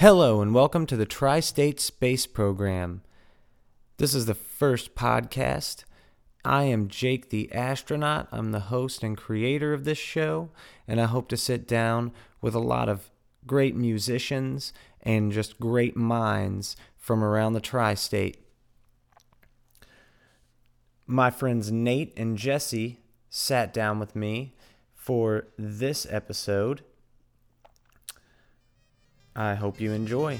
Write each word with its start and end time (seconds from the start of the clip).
Hello, 0.00 0.40
and 0.40 0.54
welcome 0.54 0.86
to 0.86 0.96
the 0.96 1.04
Tri 1.04 1.40
State 1.40 1.78
Space 1.78 2.26
Program. 2.26 3.02
This 3.98 4.14
is 4.14 4.24
the 4.24 4.34
first 4.34 4.94
podcast. 4.94 5.84
I 6.42 6.64
am 6.64 6.88
Jake 6.88 7.28
the 7.28 7.52
Astronaut. 7.52 8.26
I'm 8.32 8.50
the 8.50 8.60
host 8.60 9.02
and 9.02 9.14
creator 9.14 9.74
of 9.74 9.84
this 9.84 9.98
show, 9.98 10.48
and 10.88 11.02
I 11.02 11.04
hope 11.04 11.28
to 11.28 11.36
sit 11.36 11.68
down 11.68 12.12
with 12.40 12.54
a 12.54 12.60
lot 12.60 12.88
of 12.88 13.10
great 13.46 13.76
musicians 13.76 14.72
and 15.02 15.32
just 15.32 15.60
great 15.60 15.98
minds 15.98 16.76
from 16.96 17.22
around 17.22 17.52
the 17.52 17.60
tri 17.60 17.92
state. 17.92 18.38
My 21.06 21.30
friends 21.30 21.70
Nate 21.70 22.14
and 22.16 22.38
Jesse 22.38 23.00
sat 23.28 23.74
down 23.74 23.98
with 23.98 24.16
me 24.16 24.54
for 24.94 25.48
this 25.58 26.06
episode. 26.08 26.84
I 29.40 29.54
hope 29.54 29.80
you 29.80 29.92
enjoy. 29.92 30.38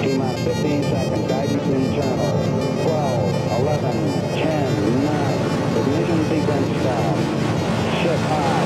T 0.00 0.16
minus 0.16 0.44
15 0.44 0.82
seconds. 0.84 1.26
Guidance 1.26 1.66
internal. 1.66 2.30
12, 2.84 3.60
11, 3.60 3.90
10, 4.38 5.04
9. 5.04 5.38
Ignition 5.78 6.20
sequence 6.28 6.80
start. 6.80 7.18
Ship 8.00 8.20
high. 8.28 8.57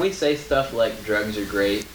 Can 0.00 0.08
we 0.08 0.14
say 0.14 0.34
stuff 0.34 0.72
like 0.72 1.04
drugs 1.04 1.36
are 1.36 1.44
great 1.44 1.86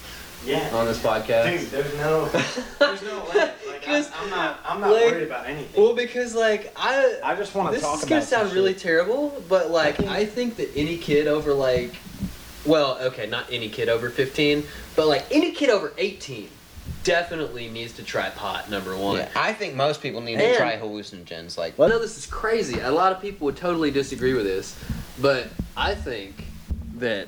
Yeah. 0.44 0.70
on 0.72 0.86
this 0.86 1.02
podcast? 1.02 1.58
Dude, 1.58 1.70
there's 1.72 1.92
no, 1.96 2.26
there's 2.78 3.02
no 3.02 3.24
limit. 3.34 3.52
Like, 3.66 3.82
I, 3.82 3.84
'Cause, 3.84 4.12
I'm 4.22 4.30
not, 4.30 4.60
I'm 4.64 4.80
not 4.80 4.92
like, 4.92 5.10
worried 5.10 5.24
about 5.26 5.46
anything. 5.46 5.82
Well, 5.82 5.92
because 5.92 6.32
like 6.32 6.72
I, 6.76 7.18
I 7.24 7.34
just 7.34 7.52
want 7.56 7.70
to 7.70 7.74
this 7.74 7.82
talk 7.82 7.98
is 7.98 8.04
gonna 8.08 8.22
sound 8.22 8.52
really 8.52 8.74
shit. 8.74 8.82
terrible, 8.82 9.42
but 9.48 9.72
like 9.72 9.96
think- 9.96 10.08
I 10.08 10.24
think 10.24 10.54
that 10.58 10.70
any 10.76 10.98
kid 10.98 11.26
over 11.26 11.52
like, 11.52 11.96
well, 12.64 12.96
okay, 13.00 13.26
not 13.26 13.46
any 13.50 13.68
kid 13.68 13.88
over 13.88 14.08
fifteen, 14.08 14.62
but 14.94 15.08
like 15.08 15.24
any 15.32 15.50
kid 15.50 15.68
over 15.68 15.92
eighteen, 15.98 16.48
definitely 17.02 17.68
needs 17.70 17.92
to 17.94 18.04
try 18.04 18.30
pot. 18.30 18.70
Number 18.70 18.96
one. 18.96 19.16
Yeah, 19.16 19.30
I 19.34 19.52
think 19.52 19.74
most 19.74 20.00
people 20.00 20.20
need 20.20 20.34
And- 20.38 20.52
to 20.52 20.56
try 20.56 20.76
hallucinogens. 20.78 21.58
Like, 21.58 21.76
I 21.80 21.88
know 21.88 21.98
this 21.98 22.16
is 22.16 22.26
crazy. 22.26 22.78
A 22.78 22.92
lot 22.92 23.10
of 23.10 23.20
people 23.20 23.46
would 23.46 23.56
totally 23.56 23.90
disagree 23.90 24.34
with 24.34 24.44
this, 24.44 24.78
but 25.20 25.48
I 25.76 25.96
think 25.96 26.44
that 26.98 27.26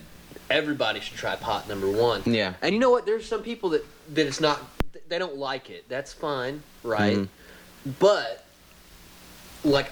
everybody 0.51 1.01
should 1.01 1.17
try 1.17 1.37
pot. 1.37 1.69
Number 1.69 1.91
one. 1.91 2.23
yeah, 2.27 2.55
And 2.63 2.75
you 2.75 2.81
know 2.81 2.91
what? 2.91 3.07
There's 3.07 3.27
some 3.27 3.43
people 3.43 3.71
that 3.71 3.85
that 4.15 4.27
it's 4.27 4.41
not. 4.41 4.61
They 5.09 5.19
don't 5.19 5.37
like 5.37 5.71
it. 5.71 5.89
That's 5.89 6.13
fine, 6.13 6.63
right? 6.83 7.17
Mhm. 7.19 7.29
But 7.99 8.45
like, 9.65 9.91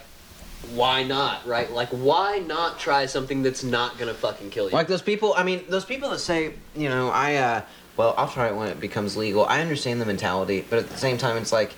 why 0.75 1.03
not? 1.03 1.47
Right? 1.47 1.71
Like, 1.71 1.89
why 1.91 2.39
not 2.39 2.79
try 2.79 3.07
something 3.07 3.43
that's 3.43 3.63
not 3.65 3.99
gonna 3.99 4.15
fucking 4.15 4.51
kill 4.51 4.67
you? 4.67 4.73
like 4.73 4.89
those 4.89 5.03
people. 5.03 5.35
I 5.37 5.43
mean, 5.43 5.65
those 5.69 5.85
people 5.85 6.11
that 6.11 6.19
say, 6.19 6.55
you 6.75 6.89
know, 6.89 7.09
I, 7.11 7.37
uh, 7.37 7.63
well, 7.97 8.15
I'll 8.19 8.29
try 8.29 8.49
it 8.49 8.57
when 8.57 8.69
it 8.69 8.81
becomes 8.81 9.17
legal. 9.17 9.45
I 9.47 9.61
understand 9.61 10.01
the 10.01 10.07
mentality, 10.07 10.65
but 10.69 10.79
at 10.79 10.91
the 10.91 10.99
same 10.99 11.17
time, 11.19 11.37
it's 11.39 11.53
like, 11.53 11.75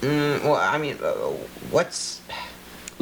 mm, 0.00 0.42
well, 0.42 0.54
I 0.54 0.78
mean, 0.78 0.96
uh, 1.02 1.12
what's 1.70 2.20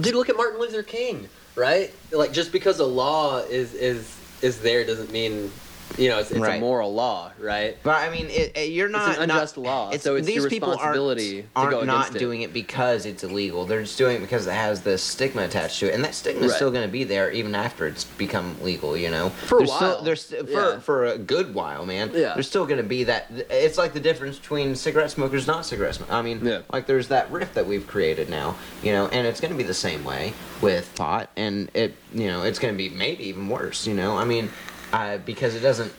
Dude, 0.00 0.14
look 0.14 0.28
at 0.30 0.36
Martin 0.36 0.58
Luther 0.58 0.82
King, 0.82 1.28
right? 1.54 1.92
Like, 2.10 2.32
just 2.32 2.50
because 2.50 2.80
a 2.80 2.86
law 2.86 3.38
is 3.38 3.74
is 3.74 4.16
is 4.42 4.60
there 4.60 4.84
doesn't 4.84 5.10
mean, 5.10 5.61
you 5.98 6.08
know, 6.08 6.18
it's, 6.18 6.30
it's 6.30 6.40
a 6.44 6.58
moral 6.60 6.92
law, 6.94 7.32
right? 7.38 7.76
But 7.82 7.96
I 7.96 8.10
mean, 8.10 8.26
it, 8.30 8.56
it, 8.56 8.70
you're 8.70 8.88
not 8.88 9.18
an 9.18 9.28
not- 9.28 9.36
unjust 9.36 9.56
law, 9.56 9.90
so 9.96 10.16
it's 10.16 10.26
these 10.26 10.36
your 10.36 10.48
people 10.48 10.70
responsibility 10.70 11.42
to 11.42 11.48
aren't, 11.56 11.70
go 11.70 11.76
aren't 11.78 11.86
not 11.86 12.12
doing 12.14 12.42
it 12.42 12.52
because 12.52 13.06
it's 13.06 13.24
illegal. 13.24 13.64
They're 13.64 13.82
just 13.82 13.98
doing 13.98 14.16
it 14.16 14.20
because 14.20 14.46
it 14.46 14.52
has 14.54 14.82
this 14.82 15.02
stigma 15.02 15.42
attached 15.42 15.80
to 15.80 15.88
it, 15.90 15.94
and 15.94 16.04
that 16.04 16.14
stigma 16.14 16.42
is 16.44 16.50
Right. 16.52 16.56
still 16.56 16.70
going 16.70 16.86
to 16.86 16.92
be 16.92 17.04
there 17.04 17.30
even 17.30 17.54
after 17.54 17.86
it's 17.86 18.04
become 18.04 18.56
legal. 18.62 18.96
You 18.96 19.10
know, 19.10 19.28
For 19.30 19.56
a 19.56 19.58
there's 19.58 19.72
Still, 19.72 19.88
while. 19.88 20.02
there's 20.02 20.24
for 20.26 20.44
Yeah. 20.48 20.78
for 20.80 21.06
a 21.06 21.18
good 21.18 21.54
while, 21.54 21.84
man. 21.86 22.10
Yeah. 22.14 22.34
There's 22.34 22.48
still 22.48 22.66
going 22.66 22.78
to 22.82 22.88
be 22.88 23.04
that. 23.04 23.30
It's 23.50 23.78
like 23.78 23.92
the 23.92 24.00
difference 24.00 24.38
between 24.38 24.74
cigarette 24.74 25.10
smokers, 25.10 25.46
not 25.46 25.64
cigarette 25.66 25.94
smokers. 25.94 26.14
I 26.14 26.22
mean, 26.22 26.44
Yeah. 26.44 26.60
like 26.72 26.86
there's 26.86 27.08
that 27.08 27.30
rift 27.30 27.54
that 27.54 27.66
we've 27.66 27.86
created 27.86 28.28
now. 28.28 28.56
You 28.82 28.92
know, 28.92 29.08
and 29.08 29.26
it's 29.26 29.40
going 29.40 29.52
to 29.52 29.56
be 29.58 29.62
the 29.64 29.74
same 29.74 30.04
way 30.04 30.32
with 30.60 30.94
pot, 30.94 31.30
and 31.36 31.70
it 31.74 31.94
you 32.14 32.26
know 32.26 32.42
it's 32.42 32.58
going 32.58 32.72
to 32.74 32.78
be 32.78 32.88
maybe 32.88 33.24
even 33.28 33.48
worse. 33.48 33.86
You 33.86 33.94
know, 33.94 34.16
I 34.16 34.24
mean, 34.24 34.50
uh, 34.92 35.18
because 35.18 35.54
it 35.54 35.60
doesn't 35.60 35.92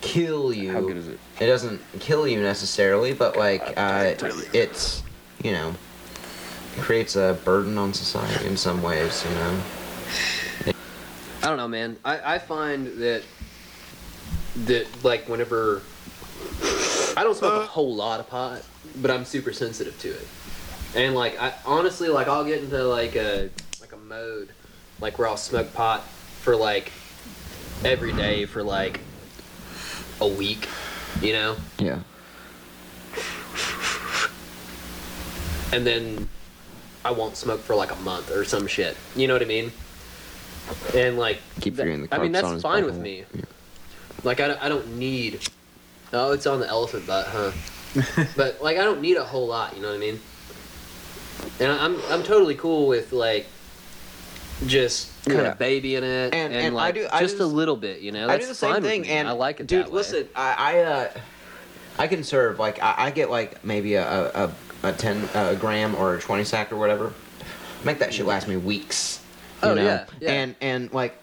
kill 0.00 0.52
you. 0.52 0.72
How 0.72 0.80
good 0.80 0.96
is 0.96 1.08
it? 1.08 1.18
It 1.40 1.46
doesn't 1.46 1.80
kill 2.00 2.26
you 2.26 2.40
necessarily, 2.40 3.12
but 3.12 3.36
like 3.36 3.74
uh, 3.76 4.14
it's 4.52 5.02
you 5.42 5.52
know 5.52 5.74
creates 6.78 7.16
a 7.16 7.38
burden 7.44 7.78
on 7.78 7.92
society 7.92 8.46
in 8.46 8.56
some 8.56 8.82
ways. 8.82 9.24
You 9.24 9.34
know. 9.34 9.62
I 11.42 11.46
don't 11.48 11.56
know, 11.56 11.68
man. 11.68 11.96
I, 12.04 12.34
I 12.34 12.38
find 12.38 12.86
that 12.98 13.22
that 14.66 14.86
like 15.04 15.28
whenever 15.28 15.82
I 17.16 17.22
don't 17.22 17.36
smoke 17.36 17.62
a 17.62 17.66
whole 17.66 17.94
lot 17.94 18.20
of 18.20 18.28
pot, 18.28 18.62
but 18.96 19.10
I'm 19.10 19.24
super 19.24 19.52
sensitive 19.52 19.98
to 20.00 20.08
it. 20.10 20.26
And 20.94 21.14
like 21.14 21.40
I 21.40 21.54
honestly 21.64 22.08
like 22.08 22.28
I'll 22.28 22.44
get 22.44 22.62
into 22.62 22.82
like 22.84 23.16
a 23.16 23.50
like 23.80 23.92
a 23.92 23.96
mode 23.96 24.50
like 25.00 25.18
where 25.18 25.28
I'll 25.28 25.36
smoke 25.36 25.72
pot 25.72 26.04
for 26.42 26.56
like 26.56 26.92
every 27.84 28.12
day 28.12 28.44
for 28.46 28.62
like 28.62 29.00
a 30.20 30.26
week, 30.26 30.68
you 31.20 31.32
know? 31.32 31.56
Yeah. 31.78 32.00
And 35.72 35.86
then 35.86 36.28
I 37.04 37.10
won't 37.12 37.36
smoke 37.36 37.60
for 37.60 37.74
like 37.74 37.92
a 37.92 37.96
month 37.96 38.30
or 38.30 38.44
some 38.44 38.66
shit. 38.66 38.96
You 39.14 39.28
know 39.28 39.34
what 39.34 39.42
I 39.42 39.46
mean? 39.46 39.72
And 40.94 41.18
like 41.18 41.38
Keep 41.60 41.76
that- 41.76 41.82
forgetting 41.82 42.06
the 42.06 42.14
I 42.14 42.18
mean 42.18 42.32
that's 42.32 42.46
on 42.46 42.54
his 42.54 42.62
fine 42.62 42.84
with 42.84 42.96
butthole. 42.98 43.02
me. 43.02 43.24
Like 44.24 44.40
I 44.40 44.48
don't, 44.48 44.62
I 44.62 44.68
don't 44.68 44.98
need. 44.98 45.40
Oh, 46.12 46.32
it's 46.32 46.46
on 46.46 46.60
the 46.60 46.68
elephant 46.68 47.06
butt, 47.06 47.26
huh? 47.28 47.52
but 48.36 48.60
like 48.62 48.76
I 48.78 48.84
don't 48.84 49.00
need 49.00 49.16
a 49.16 49.24
whole 49.24 49.46
lot. 49.46 49.74
You 49.76 49.82
know 49.82 49.88
what 49.88 49.94
I 49.96 49.98
mean? 49.98 50.20
And 51.58 51.72
I'm 51.72 52.00
I'm 52.10 52.22
totally 52.22 52.54
cool 52.54 52.86
with 52.86 53.12
like 53.12 53.46
just 54.66 55.08
kind 55.24 55.38
Yeah. 55.40 55.52
of 55.52 55.58
babying 55.58 56.02
it 56.04 56.34
And- 56.34 56.34
and, 56.34 56.54
and 56.54 56.66
I 56.66 56.82
like 56.84 56.94
do- 56.94 57.08
I 57.12 57.20
just 57.20 57.38
do 57.38 57.44
a 57.44 57.46
little 57.46 57.76
bit. 57.76 58.00
You 58.00 58.12
know, 58.12 58.24
I 58.24 58.32
that's 58.32 58.44
do 58.44 58.48
the 58.48 58.54
same 58.54 58.82
thing, 58.82 59.08
and 59.08 59.28
I 59.28 59.32
like 59.32 59.60
it. 59.60 59.66
Dude, 59.66 59.84
that 59.86 59.90
way. 59.90 59.96
listen, 59.96 60.28
I 60.36 60.54
I, 60.58 60.78
uh, 60.82 61.08
I 61.98 62.06
can 62.06 62.22
serve 62.24 62.58
like 62.58 62.82
I, 62.82 62.94
I 62.98 63.10
get 63.10 63.30
like 63.30 63.64
maybe 63.64 63.94
a 63.94 64.04
a, 64.06 64.44
a, 64.82 64.88
a 64.88 64.92
ten 64.92 65.28
uh, 65.34 65.54
gram 65.54 65.94
or 65.94 66.14
a 66.16 66.20
twenty 66.20 66.44
sack 66.44 66.72
or 66.72 66.76
whatever. 66.76 67.12
Make 67.84 67.98
that 68.00 68.12
shit 68.12 68.26
last 68.26 68.46
me 68.48 68.56
weeks. 68.56 69.20
You 69.62 69.68
Oh, 69.70 69.74
know? 69.74 69.82
yeah, 69.84 70.04
yeah. 70.20 70.30
And 70.32 70.54
and 70.60 70.92
like, 70.92 71.16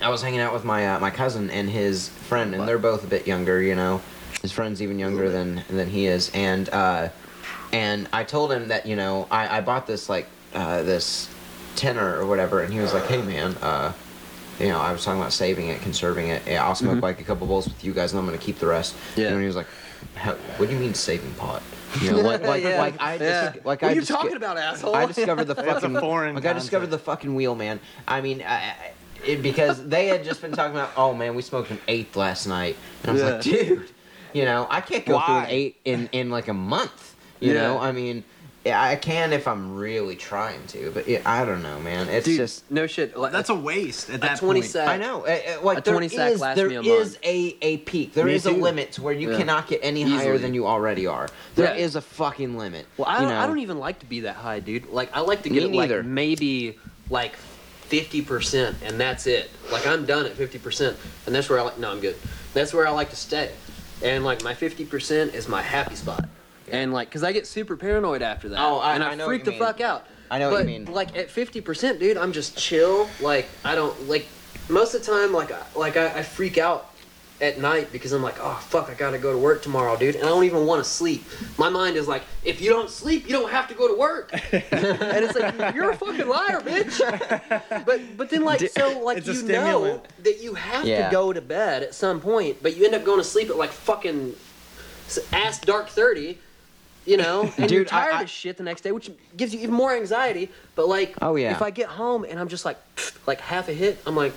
I 0.00 0.08
was 0.08 0.22
hanging 0.22 0.40
out 0.40 0.52
with 0.52 0.64
my 0.64 0.86
uh, 0.94 0.98
my 1.00 1.10
cousin 1.10 1.50
and 1.50 1.68
his 1.70 2.08
friend, 2.08 2.54
and 2.54 2.66
they're 2.66 2.78
both 2.78 3.04
a 3.04 3.08
bit 3.08 3.26
younger. 3.26 3.60
You 3.62 3.74
know, 3.76 4.00
his 4.42 4.50
friend's 4.52 4.82
even 4.82 4.98
younger 4.98 5.30
than 5.30 5.62
than 5.68 5.88
he 5.88 6.06
is, 6.06 6.30
and 6.34 6.68
uh, 6.70 7.08
and 7.72 8.08
I 8.12 8.24
told 8.24 8.52
him 8.52 8.68
that 8.68 8.86
you 8.86 8.96
know 8.96 9.26
I 9.30 9.58
I 9.58 9.60
bought 9.60 9.86
this 9.86 10.08
like 10.08 10.26
uh, 10.54 10.82
this 10.82 11.28
tenor 11.76 12.18
or 12.18 12.26
whatever, 12.26 12.60
and 12.62 12.72
he 12.72 12.80
was 12.80 12.92
like, 12.94 13.06
hey 13.06 13.22
man, 13.22 13.54
uh 13.62 13.92
you 14.58 14.68
know, 14.68 14.78
I 14.78 14.92
was 14.92 15.02
talking 15.02 15.18
about 15.18 15.32
saving 15.32 15.68
it, 15.68 15.80
conserving 15.80 16.28
it. 16.28 16.42
Yeah, 16.46 16.66
I'll 16.66 16.74
smoke 16.74 17.00
like 17.02 17.18
a 17.18 17.24
couple 17.24 17.46
bowls 17.46 17.66
with 17.66 17.82
you 17.82 17.94
guys, 17.94 18.12
and 18.12 18.18
I'm 18.20 18.26
gonna 18.26 18.36
keep 18.36 18.58
the 18.58 18.66
rest. 18.66 18.94
Yeah. 19.16 19.28
And 19.28 19.40
he 19.40 19.46
was 19.46 19.56
like, 19.56 19.66
How, 20.16 20.32
"What 20.58 20.68
do 20.68 20.74
you 20.74 20.78
mean 20.80 20.92
saving 20.92 21.32
pot?" 21.34 21.62
You 22.02 22.10
know, 22.10 22.18
like 22.18 22.42
like, 22.46 22.62
Yeah. 22.62 22.78
like 22.78 23.00
I 23.00 23.14
Yeah. 23.14 23.18
just 23.52 23.64
like 23.64 23.80
what 23.80 23.82
I 23.82 23.86
are 23.92 23.94
you 23.94 24.00
just 24.02 24.10
talking 24.12 24.36
about, 24.36 24.58
asshole? 24.58 24.94
I 24.94 25.06
discovered 25.06 25.44
the 25.46 25.52
It's 25.58 25.60
a 25.68 25.72
fucking 25.80 25.98
foreign 26.00 26.34
like 26.34 26.44
I 26.44 26.52
discovered 26.52 26.88
the 26.90 26.98
fucking 26.98 27.34
wheel, 27.34 27.54
man. 27.54 27.80
I 28.06 28.20
mean, 28.20 28.42
I, 28.42 28.54
I- 28.54 28.76
it, 29.24 29.42
because 29.42 29.82
they 29.86 30.06
had 30.06 30.24
just 30.24 30.40
been 30.40 30.52
talking 30.52 30.74
about, 30.76 30.90
oh 30.96 31.12
man, 31.14 31.34
we 31.34 31.42
smoked 31.42 31.70
an 31.70 31.78
eighth 31.88 32.16
last 32.16 32.46
night, 32.46 32.76
and 33.02 33.10
I 33.10 33.12
was 33.14 33.22
like, 33.22 33.40
dude, 33.42 33.88
you 34.32 34.44
know, 34.46 34.66
I 34.70 34.80
can't 34.82 35.04
go 35.06 35.18
through 35.20 35.34
an 35.36 35.42
Why? 35.42 35.46
eight 35.50 35.76
in 35.86 36.08
in 36.12 36.30
like 36.30 36.48
a 36.48 36.54
month. 36.54 37.16
You 37.40 37.54
Yeah. 37.54 37.62
know, 37.62 37.78
I 37.78 37.92
mean. 37.92 38.24
Yeah, 38.64 38.82
I 38.82 38.94
can 38.96 39.32
if 39.32 39.48
I'm 39.48 39.74
really 39.76 40.16
trying 40.16 40.66
to, 40.66 40.90
but 40.90 41.08
yeah, 41.08 41.22
I 41.24 41.46
don't 41.46 41.62
know, 41.62 41.80
man. 41.80 42.08
It's 42.10 42.26
Dude, 42.26 42.36
just 42.36 42.70
no 42.70 42.86
shit. 42.86 43.16
Like, 43.16 43.32
That's 43.32 43.48
a 43.48 43.54
waste 43.54 44.10
at 44.10 44.20
that 44.20 44.38
twenty 44.38 44.60
point. 44.60 44.70
sack. 44.70 44.86
I 44.88 44.98
know. 44.98 45.22
uh, 45.26 45.30
uh, 45.30 45.62
like 45.62 45.78
A 45.78 45.80
there 45.80 45.94
20 45.94 46.08
sack 46.08 46.32
is- 46.32 46.40
lasts 46.40 46.56
there 46.60 46.68
me 46.68 46.76
a 46.76 46.82
is 46.82 47.18
a 47.24 47.56
a 47.62 47.78
peak. 47.78 48.12
There 48.12 48.26
Me 48.26 48.34
is 48.34 48.44
a 48.44 48.50
limit 48.50 48.92
to 48.92 49.02
where 49.02 49.14
you 49.14 49.30
Yeah. 49.32 49.38
cannot 49.38 49.66
get 49.66 49.80
any 49.82 50.02
higher 50.02 50.36
than 50.36 50.52
you 50.52 50.66
already 50.66 51.06
are. 51.06 51.28
There 51.54 51.74
is 51.74 51.94
Yeah. 51.94 51.98
a 51.98 52.02
fucking 52.02 52.58
limit. 52.58 52.84
Well, 52.98 53.08
I 53.08 53.22
you 53.22 53.28
don't, 53.28 53.32
I 53.32 53.46
don't 53.46 53.60
even 53.60 53.78
like 53.78 53.98
to 54.00 54.06
be 54.06 54.20
that 54.20 54.36
high, 54.36 54.60
dude. 54.60 54.90
Like, 54.90 55.08
I 55.16 55.20
like 55.20 55.42
to 55.44 55.48
Me 55.50 55.54
get 55.60 55.64
it 55.64 55.74
like 55.74 56.04
maybe 56.04 56.78
like 57.08 57.36
fifty 57.36 58.20
percent, 58.20 58.76
and 58.84 59.00
that's 59.00 59.26
it. 59.26 59.50
Like, 59.72 59.86
I'm 59.86 60.04
done 60.04 60.26
at 60.26 60.32
fifty 60.34 60.58
percent, 60.58 60.98
and 61.24 61.34
that's 61.34 61.48
where 61.48 61.58
I 61.58 61.62
like. 61.62 61.78
No, 61.78 61.92
I'm 61.92 62.00
good. 62.00 62.16
That's 62.52 62.74
where 62.74 62.86
I 62.86 62.90
like 62.90 63.08
to 63.08 63.16
stay, 63.16 63.52
and 64.02 64.22
like 64.22 64.44
my 64.44 64.52
fifty 64.52 64.84
percent 64.84 65.34
is 65.34 65.48
my 65.48 65.62
happy 65.62 65.94
spot. 65.96 66.28
And 66.72 66.92
like, 66.92 67.10
cause 67.10 67.22
I 67.22 67.32
get 67.32 67.46
super 67.46 67.76
paranoid 67.76 68.22
after 68.22 68.48
that, 68.50 68.58
Oh, 68.60 68.78
I- 68.78 68.94
and 68.94 69.04
I, 69.04 69.10
I 69.12 69.14
know 69.14 69.26
freak 69.26 69.44
the 69.44 69.50
mean. 69.52 69.60
fuck 69.60 69.80
out. 69.80 70.06
I 70.30 70.38
know 70.38 70.50
what 70.50 70.58
but, 70.64 70.72
you 70.72 70.78
mean. 70.80 70.84
Like 70.92 71.16
at 71.16 71.30
fifty 71.30 71.60
percent, 71.60 71.98
dude, 72.00 72.16
I'm 72.16 72.32
just 72.32 72.56
chill. 72.56 73.08
Like 73.20 73.48
I 73.64 73.74
don't 73.74 74.08
like 74.08 74.26
most 74.68 74.94
of 74.94 75.04
the 75.04 75.10
time. 75.12 75.32
Like 75.32 75.50
I- 75.52 75.62
like 75.76 75.96
I, 75.96 76.18
I 76.18 76.22
freak 76.22 76.56
out 76.58 76.86
at 77.40 77.58
night 77.58 77.90
because 77.90 78.12
I'm 78.12 78.22
like, 78.22 78.36
oh 78.38 78.54
fuck, 78.68 78.90
I 78.90 78.94
gotta 78.94 79.16
go 79.18 79.32
to 79.32 79.38
work 79.38 79.62
tomorrow, 79.62 79.96
dude, 79.96 80.14
and 80.14 80.24
I 80.24 80.28
don't 80.28 80.44
even 80.44 80.66
want 80.66 80.84
to 80.84 80.88
sleep. 80.88 81.24
My 81.58 81.70
mind 81.70 81.96
is 81.96 82.06
like, 82.06 82.22
if 82.44 82.60
you 82.60 82.68
don't 82.68 82.90
sleep, 82.90 83.24
you 83.26 83.32
don't 83.32 83.50
have 83.50 83.66
to 83.68 83.74
go 83.74 83.88
to 83.88 83.98
work, 83.98 84.30
and 84.52 84.62
it's 85.24 85.34
like 85.38 85.74
you're 85.74 85.90
a 85.90 85.96
fucking 85.96 86.28
liar, 86.28 86.60
bitch. 86.60 87.00
But 87.86 88.00
but 88.18 88.28
then 88.30 88.44
like 88.44 88.60
so 88.68 89.00
like 89.00 89.16
It's 89.18 89.26
you 89.42 89.48
know 89.48 90.02
that 90.22 90.42
you 90.42 90.52
have 90.54 90.84
Yeah. 90.86 91.06
to 91.06 91.10
go 91.12 91.32
to 91.32 91.40
bed 91.40 91.82
at 91.82 91.94
some 91.94 92.20
point, 92.20 92.58
but 92.62 92.76
you 92.76 92.84
end 92.84 92.94
up 92.94 93.04
going 93.04 93.18
to 93.18 93.24
sleep 93.24 93.48
at 93.48 93.56
like 93.56 93.70
fucking 93.70 94.34
ass 95.32 95.58
dark 95.60 95.88
thirty. 95.88 96.38
You 97.06 97.16
know, 97.16 97.42
and 97.58 97.70
you're 97.70 97.84
Dude, 97.84 97.88
I- 97.88 97.90
tired 97.90 98.14
I- 98.14 98.22
as 98.24 98.30
shit 98.30 98.56
the 98.56 98.62
next 98.62 98.82
day, 98.82 98.92
which 98.92 99.10
gives 99.36 99.54
you 99.54 99.60
even 99.60 99.74
more 99.74 99.94
anxiety. 99.94 100.50
But 100.74 100.88
like, 100.88 101.14
Oh, 101.22 101.34
yeah. 101.36 101.52
if 101.52 101.62
I 101.62 101.70
get 101.70 101.88
home 101.88 102.24
and 102.24 102.38
I'm 102.38 102.48
just 102.48 102.64
like, 102.64 102.76
like 103.26 103.40
half 103.40 103.68
a 103.68 103.72
hit, 103.72 103.98
I'm 104.06 104.14
like, 104.16 104.32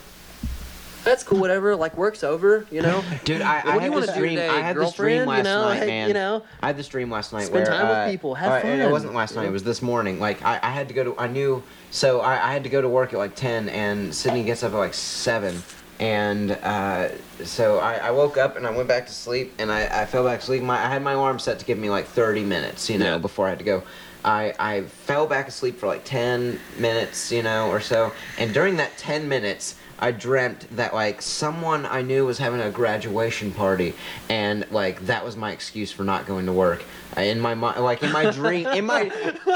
that's 1.04 1.22
cool, 1.22 1.38
whatever. 1.40 1.76
Like 1.76 1.98
work's 1.98 2.24
over, 2.24 2.66
you 2.72 2.82
know. 2.82 3.04
Dude, 3.26 3.42
I, 3.42 3.58
What 3.66 3.68
I 3.68 3.84
had 3.84 3.94
this 3.94 4.16
dream. 4.16 4.30
today, 4.38 4.48
I 4.48 4.62
had 4.62 4.78
this 4.78 4.94
dream 4.94 5.26
last 5.26 5.40
You 5.40 5.44
know, 5.44 5.62
night, 5.64 5.86
man. 5.86 6.08
you 6.08 6.14
know? 6.14 6.44
I 6.62 6.68
had 6.68 6.78
this 6.78 6.88
dream 6.88 7.12
last 7.12 7.34
night 7.34 7.48
Spend 7.48 7.56
where 7.56 7.66
time 7.66 7.90
with 7.90 7.98
uh, 7.98 8.10
people, 8.10 8.36
have 8.36 8.64
uh, 8.64 8.68
and 8.68 8.82
It 8.82 8.90
wasn't 8.90 9.14
last 9.14 9.36
night. 9.36 9.46
It 9.48 9.52
was 9.52 9.64
this 9.64 9.82
morning. 9.82 10.18
Like 10.22 10.42
I, 10.44 10.60
I 10.64 10.70
had 10.70 10.88
to 10.88 10.94
go 10.94 11.04
to. 11.04 11.20
I 11.20 11.28
knew. 11.28 11.62
So 11.92 12.22
I, 12.22 12.36
I 12.50 12.54
had 12.54 12.64
to 12.64 12.70
go 12.70 12.82
to 12.82 12.88
work 12.88 13.12
at 13.12 13.20
like 13.20 13.36
ten, 13.36 13.68
and 13.68 14.16
Sydney 14.16 14.46
gets 14.46 14.64
up 14.64 14.72
at 14.72 14.78
like 14.78 14.94
seven. 14.94 15.62
And 16.00 16.52
uh, 16.52 17.10
so 17.44 17.80
I, 17.80 17.96
I 17.96 18.12
woke 18.12 18.38
up 18.38 18.58
and 18.58 18.66
I 18.68 18.72
went 18.72 18.88
back 18.88 19.06
to 19.08 19.14
sleep, 19.14 19.54
and 19.60 19.72
I, 19.72 20.02
I 20.02 20.06
fell 20.06 20.24
back 20.26 20.40
asleep. 20.40 20.64
My, 20.64 20.78
I 20.84 20.90
had 20.90 21.02
my 21.04 21.14
alarm 21.14 21.40
set 21.40 21.60
to 21.60 21.66
give 21.66 21.78
me 21.78 21.90
like 21.90 22.08
30 22.08 22.44
minutes, 22.44 22.90
you 22.90 22.98
know, 22.98 23.14
Yeah. 23.14 23.18
before 23.20 23.46
I 23.48 23.50
had 23.52 23.60
to 23.60 23.66
go. 23.66 23.84
I, 24.26 24.54
I 24.58 24.82
fell 24.84 25.28
back 25.28 25.48
asleep 25.50 25.78
for 25.78 25.88
like 25.88 26.06
10 26.06 26.60
minutes, 26.80 27.32
you 27.32 27.44
know, 27.44 27.70
or 27.70 27.80
so. 27.82 28.14
And 28.38 28.54
during 28.54 28.78
that 28.78 28.98
10 28.98 29.28
minutes, 29.28 29.76
I 30.00 30.12
dreamt 30.12 30.66
that 30.76 30.94
like 30.94 31.22
someone 31.22 31.86
I 31.86 32.02
knew 32.02 32.26
was 32.26 32.38
having 32.38 32.60
a 32.60 32.70
graduation 32.70 33.52
party, 33.52 33.94
and 34.30 34.66
like 34.72 35.06
that 35.06 35.24
was 35.24 35.38
my 35.38 35.52
excuse 35.52 35.92
for 35.92 36.04
not 36.04 36.26
going 36.26 36.46
to 36.48 36.54
work. 36.54 36.84
In 37.16 37.40
my 37.40 37.54
mind, 37.54 37.82
like 37.84 38.02
in 38.04 38.12
my 38.12 38.30
dream, 38.32 38.66
in 38.68 38.86
my 38.86 39.04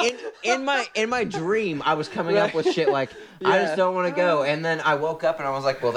in, 0.04 0.18
in 0.44 0.64
my 0.64 0.88
in 0.96 1.10
my 1.10 1.24
dream, 1.26 1.82
I 1.86 1.96
was 1.96 2.08
coming 2.08 2.38
up 2.38 2.54
with 2.54 2.68
shit 2.72 2.88
like 2.90 3.10
I 3.44 3.60
just 3.60 3.76
don't 3.76 3.96
want 3.96 4.08
to 4.10 4.16
go. 4.16 4.44
And 4.44 4.64
then 4.64 4.80
I 4.82 4.96
woke 4.96 5.24
up 5.24 5.40
and 5.40 5.48
I 5.48 5.52
was 5.52 5.66
like, 5.66 5.82
well, 5.82 5.92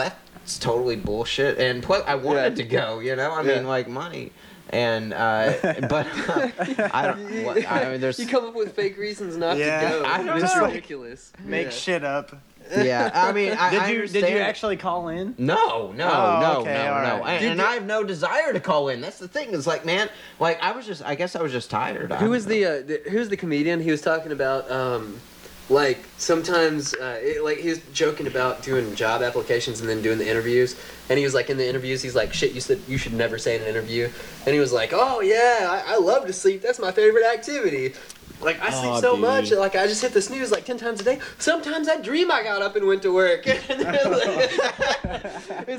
that's 0.50 0.58
totally 0.58 0.96
bullshit. 0.96 1.58
And 1.58 1.82
plus, 1.82 2.02
I 2.06 2.16
wanted 2.16 2.58
Yeah. 2.58 2.64
to 2.64 2.70
go. 2.70 2.98
You 3.00 3.16
know, 3.16 3.32
I 3.32 3.42
mean, 3.42 3.66
like 3.66 3.88
money. 3.88 4.32
And 4.70 5.12
uh, 5.12 5.52
but 5.88 6.06
I 6.94 7.06
don't. 7.06 7.44
What, 7.44 7.70
I 7.70 7.90
mean, 7.90 8.00
there's 8.00 8.18
you 8.20 8.26
come 8.26 8.44
up 8.46 8.54
with 8.54 8.74
fake 8.74 8.98
reasons 8.98 9.36
not 9.36 9.56
Yeah. 9.56 9.80
to 9.80 9.88
go. 10.00 10.04
I 10.04 10.22
don't 10.22 10.42
it's 10.42 10.54
know. 10.54 10.66
ridiculous. 10.66 11.32
Make 11.44 11.66
Yeah. 11.66 11.70
shit 11.70 12.04
up. 12.04 12.36
yeah. 12.76 13.10
I 13.12 13.32
mean, 13.32 13.52
I, 13.58 13.70
Did 13.70 13.80
I 13.80 13.90
you 13.90 14.06
did 14.06 14.28
you 14.28 14.38
actually 14.38 14.76
call 14.76 15.08
in? 15.08 15.34
No, 15.38 15.90
no, 15.92 16.08
Oh, 16.08 16.40
no, 16.40 16.60
okay, 16.60 16.74
no, 16.74 16.84
no. 16.84 17.20
right. 17.24 17.40
And, 17.42 17.44
and 17.52 17.60
you- 17.60 17.66
I 17.66 17.74
have 17.74 17.84
no 17.86 18.02
desire 18.04 18.52
to 18.52 18.60
call 18.60 18.88
in. 18.90 19.00
That's 19.00 19.18
the 19.18 19.28
thing. 19.28 19.54
It's 19.54 19.66
like, 19.66 19.84
man, 19.84 20.08
like 20.40 20.60
I 20.62 20.72
was 20.72 20.84
just. 20.86 21.02
I 21.04 21.14
guess 21.16 21.34
I 21.36 21.42
was 21.42 21.52
just 21.52 21.70
tired. 21.70 22.10
I 22.12 22.16
Who 22.18 22.30
was 22.30 22.46
the, 22.46 22.64
uh, 22.64 22.70
the 22.82 23.00
who's 23.10 23.28
the 23.28 23.36
comedian? 23.36 23.80
He 23.80 23.90
was 23.90 24.02
talking 24.02 24.30
about 24.32 24.70
um, 24.70 25.18
like 25.70 26.04
sometimes 26.18 26.94
uh, 26.94 27.18
it, 27.22 27.44
like 27.44 27.58
he 27.58 27.68
was 27.68 27.78
joking 27.92 28.26
about 28.26 28.62
doing 28.62 28.94
job 28.96 29.22
applications 29.22 29.80
and 29.80 29.88
then 29.88 30.02
doing 30.02 30.18
the 30.18 30.28
interviews. 30.28 30.76
And 31.08 31.18
he 31.18 31.24
was 31.24 31.32
like 31.32 31.48
in 31.48 31.56
the 31.56 31.68
interviews, 31.68 32.02
he's 32.02 32.16
like, 32.16 32.32
"Shit, 32.34 32.52
you 32.52 32.60
said 32.60 32.80
you 32.88 32.98
should 32.98 33.12
never 33.14 33.38
say 33.38 33.56
in 33.56 33.62
an 33.62 33.68
interview." 33.68 34.10
And 34.46 34.54
he 34.54 34.60
was 34.60 34.72
like, 34.72 34.90
"Oh 34.92 35.20
yeah, 35.20 35.82
I, 35.86 35.94
I 35.94 35.98
love 35.98 36.26
to 36.26 36.32
sleep. 36.32 36.60
That's 36.60 36.78
my 36.78 36.90
favorite 36.92 37.24
activity." 37.24 37.94
Like 38.42 38.60
I 38.60 38.70
sleep 38.70 38.92
Aw, 38.92 39.00
so 39.00 39.12
dude. 39.12 39.20
much, 39.20 39.52
like 39.52 39.76
I 39.76 39.86
just 39.86 40.00
hit 40.02 40.12
the 40.12 40.22
snooze 40.22 40.50
like 40.50 40.64
ten 40.64 40.78
times 40.78 41.00
a 41.00 41.04
day. 41.04 41.20
Sometimes 41.38 41.88
I 41.88 42.00
dream 42.00 42.30
I 42.30 42.42
got 42.42 42.62
up 42.62 42.74
and 42.74 42.86
went 42.86 43.02
to 43.02 43.12
work. 43.12 43.42
it's 43.46 43.68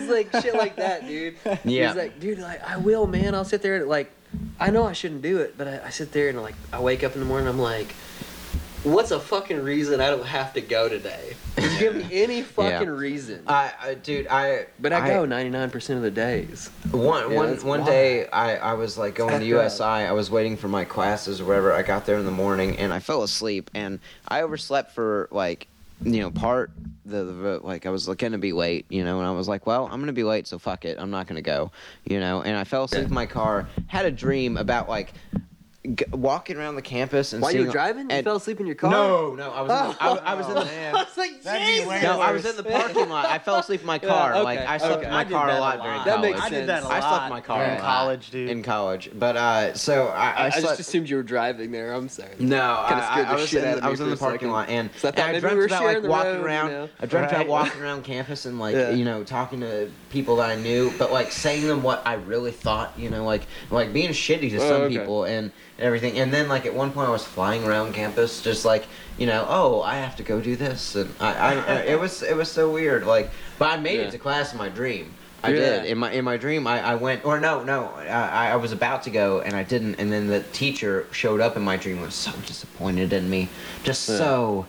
like 0.09 0.31
shit 0.43 0.53
like 0.53 0.75
that, 0.75 1.07
dude. 1.07 1.35
Yeah. 1.65 1.87
He's 1.87 1.95
like, 1.97 2.19
dude, 2.19 2.39
like 2.39 2.63
I 2.63 2.77
will, 2.77 3.07
man. 3.07 3.33
I'll 3.33 3.45
sit 3.45 3.61
there 3.63 3.77
and 3.77 3.87
like, 3.87 4.11
I 4.59 4.69
know 4.69 4.85
I 4.85 4.93
shouldn't 4.93 5.23
do 5.23 5.39
it, 5.39 5.57
but 5.57 5.67
I, 5.67 5.81
I 5.85 5.89
sit 5.89 6.11
there 6.11 6.29
and 6.29 6.39
like, 6.41 6.55
I 6.71 6.79
wake 6.79 7.03
up 7.03 7.13
in 7.15 7.19
the 7.19 7.25
morning, 7.25 7.47
I'm 7.47 7.59
like, 7.59 7.95
what's 8.83 9.11
a 9.11 9.19
fucking 9.19 9.61
reason 9.61 10.01
I 10.01 10.09
don't 10.09 10.25
have 10.25 10.53
to 10.53 10.61
go 10.61 10.89
today? 10.89 11.33
Just 11.57 11.79
give 11.79 11.95
me 11.95 12.07
any 12.11 12.41
fucking 12.41 12.89
reason. 12.89 13.43
I, 13.47 13.71
I, 13.81 13.93
dude, 13.95 14.27
I. 14.27 14.67
but 14.79 14.93
I, 14.93 15.07
go 15.07 15.25
99% 15.25 15.95
of 15.95 16.01
the 16.01 16.11
days. 16.11 16.69
One 16.91 17.31
Yeah, 17.31 17.37
one 17.37 17.49
that's 17.51 17.63
one 17.63 17.79
wild. 17.81 17.91
day 17.91 18.27
I, 18.27 18.57
I 18.57 18.73
was 18.73 18.97
like 18.97 19.15
going 19.15 19.29
to 19.29 19.35
fucked 19.35 19.73
USI. 19.73 19.83
I 19.83 20.11
was 20.11 20.31
waiting 20.31 20.57
for 20.57 20.67
my 20.67 20.85
classes 20.85 21.41
or 21.41 21.45
whatever. 21.45 21.73
I 21.73 21.81
got 21.81 22.05
there 22.05 22.17
in 22.17 22.25
the 22.25 22.31
morning 22.31 22.77
and 22.77 22.93
I 22.93 22.99
fell 22.99 23.23
asleep 23.23 23.69
and 23.73 23.99
I 24.27 24.41
overslept 24.41 24.91
for 24.91 25.27
like 25.31 25.67
you 26.03 26.19
know 26.19 26.31
part 26.31 26.71
the, 27.05 27.23
the 27.23 27.59
like 27.61 27.85
I 27.85 27.89
was 27.89 28.05
going 28.07 28.31
to 28.31 28.37
be 28.37 28.53
late, 28.53 28.85
you 28.89 29.03
know, 29.03 29.19
and 29.19 29.27
I 29.27 29.31
was 29.31 29.47
like, 29.47 29.67
well, 29.67 29.85
I'm 29.85 29.99
going 29.99 30.07
to 30.07 30.13
be 30.13 30.23
late, 30.23 30.47
so 30.47 30.57
fuck 30.57 30.85
it. 30.85 30.97
I'm 30.99 31.11
not 31.11 31.27
going 31.27 31.35
to 31.35 31.41
go, 31.41 31.71
you 32.05 32.19
know. 32.19 32.41
And 32.41 32.55
I 32.55 32.63
fell 32.63 32.85
asleep 32.85 33.05
in 33.07 33.13
my 33.13 33.25
car. 33.25 33.67
Had 33.87 34.05
a 34.05 34.11
dream 34.11 34.57
about 34.57 34.89
like 34.89 35.13
g- 35.95 36.05
walking 36.11 36.57
around 36.57 36.75
the 36.75 36.81
campus 36.81 37.33
and 37.33 37.41
While 37.41 37.51
you 37.51 37.57
seeing 37.59 37.67
were 37.67 37.71
driving, 37.71 38.09
you 38.09 38.15
and- 38.17 38.23
fell 38.23 38.35
asleep 38.35 38.59
in 38.59 38.65
your 38.65 38.75
car? 38.75 38.91
No, 38.91 39.35
no, 39.35 39.51
I 39.51 39.61
was 39.61 39.71
in 39.71 39.89
the, 39.89 40.03
I, 40.03 40.31
I 40.31 40.33
was 40.35 40.47
in 40.47 40.53
the 40.55 40.65
man. 40.65 40.95
I 40.95 41.03
was 41.03 41.17
like, 41.17 41.41
That'd 41.43 41.61
be 41.67 41.73
Jesus. 41.73 41.87
way 41.89 42.01
no, 42.03 42.21
I 42.21 42.31
was 42.31 42.45
in 42.45 42.55
the 42.55 42.63
parking 42.63 43.09
lot. 43.09 43.25
I 43.25 43.39
fell 43.39 43.55
asleep 43.55 43.81
in 43.81 43.87
my 43.87 43.99
car. 44.11 44.33
okay, 44.35 44.43
like 44.43 44.59
I 44.59 44.77
slept 44.77 44.97
okay. 44.97 45.05
in 45.07 45.11
my 45.11 45.23
did 45.23 45.33
car 45.33 45.47
that 45.47 45.55
a 45.55 45.59
a 45.59 45.61
lot 45.61 45.77
lot. 45.79 45.83
during 45.85 45.97
That 45.99 46.15
college. 46.15 46.31
makes 46.33 46.41
I 46.45 46.49
did 46.49 46.67
that 46.69 46.83
a 46.83 46.87
lot. 46.87 46.93
I 46.93 46.99
slept 47.09 47.23
in 47.23 47.29
my 47.29 47.41
car 47.41 47.63
in 47.63 47.69
lot. 47.71 47.79
college, 47.81 48.29
dude. 48.31 48.49
in 48.49 48.63
college. 48.63 49.09
But 49.13 49.37
uh, 49.37 49.73
so 49.73 50.07
I, 50.07 50.11
I, 50.11 50.31
I, 50.31 50.45
I 50.45 50.49
slept. 50.51 50.63
just 50.77 50.79
assumed 50.81 51.09
you 51.09 51.15
were 51.17 51.23
driving 51.23 51.71
there. 51.71 51.93
I'm 51.93 52.09
sorry. 52.09 52.29
no, 52.39 52.85
Kinda 52.87 53.03
I, 53.03 53.11
scared 53.11 53.27
I 53.27 53.29
the 53.35 53.41
was 53.41 53.49
shit 53.49 53.63
in, 53.63 53.69
out 53.69 53.77
of 53.79 53.83
I 53.83 53.87
me 53.87 53.91
was 53.91 53.99
in 53.99 54.05
for 54.05 54.09
the 54.09 54.15
a 54.15 54.19
parking 54.19 54.37
second. 54.39 54.51
lot, 54.51 54.69
and, 54.69 54.89
So 54.97 55.07
I 55.07 55.11
and 55.11 55.19
I 55.19 55.25
maybe 55.31 55.35
we 55.35 55.39
dreamt 55.41 55.57
were 55.57 55.65
about 55.65 55.79
sharing 55.81 55.93
like 55.95 56.03
the 56.03 56.09
walking 56.09 56.31
road, 56.33 56.45
around. 56.45 56.67
you 56.67 56.73
know? 56.73 56.89
I 56.99 57.05
dreamt 57.07 57.27
about 57.31 57.37
Right. 57.39 57.47
walking 57.47 57.81
around 57.81 58.03
campus 58.03 58.45
and 58.45 58.59
like 58.59 58.75
Yeah. 58.75 58.91
you 58.91 59.03
know 59.05 59.23
talking 59.23 59.61
to 59.61 59.89
people 60.11 60.35
that 60.37 60.49
I 60.51 60.55
knew, 60.55 60.91
but 60.99 61.11
like 61.11 61.31
saying 61.31 61.65
them 61.67 61.81
what 61.81 62.05
I 62.05 62.13
really 62.15 62.51
thought. 62.51 62.93
You 62.97 63.09
know, 63.09 63.25
like 63.25 63.47
like 63.71 63.91
being 63.93 64.11
shitty 64.11 64.51
to 64.51 64.57
Oh, 64.57 64.69
some 64.69 64.81
okay. 64.83 64.97
people 64.97 65.23
and 65.23 65.51
everything. 65.81 66.17
And 66.19 66.33
then 66.33 66.47
like 66.47 66.65
at 66.65 66.73
one 66.73 66.91
point 66.91 67.09
I 67.09 67.11
was 67.11 67.25
flying 67.25 67.63
around 67.65 67.93
campus, 67.93 68.41
just 68.41 68.63
like 68.65 68.85
you 69.17 69.25
know, 69.27 69.45
oh 69.49 69.81
I 69.81 69.95
have 69.95 70.15
to 70.17 70.23
go 70.23 70.39
do 70.39 70.55
this, 70.55 70.95
and 70.95 71.13
I, 71.19 71.33
I, 71.33 71.75
it 71.93 71.99
was 71.99 72.23
it 72.23 72.35
was 72.35 72.49
so 72.51 72.71
weird. 72.71 73.05
Like, 73.05 73.31
but 73.59 73.69
I 73.71 73.77
made 73.77 73.97
Yeah. 73.99 74.03
it 74.07 74.11
to 74.11 74.17
class 74.17 74.51
in 74.53 74.57
my 74.57 74.69
dream. 74.69 75.13
I 75.43 75.49
Yeah. 75.49 75.55
did 75.81 75.85
in 75.85 75.97
my 75.97 76.11
in 76.11 76.23
my 76.23 76.37
dream. 76.37 76.67
I, 76.67 76.81
I 76.81 76.95
went 76.95 77.25
or 77.25 77.39
no 77.39 77.63
no 77.63 77.85
I, 77.97 78.49
I 78.51 78.55
was 78.57 78.71
about 78.71 79.03
to 79.03 79.09
go 79.09 79.41
and 79.41 79.55
I 79.55 79.63
didn't. 79.63 79.95
And 79.95 80.11
then 80.11 80.27
the 80.27 80.41
teacher 80.53 81.07
showed 81.11 81.41
up 81.41 81.57
in 81.57 81.63
my 81.63 81.77
dream. 81.77 81.97
and 81.97 82.05
Was 82.05 82.15
so 82.15 82.31
disappointed 82.45 83.11
in 83.11 83.29
me, 83.29 83.49
just 83.83 84.07
Yeah. 84.07 84.17
so, 84.17 84.65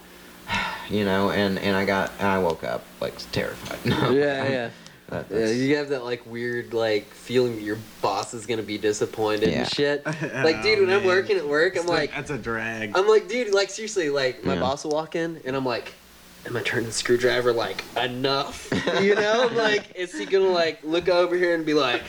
you 0.91 1.05
know. 1.05 1.31
And 1.31 1.59
and 1.59 1.77
I 1.77 1.85
got 1.85 2.11
and 2.19 2.27
I 2.29 2.39
woke 2.39 2.65
up 2.65 2.85
like 3.01 3.15
terrified. 3.33 3.79
Yeah, 4.13 4.49
yeah. 4.49 4.71
That- 5.13 5.27
Yeah, 5.31 5.47
you 5.49 5.77
have 5.77 5.91
that 5.91 6.05
like 6.05 6.25
weird 6.27 6.73
like 6.73 7.05
feeling 7.13 7.57
that 7.57 7.63
your 7.63 7.77
boss 8.01 8.33
is 8.33 8.47
gonna 8.47 8.63
be 8.63 8.79
disappointed 8.79 9.51
Yeah. 9.51 9.59
and 9.61 9.69
shit. 9.71 10.05
Like, 10.43 10.63
dude, 10.63 10.81
when 10.81 10.91
oh, 10.91 10.99
I'm 10.99 11.05
working 11.05 11.37
at 11.37 11.47
work, 11.47 11.75
I'm 11.77 11.83
It's 11.83 11.89
like, 11.91 12.13
that's 12.13 12.31
a 12.31 12.39
drag. 12.39 12.97
I'm 12.97 13.07
like, 13.07 13.29
dude, 13.29 13.53
like 13.55 13.69
seriously, 13.71 14.09
like 14.11 14.43
my 14.45 14.55
Yeah. 14.55 14.61
boss 14.61 14.85
will 14.85 14.93
walk 14.93 15.15
in 15.15 15.41
and 15.45 15.55
I'm 15.55 15.67
like, 15.67 15.93
am 16.47 16.57
I 16.57 16.63
turning 16.63 16.87
the 16.87 16.93
screwdriver 16.93 17.53
like 17.53 17.85
enough? 17.97 18.69
You 19.03 19.15
know, 19.15 19.49
I'm 19.51 19.57
like, 19.57 19.95
is 19.95 20.17
he 20.19 20.25
gonna 20.25 20.47
like 20.49 20.83
look 20.83 21.09
over 21.09 21.37
here 21.37 21.55
and 21.55 21.67
be 21.67 21.75
like 21.75 22.03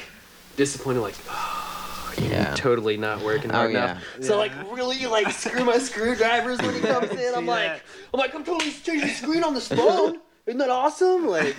disappointed, 0.55 1.01
like, 1.01 1.15
oh, 1.29 2.13
Yeah. 2.21 2.53
totally 2.55 2.95
not 2.95 3.21
working 3.21 3.51
Oh, 3.51 3.55
hard 3.55 3.73
yeah. 3.73 3.83
enough. 3.91 4.03
So 4.21 4.37
like, 4.37 4.51
really, 4.71 5.05
like 5.07 5.29
screw 5.31 5.65
my 5.65 5.77
screwdrivers 5.77 6.59
when 6.61 6.73
he 6.73 6.79
comes 6.93 7.11
in. 7.11 7.35
I'm 7.35 7.45
like, 7.47 7.67
that? 7.67 7.81
I'm 8.13 8.19
like, 8.21 8.33
I'm 8.33 8.45
totally 8.45 8.71
changing 8.71 9.09
the 9.09 9.13
screen 9.13 9.43
on 9.43 9.53
this 9.53 9.67
phone. 9.67 10.19
Isn't 10.45 10.59
that 10.59 10.69
awesome? 10.69 11.27
Like, 11.27 11.57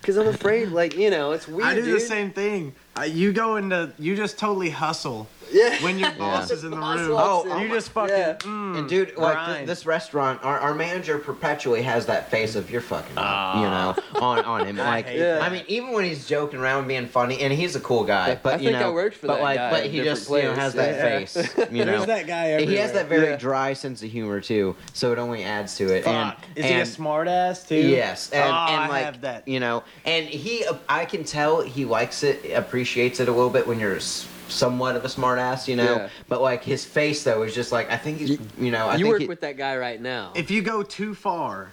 because 0.00 0.16
I'm 0.16 0.28
afraid, 0.28 0.68
like, 0.68 0.96
you 0.96 1.10
know, 1.10 1.32
it's 1.32 1.48
weird. 1.48 1.66
I 1.66 1.74
do 1.74 1.82
dude. 1.84 1.96
the 1.96 2.00
same 2.00 2.30
thing. 2.30 2.74
Uh, 2.98 3.02
you 3.02 3.32
go 3.32 3.56
into 3.56 3.92
you 3.98 4.16
just 4.16 4.38
totally 4.38 4.70
hustle 4.70 5.28
Yeah. 5.52 5.82
when 5.82 5.98
your 5.98 6.10
boss 6.12 6.50
is 6.50 6.64
in 6.64 6.70
the 6.70 6.76
room. 6.76 7.10
walks 7.12 7.48
Oh, 7.50 7.58
you 7.58 7.68
just 7.68 7.90
fucking 7.90 8.16
Yeah. 8.16 8.34
mm, 8.40 8.78
And 8.78 8.88
dude, 8.88 9.16
like 9.16 9.46
th- 9.56 9.66
this 9.66 9.86
restaurant, 9.86 10.40
our, 10.42 10.58
our 10.58 10.74
manager 10.74 11.18
perpetually 11.18 11.82
has 11.82 12.06
that 12.06 12.30
face 12.30 12.54
of 12.56 12.70
you're 12.70 12.80
fucking, 12.80 13.16
up," 13.16 13.56
you 13.56 13.62
know, 13.62 14.20
on 14.20 14.44
on 14.44 14.66
him. 14.66 14.76
Like, 14.86 15.06
hate 15.06 15.18
that. 15.18 15.42
I 15.42 15.48
mean, 15.48 15.64
even 15.68 15.92
when 15.92 16.04
he's 16.04 16.26
joking 16.26 16.60
around 16.60 16.86
being 16.88 17.06
funny, 17.06 17.40
and 17.40 17.52
he's 17.52 17.74
a 17.76 17.80
cool 17.80 18.04
guy, 18.04 18.38
but 18.42 18.54
I 18.60 18.62
you 18.62 18.70
know, 18.72 18.90
I 18.90 18.92
worked 18.92 19.16
for 19.16 19.26
but 19.28 19.36
that 19.36 19.42
like, 19.42 19.56
guy 19.56 19.70
but 19.70 19.86
he 19.86 20.02
just 20.02 20.28
you 20.30 20.42
know 20.42 20.54
has 20.54 20.74
that 20.74 20.94
yeah. 20.94 21.02
face, 21.26 21.36
you 21.72 21.84
know. 21.84 21.92
There's 21.92 22.06
that 22.06 22.26
guy 22.26 22.50
everywhere. 22.50 22.70
he 22.74 22.80
has 22.80 22.92
that 22.92 23.06
very 23.08 23.30
Yeah. 23.30 23.36
dry 23.36 23.72
sense 23.72 24.02
of 24.02 24.10
humor 24.10 24.40
too, 24.40 24.76
so 24.92 25.12
it 25.12 25.18
only 25.18 25.42
adds 25.44 25.76
to 25.76 25.94
it. 25.94 26.04
Fuck. 26.04 26.14
And 26.14 26.58
is 26.58 26.64
he 26.66 26.72
a 26.72 26.78
and- 26.80 26.88
smart 26.88 27.28
ass 27.28 27.64
too? 27.66 27.76
Yes, 27.76 28.30
and, 28.30 28.42
oh, 28.42 28.46
and 28.46 28.80
I 28.82 28.88
like 28.88 29.04
have 29.04 29.20
that. 29.22 29.48
you 29.48 29.60
know, 29.60 29.82
and 30.04 30.26
he, 30.26 30.64
I 30.88 31.04
can 31.04 31.24
tell 31.24 31.62
he 31.62 31.84
likes 31.84 32.22
it, 32.22 32.52
appreciates 32.54 33.20
it 33.20 33.28
a 33.28 33.32
little 33.32 33.50
bit 33.50 33.66
when 33.66 33.78
you're 33.80 33.96
s- 33.96 34.26
somewhat 34.48 34.96
of 34.96 35.04
a 35.04 35.08
smart 35.08 35.38
ass, 35.38 35.68
you 35.68 35.76
know. 35.76 35.96
Yeah. 35.96 36.08
But 36.28 36.40
like 36.42 36.62
his 36.64 36.84
face 36.84 37.24
though 37.24 37.42
is 37.42 37.54
just 37.54 37.72
like 37.72 37.90
I 37.90 37.96
think 37.96 38.18
he's, 38.18 38.38
you, 38.58 38.70
know, 38.70 38.86
I 38.86 38.92
you 38.96 39.04
think 39.04 39.12
work 39.12 39.20
he- 39.22 39.26
with 39.28 39.40
that 39.42 39.56
guy 39.56 39.76
right 39.76 40.00
now. 40.00 40.32
If 40.34 40.50
you 40.50 40.62
go 40.62 40.82
too 40.82 41.14
far, 41.14 41.70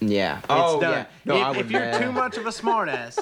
yeah. 0.00 0.38
it's 0.38 0.46
oh 0.50 0.80
done. 0.80 0.92
yeah. 0.92 1.06
No, 1.24 1.36
I 1.36 1.50
if, 1.50 1.56
would. 1.56 1.66
if 1.66 1.72
you're 1.72 1.98
too 1.98 2.12
much 2.12 2.36
of 2.36 2.46
a 2.46 2.50
smartass, 2.50 3.18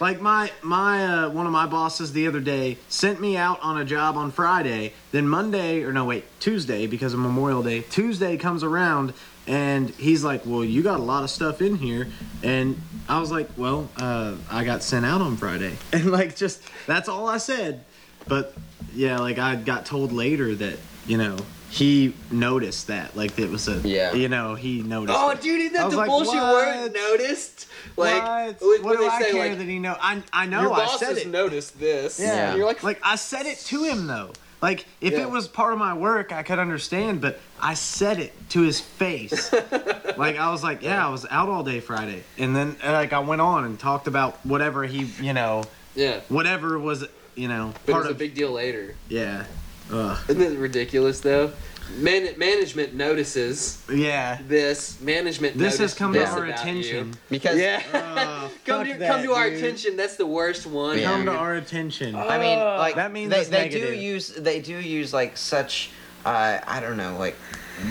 like 0.00 0.20
my 0.20 0.50
my 0.62 1.04
uh, 1.24 1.30
one 1.30 1.46
of 1.46 1.52
my 1.52 1.66
bosses 1.66 2.12
the 2.12 2.26
other 2.26 2.40
day 2.40 2.76
sent 2.88 3.20
me 3.20 3.36
out 3.36 3.60
on 3.62 3.80
a 3.80 3.84
job 3.84 4.16
on 4.16 4.30
Friday. 4.30 4.92
Then 5.12 5.28
Monday 5.28 5.82
or 5.82 5.92
no 5.92 6.04
wait 6.04 6.24
Tuesday 6.40 6.86
because 6.86 7.14
of 7.14 7.20
Memorial 7.20 7.62
Day. 7.62 7.80
Tuesday 7.82 8.36
comes 8.36 8.62
around 8.62 9.14
And 9.46 9.88
he's 9.90 10.22
like, 10.24 10.42
"Well, 10.44 10.62
you 10.62 10.82
got 10.82 11.00
a 11.00 11.02
lot 11.02 11.24
of 11.24 11.30
stuff 11.30 11.62
in 11.62 11.76
here," 11.76 12.08
and 12.42 12.78
I 13.08 13.18
was 13.18 13.30
like, 13.30 13.48
"Well, 13.56 13.88
uh, 13.96 14.34
I 14.50 14.62
got 14.64 14.82
sent 14.82 15.06
out 15.06 15.22
on 15.22 15.38
Friday," 15.38 15.72
and 15.92 16.10
like 16.12 16.36
just 16.36 16.60
that's 16.86 17.08
all 17.08 17.26
I 17.26 17.38
said. 17.38 17.82
But 18.28 18.54
yeah, 18.94 19.18
like 19.18 19.38
I 19.38 19.56
got 19.56 19.86
told 19.86 20.12
later 20.12 20.54
that 20.56 20.78
you 21.06 21.16
know 21.18 21.36
he 21.70 22.14
noticed 22.30 22.86
that 22.86 23.14
like 23.16 23.38
it 23.38 23.50
was 23.50 23.68
a 23.68 23.76
Yeah. 23.86 24.12
you 24.14 24.28
know 24.28 24.54
he 24.54 24.82
noticed. 24.82 25.18
Oh, 25.20 25.30
it. 25.30 25.40
dude, 25.40 25.60
isn't 25.60 25.72
that 25.74 25.84
was 25.84 25.92
the 25.94 25.98
like, 25.98 26.08
bullshit 26.08 26.34
what? 26.34 26.52
word? 26.54 26.92
Noticed? 26.94 27.66
Like, 27.96 28.22
what? 28.60 28.82
what, 28.84 28.92
do 28.92 28.98
they 28.98 29.08
I 29.08 29.20
say? 29.20 29.32
care 29.32 29.48
Like, 29.50 29.58
that 29.58 29.64
he 29.66 29.78
know? 29.78 29.96
I 30.00 30.22
I 30.32 30.46
know 30.46 30.62
your 30.62 30.72
I 30.72 30.76
boss 30.76 30.98
said 31.00 31.08
has 31.08 31.18
it. 31.18 31.28
noticed 31.28 31.78
this. 31.80 32.18
Yeah. 32.20 32.54
You're 32.54 32.66
like, 32.66 32.82
Like 32.82 33.00
I 33.02 33.16
said 33.16 33.46
it 33.46 33.58
to 33.66 33.84
him 33.84 34.06
though. 34.06 34.32
Like 34.60 34.86
if 35.00 35.12
Yeah. 35.12 35.20
it 35.20 35.30
was 35.30 35.46
part 35.46 35.72
of 35.72 35.78
my 35.78 35.94
work, 35.94 36.32
I 36.32 36.42
could 36.42 36.58
understand, 36.58 37.20
but 37.20 37.38
I 37.60 37.74
said 37.74 38.18
it 38.18 38.32
to 38.50 38.62
his 38.62 38.80
face. 38.80 39.52
like 40.16 40.36
I 40.38 40.50
was 40.50 40.64
like, 40.64 40.82
yeah, 40.82 41.06
I 41.06 41.10
was 41.10 41.26
out 41.30 41.48
all 41.48 41.62
day 41.62 41.78
Friday, 41.80 42.24
and 42.38 42.56
then 42.56 42.76
uh, 42.84 42.92
like 42.92 43.12
I 43.12 43.20
went 43.20 43.40
on 43.40 43.64
and 43.64 43.78
talked 43.78 44.08
about 44.08 44.44
whatever 44.44 44.82
he, 44.84 45.04
you 45.24 45.32
know, 45.32 45.62
yeah. 45.94 46.20
whatever 46.28 46.76
was, 46.78 47.04
you 47.38 47.48
know, 47.48 47.72
But 47.86 47.92
part 47.92 48.02
it's 48.04 48.08
a 48.08 48.12
of 48.12 48.18
big 48.18 48.34
deal 48.34 48.50
later. 48.50 48.94
yeah, 49.08 49.44
Ugh. 49.92 50.18
Isn't 50.28 50.42
it 50.42 50.58
ridiculous 50.58 51.20
though? 51.20 51.52
Man- 51.96 52.34
management 52.36 52.92
notices 52.92 53.82
yeah. 53.90 54.38
this. 54.46 55.00
Management. 55.00 55.56
This 55.56 55.78
has 55.78 55.80
noticed 55.80 55.96
come 55.96 56.12
to 56.12 56.22
our 56.26 56.44
attention. 56.44 57.08
You. 57.08 57.14
Because 57.30 57.58
Yeah. 57.58 57.82
Uh, 57.94 58.48
come 58.66 58.84
to 58.86 58.94
that, 58.98 59.08
come 59.10 59.22
to 59.22 59.32
our 59.32 59.48
dude. 59.48 59.58
attention. 59.58 59.96
That's 59.96 60.16
the 60.16 60.26
worst 60.26 60.66
one. 60.66 60.98
Yeah. 60.98 61.04
Come 61.12 61.24
to 61.24 61.32
our 61.32 61.54
attention. 61.54 62.14
I 62.14 62.36
mean, 62.38 62.58
like 62.58 62.96
That 62.96 63.12
means 63.12 63.30
they, 63.30 63.44
they 63.44 63.68
do 63.70 63.94
use 63.94 64.28
they 64.28 64.60
do 64.60 64.76
use 64.76 65.14
like 65.14 65.38
such 65.38 65.88
uh, 66.24 66.58
I 66.66 66.80
don't 66.80 66.96
know 66.96 67.16
like 67.18 67.36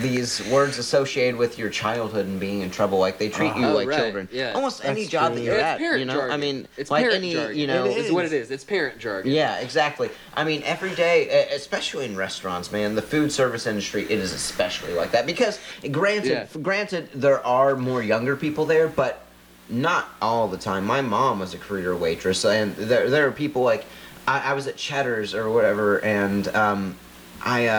these 0.02 0.46
words 0.50 0.76
associated 0.76 1.36
with 1.38 1.58
your 1.58 1.70
childhood 1.70 2.26
and 2.26 2.38
being 2.38 2.60
in 2.60 2.70
trouble. 2.70 2.98
Like 2.98 3.18
they 3.18 3.30
treat 3.30 3.56
you 3.56 3.64
Oh, 3.66 3.72
like 3.74 3.88
right, 3.88 3.98
children. 3.98 4.28
yeah. 4.30 4.52
Almost 4.52 4.84
any 4.84 5.06
job 5.06 5.32
true. 5.32 5.36
that 5.40 5.44
you're 5.46 5.54
it's 5.54 5.62
at, 5.64 5.78
parent 5.78 6.00
you 6.00 6.04
know. 6.04 6.12
jargon. 6.12 6.30
I 6.32 6.36
mean, 6.36 6.68
it's 6.76 6.90
like 6.90 7.02
parent 7.04 7.16
any 7.24 7.32
jargon. 7.32 7.56
you 7.56 7.66
know. 7.66 7.86
It 7.86 7.96
is 7.96 8.12
what 8.12 8.26
it 8.26 8.34
is. 8.34 8.50
It's 8.50 8.64
parent 8.64 8.98
jargon. 8.98 9.32
Yeah, 9.32 9.56
exactly. 9.60 10.10
I 10.36 10.44
mean, 10.44 10.62
every 10.64 10.94
day, 10.94 11.48
especially 11.54 12.04
in 12.04 12.16
restaurants, 12.16 12.70
man, 12.70 12.94
the 12.96 13.02
food 13.02 13.32
service 13.32 13.66
industry, 13.66 14.02
it 14.02 14.10
is 14.18 14.32
especially 14.34 14.92
like 14.92 15.10
that 15.12 15.24
because, 15.26 15.58
granted, 15.90 16.30
Yeah. 16.30 16.46
granted, 16.60 17.08
there 17.14 17.44
are 17.46 17.74
more 17.74 18.02
younger 18.02 18.36
people 18.36 18.66
there, 18.66 18.88
but 18.88 19.22
not 19.70 20.10
all 20.20 20.48
the 20.48 20.58
time. 20.58 20.84
My 20.84 21.00
mom 21.00 21.38
was 21.40 21.54
a 21.54 21.58
career 21.58 21.96
waitress, 21.96 22.44
and 22.44 22.74
there 22.76 23.08
there 23.08 23.26
are 23.26 23.32
people 23.32 23.62
like 23.62 23.86
I, 24.26 24.50
I 24.50 24.52
was 24.52 24.66
at 24.66 24.76
Cheddar's 24.76 25.34
or 25.34 25.48
whatever, 25.50 25.98
and 26.04 26.46
um, 26.48 26.96
I, 27.40 27.66
uh, 27.66 27.72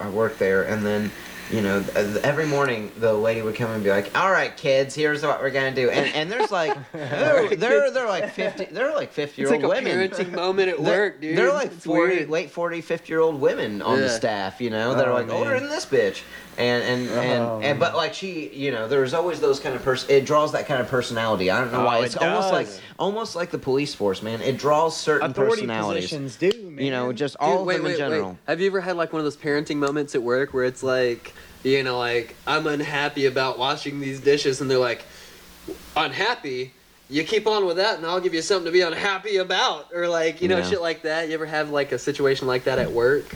I 0.00 0.04
I 0.04 0.06
I 0.06 0.10
worked 0.10 0.38
there, 0.38 0.62
and 0.64 0.84
then. 0.84 1.10
You 1.50 1.60
know, 1.60 1.84
every 2.22 2.46
morning 2.46 2.90
the 2.98 3.12
lady 3.12 3.42
would 3.42 3.54
come 3.56 3.70
and 3.72 3.84
be 3.84 3.90
like, 3.90 4.16
"All 4.18 4.30
right, 4.30 4.56
kids, 4.56 4.94
here's 4.94 5.22
what 5.22 5.40
we're 5.42 5.50
gonna 5.50 5.74
do," 5.74 5.90
and, 5.90 6.14
and 6.14 6.30
there's 6.32 6.50
like, 6.50 6.74
they're, 6.92 7.48
they're 7.56 7.90
they're 7.90 8.08
like 8.08 8.30
fifty, 8.30 8.64
they're 8.66 8.94
like 8.94 9.12
fifty 9.12 9.42
It's 9.42 9.50
year 9.50 9.60
like 9.60 9.64
old 9.64 9.74
a 9.76 9.82
women. 9.82 10.08
parenting 10.10 10.32
moment 10.34 10.70
at 10.70 10.82
They're- 10.82 10.98
work, 11.04 11.20
dude. 11.20 11.36
They're 11.36 11.52
like 11.52 11.72
It's 11.72 11.84
40, 11.84 12.14
weird. 12.16 12.30
late 12.30 12.50
40, 12.50 12.80
50 12.80 13.12
year 13.12 13.20
old 13.20 13.38
women 13.40 13.82
on 13.82 14.00
the 14.00 14.08
staff, 14.08 14.60
you 14.62 14.70
know, 14.70 14.94
that 14.94 15.06
are 15.06 15.10
Oh, 15.10 15.14
like 15.14 15.30
older 15.30 15.58
than 15.60 15.68
this 15.68 15.84
bitch. 15.84 16.22
And 16.58 16.82
and 16.84 17.08
and, 17.10 17.42
Oh, 17.42 17.60
and 17.62 17.78
but 17.80 17.96
like 17.96 18.14
she, 18.14 18.48
you 18.54 18.70
know, 18.72 18.86
there's 18.88 19.12
always 19.14 19.40
those 19.40 19.58
kind 19.60 19.74
of 19.74 19.82
person. 19.82 20.10
It 20.10 20.24
draws 20.26 20.52
that 20.52 20.66
kind 20.66 20.80
of 20.80 20.88
personality. 20.88 21.50
I 21.50 21.60
don't 21.60 21.72
know 21.72 21.80
Oh, 21.82 21.84
why. 21.86 21.98
it 22.00 22.04
It's 22.04 22.16
almost 22.16 22.52
like 22.52 22.68
almost 22.98 23.36
like 23.36 23.50
the 23.50 23.58
police 23.58 23.94
force, 23.94 24.22
man. 24.22 24.40
It 24.42 24.56
draws 24.58 24.96
certain 24.96 25.30
Authority 25.30 25.62
personalities. 25.62 26.04
positions 26.10 26.36
do, 26.36 26.70
man. 26.70 26.84
You 26.84 26.90
know, 26.90 27.12
just 27.12 27.34
Dude, 27.38 27.42
all 27.48 27.64
wait, 27.64 27.76
of 27.76 27.82
them 27.82 27.84
wait, 27.86 27.92
in 27.92 27.98
general. 27.98 28.28
Wait. 28.30 28.36
Have 28.46 28.60
you 28.60 28.66
ever 28.68 28.80
had 28.80 28.96
like 28.96 29.12
one 29.12 29.20
of 29.20 29.24
those 29.24 29.36
parenting 29.36 29.76
moments 29.76 30.14
at 30.14 30.22
work 30.22 30.52
where 30.54 30.64
it's 30.64 30.82
like, 30.82 31.32
you 31.62 31.82
know, 31.82 31.98
like 31.98 32.34
I'm 32.46 32.66
unhappy 32.66 33.26
about 33.26 33.58
washing 33.58 34.00
these 34.00 34.20
dishes, 34.20 34.60
and 34.60 34.70
they're 34.70 34.78
like, 34.78 35.04
unhappy? 35.96 36.72
You 37.10 37.24
keep 37.24 37.46
on 37.46 37.66
with 37.66 37.76
that, 37.76 37.98
and 37.98 38.06
I'll 38.06 38.20
give 38.20 38.32
you 38.32 38.40
something 38.40 38.64
to 38.66 38.72
be 38.72 38.80
unhappy 38.80 39.36
about, 39.36 39.88
or 39.94 40.08
like, 40.08 40.40
you 40.40 40.48
know, 40.48 40.58
Yeah. 40.58 40.70
shit 40.70 40.80
like 40.80 41.02
that. 41.02 41.28
You 41.28 41.34
ever 41.34 41.44
have 41.46 41.68
like 41.70 41.92
a 41.92 41.98
situation 41.98 42.46
like 42.46 42.64
that 42.64 42.78
at 42.78 42.90
work, 42.90 43.26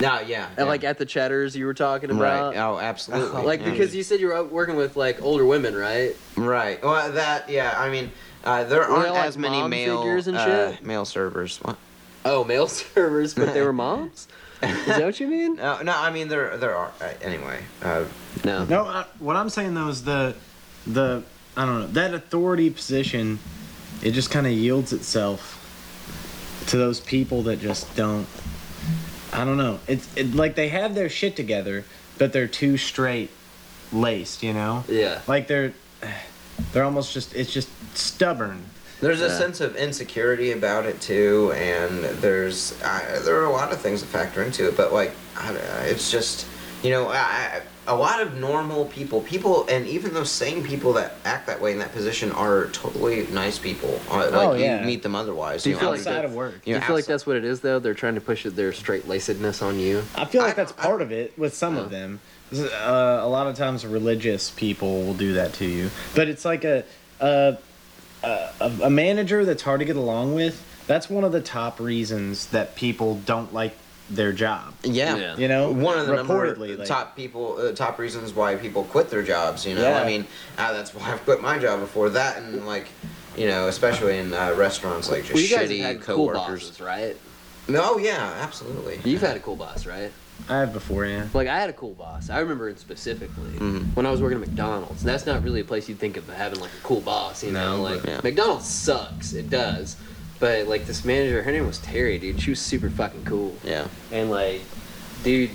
No, 0.00 0.20
yeah, 0.20 0.48
yeah. 0.56 0.64
like 0.64 0.84
at 0.84 0.98
the 0.98 1.06
Cheddars 1.06 1.56
you 1.56 1.66
were 1.66 1.74
talking 1.74 2.10
about? 2.10 2.54
right. 2.54 2.60
Oh, 2.60 2.78
absolutely. 2.78 3.42
Like 3.42 3.60
yeah. 3.60 3.70
because 3.70 3.94
you 3.94 4.04
said 4.04 4.20
you 4.20 4.28
were 4.28 4.44
working 4.44 4.76
with 4.76 4.96
like 4.96 5.20
older 5.20 5.44
women, 5.44 5.74
right? 5.74 6.14
right. 6.36 6.80
Well, 6.82 7.10
that 7.12 7.48
yeah. 7.48 7.74
I 7.76 7.90
mean, 7.90 8.12
uh, 8.44 8.62
there 8.64 8.84
aren't 8.84 9.16
as 9.16 9.36
many 9.36 9.66
male 9.66 10.02
uh, 10.28 10.76
male 10.82 11.04
servers. 11.04 11.58
What? 11.58 11.76
Oh, 12.24 12.44
male 12.44 12.68
servers, 12.68 13.34
but 13.34 13.52
they 13.52 13.62
were 13.62 13.72
moms. 13.84 14.28
Is 14.70 14.86
that 14.86 15.04
what 15.04 15.20
you 15.20 15.26
mean? 15.28 15.56
No, 15.56 15.82
no. 15.82 15.92
I 15.96 16.10
mean, 16.10 16.28
there 16.28 16.56
there 16.56 16.74
are 16.74 16.92
uh, 17.00 17.12
anyway. 17.22 17.60
Uh, 17.82 18.04
No. 18.44 18.64
No, 18.64 18.84
I, 18.84 19.04
what 19.18 19.36
I'm 19.36 19.48
saying 19.50 19.74
though 19.74 19.88
is 19.88 20.04
the, 20.04 20.34
the 20.86 21.22
I 21.56 21.66
don't 21.66 21.80
know 21.80 21.86
that 21.88 22.14
authority 22.14 22.70
position, 22.70 23.38
it 24.02 24.12
just 24.12 24.30
kind 24.30 24.46
of 24.46 24.52
yields 24.52 24.92
itself 24.92 25.60
to 26.68 26.76
those 26.76 27.00
people 27.00 27.42
that 27.42 27.60
just 27.60 27.94
don't. 27.96 28.26
I 29.32 29.44
don't 29.44 29.56
know. 29.58 29.80
It's 29.88 30.08
it, 30.16 30.34
like 30.34 30.54
they 30.54 30.68
have 30.68 30.94
their 30.94 31.08
shit 31.08 31.36
together, 31.36 31.84
but 32.18 32.32
they're 32.32 32.46
too 32.48 32.76
straight 32.76 33.30
laced. 33.92 34.42
You 34.42 34.52
know, 34.52 34.84
Yeah. 34.88 35.20
like 35.26 35.46
they're 35.48 35.72
they're 36.72 36.84
almost 36.84 37.12
just 37.12 37.34
it's 37.34 37.52
just 37.52 37.68
stubborn. 37.96 38.64
There's 39.04 39.20
a 39.20 39.26
Yeah. 39.26 39.38
sense 39.38 39.60
of 39.60 39.76
insecurity 39.76 40.52
about 40.52 40.86
it 40.86 40.98
too, 40.98 41.52
and 41.54 42.04
there's 42.22 42.72
I, 42.82 43.18
there 43.22 43.38
are 43.38 43.44
a 43.44 43.50
lot 43.52 43.70
of 43.70 43.78
things 43.80 44.00
that 44.00 44.06
factor 44.06 44.42
into 44.42 44.66
it. 44.66 44.78
But 44.78 44.94
like, 44.94 45.12
I, 45.36 45.52
it's 45.84 46.10
just 46.10 46.46
you 46.82 46.90
know, 46.90 47.08
I, 47.08 47.16
I- 47.16 47.60
a 47.86 47.94
lot 47.94 48.22
of 48.22 48.36
normal 48.38 48.86
people, 48.86 49.20
people, 49.20 49.66
and 49.68 49.86
even 49.86 50.14
those 50.14 50.30
same 50.30 50.62
people 50.64 50.94
that 50.94 51.16
act 51.26 51.46
that 51.48 51.60
way 51.60 51.70
in 51.72 51.78
that 51.80 51.92
position 51.92 52.32
are 52.32 52.68
totally 52.68 53.26
nice 53.26 53.58
people. 53.58 54.00
Uh, 54.10 54.16
Like 54.20 54.32
Oh, 54.32 54.52
yeah. 54.54 54.80
you 54.80 54.86
meet 54.86 55.02
them 55.02 55.14
otherwise. 55.14 55.64
Do 55.64 55.68
you 55.68 55.76
know, 55.76 55.80
feel 55.80 55.88
I 55.88 55.92
like 55.92 56.00
that- 56.04 56.10
Outside 56.12 56.24
of 56.24 56.34
work, 56.34 56.64
Do 56.64 56.70
you 56.70 56.80
feel 56.80 56.94
like 56.94 57.04
abso- 57.04 57.08
that's 57.08 57.26
what 57.26 57.36
it 57.36 57.44
is 57.44 57.60
though? 57.60 57.78
They're 57.78 57.92
trying 57.92 58.14
to 58.14 58.22
push 58.22 58.46
it, 58.46 58.56
their 58.56 58.72
straight 58.72 59.06
lacedness 59.06 59.60
on 59.60 59.78
you. 59.78 60.02
I 60.14 60.24
feel 60.24 60.40
like 60.40 60.52
I- 60.52 60.56
that's 60.56 60.72
part 60.72 61.02
of 61.02 61.12
it 61.12 61.38
with 61.38 61.54
some 61.54 61.76
of 61.76 61.90
them. 61.90 62.20
Uh, 62.54 63.18
a 63.20 63.28
lot 63.28 63.48
of 63.48 63.54
times, 63.54 63.84
religious 63.84 64.48
people 64.50 65.02
will 65.02 65.12
do 65.12 65.34
that 65.34 65.52
to 65.54 65.66
you, 65.66 65.90
but 66.14 66.28
it's 66.28 66.46
like 66.46 66.64
a 66.64 66.84
a, 67.20 67.58
a 68.60 68.72
a 68.84 68.90
manager 68.90 69.44
that's 69.44 69.62
hard 69.62 69.80
to 69.80 69.84
get 69.86 69.96
along 69.96 70.34
with. 70.34 70.62
That's 70.86 71.08
one 71.08 71.24
of 71.24 71.32
the 71.32 71.40
top 71.40 71.80
reasons 71.80 72.46
that 72.48 72.76
people 72.76 73.16
don't 73.24 73.52
like 73.54 73.76
their 74.10 74.32
job. 74.32 74.74
yeah. 74.82 75.16
Yeah. 75.16 75.36
You 75.38 75.48
know, 75.48 75.70
One 75.72 75.98
of 75.98 76.06
the 76.06 76.14
number 76.16 76.54
reportedly, 76.54 76.78
like, 76.78 76.86
top 76.86 77.16
people, 77.16 77.56
uh, 77.58 77.72
top 77.72 77.98
reasons 77.98 78.34
why 78.34 78.54
people 78.56 78.84
quit 78.84 79.08
their 79.08 79.22
jobs. 79.22 79.64
You 79.64 79.74
know, 79.76 79.80
Yeah. 79.80 80.02
I 80.02 80.04
mean, 80.06 80.26
uh, 80.58 80.72
that's 80.74 80.94
why 80.94 81.10
I've 81.10 81.24
quit 81.24 81.40
my 81.40 81.58
job 81.58 81.80
before 81.80 82.10
that, 82.10 82.36
and 82.36 82.66
like, 82.66 82.88
you 83.34 83.46
know, 83.48 83.66
especially 83.68 84.18
in 84.18 84.34
uh, 84.34 84.52
restaurants, 84.58 85.10
like 85.10 85.22
just 85.22 85.32
Well, 85.34 85.42
you 85.42 85.48
guys 85.48 85.70
shitty 85.70 85.78
have 85.80 85.86
had 85.96 86.00
cool 86.02 86.16
coworkers. 86.28 86.64
bosses, 86.68 86.80
right? 86.82 87.16
No, 87.66 87.96
yeah, 87.96 88.34
absolutely. 88.42 89.00
You've 89.10 89.22
had 89.22 89.38
a 89.38 89.40
cool 89.40 89.56
boss, 89.56 89.86
right? 89.86 90.12
I 90.48 90.58
have 90.60 90.72
before, 90.72 91.06
yeah. 91.06 91.26
Like 91.32 91.48
I 91.48 91.58
had 91.58 91.70
a 91.70 91.72
cool 91.72 91.94
boss. 91.94 92.28
I 92.28 92.38
remember 92.40 92.68
it 92.68 92.78
specifically 92.78 93.50
Mhm. 93.58 93.94
when 93.96 94.04
I 94.04 94.10
was 94.10 94.20
working 94.20 94.40
at 94.42 94.46
McDonald's. 94.46 95.00
And 95.02 95.08
that's 95.08 95.24
not 95.26 95.42
really 95.42 95.60
a 95.60 95.64
place 95.64 95.88
you'd 95.88 95.98
think 95.98 96.16
of 96.16 96.28
having 96.28 96.60
like 96.60 96.70
a 96.70 96.82
cool 96.86 97.00
boss, 97.00 97.42
you 97.42 97.50
know? 97.52 97.80
Like 97.80 98.04
Yeah. 98.04 98.20
McDonald's 98.22 98.66
sucks. 98.68 99.32
It 99.32 99.48
does. 99.48 99.96
But 100.40 100.66
like 100.68 100.86
this 100.86 101.04
manager, 101.04 101.42
her 101.42 101.50
name 101.52 101.66
was 101.66 101.78
Terry, 101.78 102.18
dude. 102.18 102.40
She 102.42 102.50
was 102.50 102.58
super 102.60 102.90
fucking 102.90 103.24
cool. 103.24 103.56
Yeah. 103.64 103.86
And 104.12 104.30
like, 104.30 104.60
dude, 105.22 105.50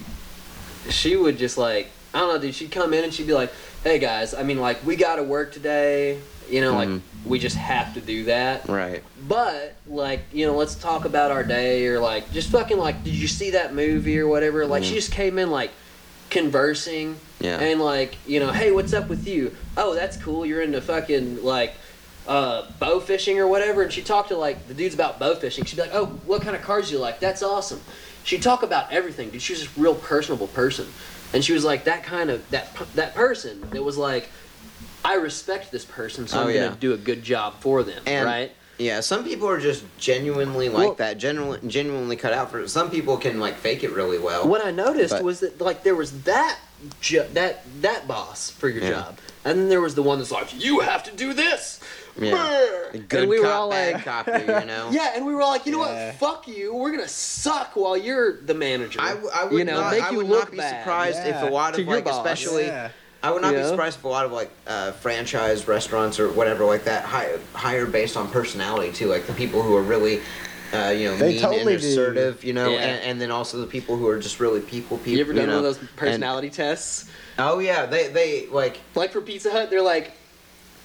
she 0.89 1.15
would 1.15 1.37
just 1.37 1.57
like, 1.57 1.89
I 2.13 2.19
don't 2.19 2.33
know, 2.33 2.39
dude. 2.41 2.55
She'd 2.55 2.71
come 2.71 2.93
in 2.93 3.03
and 3.03 3.13
she'd 3.13 3.27
be 3.27 3.33
like, 3.33 3.51
"Hey 3.83 3.99
guys, 3.99 4.33
I 4.33 4.41
mean, 4.41 4.59
like, 4.59 4.83
we 4.85 4.95
got 4.95 5.17
to 5.17 5.23
work 5.23 5.51
today. 5.53 6.17
You 6.49 6.61
know, 6.61 6.73
Mhm. 6.73 6.75
like, 6.75 7.01
we 7.25 7.39
just 7.39 7.55
have 7.55 7.93
to 7.93 8.01
do 8.01 8.25
that. 8.25 8.67
Right. 8.67 9.03
But 9.27 9.75
like, 9.87 10.21
you 10.33 10.45
know, 10.47 10.55
let's 10.55 10.75
talk 10.75 11.05
about 11.05 11.31
our 11.31 11.43
day 11.43 11.85
or 11.87 11.99
like, 11.99 12.31
just 12.33 12.49
fucking 12.49 12.77
like, 12.77 13.03
did 13.03 13.13
you 13.13 13.27
see 13.27 13.51
that 13.51 13.73
movie 13.75 14.17
or 14.19 14.27
whatever? 14.27 14.65
Like, 14.65 14.83
she 14.83 14.91
Mhm. 14.93 14.95
just 14.95 15.11
came 15.11 15.37
in 15.37 15.51
like 15.51 15.71
conversing 16.29 17.17
Yeah. 17.39 17.59
and 17.59 17.81
like, 17.81 18.15
you 18.27 18.39
know, 18.39 18.51
hey, 18.51 18.71
what's 18.71 18.93
up 18.93 19.09
with 19.09 19.27
you? 19.27 19.55
Oh, 19.77 19.93
that's 19.95 20.17
cool. 20.17 20.45
You're 20.45 20.61
into 20.61 20.81
fucking 20.81 21.43
like 21.43 21.73
uh, 22.27 22.63
bow 22.79 22.99
fishing 22.99 23.39
or 23.39 23.47
whatever. 23.47 23.81
And 23.81 23.91
she 23.91 24.03
talked 24.03 24.29
to 24.29 24.37
like 24.37 24.67
the 24.67 24.73
dudes 24.75 24.93
about 24.93 25.17
bow 25.19 25.33
fishing. 25.35 25.65
She'd 25.65 25.77
be 25.77 25.81
like, 25.81 25.95
oh, 25.95 26.05
what 26.27 26.41
kind 26.43 26.55
of 26.55 26.61
cars 26.61 26.89
do 26.89 26.93
you 26.95 26.99
like? 26.99 27.19
That's 27.19 27.41
awesome. 27.41 27.81
She'd 28.23 28.43
talk 28.43 28.61
about 28.61 28.91
everything, 28.91 29.31
dude. 29.31 29.41
She 29.41 29.53
was 29.53 29.63
a 29.63 29.67
real 29.77 29.95
personable 29.95 30.45
person, 30.47 30.85
and 31.33 31.43
she 31.43 31.53
was 31.53 31.63
like 31.65 31.85
that 31.85 32.03
kind 32.03 32.29
of 32.29 32.47
that 32.51 32.75
that 32.93 33.15
person 33.15 33.67
that 33.71 33.83
was 33.83 33.97
like, 33.97 34.29
I 35.03 35.15
respect 35.15 35.71
this 35.71 35.85
person, 35.85 36.27
so 36.27 36.39
Oh, 36.39 36.43
I'm 36.43 36.49
yeah. 36.55 36.63
gonna 36.65 36.75
do 36.75 36.93
a 36.93 36.97
good 36.97 37.23
job 37.23 37.55
for 37.59 37.83
them, 37.83 38.01
And- 38.05 38.25
right? 38.25 38.51
Yeah, 38.77 39.01
some 39.01 39.25
people 39.25 39.49
are 39.49 39.59
just 39.59 39.83
genuinely 39.97 40.69
like 40.69 40.85
Well- 40.85 40.93
that, 40.95 41.17
genuinely, 41.17 41.59
genuinely 41.67 42.15
cut 42.15 42.31
out 42.31 42.49
for 42.49 42.61
it. 42.61 42.69
Some 42.69 42.89
people 42.89 43.17
can 43.17 43.39
like 43.39 43.57
fake 43.57 43.83
it 43.83 43.91
really 43.91 44.17
well. 44.17 44.47
What 44.47 44.63
I 44.65 44.71
noticed 44.71 45.13
But- 45.15 45.23
was 45.23 45.41
that 45.41 45.59
like 45.59 45.83
there 45.83 45.95
was 45.95 46.11
that 46.23 46.57
jo- 47.01 47.27
that 47.33 47.63
that 47.81 48.07
boss 48.07 48.49
for 48.51 48.69
your 48.69 48.83
Yeah. 48.83 48.91
job, 48.91 49.17
and 49.43 49.59
then 49.59 49.67
there 49.69 49.81
was 49.81 49.95
the 49.95 50.03
one 50.03 50.19
that's 50.19 50.31
like, 50.31 50.47
you 50.63 50.79
have 50.79 51.03
to 51.03 51.11
do 51.11 51.33
this. 51.33 51.79
Yeah. 52.17 52.69
Good 53.07 53.21
and 53.21 53.29
we 53.29 53.39
were 53.39 53.45
cop, 53.45 53.55
all 53.61 53.69
bad 53.69 53.93
like, 53.95 54.05
cop, 54.05 54.27
you 54.27 54.65
know. 54.65 54.89
yeah, 54.91 55.11
and 55.15 55.25
we 55.25 55.33
were 55.33 55.41
all 55.41 55.51
like, 55.51 55.65
you 55.65 55.71
know 55.73 55.83
Yeah. 55.85 56.07
what? 56.07 56.15
Fuck 56.15 56.47
you. 56.47 56.73
We're 56.73 56.91
gonna 56.91 57.07
suck 57.07 57.75
while 57.75 57.95
you're 57.97 58.41
the 58.41 58.53
manager. 58.53 58.99
I, 59.01 59.09
w- 59.09 59.29
I 59.33 59.43
would 59.45 59.57
you 59.57 59.63
know, 59.65 59.79
not, 59.81 59.91
make 59.93 60.03
I 60.03 60.09
you 60.11 60.17
would 60.17 60.27
look 60.29 60.43
not 60.45 60.51
be 60.51 60.57
bad. 60.57 60.83
surprised 60.83 61.19
if 61.19 61.27
Yeah. 61.35 61.47
a 61.47 61.51
lot 61.51 61.73
of 61.77 61.85
your 61.85 61.95
like, 61.95 62.05
boss. 62.05 62.15
especially 62.17 62.65
Yeah. 62.67 62.89
I 63.21 63.31
would 63.31 63.41
not 63.41 63.53
You 63.53 63.59
be 63.59 63.65
surprised 63.65 63.97
if 63.99 64.03
a 64.05 64.07
lot 64.07 64.25
of 64.25 64.31
like 64.31 64.49
uh, 64.65 64.91
franchise 64.93 65.67
restaurants 65.67 66.19
or 66.19 66.29
whatever 66.29 66.63
like 66.65 66.85
that 66.85 67.03
hire, 67.03 67.39
hire 67.53 67.85
based 67.85 68.15
on 68.15 68.29
personality 68.29 68.93
too. 68.93 69.07
Like 69.07 69.25
the 69.27 69.33
people 69.33 69.61
who 69.61 69.75
are 69.75 69.81
really, 69.81 70.21
uh, 70.73 70.89
you 70.89 71.09
know, 71.09 71.17
They 71.17 71.33
mean 71.33 71.41
totally 71.41 71.73
and 71.73 71.81
do. 71.81 71.87
assertive, 71.89 72.43
you 72.45 72.53
know, 72.53 72.69
Yeah. 72.69 72.77
and, 72.79 73.03
and 73.03 73.21
then 73.21 73.29
also 73.31 73.59
the 73.59 73.67
people 73.67 73.97
who 73.97 74.07
are 74.07 74.19
just 74.19 74.39
really 74.39 74.61
people 74.61 74.97
people. 74.99 75.13
You 75.13 75.21
ever 75.21 75.33
done 75.33 75.47
know? 75.47 75.55
one 75.57 75.57
of 75.57 75.63
those 75.63 75.79
And- 75.79 75.95
personality 75.97 76.49
tests? 76.49 77.09
oh 77.37 77.59
yeah, 77.59 77.85
they 77.85 78.07
they 78.07 78.47
like 78.47 78.79
Like 78.95 79.11
for 79.11 79.21
Pizza 79.21 79.51
Hut, 79.51 79.69
they're 79.69 79.81
like, 79.81 80.13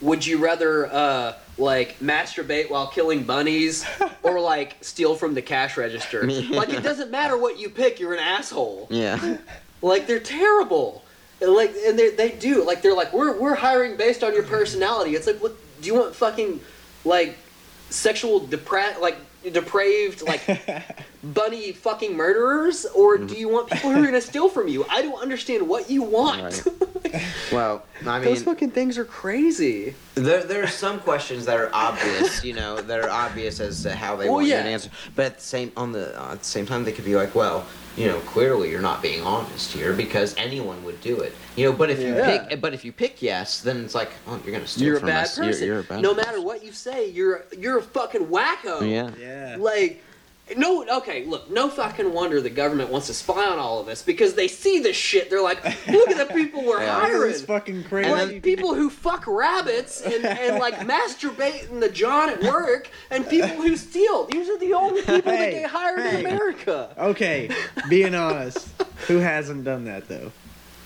would 0.01 0.27
you 0.27 0.39
rather 0.39 0.87
uh, 0.93 1.35
like 1.57 2.01
masturbate 2.01 2.69
while 2.69 2.89
killing 2.89 3.23
bunnies 3.23 3.87
or 4.25 4.41
like 4.41 4.77
steal 4.81 5.15
from 5.15 5.35
the 5.35 5.43
cash 5.43 5.77
register? 5.77 6.27
like 6.51 6.71
it 6.71 6.83
doesn't 6.83 7.13
matter 7.13 7.37
what 7.39 7.59
you 7.61 7.71
pick, 7.71 8.01
you're 8.01 8.13
an 8.13 8.19
asshole. 8.19 8.89
yeah. 8.91 9.37
Like 9.83 10.09
they're 10.09 10.19
terrible. 10.19 11.04
And, 11.41 11.53
Like 11.53 11.75
and 11.87 11.99
they 11.99 12.11
they 12.11 12.31
do 12.31 12.65
like 12.65 12.83
they're 12.83 12.95
like 12.95 13.13
we're 13.13 13.39
we're 13.39 13.55
hiring 13.55 13.97
based 13.97 14.23
on 14.23 14.35
your 14.35 14.45
personality. 14.45 15.15
It's 15.15 15.27
like 15.27 15.43
what 15.43 15.57
do 15.81 15.87
you 15.89 15.95
want 15.95 16.15
fucking 16.15 16.61
like 17.05 17.37
sexual 17.91 18.41
depra 18.41 18.99
like 19.01 19.17
depraved 19.53 20.23
like 20.23 20.43
bunny 21.23 21.73
fucking 21.73 22.17
murderers 22.17 22.87
or 22.95 23.19
do 23.19 23.35
you 23.35 23.47
want 23.49 23.71
people 23.71 23.91
who 23.91 24.03
are 24.03 24.07
gonna 24.07 24.21
steal 24.21 24.49
from 24.49 24.69
you? 24.69 24.87
I 24.89 25.03
don't 25.03 25.21
understand 25.21 25.69
what 25.69 25.91
you 25.91 26.03
want. 26.03 26.63
Well, 27.53 27.85
I 28.05 28.19
mean, 28.19 28.25
Those 28.25 28.43
fucking 28.43 28.73
things 28.73 28.99
are 28.99 29.05
crazy. 29.05 29.95
There, 30.17 30.43
there 30.43 30.65
are 30.65 30.69
some 30.69 30.99
questions 30.99 31.45
that 31.47 31.59
are 31.61 31.71
obvious, 31.73 32.43
you 32.43 32.55
know, 32.55 32.81
that 32.81 32.99
are 33.01 33.11
obvious 33.11 33.61
as 33.61 33.83
to 33.85 33.95
how 33.95 34.17
they 34.17 34.25
Well, 34.25 34.35
want 34.37 34.47
you 34.47 34.55
to 34.55 34.59
answer. 34.59 34.91
But 35.15 35.27
at 35.27 35.37
the 35.39 35.45
same 35.45 35.71
on 35.77 35.93
the 35.93 36.21
uh, 36.21 36.33
at 36.33 36.41
the 36.41 36.45
same 36.45 36.67
time, 36.67 36.83
they 36.83 36.91
could 36.91 37.05
be 37.05 37.15
like, 37.15 37.35
well, 37.37 37.67
you 37.97 38.07
know, 38.07 38.19
clearly 38.21 38.71
you're 38.71 38.81
not 38.81 39.01
being 39.03 39.23
honest 39.23 39.73
here 39.73 39.93
because 39.93 40.35
anyone 40.37 40.83
would 40.85 41.01
do 41.01 41.21
it, 41.21 41.33
you 41.57 41.65
know. 41.65 41.73
But 41.77 41.91
if 41.91 42.01
you 42.01 42.15
Yeah. 42.15 42.47
pick, 42.49 42.61
but 42.61 42.75
if 42.75 42.85
you 42.85 42.93
pick 42.93 43.23
yes, 43.23 43.61
then 43.61 43.85
it's 43.85 43.95
like, 43.95 44.11
oh, 44.27 44.41
you're 44.45 44.53
gonna 44.53 44.67
steal 44.67 44.87
You're 44.87 44.97
a 44.97 45.01
from 45.01 45.09
bad 45.09 45.25
us. 45.25 45.39
You're- 45.39 45.67
You're, 45.67 45.79
a 45.81 45.83
bad 45.85 46.01
no 46.03 46.15
person. 46.15 46.27
matter 46.29 46.41
what 46.43 46.65
you 46.65 46.73
say, 46.73 47.09
you're 47.09 47.45
you're 47.59 47.79
a 47.79 47.83
fucking 47.83 48.27
wacko. 48.27 48.89
Yeah. 48.89 49.11
Yeah. 49.21 49.57
Like, 49.59 50.03
no, 50.57 50.85
okay, 50.99 51.25
look, 51.25 51.51
no 51.51 51.69
fucking 51.71 52.13
wonder 52.13 52.41
the 52.41 52.51
government 52.51 52.91
wants 52.91 53.07
to 53.07 53.15
spy 53.15 53.47
on 53.47 53.59
all 53.59 53.81
of 53.81 53.89
us 53.89 54.03
because 54.03 54.35
they 54.35 54.47
see 54.47 54.79
this 54.79 54.97
shit. 54.97 55.31
They're 55.31 55.41
like, 55.43 55.65
look 55.89 56.11
at 56.11 56.29
the 56.29 56.33
people 56.35 56.65
we're 56.65 56.81
Yeah. 56.85 57.01
hiring. 57.01 57.31
It's 57.31 57.43
fucking 57.43 57.85
crazy. 57.85 58.11
Like, 58.11 58.43
people 58.43 58.75
who 58.75 58.91
fuck 58.91 59.27
rabbits 59.27 60.03
and, 60.03 60.25
and 60.25 60.59
like 60.59 60.75
masturbate 60.81 61.71
in 61.71 61.81
the 61.81 61.89
John 61.89 62.29
at 62.29 62.43
work 62.43 62.89
and 63.11 63.27
people 63.29 63.49
who 63.49 63.77
steal. 63.77 64.27
These 64.27 64.49
are 64.51 64.59
the 64.59 64.75
only 64.75 65.01
people 65.07 65.33
that 65.33 65.51
get 65.51 65.71
hired 65.71 66.01
hey. 66.01 66.21
in 66.21 66.27
America. 66.27 66.95
Okay, 66.99 67.49
being 67.89 68.15
honest, 68.15 68.69
who 69.09 69.17
hasn't 69.19 69.65
done 69.65 69.85
that 69.87 70.09
though? 70.09 70.31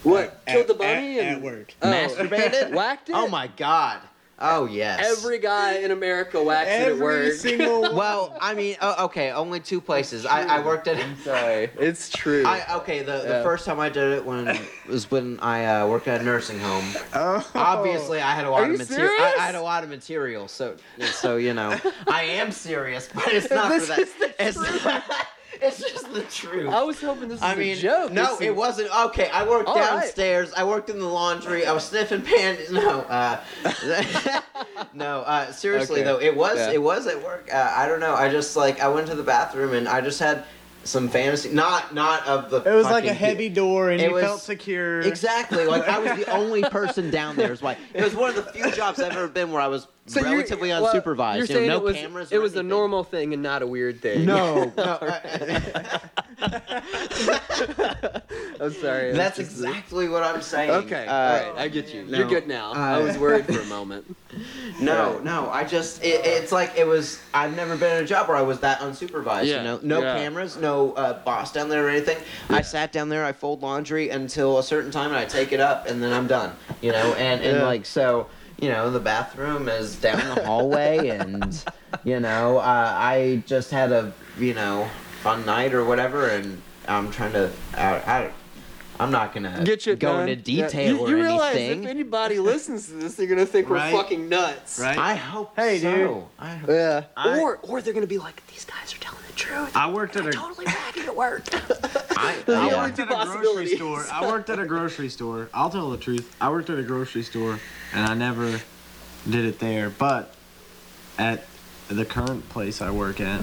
What? 0.05 0.41
At- 0.47 0.55
Killed 0.55 0.67
the 0.69 0.75
bunny 0.75 1.19
at, 1.19 1.27
and 1.27 1.37
at 1.39 1.43
work. 1.43 1.75
Oh. 1.83 1.89
Masturbated? 1.91 2.73
whacked 2.73 3.09
it? 3.09 3.15
Oh 3.17 3.27
my 3.27 3.49
god. 3.49 4.01
Oh 4.41 4.67
yes. 4.67 5.19
Every 5.19 5.39
guy 5.41 5.79
in 5.79 5.91
America 5.91 6.43
whacks 6.43 6.69
it 6.69 6.73
at 6.73 6.89
Every 6.89 7.01
work. 7.01 7.33
single. 7.33 7.79
Well, 7.99 8.37
I 8.41 8.55
mean, 8.55 8.77
oh, 8.81 9.07
okay, 9.07 9.33
only 9.33 9.59
two 9.59 9.81
places. 9.81 10.25
I, 10.27 10.43
I 10.43 10.65
worked 10.65 10.87
at. 10.87 10.97
I'm 10.99 11.17
Sorry, 11.19 11.71
it's 11.79 12.09
true. 12.09 12.45
I 12.47 12.63
okay. 12.77 13.03
The, 13.03 13.17
Yeah. 13.27 13.39
the 13.39 13.43
first 13.43 13.65
time 13.65 13.81
I 13.81 13.89
did 13.89 14.13
it 14.13 14.25
when 14.25 14.57
was 14.89 15.11
when 15.11 15.41
I 15.41 15.65
uh, 15.65 15.89
worked 15.89 16.07
at 16.07 16.21
a 16.21 16.25
nursing 16.25 16.61
home. 16.61 16.85
Oh. 17.15 17.51
Obviously, 17.55 18.21
I 18.21 18.33
had 18.35 18.45
a 18.45 18.51
lot 18.51 18.61
Are 18.61 18.65
of 18.67 18.73
you 18.73 18.79
material. 18.79 19.11
I, 19.11 19.17
serious? 19.19 19.41
I 19.41 19.47
had 19.47 19.55
a 19.57 19.63
lot 19.63 19.83
of 19.83 19.91
material, 19.91 20.47
so 20.47 20.77
so 21.13 21.37
you 21.37 21.55
know, 21.55 21.77
I 22.07 22.23
am 22.23 22.53
serious, 22.53 23.09
but 23.13 23.27
it's 23.33 23.51
not 23.51 23.71
This 23.71 23.87
for 23.89 24.63
that. 24.63 25.29
is 25.63 25.79
the 25.79 25.87
it's, 25.87 25.93
it's 25.93 25.93
just 25.93 26.13
the 26.13 26.23
truth. 26.23 26.73
I 26.73 26.83
was 26.83 27.01
hoping 27.01 27.29
this 27.29 27.41
was 27.41 27.43
I 27.43 27.55
mean, 27.55 27.77
a 27.77 27.81
joke. 27.81 28.13
no, 28.13 28.33
It's 28.35 28.41
it 28.43 28.55
wasn't. 28.57 28.91
Okay, 29.07 29.29
I 29.31 29.47
worked 29.47 29.69
All 29.69 29.77
right. 29.77 30.01
downstairs. 30.03 30.53
I 30.57 30.65
worked 30.65 30.91
in 30.91 30.99
the 30.99 31.07
laundry. 31.07 31.67
I 31.67 31.73
was 31.73 31.85
sniffing 31.85 32.23
panties. 32.23 32.71
No, 32.71 33.01
uh, 33.03 33.41
no. 34.95 35.21
Uh, 35.21 35.51
seriously 35.53 36.01
Okay. 36.01 36.05
though, 36.05 36.21
it 36.21 36.37
was 36.37 36.57
Yeah. 36.59 36.71
it 36.73 36.83
was 36.83 37.07
at 37.07 37.23
work. 37.23 37.49
Uh, 37.53 37.73
I 37.77 37.87
don't 37.87 38.01
know. 38.01 38.15
I 38.15 38.29
just 38.29 38.57
like 38.57 38.81
I 38.81 38.89
went 38.89 39.07
to 39.09 39.15
the 39.15 39.23
bathroom 39.23 39.73
and 39.75 39.89
I 39.89 40.01
just 40.01 40.19
had 40.21 40.45
some 40.89 41.09
fantasy. 41.09 41.51
Not 41.51 41.95
not 41.95 42.27
of 42.27 42.51
the. 42.51 42.57
It 42.63 42.75
was 42.75 42.87
like 42.87 43.05
a 43.05 43.13
heavy 43.13 43.49
door, 43.49 43.91
and 43.91 44.01
It 44.01 44.09
you 44.09 44.15
was- 44.15 44.25
felt 44.25 44.41
secure. 44.41 45.01
Exactly. 45.01 45.65
Like 45.67 45.87
I 45.89 45.99
was 45.99 46.25
the 46.25 46.31
only 46.37 46.63
person 46.63 47.11
down 47.11 47.37
there. 47.37 47.53
Is 47.53 47.63
why 47.63 47.77
it 47.95 48.03
was 48.03 48.15
one 48.15 48.31
of 48.31 48.37
the 48.37 48.43
few 48.53 48.71
jobs 48.73 48.99
I've 49.01 49.13
ever 49.13 49.29
been 49.29 49.53
where 49.53 49.61
I 49.63 49.69
was 49.69 49.87
So 50.07 50.21
you're- 50.21 50.33
relatively 50.35 50.71
well, 50.71 50.87
unsupervised. 50.93 51.37
You're 51.37 51.45
you 51.47 51.55
know, 51.55 51.55
saying 51.55 51.69
no 51.69 51.77
it 51.77 51.83
was, 51.83 51.97
cameras. 51.97 52.33
It 52.33 52.37
or 52.37 52.41
was 52.41 52.57
a 52.57 52.63
normal 52.63 53.05
thing 53.05 53.33
and 53.35 53.43
not 53.43 53.63
a 53.63 53.67
weird 53.67 54.01
thing. 54.01 54.25
No, 54.25 54.73
no. 54.77 54.83
uh, 54.83 55.99
I'm 58.61 58.73
sorry. 58.73 59.13
that's 59.13 59.39
just- 59.39 59.51
exactly 59.53 60.09
what 60.09 60.23
I'm 60.23 60.43
saying. 60.43 60.71
Okay, 60.71 61.07
Uh, 61.07 61.13
all 61.15 61.53
right, 61.53 61.63
I 61.65 61.69
get 61.69 61.93
you. 61.95 62.05
no. 62.05 62.19
You're 62.19 62.29
good 62.29 62.47
now. 62.47 62.73
I 62.73 63.01
Uh, 63.01 63.03
was 63.03 63.19
worried 63.19 63.47
for 63.47 63.61
a 63.61 63.65
moment. 63.67 64.15
No, 64.81 65.15
Right. 65.15 65.25
no. 65.25 65.51
I 65.51 65.65
just 65.65 66.03
it, 66.05 66.25
it's 66.25 66.53
like 66.53 66.73
it 66.77 66.87
was. 66.87 67.19
I've 67.35 67.55
never 67.57 67.77
been 67.77 67.97
in 67.99 68.05
a 68.05 68.07
job 68.07 68.29
where 68.29 68.37
I 68.37 68.43
was 68.43 68.61
that 68.61 68.81
unsupervised. 68.81 69.47
Yeah, 69.47 69.59
You 69.59 69.63
know, 69.65 69.81
no 69.83 70.03
yeah. 70.03 70.17
cameras, 70.19 70.57
no 70.57 70.93
uh, 70.93 71.23
boss 71.25 71.53
down 71.53 71.69
there 71.69 71.87
or 71.87 71.91
anything. 71.91 72.19
I 72.51 72.63
sat 72.63 72.93
down 72.93 73.09
there. 73.09 73.25
I 73.25 73.33
fold 73.33 73.63
laundry 73.63 74.11
until 74.11 74.59
a 74.59 74.63
certain 74.63 74.91
time, 74.91 75.11
and 75.11 75.17
I 75.19 75.25
take 75.25 75.53
it 75.53 75.61
up, 75.61 75.87
and 75.89 76.03
then 76.03 76.13
I'm 76.13 76.27
done. 76.27 76.53
You 76.81 76.93
know, 76.93 77.15
and 77.15 77.43
and 77.43 77.59
Yeah. 77.59 77.65
like 77.67 77.87
so. 77.87 78.27
You 78.61 78.71
know, 78.71 78.91
the 78.91 78.99
bathroom 78.99 79.69
is 79.69 79.95
down 79.95 80.35
the 80.35 80.45
hallway, 80.45 81.11
and 81.11 81.63
you 82.03 82.19
know, 82.19 82.59
uh, 82.59 82.93
I 82.99 83.41
just 83.47 83.71
had 83.71 83.93
a 83.93 84.13
you 84.37 84.53
know 84.53 84.89
fun 85.23 85.45
night 85.47 85.75
or 85.75 85.85
whatever, 85.85 86.29
and 86.29 86.61
I'm 86.87 87.11
trying 87.11 87.33
to. 87.33 87.51
I, 87.75 87.97
I, 87.97 88.31
I'm 89.01 89.11
not 89.13 89.33
gonna 89.33 89.63
Get 89.65 89.87
you 89.87 89.95
go 89.95 90.19
into 90.21 90.35
detail 90.35 90.97
you, 90.97 91.01
or 91.01 91.09
you 91.11 91.17
realize 91.17 91.55
anything. 91.57 91.85
if 91.85 91.91
anybody 91.91 92.39
listens 92.41 92.87
to 92.89 92.95
this, 92.95 93.15
they're 93.15 93.29
gonna 93.29 93.47
think 93.47 93.69
Right. 93.71 93.93
we're 93.93 94.03
fucking 94.03 94.29
nuts. 94.29 94.81
right? 94.81 94.99
I 94.99 95.15
hope 95.15 95.53
Hey, 95.55 95.79
so. 95.79 95.95
dude. 95.95 96.23
I 96.39 96.55
hope 96.57 96.69
Yeah. 96.71 97.05
I- 97.17 97.39
or 97.41 97.59
or 97.63 97.81
they're 97.81 97.95
gonna 97.95 98.07
be 98.09 98.19
like, 98.19 98.45
these 98.49 98.65
guys 98.65 98.93
are 98.95 98.99
telling 98.99 99.23
the 99.29 99.33
truth. 99.35 99.71
I 99.77 99.89
worked 99.91 100.17
at 100.17 100.27
a 100.27 100.33
totally 100.33 100.67
whacking 100.67 101.05
at 101.05 101.15
work. 101.15 101.45
I, 101.55 101.59
Those 102.47 102.57
I 102.57 102.65
the 102.65 102.67
yeah. 102.67 102.75
only 102.75 102.77
worked 102.77 102.99
at 102.99 103.09
a 103.13 103.15
grocery 103.37 103.67
store. 103.77 104.07
I 104.13 104.27
worked 104.27 104.51
at 104.51 104.59
a 104.59 104.67
grocery 104.67 105.09
store. 105.11 105.49
I'll 105.55 105.71
tell 105.71 105.91
the 105.91 105.97
truth. 105.99 106.35
I 106.41 106.51
worked 106.51 106.69
at 106.71 106.79
a 106.79 106.83
grocery 106.83 107.23
store, 107.23 107.61
and 107.95 108.05
I 108.05 108.15
never 108.15 108.61
did 109.31 109.45
it 109.45 109.61
there. 109.61 109.91
But 109.91 110.35
at 111.19 111.45
the 111.87 112.05
current 112.05 112.49
place 112.49 112.83
I 112.83 112.91
work 112.91 113.21
at, 113.21 113.43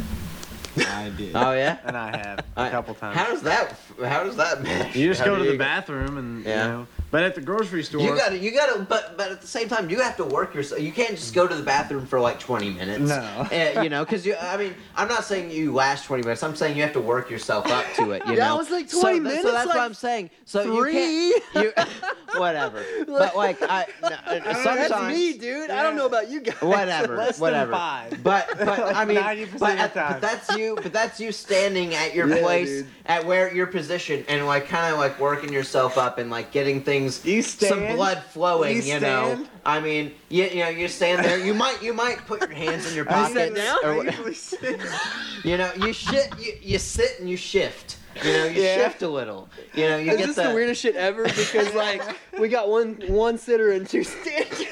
I 0.78 1.10
did. 1.16 1.36
Oh 1.36 1.52
yeah. 1.54 1.78
and 1.86 1.96
I 1.98 2.18
have 2.18 2.40
a 2.40 2.62
I- 2.62 2.70
couple 2.70 2.94
times. 2.96 3.16
How 3.18 3.28
does 3.30 3.42
that? 3.44 3.76
How 4.04 4.24
does 4.24 4.36
that 4.38 4.62
match? 4.64 4.96
you 4.96 5.08
just 5.08 5.22
How 5.22 5.28
go 5.28 5.36
do 5.36 5.42
to 5.44 5.46
the 5.48 5.54
you- 5.54 5.60
bathroom 5.60 6.18
and 6.18 6.44
Yeah. 6.46 6.50
you 6.66 6.72
know. 6.72 6.88
But 7.12 7.24
at 7.24 7.36
the 7.36 7.40
grocery 7.42 7.84
store, 7.84 8.02
You 8.02 8.16
gotta, 8.16 8.38
you 8.38 8.52
gotta, 8.52 8.80
but 8.80 9.16
but 9.16 9.32
at 9.32 9.40
the 9.40 9.48
same 9.48 9.70
time, 9.70 9.90
you 9.90 10.02
have 10.02 10.18
to 10.18 10.26
work 10.26 10.54
yourself. 10.54 10.82
You 10.82 10.92
can't 10.92 11.12
just 11.12 11.34
go 11.34 11.48
to 11.48 11.56
the 11.56 11.64
bathroom 11.64 12.06
for 12.06 12.20
like 12.20 12.40
twenty 12.40 12.72
minutes. 12.72 13.08
No. 13.08 13.48
Eh, 13.52 13.82
you 13.84 13.90
know, 13.90 14.04
because 14.04 14.26
you. 14.26 14.36
I 14.36 14.58
mean, 14.58 14.74
I'm 14.98 15.08
not 15.08 15.24
saying 15.24 15.52
you 15.52 15.72
last 15.74 16.06
twenty 16.06 16.24
minutes. 16.24 16.44
I'm 16.44 16.56
saying 16.56 16.76
you 16.76 16.84
have 16.84 16.94
to 16.94 17.00
work 17.02 17.30
yourself 17.30 17.68
up 17.68 17.86
to 17.98 18.12
it. 18.12 18.24
You 18.26 18.34
Yeah, 18.34 18.48
know, 18.50 18.56
it 18.56 18.58
was 18.58 18.70
like 18.72 18.90
So 18.90 19.00
20 19.02 19.14
th- 19.20 19.24
minutes, 19.24 19.44
So 19.44 19.52
that's 19.52 19.68
like 19.68 19.76
what 19.76 19.84
I'm 19.84 19.94
saying. 19.94 20.30
So 20.46 20.64
three. 20.64 20.94
you 21.28 21.42
can't. 21.54 21.66
You, 21.78 21.84
whatever. 22.40 22.84
But 23.08 23.36
like, 23.36 23.62
I 23.62 23.86
no, 24.02 24.10
sometimes. 24.54 24.90
That's 24.90 25.14
me, 25.14 25.38
dude. 25.38 25.70
I 25.70 25.84
don't 25.84 25.96
know 25.96 26.08
about 26.08 26.30
you 26.30 26.42
guys. 26.42 26.56
Whatever, 26.62 27.16
Less 27.16 27.36
than 27.38 27.42
whatever. 27.42 27.72
five. 27.72 28.24
But 28.24 28.50
but 28.58 28.80
I 28.96 29.06
mean, 29.06 29.18
90% 29.18 29.60
but, 29.60 29.72
of 29.72 29.78
the 29.78 29.82
at- 29.84 29.94
time. 29.94 30.12
but 30.14 30.22
that's 30.22 30.58
you. 30.58 30.78
But 30.82 30.92
that's 30.92 31.20
you 31.20 31.32
standing 31.32 31.94
at 31.94 32.14
your 32.16 32.28
Yeah, 32.28 32.42
place, 32.42 32.68
dude. 32.70 32.88
at 33.06 33.26
where 33.26 33.54
your 33.54 33.68
position, 33.68 34.26
and 34.28 34.46
like 34.48 34.68
kind 34.68 34.92
of 34.92 35.00
like 35.00 35.20
working 35.20 35.54
yourself 35.54 35.98
up 35.98 36.18
and 36.18 36.30
like 36.30 36.52
getting 36.52 36.82
things, 36.82 36.95
You 37.04 37.42
some 37.42 37.80
blood 37.96 38.24
flowing. 38.30 38.78
You 38.78 38.94
You, 38.94 39.00
know. 39.00 39.46
I 39.66 39.80
mean, 39.80 40.14
you, 40.30 40.46
you 40.46 40.60
know, 40.60 40.70
you 40.70 40.88
stand 40.88 41.24
there. 41.24 41.38
You 41.40 41.54
might 41.54 41.82
you 41.84 41.94
might 41.94 42.18
put 42.26 42.42
your 42.42 42.50
hands 42.52 42.88
in 42.90 42.96
your 42.96 43.06
pockets, 43.18 43.56
down? 43.56 43.78
or 43.84 43.92
I 43.92 43.96
what- 43.98 44.06
usually 44.06 44.34
sit. 44.34 44.80
you 45.44 45.58
know, 45.58 45.72
you 45.78 45.94
shit, 45.94 46.30
you, 46.40 46.54
you 46.62 46.78
sit 46.80 47.20
and 47.20 47.30
you 47.30 47.38
shift. 47.38 47.98
You 48.24 48.32
know, 48.32 48.46
you 48.46 48.62
Yeah. 48.62 48.76
shift 48.78 49.02
a 49.02 49.10
little. 49.10 49.50
You 49.74 49.90
know, 49.90 49.98
you 49.98 50.06
get 50.18 50.28
this 50.28 50.36
the. 50.38 50.44
the 50.50 50.54
weirdest 50.54 50.82
shit 50.82 50.96
ever? 50.96 51.24
Because 51.36 51.74
like 51.74 52.02
we 52.40 52.48
got 52.48 52.70
one 52.70 53.02
one 53.08 53.38
sitter 53.38 53.72
and 53.72 53.88
two 53.88 54.04
standers. 54.04 54.68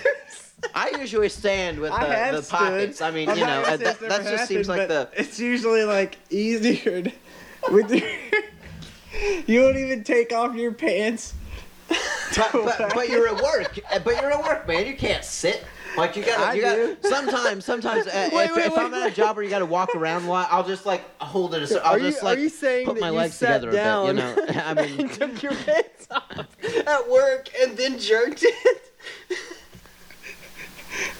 I 0.73 0.91
usually 0.97 1.27
stand 1.27 1.77
with 1.79 1.91
the, 1.91 2.39
the 2.39 2.47
pockets. 2.49 3.01
I 3.01 3.11
mean, 3.11 3.27
I'm 3.29 3.37
you 3.37 3.45
know, 3.45 3.63
that, 3.75 3.99
that 3.99 4.23
just 4.23 4.47
seems 4.47 4.69
like 4.69 4.87
the. 4.87 5.09
It's 5.13 5.37
usually 5.39 5.83
like 5.83 6.17
easier 6.29 7.01
to, 7.01 7.11
with 7.69 7.91
your. 7.91 8.09
you 9.45 9.61
don't 9.61 9.77
even 9.77 10.03
take 10.05 10.31
off 10.31 10.55
your 10.55 10.71
pants. 10.71 11.33
But, 12.35 12.51
but, 12.77 12.93
but 12.95 13.09
you're 13.09 13.27
at 13.27 13.41
work. 13.41 13.79
But 14.03 14.21
you're 14.21 14.31
at 14.31 14.43
work, 14.43 14.67
man. 14.67 14.85
You 14.85 14.95
can't 14.95 15.23
sit. 15.23 15.63
Like 15.95 16.15
you 16.15 16.23
gotta, 16.25 16.43
I 16.43 16.53
you 16.53 16.61
do. 16.61 16.95
gotta. 17.01 17.07
Sometimes, 17.15 17.65
sometimes, 17.65 18.07
uh, 18.07 18.29
Wait, 18.33 18.45
if, 18.45 18.55
wait, 18.55 18.65
if 18.65 18.71
wait, 18.75 18.79
I'm 18.83 18.93
at 18.95 19.11
a 19.11 19.13
job 19.13 19.35
where 19.35 19.43
you 19.43 19.49
gotta 19.51 19.65
walk 19.67 19.93
around 19.93 20.23
a 20.23 20.29
lot, 20.29 20.47
I'll 20.49 20.63
just 20.65 20.87
like 20.87 21.03
hold 21.21 21.53
it. 21.53 21.69
a- 21.69 21.85
I'll 21.85 21.93
Are 21.93 21.97
you- 21.99 22.09
just 22.09 22.23
like 22.23 22.37
are 22.39 22.41
you 22.41 22.49
saying 22.49 22.87
put 22.87 22.99
my 22.99 23.09
you 23.09 23.13
legs 23.15 23.37
together 23.37 23.71
down 23.71 24.17
a 24.17 24.35
bit. 24.35 24.49
You 24.49 24.53
know, 24.55 24.61
I 24.65 24.73
mean, 24.73 25.09
took 25.09 25.43
your 25.43 25.53
pants 25.53 26.07
off 26.09 26.47
at 26.87 27.09
work 27.09 27.49
and 27.61 27.77
then 27.77 27.99
jerked 27.99 28.41
it? 28.43 28.81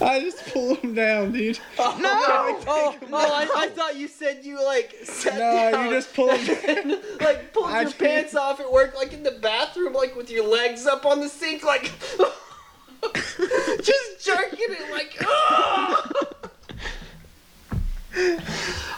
I 0.09 0.19
just 0.19 0.45
pull 0.53 0.75
him 0.75 0.93
down, 0.93 1.31
dude. 1.31 1.59
no! 1.77 1.85
Oh, 1.87 2.95
oh 3.11 3.13
I, 3.13 3.63
I 3.63 3.69
thought 3.69 3.95
you 3.95 4.07
said 4.07 4.41
you 4.43 4.63
like 4.63 4.93
sat 5.03 5.33
No, 5.35 5.71
down 5.71 5.85
you 5.85 5.91
just 5.91 6.13
pull 6.13 6.27
them. 6.27 6.57
and 6.67 6.97
like 7.21 7.53
pulled 7.53 7.67
I 7.67 7.75
your 7.81 7.83
just- 7.85 7.97
pants 7.99 8.35
off 8.35 8.59
at 8.59 8.71
work, 8.71 8.95
like 8.95 9.13
in 9.13 9.23
the 9.23 9.31
bathroom, 9.31 9.93
like 9.93 10.15
with 10.15 10.29
your 10.29 10.45
legs 10.47 10.85
up 10.85 11.05
on 11.05 11.19
the 11.21 11.29
sink, 11.29 11.63
like 11.63 11.91
just 13.81 14.25
jerking 14.25 14.59
it, 14.69 14.91
like. 14.91 15.17
"Ah!" 15.25 16.09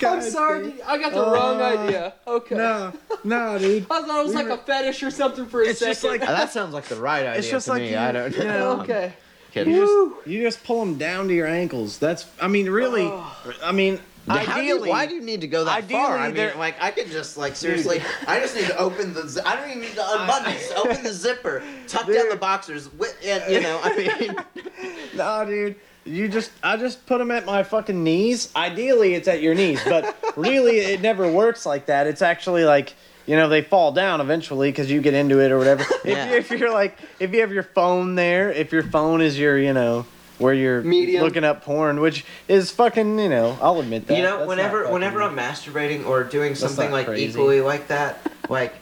I'm 0.06 0.22
sorry, 0.22 0.72
dude. 0.72 0.82
I 0.82 0.98
got 0.98 1.14
the 1.14 1.22
wrong 1.22 1.62
Uh, 1.62 1.66
idea. 1.66 2.14
Okay. 2.28 2.56
No, 2.56 2.92
no, 3.24 3.58
dude. 3.58 3.84
I 3.90 4.02
thought 4.02 4.20
it 4.20 4.24
was 4.24 4.30
We 4.30 4.36
like 4.36 4.46
were- 4.48 4.52
a 4.52 4.58
fetish 4.58 5.02
or 5.04 5.10
something 5.12 5.46
for 5.46 5.62
a 5.64 5.68
It's 5.70 5.80
second. 5.80 5.94
just 5.94 6.04
like- 6.04 6.22
that 6.22 6.52
sounds 6.52 6.74
like 6.74 6.86
the 6.86 6.98
right 6.98 7.26
idea 7.26 7.40
It's 7.40 7.50
just 7.50 7.66
to 7.68 7.72
like 7.74 7.82
me. 7.84 7.92
you, 7.92 7.98
I 7.98 8.12
don't 8.12 8.36
you 8.36 8.44
know. 8.44 8.82
okay. 8.82 9.14
Kidding. 9.56 9.74
You 9.74 10.12
just, 10.18 10.28
you 10.28 10.42
just 10.42 10.64
pull 10.66 10.82
them 10.82 10.98
down 10.98 11.30
to 11.30 11.34
your 11.34 11.48
ankles. 11.48 11.98
That's, 11.98 12.26
I 12.42 12.50
mean, 12.50 12.70
really, 12.70 13.06
oh. 13.06 13.54
I 13.64 13.72
mean, 13.72 14.02
How 14.28 14.36
do 14.36 14.42
you- 14.42 14.74
ideally, 14.74 14.90
why 14.90 15.06
do 15.06 15.16
you 15.16 15.22
need 15.22 15.40
to 15.40 15.48
go 15.48 15.64
that 15.64 15.78
ideally, 15.78 16.04
far? 16.04 16.18
I 16.18 16.30
mean, 16.30 16.52
like 16.58 16.76
I 16.82 16.92
could 16.92 17.10
just 17.10 17.38
like 17.38 17.56
seriously, 17.56 18.02
I 18.28 18.42
just 18.42 18.54
need 18.54 18.66
to 18.66 18.78
open 18.78 19.14
the. 19.14 19.42
I 19.46 19.56
don't 19.56 19.70
even 19.70 19.82
need 19.82 19.94
to 19.94 20.04
unbutton 20.20 20.52
it. 20.52 20.60
Just 20.60 20.74
open 20.78 21.02
the 21.04 21.14
zipper, 21.14 21.64
tuck 21.88 22.06
down 22.06 22.28
the 22.28 22.36
boxers. 22.36 22.92
With, 22.96 23.18
and, 23.26 23.50
you 23.50 23.62
know, 23.62 23.80
I 23.82 23.96
mean, 23.96 24.92
No, 25.16 25.46
dude. 25.46 25.76
You 26.04 26.28
just, 26.28 26.52
I 26.62 26.76
just 26.76 27.06
put 27.08 27.18
them 27.20 27.32
at 27.32 27.46
my 27.46 27.64
fucking 27.64 28.04
knees. 28.04 28.52
Ideally, 28.58 29.14
it's 29.16 29.30
at 29.30 29.42
your 29.42 29.56
knees, 29.56 29.82
but 29.86 30.16
really, 30.36 30.80
it 30.80 31.00
never 31.02 31.32
works 31.32 31.66
like 31.66 31.86
that. 31.86 32.06
It's 32.08 32.22
actually 32.22 32.64
like, 32.66 32.94
you 33.26 33.36
know, 33.36 33.50
they 33.50 33.62
fall 33.62 33.92
down 33.92 34.22
eventually 34.22 34.70
because 34.70 34.90
you 34.92 35.02
get 35.02 35.14
into 35.14 35.40
it 35.40 35.52
or 35.52 35.58
whatever. 35.58 35.84
If, 36.06 36.06
Yeah. 36.06 36.30
you, 36.30 36.36
if 36.38 36.52
you're 36.52 36.72
like, 36.72 36.98
if 37.20 37.34
you 37.34 37.42
have 37.42 37.52
your 37.52 37.64
phone 37.64 38.16
there, 38.16 38.52
if 38.52 38.72
your 38.72 38.84
phone 38.84 39.22
is 39.22 39.38
your, 39.40 39.58
you 39.58 39.74
know, 39.74 40.06
where 40.38 40.54
you're 40.54 40.82
Medium. 40.82 41.24
looking 41.24 41.44
up 41.44 41.64
porn, 41.64 42.00
which 42.02 42.26
is 42.48 42.70
fucking, 42.72 43.18
you 43.18 43.30
know, 43.30 43.58
I'll 43.62 43.80
admit 43.80 44.08
that. 44.08 44.18
you 44.18 44.24
know, 44.24 44.46
whenever 44.46 44.92
whenever 44.92 45.22
I'm 45.24 45.36
masturbating 45.36 46.06
or 46.06 46.24
doing 46.24 46.56
something 46.56 46.92
like 46.92 47.08
crazy. 47.08 47.30
equally 47.30 47.62
like 47.62 47.88
that, 47.88 48.20
like 48.50 48.74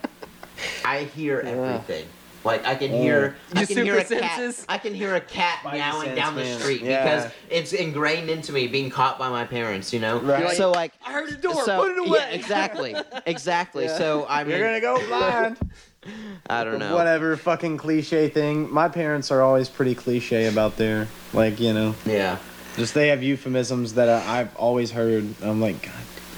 I 0.84 1.03
hear 1.03 1.39
everything. 1.39 2.06
Like 2.43 2.65
I 2.65 2.75
can 2.75 2.91
hear, 2.91 3.36
mm. 3.51 3.60
I 3.60 3.65
can 3.65 3.77
hear 3.77 3.97
a 3.97 4.06
super 4.06 4.19
cat. 4.21 4.65
I 4.67 4.77
can 4.77 4.93
hear 4.93 5.15
a 5.15 5.21
cat 5.21 5.60
Spidey 5.63 5.73
meowing 5.73 6.06
sense, 6.08 6.15
down 6.17 6.36
the 6.36 6.45
street 6.60 6.82
Yeah. 6.82 7.03
because 7.03 7.32
it's 7.49 7.73
ingrained 7.73 8.29
into 8.29 8.51
me 8.51 8.67
being 8.67 8.89
caught 8.89 9.17
by 9.17 9.29
my 9.29 9.45
parents. 9.45 9.93
You 9.93 9.99
know, 9.99 10.19
Right. 10.19 10.56
so 10.58 10.71
like. 10.71 10.91
I 11.06 11.13
heard 11.13 11.29
a 11.29 11.36
door. 11.36 11.63
so, 11.63 11.79
Put 11.82 11.91
it 11.91 11.99
away. 12.08 12.19
Yeah, 12.19 12.29
exactly, 12.36 12.95
exactly. 13.25 13.86
Yeah. 13.86 13.97
So 13.97 14.25
I 14.27 14.43
mean, 14.43 14.58
You're 14.58 14.67
gonna 14.67 14.82
go 14.82 15.08
blind. 15.08 15.58
I 16.49 16.65
don't 16.65 16.79
know. 16.79 16.95
Whatever 16.95 17.38
fucking 17.38 17.77
cliche 17.77 18.27
thing. 18.27 18.71
My 18.71 18.89
parents 18.89 19.32
are 19.32 19.41
always 19.41 19.69
pretty 19.69 19.95
cliche 19.95 20.47
about 20.47 20.75
their, 20.75 21.08
like, 21.32 21.62
you 21.62 21.71
know, 21.73 21.95
Yeah. 22.06 22.39
just 22.75 22.93
they 22.93 23.08
have 23.08 23.23
euphemisms 23.23 23.93
that 23.93 24.10
I, 24.10 24.41
I've 24.41 24.56
always 24.58 24.91
heard. 24.91 25.34
I'm 25.41 25.62
like, 25.62 25.82
God, 25.82 25.93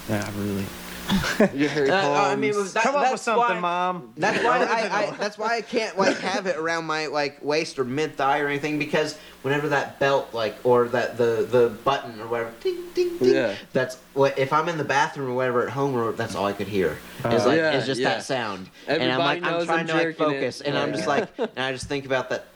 yeah, 0.08 0.30
really. 0.38 0.64
You 1.54 1.68
heard 1.68 1.90
Uh, 1.90 2.12
I 2.12 2.34
mean, 2.36 2.52
Holmes. 2.54 2.72
that, 2.72 2.82
Come 2.82 2.96
up 2.96 3.12
with 3.12 3.20
something, 3.20 3.56
why, 3.56 3.60
mom. 3.60 4.12
That's 4.16 4.42
why 4.42 4.58
I, 4.64 5.02
I 5.06 5.10
that's 5.16 5.38
why 5.38 5.56
I 5.56 5.60
can't 5.60 5.96
like 5.98 6.18
have 6.18 6.46
it 6.46 6.56
around 6.56 6.84
my 6.86 7.06
like 7.06 7.38
waist 7.44 7.78
or 7.78 7.84
mid 7.84 8.16
thigh 8.16 8.40
or 8.40 8.48
anything 8.48 8.78
because 8.78 9.18
whenever 9.42 9.68
that 9.68 9.98
belt 10.00 10.30
like 10.32 10.56
or 10.64 10.88
that 10.88 11.16
the 11.16 11.46
the 11.50 11.68
button 11.84 12.20
or 12.20 12.26
whatever 12.26 12.52
ding 12.62 12.76
ding 12.94 13.16
ding 13.18 13.34
Yeah. 13.34 13.54
that's 13.72 13.96
what 14.14 14.38
if 14.38 14.52
I'm 14.52 14.68
in 14.68 14.78
the 14.78 14.84
bathroom 14.84 15.30
or 15.30 15.34
whatever 15.34 15.62
at 15.62 15.70
home 15.70 15.94
or 15.94 16.12
that's 16.12 16.34
all 16.34 16.46
I 16.46 16.52
could 16.52 16.68
hear 16.68 16.98
is 17.18 17.24
Uh, 17.24 17.46
like 17.46 17.56
Yeah, 17.58 17.72
is 17.76 17.86
just 17.86 18.00
yeah. 18.00 18.08
that 18.14 18.24
sound 18.24 18.68
and 18.88 19.02
I'm 19.12 19.18
like 19.18 19.42
I'm 19.44 19.64
trying 19.66 19.80
I'm 19.80 19.86
to 19.88 19.92
like 19.92 20.02
jerking 20.02 20.26
it. 20.30 20.34
focus 20.34 20.60
and 20.62 20.76
I'm 20.76 20.92
just 20.92 21.06
like 21.06 21.28
and 21.38 21.58
I 21.58 21.72
just 21.72 21.86
think 21.86 22.06
about 22.06 22.30
that 22.30 22.46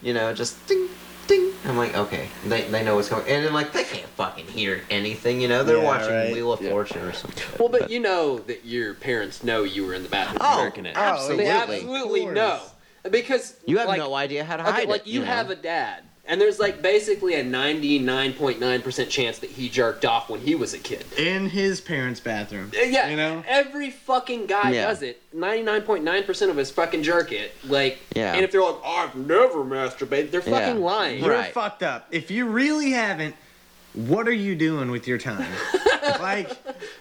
you 0.00 0.14
know 0.14 0.32
just 0.32 0.64
ding 0.66 0.88
ding 1.28 1.52
I'm 1.64 1.76
like 1.76 1.94
okay 1.96 2.28
they, 2.44 2.62
they 2.68 2.82
know 2.82 2.96
what's 2.96 3.08
going 3.08 3.22
on. 3.22 3.28
and 3.28 3.44
then 3.44 3.52
like 3.52 3.72
they 3.72 3.84
can't 3.84 4.08
fucking 4.10 4.46
hear 4.46 4.82
anything 4.90 5.40
you 5.40 5.48
know 5.48 5.62
they're 5.62 5.76
Yeah, 5.78 5.84
watching 5.84 6.14
right. 6.14 6.32
Wheel 6.32 6.52
of 6.52 6.60
Yeah. 6.60 6.70
Fortune 6.70 7.02
or 7.02 7.12
something 7.12 7.44
Well, 7.60 7.68
but 7.68 7.90
you 7.90 8.00
know 8.00 8.38
that 8.38 8.64
your 8.64 8.94
parents 8.94 9.44
know 9.44 9.62
you 9.62 9.84
were 9.86 9.94
in 9.94 10.02
the 10.02 10.08
bathroom 10.08 10.38
Oh, 10.40 10.64
jerking 10.64 10.86
it. 10.86 10.96
absolutely. 10.96 11.44
They 11.44 11.50
absolutely 11.50 12.26
know. 12.26 12.60
Because 13.10 13.56
you 13.66 13.78
have 13.78 13.88
like, 13.88 13.98
no 13.98 14.14
idea 14.14 14.44
how 14.44 14.56
to 14.56 14.62
Okay, 14.64 14.72
hide 14.72 14.88
like 14.88 15.02
it 15.02 15.06
you, 15.06 15.20
know? 15.20 15.26
have 15.26 15.50
a 15.50 15.54
dad, 15.56 16.02
and 16.28 16.40
there's 16.40 16.60
like 16.60 16.82
basically 16.82 17.34
a 17.34 17.44
99.9% 17.44 19.08
chance 19.08 19.38
that 19.38 19.50
he 19.50 19.68
jerked 19.68 20.04
off 20.04 20.28
when 20.28 20.40
he 20.40 20.54
was 20.54 20.74
a 20.74 20.78
kid. 20.78 21.04
In 21.16 21.48
his 21.48 21.80
parents' 21.80 22.20
bathroom. 22.20 22.70
Uh, 22.76 22.82
Yeah, 22.84 23.08
You 23.08 23.16
know? 23.16 23.42
every 23.48 23.90
fucking 23.90 24.46
guy 24.46 24.70
Yeah. 24.72 24.86
does 24.86 25.02
it. 25.02 25.20
99.9% 25.34 26.50
of 26.50 26.58
us 26.58 26.70
fucking 26.70 27.02
jerk 27.02 27.32
it. 27.32 27.52
Like, 27.64 27.98
Yeah. 28.14 28.34
and 28.34 28.44
if 28.44 28.52
they're 28.52 28.62
like, 28.62 28.76
I've 28.84 29.14
never 29.16 29.64
masturbated, 29.64 30.30
they're 30.30 30.42
Yeah. 30.46 30.50
fucking 30.60 30.82
lying. 30.82 31.24
You're 31.24 31.32
Right. 31.32 31.52
fucked 31.52 31.82
up. 31.82 32.06
If 32.10 32.30
you 32.30 32.46
really 32.46 32.90
haven't, 32.92 33.34
what 33.94 34.28
are 34.28 34.32
you 34.32 34.54
doing 34.54 34.90
with 34.90 35.08
your 35.08 35.18
time? 35.18 35.48
like, 36.20 36.50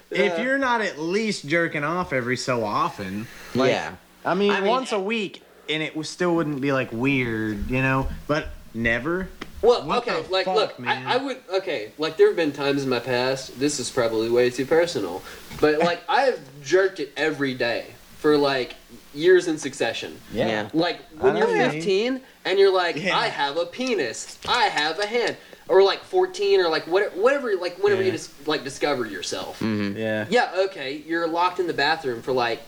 if 0.09 0.39
you're 0.39 0.57
not 0.57 0.81
at 0.81 0.99
least 0.99 1.47
jerking 1.47 1.83
off 1.83 2.13
every 2.13 2.37
so 2.37 2.63
often, 2.63 3.27
like, 3.53 3.71
yeah 3.71 3.91
I 4.25 4.33
mean, 4.33 4.51
I 4.51 4.61
mean- 4.61 4.69
once 4.69 4.91
a 4.93 4.99
week, 4.99 5.41
and 5.69 5.83
it 5.83 5.95
was- 5.97 6.09
still 6.09 6.33
wouldn't 6.35 6.61
be 6.61 6.71
like 6.71 6.89
weird, 6.93 7.69
you 7.69 7.81
know. 7.81 8.07
But 8.25 8.47
never. 8.81 9.29
Well, 9.61 9.83
What 9.87 10.07
okay, 10.07 10.21
the 10.21 10.31
like, 10.31 10.45
fuck, 10.45 10.55
look, 10.55 10.79
man? 10.79 11.05
I, 11.07 11.15
I 11.15 11.17
would, 11.17 11.37
okay, 11.55 11.91
like, 11.97 12.15
there 12.15 12.27
have 12.27 12.35
been 12.35 12.51
times 12.51 12.83
in 12.83 12.89
my 12.89 12.99
past, 12.99 13.59
this 13.59 13.79
is 13.79 13.89
probably 13.89 14.29
way 14.29 14.51
too 14.51 14.65
personal, 14.67 15.23
but, 15.59 15.79
like, 15.89 16.01
I 16.07 16.21
have 16.21 16.39
jerked 16.63 16.99
it 16.99 17.11
every 17.17 17.55
day 17.55 17.87
for, 18.19 18.37
like, 18.37 18.75
years 19.15 19.47
in 19.47 19.57
succession. 19.57 20.19
Yeah. 20.31 20.69
Like, 20.73 20.99
when 21.19 21.35
I 21.35 21.39
you're 21.39 21.47
know 21.47 21.53
what 21.53 21.65
you 21.65 21.71
mean. 21.71 21.81
15 21.81 22.21
and 22.45 22.59
you're 22.59 22.71
like, 22.73 22.97
Yeah. 22.97 23.17
I 23.17 23.27
have 23.29 23.57
a 23.57 23.65
penis, 23.65 24.37
I 24.47 24.65
have 24.65 24.99
a 24.99 25.07
hand, 25.07 25.37
or, 25.67 25.81
like, 25.81 26.03
14, 26.03 26.59
or, 26.61 26.69
like, 26.69 26.85
whatever, 26.85 27.19
whatever 27.19 27.55
like, 27.55 27.77
whenever 27.83 28.01
you 28.03 28.07
Yeah. 28.09 28.13
just, 28.13 28.47
like, 28.47 28.63
discover 28.63 29.07
yourself. 29.07 29.59
mm-hmm. 29.59 29.97
Yeah. 29.97 30.27
Yeah, 30.29 30.51
okay, 30.65 31.01
you're 31.07 31.27
locked 31.27 31.59
in 31.59 31.65
the 31.65 31.73
bathroom 31.73 32.21
for, 32.21 32.31
like, 32.31 32.61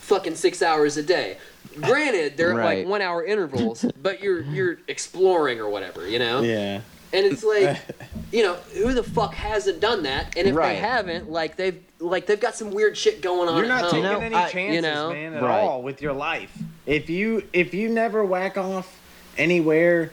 fucking 0.00 0.34
six 0.34 0.62
hours 0.62 0.96
a 0.96 1.02
day. 1.02 1.36
Granted, 1.80 2.36
they're 2.36 2.54
Right. 2.54 2.78
like 2.80 2.86
one 2.88 3.02
hour 3.02 3.24
intervals, 3.24 3.84
but 4.02 4.20
you're 4.22 4.42
you're 4.42 4.78
exploring 4.88 5.60
or 5.60 5.68
whatever, 5.68 6.08
you 6.08 6.18
know. 6.18 6.42
Yeah. 6.42 6.80
And 7.12 7.26
it's 7.26 7.42
like, 7.42 7.76
you 8.32 8.42
know, 8.42 8.54
who 8.74 8.92
the 8.92 9.02
fuck 9.02 9.34
hasn't 9.34 9.80
done 9.80 10.04
that? 10.04 10.36
And 10.36 10.46
if 10.48 10.54
Right. 10.54 10.74
they 10.74 10.80
haven't, 10.80 11.30
like 11.30 11.56
they've 11.56 11.80
like 11.98 12.26
they've 12.26 12.40
got 12.40 12.54
some 12.56 12.70
weird 12.70 12.96
shit 12.96 13.20
going 13.20 13.48
on 13.48 13.58
You're 13.58 13.66
not 13.66 13.82
home. 13.82 13.90
taking 13.90 14.02
know, 14.04 14.20
any 14.20 14.34
I- 14.34 14.46
you 14.46 14.52
chances, 14.52 14.82
know, 14.82 15.12
man, 15.12 15.34
at 15.34 15.42
Right. 15.42 15.60
all 15.60 15.82
with 15.82 16.00
your 16.02 16.12
life. 16.12 16.50
If 16.86 17.10
you 17.10 17.44
if 17.52 17.74
you 17.74 17.88
never 17.88 18.24
whack 18.24 18.56
off 18.58 18.98
anywhere, 19.38 20.10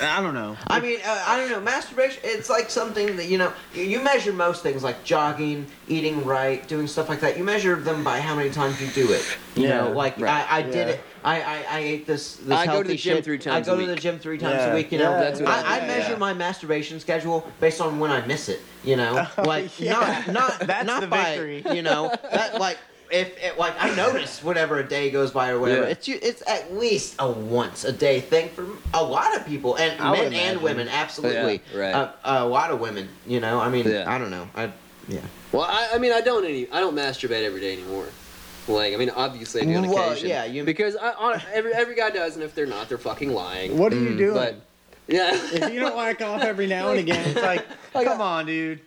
I 0.00 0.20
don't 0.22 0.34
know. 0.34 0.56
I 0.66 0.80
mean, 0.80 0.98
uh, 1.04 1.24
I 1.26 1.38
don't 1.38 1.50
know. 1.50 1.60
Masturbation, 1.60 2.20
it's 2.24 2.50
like 2.50 2.68
something 2.70 3.16
that, 3.16 3.26
you 3.26 3.38
know, 3.38 3.52
you, 3.74 3.82
you 3.84 4.00
measure 4.00 4.32
most 4.32 4.62
things 4.62 4.82
like 4.82 5.02
jogging, 5.04 5.66
eating 5.88 6.24
right, 6.24 6.66
doing 6.68 6.86
stuff 6.86 7.08
like 7.08 7.20
that. 7.20 7.38
You 7.38 7.44
measure 7.44 7.76
them 7.76 8.04
by 8.04 8.20
how 8.20 8.34
many 8.34 8.50
times 8.50 8.80
you 8.80 8.88
do 8.88 9.12
it. 9.12 9.24
You 9.54 9.64
Yeah. 9.64 9.80
know, 9.84 9.92
like 9.92 10.18
Right. 10.20 10.46
I, 10.50 10.58
I 10.58 10.62
did 10.62 10.88
it. 10.88 11.00
I, 11.24 11.40
I, 11.40 11.64
I 11.70 11.78
ate 11.80 12.06
this, 12.06 12.36
this 12.36 12.50
I 12.52 12.66
go 12.66 12.72
to 12.72 12.76
healthy 12.76 12.88
the 12.88 12.96
gym 12.96 13.16
shit. 13.16 13.24
three 13.24 13.38
times 13.38 13.66
a 13.68 13.72
week. 13.72 13.80
I 13.80 13.86
go 13.86 13.86
to 13.88 13.94
the 13.94 14.00
gym 14.00 14.18
three 14.18 14.38
times 14.38 14.56
Yeah. 14.60 14.72
a 14.72 14.74
week. 14.74 14.92
You 14.92 14.98
know, 14.98 15.10
Yeah, 15.12 15.20
That's 15.20 15.40
what 15.40 15.48
I 15.48 15.62
I, 15.62 15.76
I 15.76 15.80
do, 15.80 15.86
measure 15.86 16.12
yeah. 16.12 16.18
my 16.18 16.34
masturbation 16.34 17.00
schedule 17.00 17.50
based 17.58 17.80
on 17.80 17.98
when 17.98 18.10
I 18.10 18.24
miss 18.26 18.48
it. 18.48 18.60
You 18.84 18.96
know, 18.96 19.26
Oh, 19.38 19.42
like 19.42 19.80
yeah. 19.80 19.92
not 19.92 20.32
not 20.32 20.58
That's 20.66 20.86
not 20.86 21.00
the 21.00 21.06
by 21.08 21.36
victory. 21.38 21.64
you 21.74 21.82
know 21.82 22.12
that 22.32 22.58
like. 22.60 22.78
If 23.10 23.36
it, 23.42 23.58
like 23.58 23.74
I 23.78 23.94
notice 23.94 24.42
whenever 24.42 24.78
a 24.78 24.88
day 24.88 25.10
goes 25.10 25.30
by 25.30 25.50
or 25.50 25.58
whatever, 25.60 25.82
Yeah. 25.82 25.88
it's 25.90 26.08
it's 26.08 26.42
at 26.48 26.74
least 26.74 27.16
a 27.18 27.30
once 27.30 27.84
a 27.84 27.92
day 27.92 28.20
thing 28.20 28.48
for 28.50 28.66
a 28.94 29.02
lot 29.02 29.36
of 29.36 29.46
people 29.46 29.76
and 29.76 30.00
I 30.00 30.12
men 30.12 30.32
and 30.34 30.60
women 30.62 30.88
absolutely 30.88 31.60
Yeah, 31.74 31.78
right. 31.80 31.94
uh, 31.94 32.10
a 32.24 32.44
lot 32.46 32.70
of 32.70 32.80
women 32.80 33.08
you 33.26 33.38
know 33.40 33.60
i 33.60 33.68
mean 33.68 33.86
Yeah. 33.88 34.04
i 34.12 34.18
don't 34.18 34.30
know 34.30 34.48
i 34.56 34.72
yeah 35.08 35.20
Well, 35.52 35.62
I, 35.62 35.90
I 35.94 35.98
mean, 35.98 36.12
I 36.12 36.20
don't 36.20 36.44
any, 36.44 36.68
I 36.72 36.80
don't 36.80 36.94
masturbate 36.96 37.44
every 37.44 37.60
day 37.60 37.72
anymore. 37.72 38.06
Like, 38.68 38.92
I 38.92 38.96
mean, 38.96 39.10
obviously 39.10 39.62
I 39.62 39.64
do 39.64 39.74
on 39.76 39.88
Well, 39.88 40.10
occasion. 40.10 40.28
yeah, 40.28 40.44
you- 40.44 40.64
because 40.64 40.96
I, 40.96 41.12
on, 41.12 41.40
every 41.52 41.72
every 41.72 41.94
guy 41.94 42.10
does, 42.10 42.34
and 42.34 42.42
if 42.42 42.52
they're 42.56 42.66
not, 42.66 42.88
they're 42.88 42.98
fucking 42.98 43.30
lying. 43.32 43.78
What 43.78 43.92
are 43.92 43.96
you 44.00 44.16
doing? 44.18 44.34
But 44.34 44.56
yeah. 45.06 45.30
if 45.32 45.72
you 45.72 45.78
don't 45.78 45.94
whack 45.96 46.20
off 46.22 46.42
every 46.42 46.66
now 46.66 46.90
and 46.90 46.98
again, 47.04 47.24
it's 47.30 47.40
like, 47.40 47.64
come 47.92 48.20
on, 48.20 48.46
dude. 48.46 48.80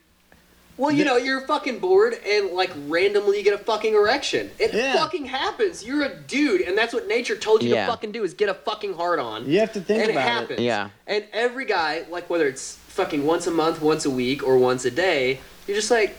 Well, 0.79 0.91
you 0.91 1.03
know, 1.03 1.17
you're 1.17 1.41
fucking 1.41 1.79
bored 1.79 2.13
and 2.25 2.51
like 2.51 2.71
randomly 2.87 3.37
you 3.37 3.43
get 3.43 3.53
a 3.53 3.61
fucking 3.63 3.93
erection. 3.93 4.49
It 4.57 4.73
Yeah. 4.73 4.95
fucking 4.95 5.25
happens. 5.25 5.83
You're 5.83 6.03
a 6.05 6.15
dude, 6.15 6.61
and 6.61 6.77
that's 6.77 6.93
what 6.93 7.05
nature 7.05 7.35
told 7.35 7.61
you 7.61 7.71
Yeah. 7.71 7.85
to 7.85 7.91
fucking 7.91 8.13
do 8.13 8.23
is 8.23 8.33
get 8.33 8.47
a 8.47 8.53
fucking 8.53 8.93
hard 8.93 9.19
on. 9.19 9.45
You 9.49 9.59
have 9.59 9.73
to 9.73 9.81
think 9.81 10.01
and 10.03 10.09
it 10.11 10.13
about 10.13 10.23
happens. 10.27 10.61
Yeah. 10.61 10.89
And 11.05 11.25
every 11.33 11.65
guy, 11.65 12.05
like 12.09 12.29
whether 12.29 12.47
it's 12.47 12.77
fucking 12.87 13.25
once 13.25 13.45
a 13.45 13.51
month, 13.51 13.81
once 13.81 14.05
a 14.05 14.09
week, 14.09 14.41
or 14.41 14.57
once 14.57 14.85
a 14.85 14.91
day, 14.91 15.39
you're 15.67 15.75
just 15.75 15.91
like, 15.91 16.15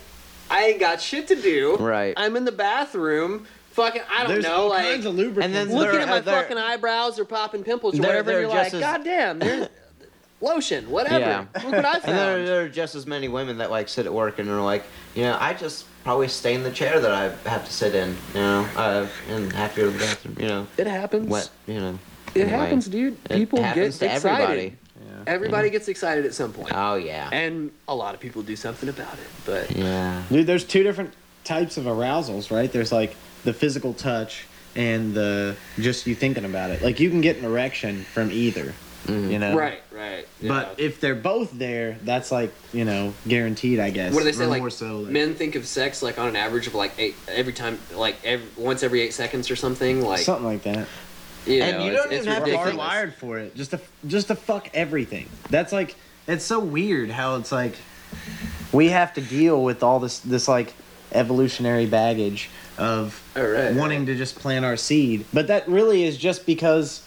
I 0.51 0.67
ain't 0.67 0.81
got 0.81 1.01
shit 1.01 1.27
to 1.29 1.37
do. 1.37 1.77
Right. 1.77 2.13
I'm 2.19 2.37
in 2.37 2.45
the 2.45 2.53
bathroom, 2.53 3.47
fucking, 3.71 4.03
I 4.11 4.25
don't 4.25 4.33
There's 4.33 4.45
know, 4.45 4.53
all 4.65 4.69
like 4.69 4.85
kinds 4.85 5.07
of 5.07 5.15
lubricants. 5.15 5.47
And 5.47 5.55
then 5.55 5.69
that 5.69 5.75
looking 5.75 5.93
they're- 5.93 6.01
at 6.03 6.09
my 6.09 6.21
they're- 6.21 6.43
fucking 6.43 6.59
eyebrows 6.59 7.19
or 7.19 7.25
popping 7.25 7.65
pimples 7.65 7.95
or 7.99 8.03
they're- 8.03 8.11
whatever. 8.11 8.31
they're 8.31 8.41
And 8.43 8.49
you're 8.51 8.59
like, 8.63 8.73
just 8.73 8.75
as- 8.75 8.81
God 8.83 9.05
damn, 9.05 9.39
they're, 9.39 9.69
lotion, 10.41 10.91
whatever. 10.91 11.19
Yeah. 11.21 11.45
Look 11.65 11.73
what 11.73 11.85
I 11.85 11.95
And 12.05 12.19
there, 12.19 12.45
there 12.47 12.65
are 12.65 12.69
just 12.69 12.95
as 12.95 13.07
many 13.07 13.29
women 13.29 13.59
that 13.59 13.71
like 13.71 13.89
sit 13.89 14.07
at 14.07 14.13
work 14.13 14.39
and 14.39 14.49
are 14.49 14.61
like, 14.63 14.85
you 15.15 15.23
know, 15.25 15.37
I 15.41 15.55
just 15.55 15.87
probably 16.05 16.29
stay 16.29 16.55
in 16.55 16.63
the 16.63 16.71
chair 16.71 16.99
that 17.01 17.11
I 17.13 17.49
have 17.49 17.65
to 17.67 17.73
sit 17.73 17.95
in, 17.95 18.11
you 18.35 18.41
know, 18.41 18.67
uh, 18.77 19.07
and 19.29 19.53
have 19.53 19.75
to 19.75 19.81
go 19.83 19.87
to 19.87 19.93
the 19.93 20.05
bathroom, 20.05 20.37
you 20.41 20.49
know, 20.49 20.67
It 20.79 20.87
happens. 20.87 21.29
What, 21.29 21.51
you 21.67 21.79
know. 21.81 21.99
It 22.35 22.43
Anyway, 22.43 22.57
happens, 22.59 22.87
dude. 22.87 23.15
it 23.29 23.37
People 23.37 23.63
happens 23.63 23.99
get 23.99 24.09
to 24.09 24.15
excited. 24.15 24.37
everybody. 24.45 24.77
Everybody 25.27 25.71
gets 25.71 25.89
excited 25.89 26.25
at 26.25 26.33
some 26.33 26.53
point. 26.53 26.73
Oh 26.75 26.95
yeah. 26.95 27.29
and 27.33 27.71
a 27.89 27.95
lot 27.95 28.15
of 28.15 28.21
people 28.21 28.41
do 28.43 28.57
something 28.57 28.89
about 28.89 29.15
it. 29.15 29.27
But 29.45 29.71
yeah. 29.77 30.23
Dude, 30.31 30.47
there's 30.47 30.65
two 30.65 30.83
different 30.83 31.13
types 31.45 31.77
of 31.77 31.85
arousals, 31.85 32.51
right? 32.51 32.71
There's 32.73 32.91
like 32.93 33.15
the 33.45 33.53
physical 33.53 33.93
touch 33.93 34.47
and 34.77 35.13
the 35.13 35.57
just 35.79 36.07
you 36.07 36.15
thinking 36.15 36.45
about 36.45 36.71
it. 36.71 36.81
Like 36.83 37.01
you 37.01 37.11
can 37.11 37.21
get 37.21 37.37
an 37.37 37.45
erection 37.45 38.05
from 38.05 38.31
either, 38.31 38.73
Mm. 39.07 39.31
you 39.33 39.39
know. 39.39 39.57
right, 39.57 39.81
right. 39.93 40.27
But 40.47 40.75
if 40.79 41.01
they're 41.01 41.15
both 41.15 41.53
there, 41.53 41.97
that's 42.05 42.31
like 42.31 42.53
you 42.73 42.85
know 42.85 43.15
guaranteed, 43.27 43.81
I 43.81 43.91
guess. 43.91 44.13
what 44.13 44.21
do 44.21 44.25
they 44.27 44.33
say? 44.33 44.45
Or 44.45 44.49
Like 44.49 44.61
more 44.61 44.71
so, 44.71 44.99
like- 44.99 45.13
men 45.13 45.35
think 45.35 45.55
of 45.55 45.67
sex 45.67 46.03
like 46.03 46.19
on 46.19 46.29
an 46.29 46.37
average 46.37 46.67
of 46.67 46.75
like 46.75 46.93
eight 46.99 47.15
every 47.29 47.53
time, 47.53 47.79
like 47.95 48.17
every, 48.25 48.47
once 48.57 48.83
every 48.83 49.01
eight 49.01 49.15
seconds 49.15 49.51
or 49.51 49.57
something. 49.57 50.03
Like 50.03 50.21
something 50.21 50.45
like 50.47 50.63
that. 50.65 50.87
you 51.47 51.63
And 51.63 51.79
know, 51.79 51.85
you 51.87 51.93
it's, 51.93 52.03
don't 52.03 52.13
it's 52.13 52.23
even 52.27 52.35
have 52.35 52.45
to 52.45 52.51
We're 52.57 52.65
ridiculous. 52.65 52.87
hardwired 52.89 53.15
for 53.15 53.39
it. 53.39 53.55
Just 53.57 53.71
to 53.73 53.81
just 54.07 54.29
to 54.29 54.35
fuck 54.35 54.69
everything. 54.75 55.29
That's 55.49 55.73
like 55.73 55.97
it's 56.27 56.45
so 56.45 56.61
weird 56.61 57.11
how 57.11 57.37
it's 57.37 57.51
like 57.53 57.77
we 58.73 58.89
have 58.91 59.15
to 59.15 59.21
deal 59.23 59.63
with 59.65 59.83
all 59.83 59.99
this 59.99 60.19
this 60.21 60.47
like 60.47 60.75
evolutionary 61.13 61.87
baggage 61.87 62.51
of 62.79 63.21
oh, 63.37 63.41
All 63.43 63.49
right, 63.51 63.75
wanting 63.75 64.07
to 64.07 64.15
just 64.15 64.37
plant 64.39 64.65
our 64.65 64.77
seed. 64.77 65.25
But 65.33 65.49
that 65.49 65.67
really 65.69 66.05
is 66.05 66.17
just 66.17 66.47
because 66.47 67.03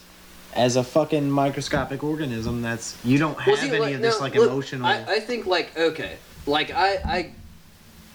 as 0.56 0.76
a 0.76 0.84
fucking 0.84 1.30
microscopic 1.30 2.04
organism 2.04 2.62
that's 2.62 2.98
you 3.04 3.18
don't 3.18 3.38
have 3.40 3.48
Well, 3.48 3.58
see, 3.58 3.70
any 3.70 3.80
like, 3.80 3.96
of 3.96 4.02
this 4.02 4.18
no, 4.18 4.22
like 4.24 4.36
look, 4.36 4.50
emotional 4.50 4.86
I, 4.86 5.04
I 5.08 5.20
think 5.20 5.46
like 5.46 5.78
okay, 5.78 6.18
like 6.46 6.72
I 6.72 6.96
I 7.06 7.32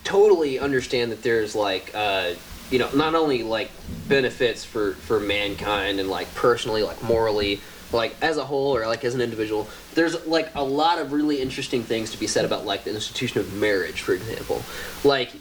totally 0.05 0.59
understand 0.59 1.13
that 1.13 1.23
there's 1.23 1.55
like 1.55 1.91
uh 1.95 2.33
you 2.71 2.79
know 2.79 2.91
not 2.95 3.15
only 3.15 3.43
like 3.43 3.71
benefits 4.09 4.65
for 4.65 4.93
for 4.95 5.21
mankind 5.21 6.01
and 6.01 6.09
like 6.09 6.33
personally 6.35 6.83
like 6.83 7.03
morally 7.03 7.61
like 7.93 8.15
as 8.21 8.37
a 8.37 8.45
whole 8.45 8.77
or 8.77 8.87
like 8.87 9.05
as 9.05 9.15
an 9.15 9.21
individual 9.21 9.67
there's 9.95 10.27
like 10.27 10.55
a 10.55 10.63
lot 10.63 10.99
of 10.99 11.13
really 11.13 11.41
interesting 11.41 11.83
things 11.83 12.11
to 12.11 12.19
be 12.19 12.27
said 12.27 12.45
about 12.45 12.65
like 12.67 12.85
the 12.85 12.95
institution 12.95 13.41
of 13.41 13.53
marriage 13.55 14.03
for 14.03 14.13
example. 14.13 14.63
Like 15.05 15.33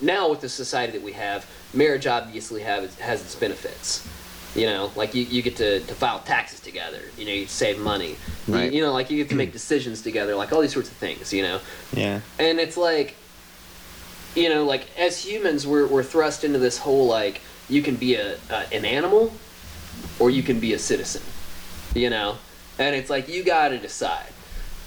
now 0.00 0.28
with 0.28 0.40
the 0.40 0.48
society 0.48 0.92
that 0.92 1.02
we 1.02 1.12
have 1.12 1.46
marriage 1.72 2.06
obviously 2.06 2.62
have 2.62 2.98
has 3.00 3.22
its 3.22 3.34
benefits 3.34 4.06
you 4.56 4.66
know 4.66 4.90
like 4.96 5.14
you, 5.14 5.22
you 5.24 5.42
get 5.42 5.56
to, 5.56 5.80
to 5.80 5.94
file 5.94 6.20
taxes 6.20 6.60
together 6.60 7.00
you 7.18 7.24
know 7.26 7.32
you 7.32 7.46
save 7.46 7.78
money 7.78 8.16
You- 8.48 8.54
Right. 8.54 8.72
you, 8.72 8.80
know 8.80 8.92
like 8.92 9.10
you 9.10 9.16
get 9.18 9.28
to 9.30 9.34
make 9.36 9.52
decisions 9.60 10.02
together 10.02 10.34
like 10.34 10.52
all 10.52 10.60
these 10.60 10.72
sorts 10.72 10.88
of 10.90 10.96
things 10.96 11.32
you 11.32 11.42
know 11.42 11.60
yeah. 11.92 12.20
and 12.38 12.58
it's 12.58 12.76
like 12.76 13.14
you 14.34 14.48
know 14.48 14.64
like 14.64 14.86
as 14.98 15.24
humans 15.24 15.66
we're, 15.66 15.86
we're 15.86 16.02
thrust 16.02 16.44
into 16.44 16.58
this 16.58 16.78
whole 16.78 17.06
like 17.06 17.40
you 17.68 17.82
can 17.82 17.96
be 17.96 18.14
a, 18.14 18.36
a 18.50 18.74
an 18.74 18.84
animal 18.84 19.32
or 20.18 20.30
you 20.30 20.42
can 20.42 20.60
be 20.60 20.72
a 20.72 20.78
citizen 20.78 21.22
you 21.94 22.08
know 22.10 22.36
and 22.78 22.94
it's 22.94 23.10
like 23.10 23.28
you 23.28 23.42
gotta 23.42 23.78
decide 23.78 24.26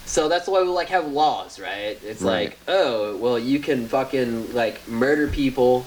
so 0.06 0.28
that's 0.28 0.48
why 0.48 0.62
we 0.62 0.68
like 0.68 0.88
have 0.88 1.06
laws 1.06 1.60
right 1.60 1.98
it's 2.04 2.22
Right. 2.22 2.48
like 2.50 2.58
oh 2.68 3.16
well 3.18 3.38
you 3.38 3.58
can 3.60 3.86
fucking 3.86 4.52
like 4.54 4.86
murder 4.88 5.28
people 5.28 5.86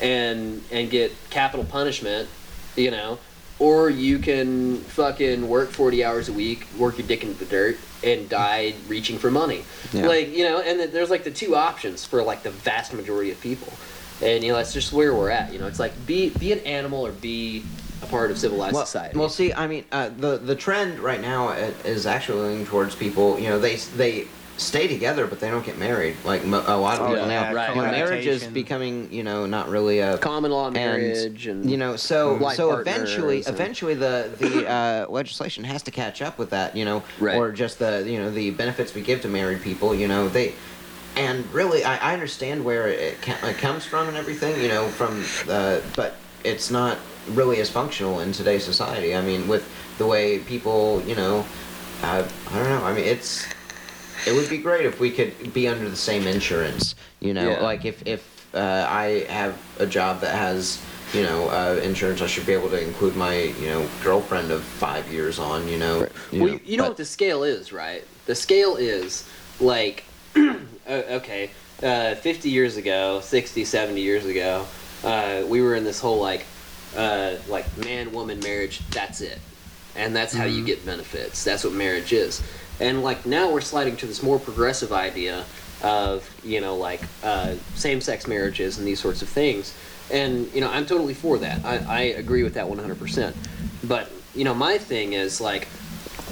and 0.00 0.62
and 0.72 0.90
get 0.90 1.12
capital 1.30 1.64
punishment 1.64 2.28
you 2.76 2.90
know 2.90 3.18
or 3.58 3.90
you 3.90 4.18
can 4.18 4.78
fucking 4.78 5.48
work 5.48 5.70
40 5.70 6.04
hours 6.04 6.28
a 6.28 6.32
week 6.32 6.66
work 6.78 6.98
your 6.98 7.06
dick 7.06 7.22
in 7.22 7.36
the 7.38 7.44
dirt 7.44 7.76
and 8.02 8.28
die 8.28 8.74
reaching 8.88 9.18
for 9.18 9.30
money 9.30 9.64
Yeah. 9.92 10.06
like 10.06 10.34
you 10.36 10.44
know 10.44 10.60
and 10.60 10.92
there's 10.92 11.10
like 11.10 11.24
the 11.24 11.30
two 11.30 11.54
options 11.54 12.04
for 12.04 12.22
like 12.22 12.42
the 12.42 12.50
vast 12.50 12.92
majority 12.92 13.30
of 13.30 13.40
people 13.40 13.72
and 14.22 14.42
you 14.42 14.50
know 14.52 14.56
that's 14.58 14.72
just 14.72 14.92
where 14.92 15.14
we're 15.14 15.30
at 15.30 15.52
you 15.52 15.58
know 15.58 15.66
it's 15.66 15.78
like 15.78 15.92
be 16.06 16.30
be 16.30 16.52
an 16.52 16.60
animal 16.60 17.06
or 17.06 17.12
be 17.12 17.62
a 18.02 18.06
part 18.06 18.30
of 18.32 18.38
civilized 18.38 18.74
well, 18.74 18.84
society 18.84 19.16
Well, 19.16 19.28
see, 19.28 19.52
I 19.52 19.68
mean, 19.68 19.84
uh, 19.92 20.08
the 20.08 20.36
the 20.36 20.56
trend 20.56 20.98
right 20.98 21.20
now 21.20 21.50
is 21.50 22.04
actually 22.04 22.48
leaning 22.48 22.66
towards 22.66 22.96
people. 22.96 23.38
You 23.38 23.50
know, 23.50 23.60
they 23.60 23.76
they 23.76 24.26
stay 24.58 24.86
together, 24.86 25.26
but 25.26 25.40
they 25.40 25.50
don't 25.50 25.64
get 25.64 25.78
married. 25.78 26.16
Like 26.24 26.44
mo- 26.44 26.62
a 26.66 26.76
lot 26.76 26.94
of 27.00 27.06
Oh, 27.06 27.08
people 27.14 27.26
yeah, 27.28 27.50
now, 27.50 27.54
right, 27.54 27.74
you 27.74 27.82
know, 27.82 27.90
marriage 27.90 28.26
is 28.26 28.44
becoming, 28.46 29.12
you 29.12 29.22
know, 29.22 29.46
not 29.46 29.68
really 29.68 29.98
a 30.00 30.18
common 30.18 30.50
law 30.50 30.70
marriage 30.70 31.46
and, 31.46 31.68
you 31.68 31.76
know 31.76 31.96
so 31.96 32.34
life 32.34 32.56
so 32.56 32.78
eventually 32.78 33.38
and- 33.44 33.48
eventually 33.54 33.94
the 33.94 34.30
the 34.38 34.68
uh, 34.70 35.06
legislation 35.08 35.64
has 35.64 35.82
to 35.84 35.90
catch 35.90 36.22
up 36.22 36.38
with 36.38 36.50
that 36.50 36.76
you 36.76 36.84
know 36.84 37.02
Right. 37.18 37.36
or 37.36 37.50
just 37.50 37.78
the 37.78 38.04
you 38.06 38.18
know 38.18 38.30
the 38.30 38.50
benefits 38.50 38.94
we 38.94 39.00
give 39.00 39.22
to 39.22 39.28
married 39.28 39.62
people 39.62 39.94
you 39.94 40.06
know 40.06 40.28
they 40.28 40.54
and 41.16 41.44
really 41.52 41.82
I, 41.84 42.10
I 42.10 42.12
understand 42.14 42.64
where 42.64 42.88
it, 42.88 43.20
ca- 43.22 43.38
it 43.46 43.56
comes 43.58 43.84
from 43.84 44.08
and 44.08 44.16
everything 44.16 44.60
you 44.62 44.68
know 44.68 44.86
from 44.88 45.20
the 45.46 45.82
but 45.96 46.14
it's 46.44 46.70
not 46.70 46.98
really 47.30 47.58
as 47.60 47.70
functional 47.70 48.20
in 48.20 48.32
today's 48.32 48.64
society. 48.64 49.14
I 49.14 49.22
mean 49.22 49.48
with 49.48 49.64
the 49.98 50.06
way 50.06 50.38
people 50.40 51.02
you 51.06 51.14
know 51.16 51.44
uh, 52.02 52.26
I 52.50 52.54
don't 52.58 52.68
know. 52.68 52.84
I 52.84 52.92
mean 52.94 53.04
it's 53.04 53.46
it 54.26 54.32
would 54.32 54.48
be 54.48 54.58
great 54.58 54.86
if 54.86 55.00
we 55.00 55.10
could 55.10 55.52
be 55.52 55.68
under 55.68 55.88
the 55.88 55.96
same 55.96 56.26
insurance 56.26 56.94
you 57.20 57.34
know 57.34 57.50
Yeah. 57.52 57.62
like 57.62 57.84
if 57.84 58.06
if 58.06 58.22
uh, 58.54 58.86
I 58.88 59.24
have 59.30 59.56
a 59.78 59.86
job 59.86 60.20
that 60.20 60.34
has 60.34 60.80
you 61.14 61.22
know 61.22 61.48
uh, 61.48 61.80
insurance 61.82 62.20
I 62.22 62.26
should 62.26 62.46
be 62.46 62.52
able 62.52 62.68
to 62.70 62.80
include 62.80 63.16
my 63.16 63.34
you 63.60 63.66
know 63.68 63.88
girlfriend 64.02 64.50
of 64.50 64.62
five 64.62 65.10
years 65.12 65.38
on 65.38 65.66
you 65.68 65.78
know, 65.78 66.06
you 66.30 66.42
well, 66.42 66.48
know, 66.48 66.52
you, 66.54 66.60
you 66.64 66.76
know 66.76 66.84
but- 66.84 66.90
what 66.90 66.96
the 66.98 67.04
scale 67.04 67.42
is, 67.44 67.72
right? 67.72 68.04
The 68.26 68.34
scale 68.36 68.76
is 68.76 69.26
like, 69.58 70.04
okay, 70.88 71.50
uh, 71.82 72.14
50 72.14 72.48
years 72.50 72.76
ago, 72.76 73.20
60, 73.20 73.64
70 73.64 74.00
years 74.00 74.24
ago, 74.26 74.64
uh, 75.02 75.42
we 75.48 75.60
were 75.60 75.74
in 75.74 75.82
this 75.82 75.98
whole 75.98 76.20
like, 76.20 76.46
uh, 76.96 77.34
like 77.48 77.66
man 77.78 78.12
woman 78.12 78.38
marriage. 78.40 78.80
That's 78.90 79.20
it, 79.22 79.40
and 79.96 80.14
that's 80.14 80.32
how 80.32 80.44
Mm-hmm. 80.44 80.58
you 80.58 80.64
get 80.64 80.86
benefits. 80.86 81.42
That's 81.42 81.64
what 81.64 81.72
marriage 81.72 82.12
is. 82.12 82.42
And 82.82 83.02
like 83.02 83.24
now 83.24 83.50
we're 83.50 83.62
sliding 83.62 83.96
to 83.96 84.06
this 84.06 84.22
more 84.22 84.38
progressive 84.38 84.92
idea 84.92 85.44
of 85.82 86.28
you 86.44 86.60
know 86.60 86.76
like 86.76 87.00
uh, 87.22 87.54
same 87.74 88.00
sex 88.00 88.26
marriages 88.26 88.76
and 88.76 88.86
these 88.86 89.00
sorts 89.00 89.22
of 89.22 89.28
things. 89.28 89.74
And 90.10 90.52
you 90.52 90.60
know 90.60 90.70
I'm 90.70 90.84
totally 90.84 91.14
for 91.14 91.38
that. 91.38 91.64
I, 91.64 91.78
I 91.78 92.00
agree 92.02 92.42
with 92.42 92.54
that 92.54 92.66
100%. 92.66 93.34
But 93.84 94.10
you 94.34 94.44
know 94.44 94.54
my 94.54 94.78
thing 94.78 95.12
is 95.12 95.40
like 95.40 95.68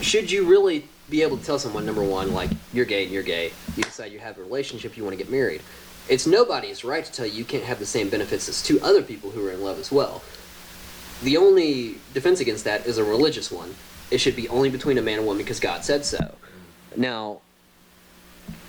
should 0.00 0.30
you 0.30 0.44
really 0.44 0.86
be 1.08 1.22
able 1.22 1.36
to 1.36 1.44
tell 1.44 1.58
someone 1.58 1.84
number 1.84 2.02
one 2.02 2.32
like 2.32 2.50
you're 2.72 2.84
gay 2.84 3.04
and 3.04 3.12
you're 3.12 3.22
gay 3.22 3.52
you 3.76 3.82
decide 3.82 4.12
you 4.12 4.18
have 4.18 4.38
a 4.38 4.40
relationship 4.40 4.96
you 4.96 5.02
want 5.02 5.12
to 5.12 5.22
get 5.22 5.30
married 5.30 5.60
it's 6.08 6.26
nobody's 6.26 6.84
right 6.84 7.04
to 7.04 7.12
tell 7.12 7.26
you 7.26 7.32
you 7.32 7.44
can't 7.44 7.64
have 7.64 7.78
the 7.78 7.86
same 7.86 8.08
benefits 8.08 8.48
as 8.48 8.62
two 8.62 8.80
other 8.80 9.02
people 9.02 9.30
who 9.30 9.46
are 9.46 9.50
in 9.50 9.60
love 9.60 9.78
as 9.78 9.90
well 9.92 10.22
the 11.22 11.36
only 11.36 11.96
defense 12.14 12.40
against 12.40 12.64
that 12.64 12.86
is 12.86 12.96
a 12.96 13.04
religious 13.04 13.50
one 13.50 13.74
it 14.10 14.18
should 14.18 14.36
be 14.36 14.48
only 14.48 14.70
between 14.70 14.96
a 14.98 15.02
man 15.02 15.18
and 15.18 15.26
woman 15.26 15.42
because 15.42 15.60
god 15.60 15.84
said 15.84 16.04
so 16.04 16.34
now 16.96 17.40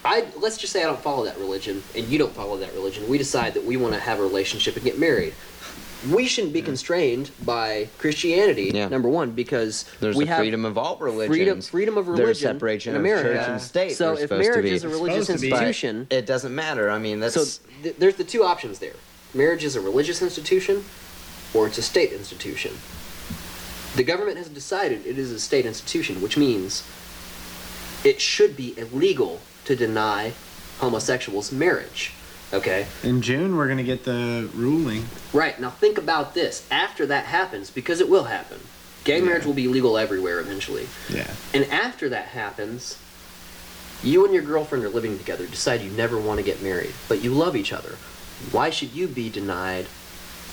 i 0.06 0.26
let's 0.40 0.58
just 0.58 0.74
say 0.74 0.82
i 0.82 0.86
don't 0.86 1.00
follow 1.02 1.26
that 1.26 1.38
religion 1.38 1.82
and 1.96 2.06
you 2.08 2.18
don't 2.18 2.34
follow 2.34 2.58
that 2.58 2.74
religion 2.74 3.08
we 3.10 3.18
decide 3.18 3.54
that 3.54 3.64
we 3.64 3.78
want 3.78 3.94
to 3.94 4.00
have 4.00 4.20
a 4.20 4.22
relationship 4.22 4.76
and 4.76 4.84
get 4.86 4.98
married 5.00 5.34
we 6.12 6.26
shouldn't 6.26 6.54
be 6.54 6.62
constrained 6.62 7.30
by 7.46 7.88
christianity 8.00 8.72
Yeah. 8.74 8.88
number 8.88 9.08
one 9.10 9.32
because 9.32 9.86
there's 10.00 10.16
we 10.16 10.26
the 10.26 10.30
have 10.32 10.40
freedom 10.40 10.66
of 10.66 10.78
all 10.78 10.98
religions 10.98 11.30
freedom 11.36 11.62
freedom 11.62 11.98
of 11.98 12.18
There's 12.18 12.40
separation 12.40 12.96
in 12.96 13.02
of 13.02 13.08
church 13.08 13.48
and 13.48 13.62
state 13.62 13.92
So 13.92 14.14
if 14.14 14.22
supposed 14.22 14.30
to 14.44 14.50
marriage 14.50 14.64
be. 14.64 14.72
is 14.72 14.84
a 14.84 14.90
religious 14.90 15.28
supposed 15.28 15.44
to 15.44 15.48
be. 15.48 15.52
institution, 15.54 16.08
it 16.10 16.26
doesn't 16.26 16.54
matter 16.56 16.90
I 16.90 16.98
mean 16.98 17.20
that's 17.20 17.36
so 17.36 17.62
th- 17.84 17.96
there's 17.98 18.16
the 18.16 18.24
two 18.24 18.44
options 18.44 18.80
there. 18.80 18.94
Marriage 19.34 19.64
is 19.64 19.76
a 19.78 19.82
religious 19.82 20.22
institution, 20.22 20.84
or 21.54 21.68
it's 21.68 21.78
a 21.78 21.82
state 21.82 22.12
institution. 22.12 22.74
The 23.96 24.04
government 24.04 24.38
has 24.38 24.50
decided 24.50 25.06
it 25.06 25.18
is 25.18 25.32
a 25.32 25.40
state 25.40 25.66
institution, 25.66 26.22
which 26.22 26.36
means 26.36 26.84
it 28.04 28.22
should 28.22 28.56
be 28.58 28.78
illegal 28.78 29.42
to 29.66 29.76
deny 29.76 30.34
homosexuals 30.80 31.52
marriage. 31.52 32.14
Okay. 32.54 32.86
In 33.04 33.22
June, 33.22 33.56
we're 33.56 33.68
gonna 33.68 33.84
get 33.84 34.04
the 34.04 34.50
ruling. 34.54 35.06
Right. 35.32 35.60
Now 35.60 35.70
think 35.70 35.98
about 35.98 36.34
this. 36.34 36.68
After 36.70 37.06
that 37.06 37.26
happens, 37.26 37.70
because 37.70 38.02
it 38.02 38.10
will 38.10 38.26
happen, 38.26 38.60
gay 39.04 39.22
marriage 39.22 39.46
will 39.46 39.54
be 39.54 39.68
legal 39.68 39.98
everywhere 39.98 40.40
eventually. 40.40 40.88
Yeah. 41.10 41.32
And 41.54 41.66
after 41.66 42.10
that 42.10 42.28
happens, 42.28 42.98
you 44.04 44.26
and 44.26 44.34
your 44.34 44.44
girlfriend 44.44 44.84
are 44.84 44.90
living 44.90 45.18
together, 45.18 45.46
decide 45.46 45.82
you 45.82 45.92
never 45.92 46.20
want 46.20 46.40
to 46.40 46.44
get 46.44 46.62
married, 46.62 46.94
but 47.08 47.24
you 47.24 47.34
love 47.34 47.56
each 47.56 47.72
other. 47.72 47.96
Why 48.52 48.70
should 48.70 48.92
you 48.92 49.08
be 49.08 49.30
denied 49.30 49.86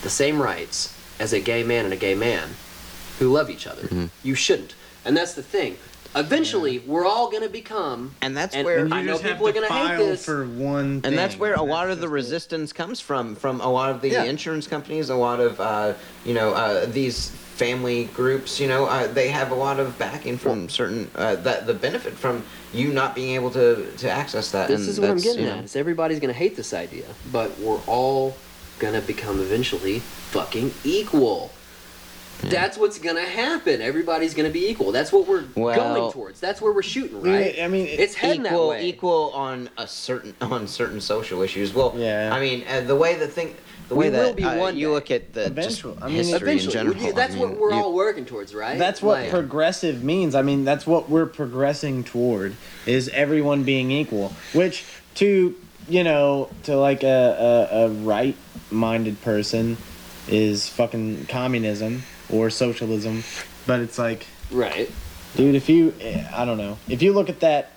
the 0.03 0.11
same 0.11 0.41
rights 0.41 0.97
as 1.19 1.33
a 1.33 1.41
gay 1.41 1.63
man 1.65 1.85
and 1.85 1.95
a 1.95 1.97
gay 1.97 2.15
man 2.15 2.51
who 3.19 3.33
love 3.33 3.51
each 3.51 3.67
other? 3.67 3.83
Mm-hmm. 3.83 4.07
You 4.23 4.35
shouldn't. 4.35 4.75
And 5.05 5.17
that's 5.17 5.35
the 5.35 5.43
thing. 5.43 5.79
Eventually, 6.17 6.79
we're 6.81 7.05
all 7.07 7.31
gonna 7.31 7.49
become. 7.49 8.15
And 8.23 8.37
that's 8.37 8.55
And- 8.55 8.65
where 8.65 8.79
And 8.79 8.95
I 8.95 9.03
know 9.03 9.19
people 9.19 9.47
are 9.47 9.53
gonna 9.53 9.67
hate 9.73 9.99
this. 9.99 10.25
for 10.25 10.45
one. 10.45 11.01
and 11.05 11.17
that's 11.17 11.39
where 11.39 11.55
a 11.55 11.63
lot 11.63 11.91
of 11.91 12.01
the 12.01 12.09
resistance 12.09 12.73
comes 12.73 12.99
from 13.01 13.35
from 13.37 13.61
a 13.61 13.71
lot 13.71 13.91
of 13.91 14.01
the 14.01 14.11
Yeah. 14.11 14.25
insurance 14.25 14.67
companies 14.67 15.11
a 15.11 15.15
lot 15.15 15.39
of 15.41 15.61
uh, 15.61 15.93
you 16.25 16.35
know 16.35 16.53
uh, 16.55 16.87
these 16.87 17.31
family 17.57 18.05
groups 18.15 18.59
you 18.61 18.69
know 18.69 18.87
uh, 18.87 19.07
they 19.09 19.29
have 19.29 19.51
a 19.51 19.55
lot 19.55 19.79
of 19.81 19.99
backing 19.99 20.39
from 20.39 20.69
certain 20.69 21.11
uh, 21.17 21.35
that 21.37 21.67
the 21.67 21.75
benefit 21.75 22.15
from 22.15 22.43
you 22.73 22.89
not 22.89 23.15
being 23.15 23.35
able 23.35 23.51
to 23.51 23.87
to 23.99 24.09
access 24.11 24.51
that 24.53 24.69
This 24.69 24.81
and 24.81 24.89
is 24.89 25.01
what 25.01 25.11
I'm 25.11 25.19
getting 25.19 25.45
you 25.45 25.51
at. 25.51 25.65
Is 25.65 25.77
everybody's 25.77 26.21
gonna 26.21 26.33
hate 26.33 26.57
this 26.57 26.73
idea, 26.73 27.05
but 27.33 27.59
we're 27.61 27.81
all 27.87 28.37
gonna 28.79 29.01
become 29.01 29.41
eventually 29.41 29.99
fucking 30.31 30.73
equal. 30.85 31.51
That's 32.43 32.79
what's 32.79 32.99
gonna 32.99 33.21
happen. 33.27 33.83
Everybody's 33.83 34.35
gonna 34.35 34.51
be 34.51 34.69
equal. 34.69 34.93
That's 34.93 35.13
what 35.13 35.27
we're 35.27 35.45
Well- 35.55 35.75
going 35.95 36.13
towards. 36.13 36.41
That's 36.41 36.61
where 36.61 36.73
we're 36.73 36.83
shooting, 36.83 37.21
right? 37.23 37.57
I 37.61 37.69
mean, 37.69 37.87
it- 37.87 37.99
it's 38.01 38.15
heading 38.15 38.47
equal 38.47 38.69
that 38.71 38.79
way. 38.79 38.87
equal 38.87 39.31
on 39.35 39.69
a 39.77 39.87
certain 39.89 40.35
on 40.41 40.67
certain 40.69 41.01
social 41.01 41.43
issues 41.43 41.75
well 41.75 41.95
Yeah. 41.97 42.31
i 42.33 42.41
mean 42.41 42.65
uh, 42.71 42.81
the 42.83 42.95
way 42.97 43.17
that 43.17 43.33
thing 43.33 43.55
the 43.89 43.95
We 43.95 44.05
way 44.07 44.11
will 44.11 44.27
that 44.27 44.37
be 44.37 44.45
uh, 44.45 44.57
one 44.59 44.77
you 44.77 44.91
look 44.93 45.11
at 45.11 45.33
the 45.33 45.47
Eventually. 45.47 45.95
just 45.95 46.05
I 46.05 46.09
mean, 46.09 46.17
history 46.19 46.37
Eventually, 46.37 46.65
in 46.65 46.71
general 46.93 47.13
that's 47.15 47.35
I 47.35 47.39
what 47.39 47.57
we're 47.59 47.71
you- 47.73 47.77
all 47.77 47.93
working 47.95 48.25
towards, 48.27 48.55
right? 48.55 48.79
That's 48.79 49.01
what 49.03 49.23
Like, 49.23 49.31
progressive 49.31 50.05
means. 50.05 50.35
I 50.35 50.43
mean, 50.43 50.65
that's 50.65 50.87
what 50.87 51.09
we're 51.09 51.25
progressing 51.27 52.05
toward 52.05 52.55
is 52.87 53.09
everyone 53.11 53.63
being 53.65 53.91
equal. 53.91 54.35
Which 54.53 54.85
to 55.17 55.55
you 55.89 56.05
know 56.05 56.51
to 56.65 56.77
like 56.77 57.03
a 57.03 57.67
a, 57.73 57.85
a 57.87 57.89
right 57.89 58.37
minded 58.71 59.23
person 59.23 59.79
is 60.29 60.69
fucking 60.69 61.25
communism 61.31 62.03
or 62.31 62.51
socialism. 62.51 63.25
But 63.67 63.81
it's 63.81 63.99
like, 63.99 64.27
right. 64.51 64.91
dude, 65.37 65.55
if 65.55 65.69
you 65.69 65.95
I 66.35 66.45
don't 66.45 66.59
know 66.59 66.79
if 66.89 67.03
you 67.03 67.13
look 67.13 67.29
at 67.29 67.41
that 67.41 67.73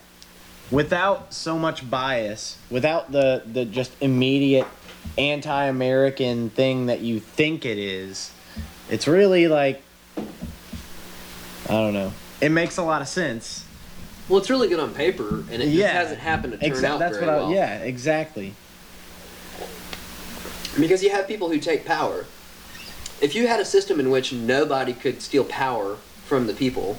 without 0.69 1.33
so 1.33 1.57
much 1.57 1.89
bias, 1.89 2.57
without 2.69 3.11
the 3.11 3.43
the 3.45 3.65
just 3.65 3.91
immediate 4.01 4.67
anti-American 5.17 6.49
thing 6.51 6.85
that 6.85 7.01
you 7.01 7.19
think 7.19 7.65
it 7.65 7.77
is, 7.77 8.31
it's 8.89 9.07
really 9.07 9.47
like 9.47 9.81
I 10.17 11.73
don't 11.73 11.93
know. 11.93 12.13
It 12.39 12.49
makes 12.49 12.77
a 12.77 12.83
lot 12.83 13.01
of 13.01 13.07
sense. 13.07 13.65
Well, 14.29 14.39
it's 14.39 14.49
really 14.49 14.67
good 14.69 14.79
on 14.79 14.93
paper, 14.93 15.43
and 15.51 15.61
it 15.61 15.71
just 15.71 15.93
hasn't 15.93 16.19
happened 16.19 16.53
to 16.53 16.59
turn 16.59 16.71
Exa- 16.71 16.83
out 16.85 16.99
that's 16.99 17.17
very 17.17 17.27
what 17.27 17.35
I, 17.35 17.37
well. 17.39 17.51
yeah, 17.51 17.77
exactly. 17.79 18.53
Because 20.79 21.03
you 21.03 21.09
have 21.11 21.27
people 21.27 21.49
who 21.49 21.59
take 21.59 21.85
power. 21.85 22.25
If 23.21 23.35
you 23.35 23.47
had 23.47 23.59
a 23.59 23.65
system 23.65 23.99
in 23.99 24.09
which 24.09 24.33
nobody 24.33 24.93
could 24.93 25.21
steal 25.21 25.43
power 25.43 25.97
from 26.25 26.47
the 26.47 26.53
people, 26.53 26.97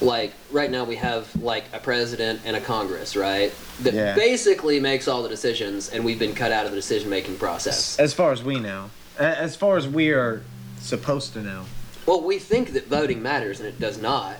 like 0.00 0.32
right 0.50 0.70
now 0.70 0.82
we 0.84 0.96
have 0.96 1.34
like 1.40 1.64
a 1.72 1.78
president 1.78 2.40
and 2.44 2.56
a 2.56 2.60
Congress, 2.60 3.14
right? 3.14 3.52
That 3.82 3.94
Yeah. 3.94 4.14
basically 4.16 4.80
makes 4.80 5.06
all 5.06 5.22
the 5.22 5.28
decisions, 5.28 5.88
and 5.88 6.04
we've 6.04 6.18
been 6.18 6.34
cut 6.34 6.50
out 6.50 6.64
of 6.66 6.72
the 6.72 6.76
decision 6.76 7.08
making 7.10 7.36
process. 7.36 7.96
As 8.00 8.12
far 8.12 8.32
as 8.32 8.42
we 8.42 8.58
know, 8.58 8.90
as 9.18 9.54
far 9.54 9.76
as 9.76 9.86
we 9.86 10.10
are 10.10 10.42
supposed 10.80 11.32
to 11.34 11.40
know. 11.42 11.64
Well, 12.06 12.20
we 12.20 12.40
think 12.40 12.72
that 12.72 12.88
voting 12.88 13.22
matters, 13.22 13.60
and 13.60 13.68
it 13.68 13.78
does 13.78 14.00
not. 14.00 14.36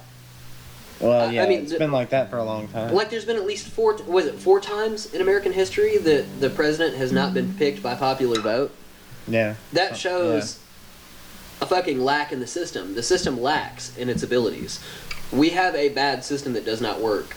Well, 0.99 1.29
I- 1.29 1.33
yeah, 1.33 1.45
I 1.45 1.49
mean, 1.49 1.63
it's 1.63 1.73
been 1.75 1.93
like 1.93 2.11
that 2.11 2.31
for 2.31 2.39
a 2.39 2.45
long 2.45 2.67
time. 2.69 2.93
Like, 2.93 3.11
there's 3.11 3.25
been 3.25 3.37
at 3.37 3.47
least 3.47 3.69
four. 3.69 3.95
Was 4.07 4.27
it 4.27 4.41
four 4.41 4.61
times 4.61 5.07
in 5.15 5.21
American 5.21 5.53
history 5.53 5.99
that 5.99 6.41
the 6.41 6.51
president 6.51 6.97
has 6.97 7.13
not 7.13 7.33
been 7.33 7.55
picked 7.55 7.81
by 7.83 7.95
popular 7.95 8.41
vote? 8.41 8.73
Yeah. 9.29 9.55
That 9.73 9.93
uh, 9.93 9.95
shows 9.95 10.59
a 11.63 11.67
fucking 11.67 12.01
lack 12.01 12.33
in 12.33 12.41
the 12.41 12.47
system. 12.47 12.95
The 12.95 13.03
system 13.05 13.41
lacks 13.41 13.97
in 13.97 14.09
its 14.09 14.25
abilities. 14.25 14.81
We 15.33 15.51
have 15.51 15.75
a 15.77 15.91
bad 15.91 16.25
system 16.25 16.53
that 16.55 16.65
does 16.65 16.81
not 16.81 17.01
work. 17.01 17.37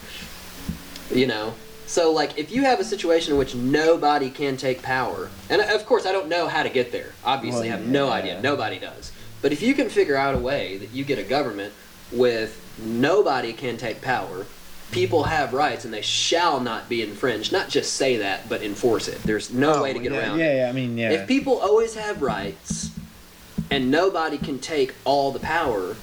You 1.14 1.28
know? 1.28 1.54
So, 1.86 2.12
like, 2.12 2.36
if 2.40 2.52
you 2.52 2.64
have 2.64 2.80
a 2.80 2.84
situation 2.84 3.34
in 3.34 3.40
which 3.40 3.54
nobody 3.54 4.32
can 4.32 4.58
take 4.58 4.82
power, 4.82 5.30
and 5.52 5.62
of 5.62 5.86
course, 5.86 6.08
I 6.08 6.12
don't 6.12 6.28
know 6.28 6.48
how 6.48 6.64
to 6.64 6.70
get 6.70 6.92
there. 6.92 7.14
Obviously, 7.24 7.70
I 7.70 7.76
Well, 7.76 7.80
have 7.84 7.88
no 7.88 8.08
yeah. 8.08 8.14
idea. 8.14 8.42
Nobody 8.42 8.80
does. 8.80 9.12
But 9.44 9.52
if 9.54 9.62
you 9.62 9.76
can 9.76 9.90
figure 9.90 10.16
out 10.16 10.34
a 10.34 10.40
way 10.40 10.78
that 10.78 10.90
you 10.92 11.04
get 11.06 11.20
a 11.20 11.24
government 11.24 11.72
with 12.12 12.60
nobody 12.84 13.54
can 13.54 13.78
take 13.78 14.02
power, 14.02 14.48
people 14.92 15.24
have 15.26 15.54
rights 15.54 15.86
and 15.86 15.94
they 15.94 16.02
shall 16.02 16.60
not 16.60 16.90
be 16.90 17.04
infringed. 17.04 17.52
Not 17.52 17.70
just 17.70 17.94
say 17.94 18.18
that, 18.18 18.50
but 18.50 18.64
enforce 18.64 19.08
it. 19.08 19.22
There's 19.22 19.54
no 19.54 19.76
Oh, 19.76 19.84
way 19.84 19.94
to 19.94 20.00
get 20.00 20.12
yeah, 20.12 20.20
around 20.20 20.40
yeah. 20.40 20.56
Yeah, 20.64 20.70
I 20.70 20.72
mean, 20.72 20.98
yeah. 20.98 21.12
If 21.12 21.28
people 21.28 21.60
always 21.60 21.94
have 21.94 22.24
rights 22.24 22.90
and 23.72 23.90
nobody 23.92 24.38
can 24.38 24.60
take 24.60 24.94
all 25.06 25.32
the 25.32 25.40
power, 25.40 25.96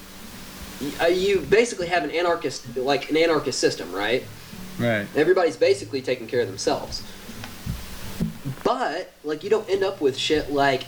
uh, 1.01 1.07
you 1.07 1.41
basically 1.41 1.87
have 1.87 2.05
an 2.05 2.11
anarchist, 2.11 2.77
like 2.77 3.11
an 3.11 3.17
anarchist 3.17 3.59
system, 3.59 3.93
right? 3.93 4.25
right. 4.79 5.07
Everybody's 5.15 5.57
basically 5.57 6.03
taking 6.03 6.27
care 6.27 6.41
of 6.41 6.49
themselves. 6.49 7.03
But 8.65 9.13
like, 9.25 9.45
you 9.45 9.51
don't 9.51 9.69
end 9.69 9.85
up 9.85 10.01
with 10.01 10.17
shit 10.17 10.53
like 10.53 10.85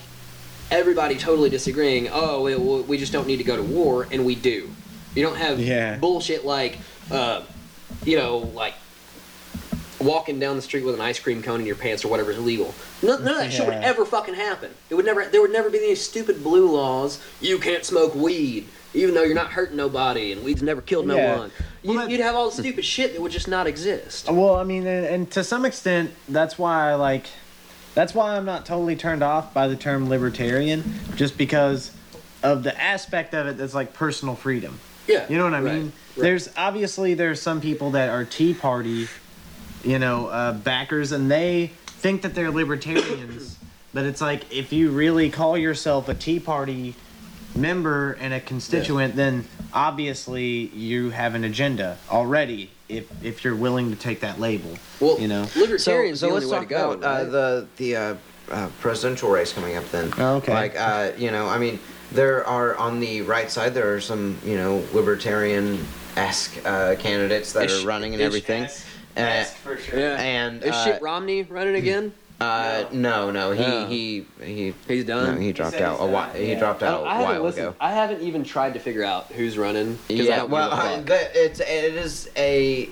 everybody 0.70 1.16
totally 1.16 1.50
disagreeing. 1.50 2.08
Oh, 2.10 2.42
we, 2.42 2.56
we 2.82 2.98
just 2.98 3.12
don't 3.12 3.26
need 3.26 3.36
to 3.36 3.44
go 3.44 3.56
to 3.56 3.62
war, 3.62 4.06
and 4.10 4.24
we 4.24 4.34
do. 4.34 4.70
You 5.14 5.22
don't 5.22 5.36
have 5.36 5.60
Yeah. 5.60 5.96
bullshit 5.98 6.44
like, 6.44 6.78
uh, 7.10 7.42
you 8.04 8.16
know, 8.16 8.38
like 8.38 8.74
walking 10.00 10.38
down 10.38 10.56
the 10.56 10.62
street 10.62 10.84
with 10.84 10.94
an 10.94 11.00
ice 11.00 11.18
cream 11.18 11.42
cone 11.42 11.60
in 11.60 11.66
your 11.66 11.76
pants 11.76 12.04
or 12.04 12.08
whatever 12.08 12.30
is 12.30 12.36
illegal. 12.38 12.74
None, 13.02 13.24
none 13.24 13.34
of 13.34 13.40
that 13.40 13.52
shit 13.52 13.64
would 13.66 13.74
ever 13.74 14.04
fucking 14.04 14.34
happen. 14.34 14.70
It 14.90 14.94
would 14.94 15.04
never. 15.04 15.24
There 15.26 15.40
would 15.40 15.52
never 15.52 15.70
be 15.70 15.78
any 15.78 15.94
stupid 15.94 16.42
blue 16.42 16.70
laws. 16.70 17.22
You 17.40 17.58
can't 17.58 17.84
smoke 17.84 18.14
weed, 18.14 18.66
even 18.92 19.14
though 19.14 19.22
you're 19.22 19.34
not 19.34 19.52
hurting 19.52 19.76
nobody, 19.76 20.32
and 20.32 20.42
weed's 20.44 20.62
never 20.62 20.80
killed 20.80 21.06
no 21.06 21.16
Yeah. 21.16 21.38
one. 21.38 21.50
You, 21.82 22.08
you'd 22.08 22.20
have 22.20 22.34
all 22.34 22.50
the 22.50 22.56
stupid 22.62 22.84
shit 22.84 23.12
that 23.12 23.20
would 23.20 23.32
just 23.32 23.48
not 23.48 23.66
exist. 23.66 24.30
Well, 24.30 24.56
I 24.56 24.64
mean, 24.64 24.86
and, 24.86 25.04
and 25.06 25.30
to 25.32 25.44
some 25.44 25.64
extent, 25.64 26.12
that's 26.28 26.58
why 26.58 26.90
I 26.90 26.94
like. 26.94 27.26
That's 27.94 28.12
why 28.14 28.36
I'm 28.36 28.44
not 28.44 28.66
totally 28.66 28.96
turned 28.96 29.22
off 29.22 29.54
by 29.54 29.68
the 29.68 29.76
term 29.76 30.08
libertarian, 30.08 30.82
just 31.14 31.38
because 31.38 31.92
of 32.42 32.62
the 32.64 32.78
aspect 32.80 33.34
of 33.34 33.46
it 33.46 33.56
that's 33.56 33.74
like 33.74 33.94
personal 33.94 34.34
freedom. 34.34 34.80
Yeah, 35.06 35.26
You 35.28 35.36
know 35.38 35.44
what 35.44 35.54
I 35.54 35.60
right, 35.60 35.74
mean? 35.74 35.84
right. 35.84 36.22
There's 36.22 36.48
obviously 36.56 37.12
there's 37.14 37.40
some 37.40 37.60
people 37.60 37.90
that 37.92 38.08
are 38.08 38.24
Tea 38.24 38.52
Party, 38.54 39.06
you 39.84 39.98
know, 39.98 40.28
uh, 40.28 40.52
backers, 40.52 41.12
and 41.12 41.30
they 41.30 41.68
think 41.86 42.22
that 42.22 42.34
they're 42.34 42.50
libertarians. 42.50 43.58
but 43.94 44.04
it's 44.04 44.20
like 44.20 44.52
if 44.52 44.72
you 44.72 44.90
really 44.90 45.30
call 45.30 45.56
yourself 45.56 46.08
a 46.08 46.14
Tea 46.14 46.40
Party 46.40 46.94
member 47.54 48.12
and 48.14 48.34
a 48.34 48.40
constituent, 48.40 49.14
then 49.14 49.44
obviously 49.72 50.66
you 50.68 51.10
have 51.10 51.34
an 51.34 51.44
agenda 51.44 51.98
already. 52.10 52.70
If 52.88 53.08
if 53.24 53.44
you're 53.44 53.56
willing 53.56 53.90
to 53.90 53.96
take 53.96 54.20
that 54.20 54.38
label, 54.38 54.76
Well, 55.00 55.18
you 55.18 55.28
know. 55.28 55.44
so, 55.46 55.60
libertarian's 55.60 56.20
so 56.20 56.28
the 56.28 56.34
let's 56.34 56.50
talk 56.50 56.62
to 56.64 56.66
go. 56.68 56.92
about 56.92 57.04
uh, 57.04 57.24
the 57.24 57.66
the 57.76 57.96
uh, 57.96 58.14
uh, 58.50 58.68
presidential 58.80 59.30
race 59.30 59.54
coming 59.54 59.76
up 59.76 59.88
then 59.90 60.12
Oh, 60.18 60.36
okay. 60.36 60.52
like 60.52 60.78
uh, 60.78 61.12
you 61.16 61.30
know 61.30 61.48
i 61.48 61.56
mean 61.56 61.78
there 62.12 62.46
are 62.46 62.76
on 62.76 63.00
the 63.00 63.22
right 63.22 63.50
side 63.50 63.72
there 63.72 63.94
are 63.94 64.02
some 64.02 64.36
you 64.44 64.58
know 64.58 64.84
libertarian-esque 64.92 66.58
uh, 66.66 66.94
candidates 66.96 67.54
that 67.54 67.64
Ish- 67.64 67.82
are 67.82 67.86
running 67.86 68.12
and 68.12 68.20
ish- 68.20 68.26
everything 68.26 68.64
uh, 68.64 68.68
Yes, 69.16 69.54
for 69.54 69.76
sure. 69.76 69.98
yeah. 69.98 70.20
and 70.20 70.62
Is 70.62 70.72
uh, 70.72 70.84
shit 70.84 71.02
Romney 71.02 71.42
running 71.44 71.76
again? 71.76 72.12
Uh, 72.40 72.84
no, 72.92 73.30
no, 73.30 73.52
he 73.52 73.64
Oh. 73.64 73.86
he 73.86 74.26
he. 74.42 74.74
He's 74.88 75.04
done? 75.04 75.36
No, 75.36 75.40
he 75.40 75.52
dropped 75.52 75.72
said 75.74 75.82
out 75.82 76.00
a 76.00 76.06
while. 76.06 76.32
done, 76.32 76.40
He 76.42 76.50
yeah. 76.52 76.58
dropped 76.58 76.82
I, 76.82 76.86
out 76.88 76.98
don't- 76.98 77.06
a 77.06 77.10
I 77.10 77.14
haven't 77.14 77.28
while 77.36 77.42
listened. 77.44 77.66
ago. 77.68 77.76
I 77.80 77.92
haven't 77.92 78.22
even 78.22 78.42
tried 78.44 78.74
to 78.74 78.80
figure 78.80 79.04
out 79.04 79.26
who's 79.26 79.56
running. 79.56 79.96
'cause 80.08 80.20
I 80.20 80.22
Yeah, 80.22 80.36
don't 80.38 80.50
well, 80.50 80.70
give 80.70 80.78
a 80.78 80.82
uh, 80.82 80.96
fuck. 80.96 81.06
the, 81.06 81.44
it's 81.44 81.60
it 81.60 81.94
is 81.94 82.28
a, 82.36 82.88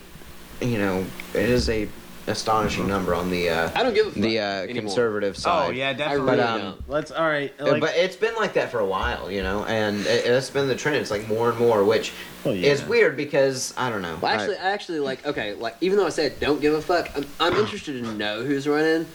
you 0.61 0.79
know, 0.79 1.05
it 1.35 1.49
is 1.51 1.69
a 1.69 1.89
astonishing 2.33 2.88
number 2.88 3.14
on 3.14 3.31
the 3.31 3.49
uh, 3.49 3.71
I 3.75 3.83
don't 3.85 3.95
give 3.95 4.14
the 4.14 4.38
uh, 4.40 4.66
conservative 4.66 5.37
side. 5.37 5.68
Oh 5.68 5.71
yeah, 5.71 5.92
definitely. 5.92 6.27
But, 6.27 6.40
um, 6.40 6.61
don't. 6.61 6.88
Let's 6.88 7.11
all 7.12 7.29
right. 7.29 7.55
Uh, 7.61 7.66
Like, 7.73 7.81
but 7.81 7.95
it's 7.95 8.16
been 8.16 8.35
like 8.35 8.55
that 8.55 8.71
for 8.73 8.81
a 8.81 8.87
while, 8.87 9.31
you 9.31 9.42
know, 9.42 9.64
and 9.66 10.01
it, 10.01 10.27
it's 10.27 10.51
been 10.51 10.66
the 10.66 10.75
trend. 10.75 10.97
It's 10.97 11.11
like 11.12 11.29
more 11.29 11.51
and 11.51 11.59
more, 11.59 11.85
which 11.85 12.12
Well, 12.45 12.55
yeah. 12.57 12.71
is 12.73 12.83
weird 12.85 13.16
because 13.16 13.73
I 13.77 13.88
don't 13.90 14.03
know. 14.03 14.18
Well, 14.21 14.33
actually, 14.33 14.57
I 14.57 14.71
actually 14.73 14.99
like. 14.99 15.25
Okay, 15.25 15.55
like 15.55 15.77
even 15.81 15.97
though 15.99 16.07
I 16.07 16.11
said 16.11 16.40
don't 16.40 16.61
give 16.61 16.75
a 16.75 16.83
fuck, 16.83 17.09
I'm, 17.16 17.25
I'm 17.38 17.55
interested 17.55 18.03
to 18.03 18.12
know 18.14 18.42
who's 18.42 18.66
running, 18.66 19.07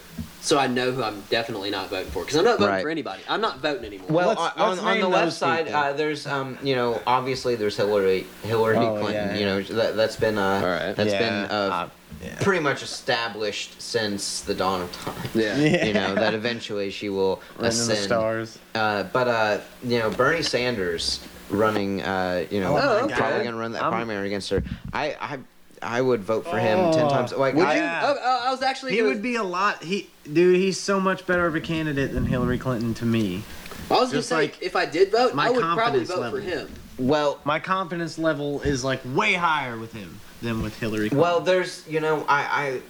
so 0.41 0.58
I 0.58 0.67
know 0.67 0.91
who 0.91 1.03
I'm 1.03 1.21
definitely 1.30 1.69
not 1.71 1.89
voting 1.89 2.12
for. 2.12 2.23
Because 2.23 2.38
I'm 2.38 2.45
not 2.45 2.60
voting 2.60 2.73
Right. 2.75 2.82
for 2.84 2.89
anybody. 2.89 3.23
I'm 3.27 3.41
not 3.41 3.60
voting 3.60 3.86
anymore. 3.86 4.08
Well, 4.10 4.27
Let's- 4.30 4.41
on, 4.58 4.69
let's 4.69 4.82
on 4.82 4.99
the 4.99 5.08
left 5.10 5.34
side, 5.34 5.67
uh, 5.67 5.93
there's 5.93 6.25
um, 6.27 6.58
you 6.63 6.75
know, 6.75 7.01
obviously 7.06 7.56
there's 7.56 7.75
Hillary 7.75 8.25
Hillary 8.43 8.77
Oh, 8.77 8.99
Clinton. 8.99 9.30
yeah, 9.30 9.36
You 9.36 9.45
know, 9.45 9.62
that 9.62 9.95
that's 9.95 10.15
been 10.15 10.38
uh, 10.38 10.62
Alright. 10.63 10.95
that's 10.95 11.12
Yeah, 11.12 11.19
been 11.19 11.51
uh, 11.51 11.53
uh, 11.73 11.89
yeah. 12.23 12.38
pretty 12.41 12.62
much 12.62 12.82
established 12.84 13.82
since 13.82 14.41
the 14.41 14.53
dawn 14.53 14.82
of 14.82 14.91
time. 14.93 15.15
yeah. 15.34 15.56
Yeah. 15.58 15.86
You 15.88 15.93
know 15.93 16.15
that 16.15 16.34
eventually 16.34 16.89
she 16.91 17.10
will 17.10 17.41
Right 17.58 17.71
in 17.73 17.88
the 17.88 17.95
stars. 17.95 18.60
Uh, 18.75 19.03
but 19.03 19.27
uh, 19.27 19.60
you 19.84 19.99
know, 19.99 20.10
Bernie 20.10 20.41
Sanders 20.43 21.19
running, 21.49 22.01
uh, 22.01 22.45
you 22.51 22.60
know, 22.60 22.77
Oh, 22.77 23.06
okay. 23.06 23.15
probably 23.15 23.43
gonna 23.43 23.58
run 23.58 23.71
that 23.73 23.84
I'm- 23.84 23.91
primary 23.91 24.27
against 24.27 24.49
her. 24.49 24.63
I, 24.93 25.15
I, 25.19 25.38
I 25.82 26.01
would 26.01 26.23
vote 26.23 26.43
for 26.45 26.58
him 26.58 26.91
ten 26.91 27.06
Oh. 27.06 27.10
times. 27.10 27.32
Like, 27.32 27.53
Would 27.56 27.65
I, 27.65 27.75
you? 27.75 27.82
Yeah. 27.82 28.01
Oh, 28.03 28.17
oh, 28.19 28.43
I 28.47 28.51
was 28.51 28.62
actually. 28.63 28.91
He 28.93 28.97
gonna, 28.97 29.10
would 29.10 29.21
be 29.21 29.36
a 29.36 29.43
lot. 29.43 29.84
He, 29.84 30.10
dude, 30.32 30.56
he's 30.58 30.80
so 30.80 30.99
much 30.99 31.25
better 31.27 31.45
of 31.45 31.56
a 31.56 31.62
candidate 31.62 32.13
than 32.13 32.25
Hillary 32.25 32.58
Clinton 32.58 32.93
to 32.95 33.06
me. 33.06 33.43
I 33.89 33.93
was 33.93 34.10
gonna 34.10 34.19
Just 34.19 34.30
say 34.30 34.36
like 34.36 34.62
if 34.62 34.75
I 34.75 34.86
did 34.86 35.12
vote, 35.12 35.34
my 35.36 35.45
I 35.47 35.49
would 35.51 35.62
probably 35.62 35.77
confidence 35.84 36.10
vote 36.10 36.19
level. 36.19 36.39
for 36.39 36.43
him. 36.45 36.69
Well, 36.99 37.39
My 37.45 37.60
confidence 37.60 38.17
level 38.17 38.60
is 38.62 38.84
like 38.84 38.99
way 39.05 39.34
higher 39.34 39.78
with 39.78 39.93
him 39.93 40.20
than 40.41 40.61
with 40.61 40.77
Hillary. 40.79 41.09
Clinton. 41.09 41.19
well, 41.19 41.39
there's 41.39 41.88
you 41.88 41.99
know 41.99 42.25
I 42.27 42.81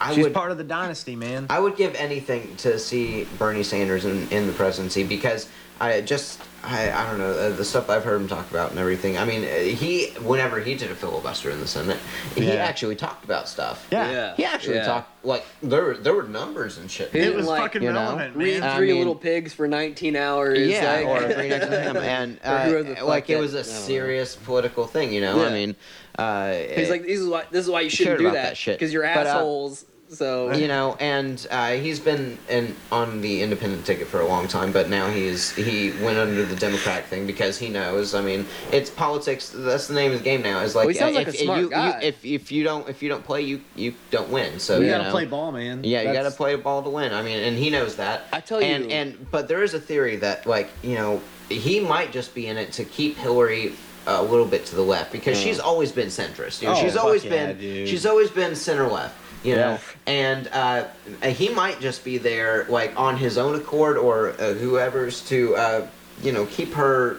I 0.00 0.10
I 0.10 0.14
she's 0.14 0.24
would 0.24 0.34
part 0.34 0.50
of 0.50 0.58
the 0.58 0.64
dynasty, 0.64 1.16
man. 1.16 1.46
I 1.50 1.58
would 1.58 1.76
give 1.76 1.94
anything 1.94 2.56
to 2.56 2.78
see 2.78 3.26
Bernie 3.38 3.62
Sanders 3.62 4.04
in, 4.04 4.28
in 4.30 4.46
the 4.46 4.52
presidency 4.52 5.02
because 5.04 5.48
I 5.80 6.00
just 6.00 6.40
I, 6.66 6.90
I 6.90 7.06
don't 7.08 7.18
know 7.18 7.30
uh, 7.30 7.50
the 7.50 7.64
stuff 7.64 7.88
I've 7.88 8.02
heard 8.02 8.20
him 8.20 8.26
talk 8.28 8.50
about 8.50 8.70
and 8.70 8.78
everything. 8.80 9.16
I 9.16 9.24
mean, 9.24 9.44
uh, 9.44 9.46
he 9.76 10.06
whenever 10.22 10.58
he 10.58 10.74
did 10.74 10.90
a 10.90 10.94
filibuster 10.96 11.50
in 11.50 11.60
the 11.60 11.66
Senate, 11.66 11.98
he 12.34 12.50
actually 12.50 12.96
talked 12.96 13.24
about 13.24 13.48
stuff. 13.48 13.86
Yeah. 13.92 14.34
He 14.36 14.44
actually 14.44 14.76
yeah. 14.76 14.84
talked 14.86 15.24
like 15.24 15.44
there 15.62 15.82
were 15.84 15.96
there 15.96 16.14
were 16.14 16.24
numbers 16.24 16.78
and 16.78 16.90
shit. 16.90 17.10
He 17.12 17.18
It 17.18 17.22
didn't 17.22 17.36
was 17.36 17.46
like, 17.46 17.62
fucking 17.62 17.82
you 17.82 17.92
know, 17.92 18.00
relevant, 18.00 18.36
Read 18.36 18.60
man. 18.60 18.70
I 18.70 18.76
Three 18.76 18.88
mean- 18.88 18.98
Little 18.98 19.14
Pigs 19.14 19.52
for 19.54 19.68
19 19.68 20.16
hours. 20.16 20.58
yeah, 20.58 20.94
like- 20.96 21.06
or 21.06 21.34
Green 21.34 21.48
Next 21.50 21.66
to 21.68 21.80
him, 21.82 21.96
and 21.98 22.38
Or 22.44 22.58
whoever 22.58 22.82
the 22.82 23.02
uh, 23.02 23.06
like 23.06 23.30
it 23.30 23.38
was 23.38 23.54
a 23.54 23.62
don't 23.62 23.72
know. 23.72 23.78
serious 23.80 24.34
political 24.36 24.86
thing, 24.86 25.12
you 25.12 25.20
know. 25.20 25.40
Yeah. 25.40 25.46
I 25.48 25.50
mean, 25.52 25.76
uh, 26.18 26.52
He's 26.52 26.90
like, 26.90 27.02
this 27.02 27.20
is 27.20 27.28
why 27.28 27.44
this 27.50 27.64
is 27.64 27.70
why 27.70 27.82
you 27.82 27.90
shouldn't 27.90 28.18
do 28.18 28.26
about 28.26 28.34
that 28.34 28.42
that 28.50 28.56
shit. 28.56 28.78
because 28.78 28.92
you're 28.92 29.02
But, 29.04 29.26
uh, 29.26 29.30
assholes. 29.30 29.84
So 30.08 30.52
you 30.52 30.68
know, 30.68 30.96
and 31.00 31.46
uh, 31.50 31.72
he's 31.72 31.98
been 32.00 32.38
in 32.48 32.74
on 32.92 33.20
the 33.20 33.42
independent 33.42 33.84
ticket 33.84 34.06
for 34.06 34.20
a 34.20 34.26
long 34.26 34.46
time, 34.48 34.72
but 34.72 34.88
now 34.88 35.10
he's 35.10 35.52
he 35.54 35.90
went 36.02 36.18
under 36.18 36.44
the 36.44 36.56
Democrat 36.56 37.04
thing 37.06 37.26
because 37.26 37.58
he 37.58 37.68
knows. 37.68 38.14
I 38.14 38.20
mean, 38.20 38.46
it's 38.72 38.90
politics. 38.90 39.50
That's 39.54 39.88
the 39.88 39.94
name 39.94 40.12
of 40.12 40.18
the 40.18 40.24
game 40.24 40.42
now. 40.42 40.60
Is 40.60 40.74
like, 40.74 40.86
Well, 40.86 40.92
he 40.92 40.98
sounds 40.98 41.16
uh, 41.16 41.18
like 41.20 41.28
if, 41.28 41.34
a 41.34 41.38
smart 41.38 41.60
you, 41.60 41.70
guy. 41.70 42.00
You, 42.00 42.08
if 42.08 42.24
if 42.24 42.52
you 42.52 42.64
don't 42.64 42.88
if 42.88 43.02
you 43.02 43.08
don't 43.08 43.24
play, 43.24 43.42
you 43.42 43.60
you 43.74 43.94
don't 44.10 44.30
win. 44.30 44.58
So 44.58 44.78
you 44.78 44.84
you 44.84 44.90
gotta 44.90 45.04
know, 45.04 45.10
play 45.10 45.24
ball, 45.26 45.52
man. 45.52 45.82
Yeah, 45.84 46.00
you 46.00 46.06
got 46.06 46.12
to 46.12 46.18
That's- 46.18 46.36
play 46.36 46.54
ball 46.56 46.82
to 46.82 46.90
win. 46.90 47.12
I 47.12 47.22
mean, 47.22 47.38
and 47.38 47.56
he 47.56 47.70
knows 47.70 47.96
that. 47.96 48.24
I 48.32 48.40
tell 48.40 48.60
you- 48.60 48.66
and 48.68 48.90
and 48.92 49.30
but 49.30 49.48
there 49.48 49.62
is 49.62 49.74
a 49.74 49.80
theory 49.80 50.16
that 50.16 50.46
like 50.46 50.68
you 50.82 50.94
know 50.94 51.20
he 51.48 51.80
might 51.80 52.12
just 52.12 52.34
be 52.34 52.46
in 52.46 52.56
it 52.56 52.72
to 52.72 52.84
keep 52.84 53.16
Hillary 53.16 53.72
a 54.08 54.22
little 54.22 54.46
bit 54.46 54.64
to 54.66 54.76
the 54.76 54.82
left 54.82 55.10
because 55.10 55.36
she's 55.38 55.58
always 55.58 55.90
been 55.90 56.06
centrist. 56.08 56.62
You 56.62 56.68
know, 56.68 56.74
Oh, 56.76 56.80
she's 56.82 56.96
always 56.96 57.24
yeah, 57.24 57.30
been 57.30 57.58
dude. 57.58 57.88
she's 57.88 58.06
always 58.06 58.30
been 58.30 58.54
center 58.54 58.86
left. 58.86 59.16
You 59.46 59.54
know, 59.54 59.70
Yeah. 59.70 59.78
and 60.06 60.48
uh, 60.52 60.84
he 61.28 61.48
might 61.50 61.80
just 61.80 62.04
be 62.04 62.18
there 62.18 62.66
like 62.68 62.98
on 62.98 63.16
his 63.16 63.38
own 63.38 63.54
accord 63.54 63.96
or 63.96 64.30
uh, 64.40 64.54
whoever's 64.54 65.20
to 65.28 65.54
uh, 65.56 65.86
you 66.22 66.32
know 66.32 66.46
keep 66.46 66.72
her 66.74 67.18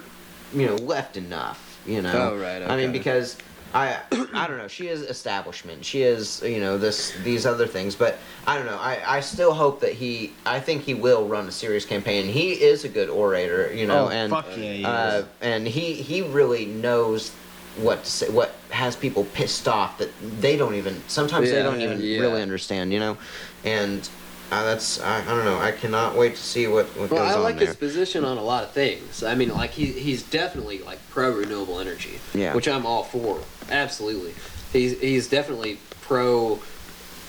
you 0.54 0.66
know 0.66 0.76
left 0.76 1.16
enough. 1.18 1.80
You 1.86 2.02
know. 2.02 2.34
Oh, 2.34 2.38
right, 2.38 2.62
I 2.62 2.76
mean 2.76 2.92
because. 2.92 3.38
I 3.74 3.98
I 4.34 4.48
don't 4.48 4.58
know. 4.58 4.70
She 4.70 4.88
is 4.88 5.02
establishment. 5.02 5.84
She 5.84 6.02
is 6.02 6.42
you 6.42 6.62
know 6.62 6.78
this 6.78 7.12
these 7.26 7.46
other 7.46 7.68
things, 7.68 7.96
but 7.96 8.18
I 8.48 8.56
don't 8.58 8.66
know. 8.66 8.78
I, 8.80 9.18
I 9.18 9.20
still 9.20 9.54
hope 9.54 9.82
that 9.82 9.92
he. 9.92 10.32
I 10.46 10.62
think 10.62 10.84
he 10.84 10.94
will 10.94 11.28
run 11.28 11.46
a 11.48 11.52
serious 11.52 11.86
campaign. 11.86 12.26
He 12.28 12.54
is 12.54 12.86
a 12.86 12.90
good 12.90 13.10
orator, 13.10 13.70
you 13.74 13.86
know, 13.86 14.06
oh, 14.06 14.10
and 14.10 14.32
fuck 14.32 14.48
yeah, 14.52 14.56
he 14.74 14.86
uh, 14.86 15.18
is. 15.20 15.26
and 15.42 15.68
he 15.68 15.94
he 15.96 16.22
really 16.22 16.66
knows 16.66 17.32
what 17.76 18.06
to 18.06 18.10
say, 18.10 18.30
what 18.30 18.56
has 18.70 18.96
people 18.96 19.24
pissed 19.34 19.68
off 19.68 19.98
that 19.98 20.10
they 20.42 20.58
don't 20.58 20.76
even 20.76 21.02
sometimes 21.08 21.50
they 21.50 21.64
don't 21.64 21.82
even 21.82 22.00
yeah. 22.02 22.20
really 22.20 22.42
understand, 22.42 22.92
you 22.92 23.00
know, 23.00 23.18
and 23.64 24.10
uh, 24.52 24.64
that's 24.64 25.00
I, 25.02 25.22
I 25.22 25.26
don't 25.26 25.46
know. 25.46 25.60
I 25.60 25.72
cannot 25.72 26.16
wait 26.16 26.36
to 26.36 26.42
see 26.42 26.68
what 26.68 26.86
what 26.98 27.10
Well, 27.10 27.26
goes 27.26 27.34
I 27.36 27.38
on 27.38 27.44
like 27.44 27.58
there. 27.58 27.68
his 27.68 27.76
position 27.76 28.24
on 28.24 28.38
a 28.38 28.44
lot 28.44 28.64
of 28.64 28.72
things. 28.72 29.24
I 29.24 29.36
mean, 29.36 29.50
like 29.50 29.72
he 29.72 29.88
he's 29.88 30.24
definitely 30.24 30.80
like 30.80 31.00
pro 31.10 31.32
renewable 31.32 31.80
energy, 31.80 32.20
Yeah. 32.34 32.54
which 32.54 32.68
I'm 32.68 32.86
all 32.86 33.04
for. 33.04 33.40
Absolutely, 33.70 34.34
he's 34.74 35.00
he's 35.00 35.28
definitely 35.28 35.80
pro 36.02 36.60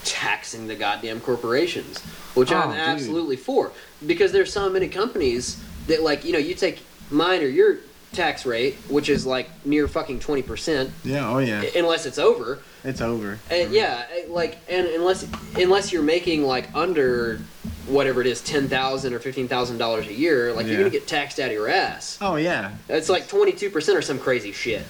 taxing 0.05 0.66
the 0.68 0.74
goddamn 0.76 1.20
corporations, 1.20 1.99
which 2.34 2.53
Oh, 2.53 2.57
I'm 2.57 2.70
dude. 2.70 2.78
absolutely 2.80 3.36
for 3.36 3.72
because 4.07 4.32
there's 4.32 4.53
so 4.53 4.70
many 4.70 4.89
companies 4.89 5.62
that 5.89 6.03
like 6.03 6.24
you 6.24 6.32
know 6.32 6.39
you 6.39 6.55
take 6.55 6.80
mine 7.11 7.43
or 7.43 7.47
your 7.49 7.78
tax 8.12 8.46
rate, 8.46 8.74
which 8.88 9.09
is 9.09 9.26
like 9.26 9.48
near 9.66 9.86
fucking 9.88 10.20
twenty 10.20 10.42
percent, 10.42 10.90
Yeah, 11.04 11.28
oh 11.30 11.38
yeah. 11.38 11.62
unless 11.76 12.06
it's 12.06 12.18
over. 12.18 12.59
It's 12.84 13.00
over. 13.00 13.38
And 13.50 13.72
yeah, 13.72 14.04
like 14.28 14.59
and 14.68 14.86
unless 14.86 15.26
unless 15.56 15.92
you're 15.92 16.02
making 16.02 16.42
like 16.44 16.74
under 16.74 17.38
whatever 17.86 18.20
it 18.20 18.26
is, 18.26 18.40
ten 18.42 18.68
thousand 18.68 19.12
or 19.14 19.18
fifteen 19.18 19.48
thousand 19.48 19.78
dollars 19.78 20.06
a 20.09 20.14
year, 20.14 20.52
like 20.52 20.66
Yeah. 20.66 20.72
you're 20.72 20.80
gonna 20.80 20.90
get 20.90 21.06
taxed 21.06 21.38
out 21.40 21.46
of 21.48 21.52
your 21.52 21.68
ass. 21.68 22.18
Oh 22.20 22.36
yeah. 22.36 22.72
It's 22.88 23.09
like 23.09 23.28
twenty 23.28 23.52
two 23.52 23.70
percent 23.70 23.98
or 23.98 24.02
some 24.02 24.18
crazy 24.18 24.52
shit. 24.52 24.82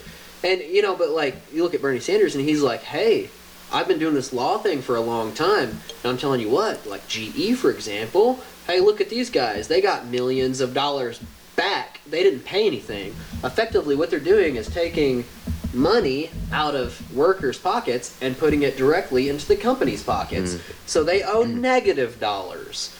And 0.44 0.60
you 0.60 0.82
know, 0.82 0.94
but 0.94 1.10
like 1.10 1.34
you 1.52 1.62
look 1.64 1.74
at 1.74 1.82
Bernie 1.82 2.00
Sanders 2.00 2.34
and 2.36 2.44
he's 2.48 2.62
like, 2.62 2.82
Hey, 2.82 3.30
I've 3.72 3.88
been 3.88 3.98
doing 3.98 4.14
this 4.14 4.32
law 4.32 4.58
thing 4.58 4.80
for 4.82 4.94
a 4.96 5.00
long 5.00 5.32
time, 5.32 5.68
and 5.70 6.12
I'm 6.12 6.18
telling 6.18 6.40
you 6.40 6.48
what, 6.50 6.86
like 6.86 7.06
GE 7.08 7.56
for 7.56 7.70
example, 7.70 8.38
hey 8.66 8.80
look 8.80 9.00
at 9.00 9.08
these 9.10 9.30
guys. 9.30 9.66
They 9.68 9.80
got 9.80 10.06
millions 10.06 10.60
of 10.60 10.72
dollars 10.74 11.20
back. 11.56 11.87
They 12.10 12.22
didn't 12.22 12.44
pay 12.44 12.66
anything. 12.66 13.14
Effectively 13.44 13.94
what 13.94 14.10
they're 14.10 14.20
doing 14.20 14.56
is 14.56 14.68
taking 14.68 15.24
money 15.72 16.30
out 16.52 16.74
of 16.74 17.14
workers' 17.14 17.58
pockets 17.58 18.16
and 18.22 18.36
putting 18.38 18.62
it 18.62 18.76
directly 18.76 19.28
into 19.28 19.46
the 19.46 19.56
company's 19.56 20.02
pockets. 20.02 20.54
Hmm. 20.54 20.72
So 20.86 21.04
they 21.04 21.22
owe 21.22 21.44
hmm. 21.44 21.60
negative 21.60 22.18
dollars. 22.20 22.94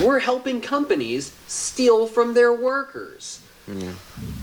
We're 0.00 0.18
helping 0.18 0.60
companies 0.60 1.34
steal 1.46 2.06
from 2.06 2.34
their 2.34 2.52
workers. 2.52 3.40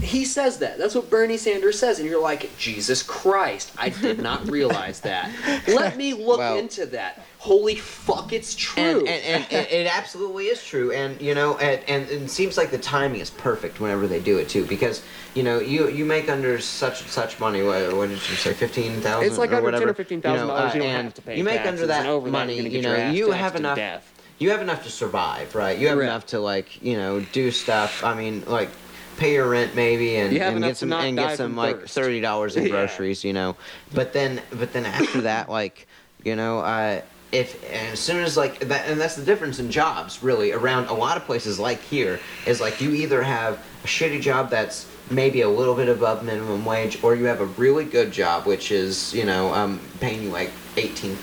He 0.01 0.25
says 0.25 0.59
that. 0.59 0.77
That's 0.77 0.95
what 0.95 1.09
Bernie 1.09 1.37
Sanders 1.37 1.77
says. 1.77 1.99
And 1.99 2.07
you're 2.07 2.21
like, 2.21 2.55
Jesus 2.57 3.03
Christ, 3.03 3.71
I 3.77 3.89
did 3.89 4.19
not 4.19 4.49
realize 4.49 5.01
that. 5.01 5.31
Let 5.67 5.97
me 5.97 6.13
look 6.13 6.39
Well- 6.39 6.57
into 6.57 6.85
that. 6.87 7.25
Holy 7.47 7.75
fuck, 7.75 8.33
it's 8.33 8.53
true. 8.55 8.81
And, 8.83 9.07
and, 9.07 9.45
and, 9.49 9.53
and 9.53 9.67
it 9.71 9.87
absolutely 9.87 10.47
is 10.47 10.61
true, 10.61 10.91
and 10.91 11.19
you 11.21 11.33
know, 11.33 11.57
and, 11.59 11.81
and 11.87 12.09
it 12.09 12.29
seems 12.29 12.57
like 12.57 12.71
the 12.71 12.77
timing 12.77 13.21
is 13.21 13.29
perfect 13.29 13.79
whenever 13.79 14.05
they 14.05 14.19
do 14.19 14.37
it 14.37 14.49
too, 14.49 14.65
because 14.65 15.01
you 15.33 15.43
know, 15.43 15.57
you 15.57 15.87
you 15.87 16.03
make 16.03 16.27
under 16.29 16.59
such 16.59 16.99
and 17.03 17.09
such 17.09 17.39
money. 17.39 17.63
What, 17.63 17.95
what 17.95 18.09
did 18.09 18.17
you 18.29 18.35
say, 18.35 18.53
fifteen 18.53 18.99
thousand? 18.99 19.29
It's 19.29 19.37
like 19.37 19.51
or 19.51 19.55
under 19.55 19.63
whatever. 19.63 19.85
$10,000 19.85 19.89
or 19.91 19.93
15,000 19.93 20.41
You, 20.41 20.45
know, 20.45 20.53
uh, 20.53 20.73
you 20.73 20.79
don't 20.81 21.05
have 21.05 21.13
to 21.13 21.21
pay 21.21 21.37
You 21.37 21.43
make 21.45 21.55
taxes, 21.63 21.69
under 21.69 21.87
that 21.87 22.05
over 22.05 22.29
money. 22.29 22.55
you're 22.59 22.67
you 22.67 22.81
know, 22.81 23.11
you 23.11 23.31
have 23.31 23.55
enough. 23.55 23.77
death. 23.77 24.13
You 24.39 24.49
have 24.49 24.61
enough 24.61 24.83
to 24.83 24.89
survive, 24.91 25.55
right? 25.55 25.79
You 25.79 25.87
have 25.87 25.95
Correct. 25.99 26.09
enough 26.09 26.25
to 26.27 26.39
like, 26.41 26.81
you 26.83 26.97
know, 26.97 27.21
do 27.31 27.49
stuff. 27.51 28.03
I 28.03 28.13
mean, 28.13 28.43
like. 28.45 28.69
Pay 29.17 29.33
your 29.33 29.49
rent 29.49 29.73
maybe 29.73 30.15
and, 30.17 30.31
You 30.31 30.41
have 30.41 30.49
and 30.49 30.57
enough 30.57 30.67
get 30.67 30.73
to 30.75 30.79
some 30.81 30.89
not 30.89 31.03
and 31.05 31.17
get 31.17 31.37
some 31.37 31.55
like 31.55 31.79
thirst. 31.79 31.95
thirty 31.95 32.21
dollars 32.21 32.55
in 32.55 32.63
Yeah. 32.65 32.69
groceries, 32.69 33.23
you 33.23 33.33
know. 33.33 33.55
But 33.91 34.13
then 34.13 34.43
but 34.51 34.73
then 34.73 34.85
after 34.85 35.21
that, 35.21 35.49
like, 35.49 35.87
you 36.23 36.35
know, 36.35 36.59
uh 36.59 37.01
if 37.37 37.63
as 37.71 37.99
soon 37.99 38.23
as 38.23 38.35
like 38.35 38.59
that 38.59 38.87
and 38.89 38.99
that's 38.99 39.15
the 39.15 39.23
difference 39.23 39.59
in 39.59 39.69
jobs 39.69 40.23
really 40.23 40.51
around 40.51 40.87
a 40.87 40.93
lot 40.93 41.17
of 41.17 41.23
places 41.25 41.59
like 41.59 41.79
here 41.83 42.19
is 42.47 42.59
like 42.59 42.81
you 42.81 42.91
either 42.93 43.21
have 43.21 43.53
a 43.83 43.87
shitty 43.87 44.19
job 44.21 44.49
that's 44.49 44.87
maybe 45.11 45.41
a 45.41 45.49
little 45.49 45.75
bit 45.75 45.87
above 45.87 46.23
minimum 46.23 46.65
wage 46.65 47.01
or 47.03 47.15
you 47.15 47.25
have 47.25 47.39
a 47.39 47.45
really 47.45 47.85
good 47.85 48.11
job 48.11 48.45
which 48.47 48.71
is 48.71 49.13
you 49.13 49.23
know 49.23 49.53
um, 49.53 49.79
paying 49.99 50.23
you 50.23 50.29
like 50.29 50.51
18 50.77 51.15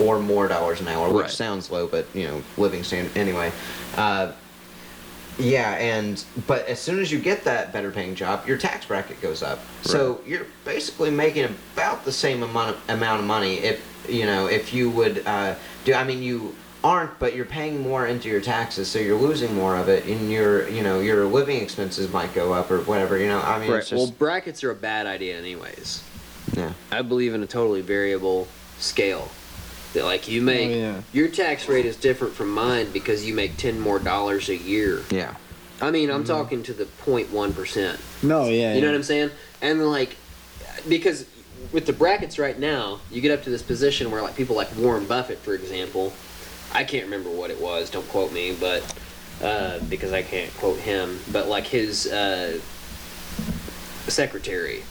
or 0.00 0.18
more 0.18 0.48
dollars 0.48 0.80
an 0.80 0.88
hour 0.88 1.08
which 1.12 1.22
Right. 1.26 1.30
sounds 1.30 1.70
low 1.70 1.86
but 1.86 2.06
you 2.14 2.26
know 2.26 2.42
living 2.56 2.82
standard 2.82 3.16
anyway 3.16 3.52
uh, 3.96 4.32
yeah, 5.38 5.72
and 5.74 6.22
but 6.46 6.66
as 6.66 6.78
soon 6.78 6.98
as 7.00 7.10
you 7.10 7.18
get 7.18 7.44
that 7.44 7.72
better 7.72 7.90
paying 7.90 8.14
job, 8.14 8.46
your 8.46 8.58
tax 8.58 8.86
bracket 8.86 9.20
goes 9.20 9.42
up. 9.42 9.58
So 9.82 10.20
you're 10.26 10.46
basically 10.64 11.10
making 11.10 11.44
about 11.74 12.04
the 12.04 12.12
same 12.12 12.42
amount 12.42 12.76
of, 12.76 12.82
amount 12.88 13.20
of 13.20 13.26
money 13.26 13.56
if 13.58 13.80
you 14.08 14.26
know 14.26 14.46
if 14.46 14.74
you 14.74 14.90
would 14.90 15.26
uh, 15.26 15.54
do. 15.84 15.94
I 15.94 16.04
mean, 16.04 16.22
you 16.22 16.54
aren't, 16.84 17.18
but 17.18 17.34
you're 17.34 17.44
paying 17.44 17.80
more 17.80 18.06
into 18.06 18.28
your 18.28 18.40
taxes, 18.40 18.88
so 18.88 18.98
you're 18.98 19.18
losing 19.18 19.54
more 19.54 19.76
of 19.76 19.88
it, 19.88 20.04
and 20.06 20.30
your 20.30 20.68
you 20.68 20.82
know 20.82 21.00
your 21.00 21.24
living 21.24 21.62
expenses 21.62 22.12
might 22.12 22.34
go 22.34 22.52
up 22.52 22.70
or 22.70 22.80
whatever. 22.82 23.16
You 23.16 23.28
know, 23.28 23.40
I 23.40 23.58
mean, 23.58 23.70
Right. 23.70 23.78
it's 23.80 23.92
Well, 23.92 24.10
brackets 24.10 24.62
are 24.64 24.70
a 24.70 24.74
bad 24.76 25.06
idea, 25.06 25.38
anyways. 25.38 26.02
yeah, 26.56 26.72
I 26.90 27.02
believe 27.02 27.34
in 27.34 27.42
a 27.42 27.46
totally 27.46 27.80
variable 27.80 28.48
scale. 28.78 29.30
That 29.94 30.04
like 30.04 30.26
you 30.28 30.40
make 30.42 30.70
Oh, 30.70 30.74
yeah. 30.74 31.00
your 31.12 31.28
tax 31.28 31.68
rate 31.68 31.84
is 31.86 31.96
different 31.96 32.34
from 32.34 32.50
mine 32.50 32.90
because 32.92 33.26
you 33.26 33.34
make 33.34 33.56
ten 33.56 33.78
more 33.78 33.98
dollars 33.98 34.48
a 34.48 34.56
year. 34.56 35.02
yeah, 35.10 35.34
I 35.80 35.90
mean, 35.90 36.08
Mm-hmm. 36.08 36.16
I'm 36.16 36.24
talking 36.24 36.62
to 36.64 36.72
the 36.72 36.84
0.1 37.04 37.54
percent. 37.54 38.00
No, 38.22 38.44
yeah. 38.48 38.74
You 38.74 38.80
know 38.80 38.86
what 38.88 38.96
I'm 38.96 39.02
saying? 39.02 39.30
And 39.60 39.84
like, 39.90 40.16
because 40.88 41.26
with 41.72 41.86
the 41.86 41.92
brackets 41.92 42.38
right 42.38 42.58
now, 42.58 43.00
you 43.10 43.20
get 43.20 43.30
up 43.32 43.44
to 43.44 43.50
this 43.50 43.62
position 43.62 44.10
where 44.10 44.22
like 44.22 44.34
people 44.36 44.56
like 44.56 44.74
Warren 44.76 45.04
Buffett, 45.06 45.38
for 45.38 45.54
example, 45.54 46.12
I 46.72 46.84
can't 46.84 47.04
remember 47.04 47.28
what 47.30 47.50
it 47.50 47.60
was. 47.60 47.90
Don't 47.90 48.08
quote 48.08 48.32
me, 48.32 48.56
but 48.58 48.82
uh, 49.42 49.78
because 49.90 50.12
I 50.12 50.22
can't 50.22 50.52
quote 50.54 50.78
him. 50.78 51.18
But 51.30 51.48
like 51.48 51.66
his 51.66 52.06
uh, 52.06 52.58
secretary 54.08 54.78
m- 54.78 54.86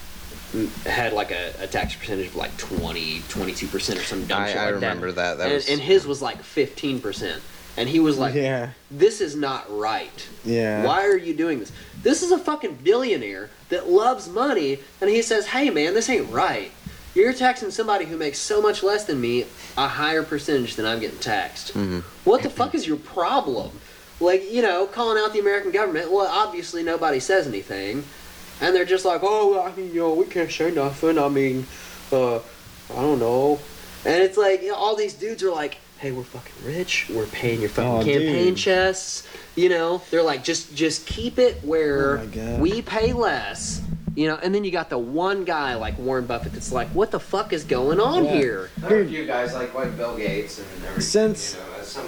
had 0.85 1.13
like 1.13 1.31
a, 1.31 1.53
a 1.59 1.67
tax 1.67 1.95
percentage 1.95 2.27
of 2.27 2.35
like 2.35 2.55
20 2.57 3.21
22 3.29 3.67
percent 3.67 3.99
or 3.99 4.03
some 4.03 4.25
dumb 4.25 4.43
I- 4.43 4.47
shit 4.47 4.57
I 4.57 4.65
like 4.65 4.73
remember 4.75 5.11
that. 5.11 5.37
That 5.37 5.45
and, 5.45 5.53
was- 5.53 5.69
and 5.69 5.79
his 5.81 6.05
was 6.05 6.21
like 6.21 6.41
15 6.43 6.99
percent 7.01 7.41
and 7.77 7.87
he 7.87 7.99
was 7.99 8.17
like 8.17 8.35
Yeah. 8.35 8.71
this 8.89 9.21
is 9.21 9.35
not 9.35 9.65
right 9.75 10.27
Yeah. 10.43 10.83
why 10.85 11.05
are 11.05 11.17
you 11.17 11.33
doing 11.33 11.59
this? 11.59 11.71
This 12.03 12.21
is 12.21 12.31
a 12.31 12.37
fucking 12.37 12.79
billionaire 12.83 13.49
that 13.69 13.87
loves 13.87 14.27
money, 14.27 14.79
and 14.99 15.09
he 15.09 15.21
says, 15.21 15.45
"Hey, 15.45 15.69
man, 15.69 15.93
this 15.93 16.09
ain't 16.09 16.29
right. 16.31 16.71
You're 17.13 17.31
taxing 17.31 17.69
somebody 17.71 18.05
who 18.05 18.17
makes 18.17 18.39
so 18.39 18.59
much 18.61 18.81
less 18.83 19.05
than 19.05 19.21
me 19.21 19.45
a 19.77 19.87
higher 19.87 20.23
percentage 20.23 20.75
than 20.75 20.85
I'm 20.87 20.99
getting 20.99 21.19
taxed. 21.19 21.73
Mhm. 21.75 22.01
What 22.25 22.41
the 22.41 22.49
fuck 22.49 22.73
is 22.75 22.87
your 22.87 22.97
problem? 22.97 23.71
like 24.19 24.51
you 24.51 24.61
know, 24.61 24.85
calling 24.85 25.17
out 25.23 25.33
the 25.33 25.39
American 25.39 25.71
government. 25.71 26.11
Well, 26.11 26.27
obviously 26.27 26.83
nobody 26.83 27.19
says 27.19 27.47
anything, 27.47 28.03
and 28.61 28.75
they're 28.75 28.85
just 28.85 29.05
like, 29.05 29.21
oh, 29.23 29.61
I 29.61 29.75
mean, 29.75 29.87
you 29.93 30.01
know, 30.01 30.13
we 30.13 30.25
can't 30.25 30.51
say 30.51 30.71
nothing. 30.71 31.17
I 31.19 31.27
mean, 31.29 31.65
uh, 32.11 32.37
I 32.37 32.41
don't 33.01 33.19
know, 33.19 33.59
and 34.05 34.21
it's 34.23 34.37
like 34.37 34.61
you 34.61 34.69
know, 34.69 34.75
all 34.75 34.95
these 34.95 35.13
dudes 35.13 35.43
are 35.43 35.51
like, 35.51 35.77
hey, 35.99 36.11
we're 36.11 36.23
fucking 36.23 36.65
rich. 36.65 37.07
We're 37.13 37.25
paying 37.27 37.61
your 37.61 37.69
fucking 37.69 37.91
Oh, 37.91 38.03
campaign 38.03 38.45
dude. 38.49 38.57
chests. 38.57 39.27
You 39.55 39.69
know, 39.69 40.01
they're 40.11 40.23
like, 40.23 40.43
just 40.43 40.73
just 40.75 41.05
keep 41.05 41.37
it 41.39 41.63
where 41.63 42.19
Oh, 42.19 42.55
we 42.57 42.81
pay 42.81 43.13
less. 43.13 43.81
You 44.13 44.27
know, 44.27 44.37
and 44.43 44.53
then 44.53 44.65
you 44.65 44.71
got 44.71 44.89
the 44.89 44.97
one 44.97 45.45
guy 45.45 45.75
like 45.75 45.97
Warren 45.97 46.25
Buffett 46.25 46.51
that's 46.51 46.73
like, 46.73 46.89
what 46.89 47.11
the 47.11 47.19
fuck 47.19 47.53
is 47.53 47.63
going 47.63 48.01
on 48.01 48.25
Yeah. 48.25 48.33
here? 48.33 48.69
There 48.79 48.97
are 48.97 49.01
a 49.03 49.07
few 49.07 49.25
guys 49.25 49.53
like 49.53 49.73
like 49.73 49.95
Bill 49.95 50.17
Gates 50.17 50.59
and 50.59 50.67
everything. 50.83 51.01
Since- 51.01 51.53
you 51.55 51.59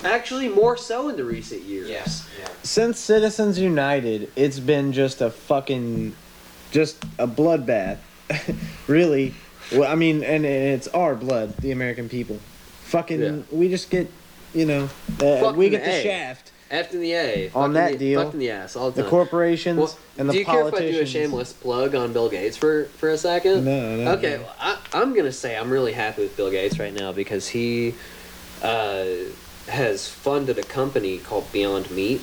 know, 0.04 0.10
Actually, 0.10 0.49
more 0.49 0.76
so 0.76 1.08
in 1.10 1.16
the 1.16 1.24
recent 1.24 1.64
years. 1.64 1.88
yes, 1.89 2.28
yeah. 2.39 2.47
Since 2.62 2.99
Citizens 2.99 3.58
United, 3.58 4.30
it's 4.36 4.60
been 4.60 4.91
just 4.93 5.22
a 5.22 5.30
fucking, 5.30 6.14
just 6.74 7.02
a 7.18 7.28
bloodbath. 7.28 8.00
really. 8.88 9.34
Well, 9.72 9.90
I 9.90 9.96
mean, 9.96 10.18
and, 10.18 10.46
and 10.46 10.46
it's 10.46 10.90
our 10.90 11.16
blood, 11.16 11.56
the 11.58 11.72
American 11.72 12.10
people. 12.10 12.40
Fucking, 12.86 13.22
Yeah. 13.22 13.40
we 13.52 13.70
just 13.70 13.90
get, 13.90 14.12
you 14.54 14.66
know, 14.66 14.90
uh, 15.22 15.54
we 15.56 15.70
get 15.70 15.86
the 15.86 16.00
A. 16.00 16.04
shaft. 16.04 16.52
F 16.70 16.92
in 16.92 17.02
the 17.02 17.14
A. 17.14 17.52
On 17.54 17.74
that 17.74 17.94
the, 17.94 17.98
deal, 18.00 18.24
Fuck 18.24 18.34
in 18.34 18.40
the 18.40 18.50
ass 18.50 18.76
all 18.76 18.90
the 18.90 19.04
The 19.04 19.10
corporations 19.10 19.78
Well, 19.78 19.98
and 20.18 20.28
the 20.28 20.34
do 20.34 20.40
you 20.40 20.46
care 20.46 20.68
if 20.68 20.74
I 20.74 20.80
do 20.80 21.02
a 21.02 21.06
shameless 21.06 21.54
plug 21.54 21.94
on 21.94 22.14
Bill 22.14 22.30
Gates 22.30 22.58
for, 22.58 22.86
for 22.98 23.10
a 23.10 23.18
second? 23.18 23.64
No, 23.64 23.96
no. 23.98 24.12
Okay, 24.14 24.38
no. 24.38 24.44
well, 24.44 24.56
I, 24.60 24.80
I'm 24.92 25.14
gonna 25.14 25.32
say 25.32 25.56
I'm 25.56 25.70
really 25.70 25.94
happy 25.94 26.24
with 26.24 26.36
Bill 26.36 26.50
Gates 26.50 26.80
right 26.80 26.94
now 26.94 27.12
because 27.12 27.48
he 27.48 27.94
uh, 28.64 29.06
has 29.68 30.08
funded 30.08 30.58
a 30.58 30.64
company 30.64 31.20
called 31.20 31.52
Beyond 31.52 31.92
Meat, 31.92 32.22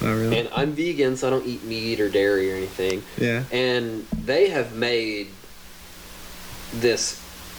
Oh, 0.00 0.14
really? 0.16 0.38
and 0.38 0.48
I'm 0.54 0.72
vegan, 0.72 1.16
so 1.16 1.26
I 1.26 1.30
don't 1.30 1.46
eat 1.46 1.64
meat 1.64 2.00
or 2.00 2.08
dairy 2.08 2.52
or 2.52 2.56
anything. 2.56 3.02
yeah. 3.18 3.44
And 3.50 4.06
they 4.12 4.48
have 4.50 4.74
made 4.74 5.28
this 6.74 7.14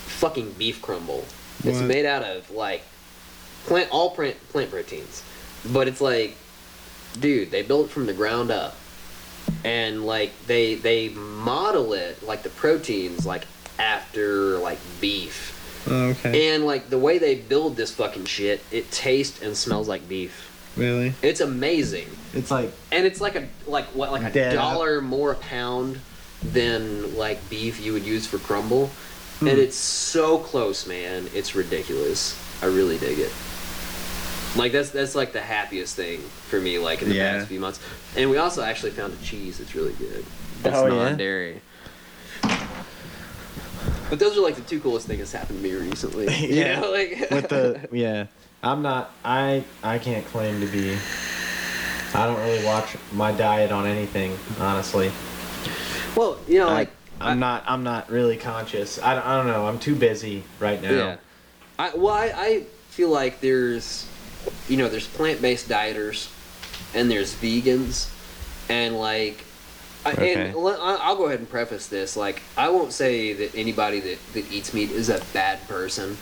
fucking 0.05 0.51
beef 0.53 0.81
crumble. 0.81 1.25
It's 1.63 1.81
made 1.81 2.05
out 2.05 2.23
of 2.23 2.49
like 2.51 2.83
plant 3.65 3.89
all 3.91 4.11
plant 4.11 4.37
plant 4.49 4.71
proteins, 4.71 5.23
but 5.73 5.87
it's 5.89 5.99
like, 5.99 6.37
dude, 7.19 7.51
they 7.51 7.61
built 7.63 7.87
it 7.87 7.91
from 7.91 8.05
the 8.05 8.13
ground 8.13 8.49
up, 8.51 8.75
and 9.65 10.05
like 10.05 10.31
they 10.47 10.75
they 10.75 11.09
model 11.09 11.91
it 11.93 12.23
like 12.23 12.43
the 12.43 12.49
proteins 12.49 13.25
like 13.25 13.45
after 13.77 14.57
like 14.59 14.77
beef, 15.01 15.83
Oh, 15.89 16.09
okay. 16.11 16.53
and 16.55 16.65
like 16.65 16.89
the 16.89 16.97
way 16.99 17.17
they 17.17 17.35
build 17.35 17.75
this 17.75 17.93
fucking 17.93 18.25
shit, 18.25 18.63
it 18.71 18.89
tastes 18.91 19.41
and 19.41 19.57
smells 19.57 19.89
like 19.89 20.07
beef. 20.07 20.45
really? 20.77 21.13
It's 21.21 21.41
amazing 21.41 22.07
It's 22.33 22.51
like, 22.51 22.71
and 22.91 23.05
it's 23.05 23.19
like 23.21 23.35
a 23.35 23.47
like 23.67 23.85
what 23.87 24.11
like 24.11 24.23
a 24.23 24.29
Dead 24.31 24.55
up. 24.55 24.73
dollar 24.73 25.01
more 25.01 25.31
a 25.31 25.35
pound 25.35 25.99
than 26.43 27.15
like 27.17 27.49
beef 27.49 27.79
you 27.81 27.93
would 27.93 28.05
use 28.05 28.25
for 28.27 28.37
crumble 28.37 28.89
Hmm. 29.39 29.47
and 29.47 29.57
it's 29.57 29.77
so 29.77 30.37
close 30.37 30.85
man 30.85 31.27
it's 31.33 31.55
ridiculous 31.55 32.37
i 32.61 32.65
really 32.65 32.97
dig 32.97 33.19
it 33.19 33.31
like 34.57 34.73
that's 34.73 34.89
that's 34.89 35.15
like 35.15 35.31
the 35.31 35.39
happiest 35.41 35.95
thing 35.95 36.19
for 36.49 36.59
me 36.59 36.77
like 36.77 37.01
in 37.01 37.07
the 37.09 37.15
Yeah. 37.15 37.37
past 37.37 37.47
few 37.47 37.59
months 37.61 37.79
and 38.17 38.29
we 38.29 38.37
also 38.37 38.61
actually 38.61 38.91
found 38.91 39.13
a 39.13 39.23
cheese 39.23 39.57
that's 39.59 39.75
really 39.75 39.93
good 39.93 40.25
that's 40.61 40.75
Oh, 40.77 40.87
yeah? 40.87 40.93
non-dairy 40.93 41.61
but 44.09 44.19
those 44.19 44.37
are 44.37 44.41
like 44.41 44.55
the 44.55 44.61
two 44.61 44.79
coolest 44.79 45.07
things 45.07 45.19
that's 45.19 45.31
happened 45.31 45.61
to 45.61 45.63
me 45.63 45.73
recently 45.75 46.25
you 46.47 46.55
Yeah. 46.61 46.79
know, 46.81 46.91
like 46.91 47.27
with 47.31 47.47
the 47.49 47.87
yeah 47.91 48.25
i'm 48.63 48.81
not 48.81 49.11
i 49.23 49.63
i 49.83 49.99
can't 49.99 50.25
claim 50.25 50.59
to 50.61 50.67
be 50.67 50.97
i 52.15 52.25
don't 52.25 52.39
really 52.39 52.63
watch 52.65 52.95
my 53.13 53.31
diet 53.31 53.71
on 53.71 53.85
anything 53.85 54.37
honestly 54.59 55.11
well 56.15 56.37
you 56.47 56.59
know 56.59 56.67
like 56.67 56.89
I, 57.21 57.31
i'm 57.31 57.39
not 57.39 57.63
i'm 57.67 57.83
not 57.83 58.09
really 58.09 58.37
conscious 58.37 58.99
I, 59.01 59.15
don't- 59.15 59.25
I 59.25 59.37
don't 59.37 59.47
know 59.47 59.67
i'm 59.67 59.79
too 59.79 59.95
busy 59.95 60.43
right 60.59 60.81
now 60.81 60.91
Yeah. 60.91 61.15
I 61.77 61.95
well, 61.95 62.13
I, 62.13 62.33
I 62.35 62.63
feel 62.89 63.07
like 63.07 63.39
there's, 63.39 64.05
you 64.67 64.75
know, 64.75 64.89
there's 64.89 65.07
plant-based 65.07 65.69
dieters, 65.69 66.29
and 66.93 67.09
there's 67.09 67.33
vegans, 67.35 68.09
and 68.67 68.99
like, 68.99 69.45
I, 70.05 70.11
Okay. 70.11 70.33
and 70.49 70.55
le- 70.57 70.77
I- 70.77 70.99
I'll 71.01 71.15
go 71.15 71.27
ahead 71.27 71.39
and 71.39 71.49
preface 71.49 71.87
this. 71.87 72.17
Like, 72.17 72.41
I 72.57 72.67
won't 72.67 72.91
say 72.91 73.31
that 73.31 73.55
anybody 73.55 74.01
that 74.01 74.17
that 74.33 74.51
eats 74.51 74.73
meat 74.73 74.91
is 74.91 75.07
a 75.07 75.21
bad 75.31 75.65
person. 75.69 76.17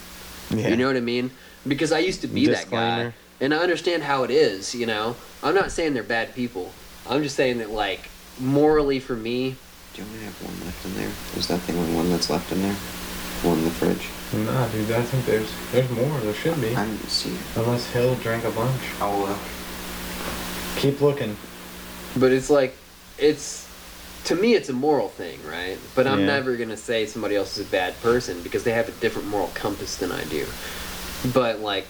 yeah. 0.52 0.68
You 0.68 0.76
know 0.76 0.86
what 0.86 0.96
I 0.96 1.00
mean? 1.00 1.32
Because 1.68 1.92
I 1.92 2.00
used 2.06 2.22
to 2.22 2.28
be 2.28 2.46
that 2.46 2.70
guy, 2.70 3.06
Disclaimer. 3.06 3.14
And 3.40 3.54
I 3.54 3.58
understand 3.58 4.04
how 4.04 4.24
it 4.24 4.32
is. 4.32 4.74
You 4.76 4.86
know, 4.86 5.16
I'm 5.44 5.56
not 5.56 5.72
saying 5.72 5.94
they're 5.94 6.04
bad 6.04 6.34
people. 6.36 6.72
I'm 7.10 7.24
just 7.24 7.36
saying 7.36 7.60
that 7.60 7.72
like 7.72 8.10
morally 8.40 9.00
for 9.00 9.16
me, 9.16 9.56
Do 9.94 10.02
you 10.02 10.08
only 10.08 10.24
have 10.26 10.42
one 10.44 10.66
left 10.66 10.86
in 10.86 10.94
there? 10.96 11.12
Is 11.38 11.48
that 11.48 11.66
the 11.68 11.74
only 11.78 11.94
one 11.96 12.10
that's 12.10 12.30
left 12.30 12.52
in 12.52 12.62
there? 12.62 12.76
One 13.44 13.60
in 13.60 13.64
the 13.66 13.72
fridge? 13.72 14.08
nah 14.34 14.68
dude 14.68 14.92
i 14.92 15.02
think 15.04 15.26
there's 15.26 15.50
there's 15.72 15.90
more 15.92 16.20
there 16.20 16.34
should 16.34 16.60
be 16.60 16.76
I 16.76 16.84
didn't 16.86 17.08
see 17.08 17.30
it. 17.30 17.40
unless 17.56 17.90
hill 17.92 18.14
drank 18.16 18.44
a 18.44 18.52
bunch 18.52 18.82
Oh, 19.00 19.26
uh, 19.26 20.80
keep 20.82 21.00
looking 21.00 21.38
But 22.18 22.34
it's 22.34 22.50
like, 22.50 22.76
it's 23.18 23.66
to 24.26 24.36
me, 24.36 24.56
it's 24.56 24.68
a 24.68 24.74
moral 24.74 25.08
thing, 25.08 25.40
right? 25.48 25.78
But 25.96 26.08
I'm 26.08 26.20
Yeah. 26.22 26.26
never 26.26 26.58
gonna 26.58 26.76
say 26.76 27.06
somebody 27.06 27.38
else 27.38 27.58
is 27.58 27.66
a 27.66 27.70
bad 27.70 27.94
person 28.02 28.42
because 28.42 28.64
they 28.66 28.72
have 28.72 28.90
a 28.90 28.92
different 28.94 29.30
moral 29.30 29.50
compass 29.54 29.96
than 29.96 30.12
I 30.12 30.26
do. 30.26 30.46
But 31.34 31.62
like, 31.62 31.88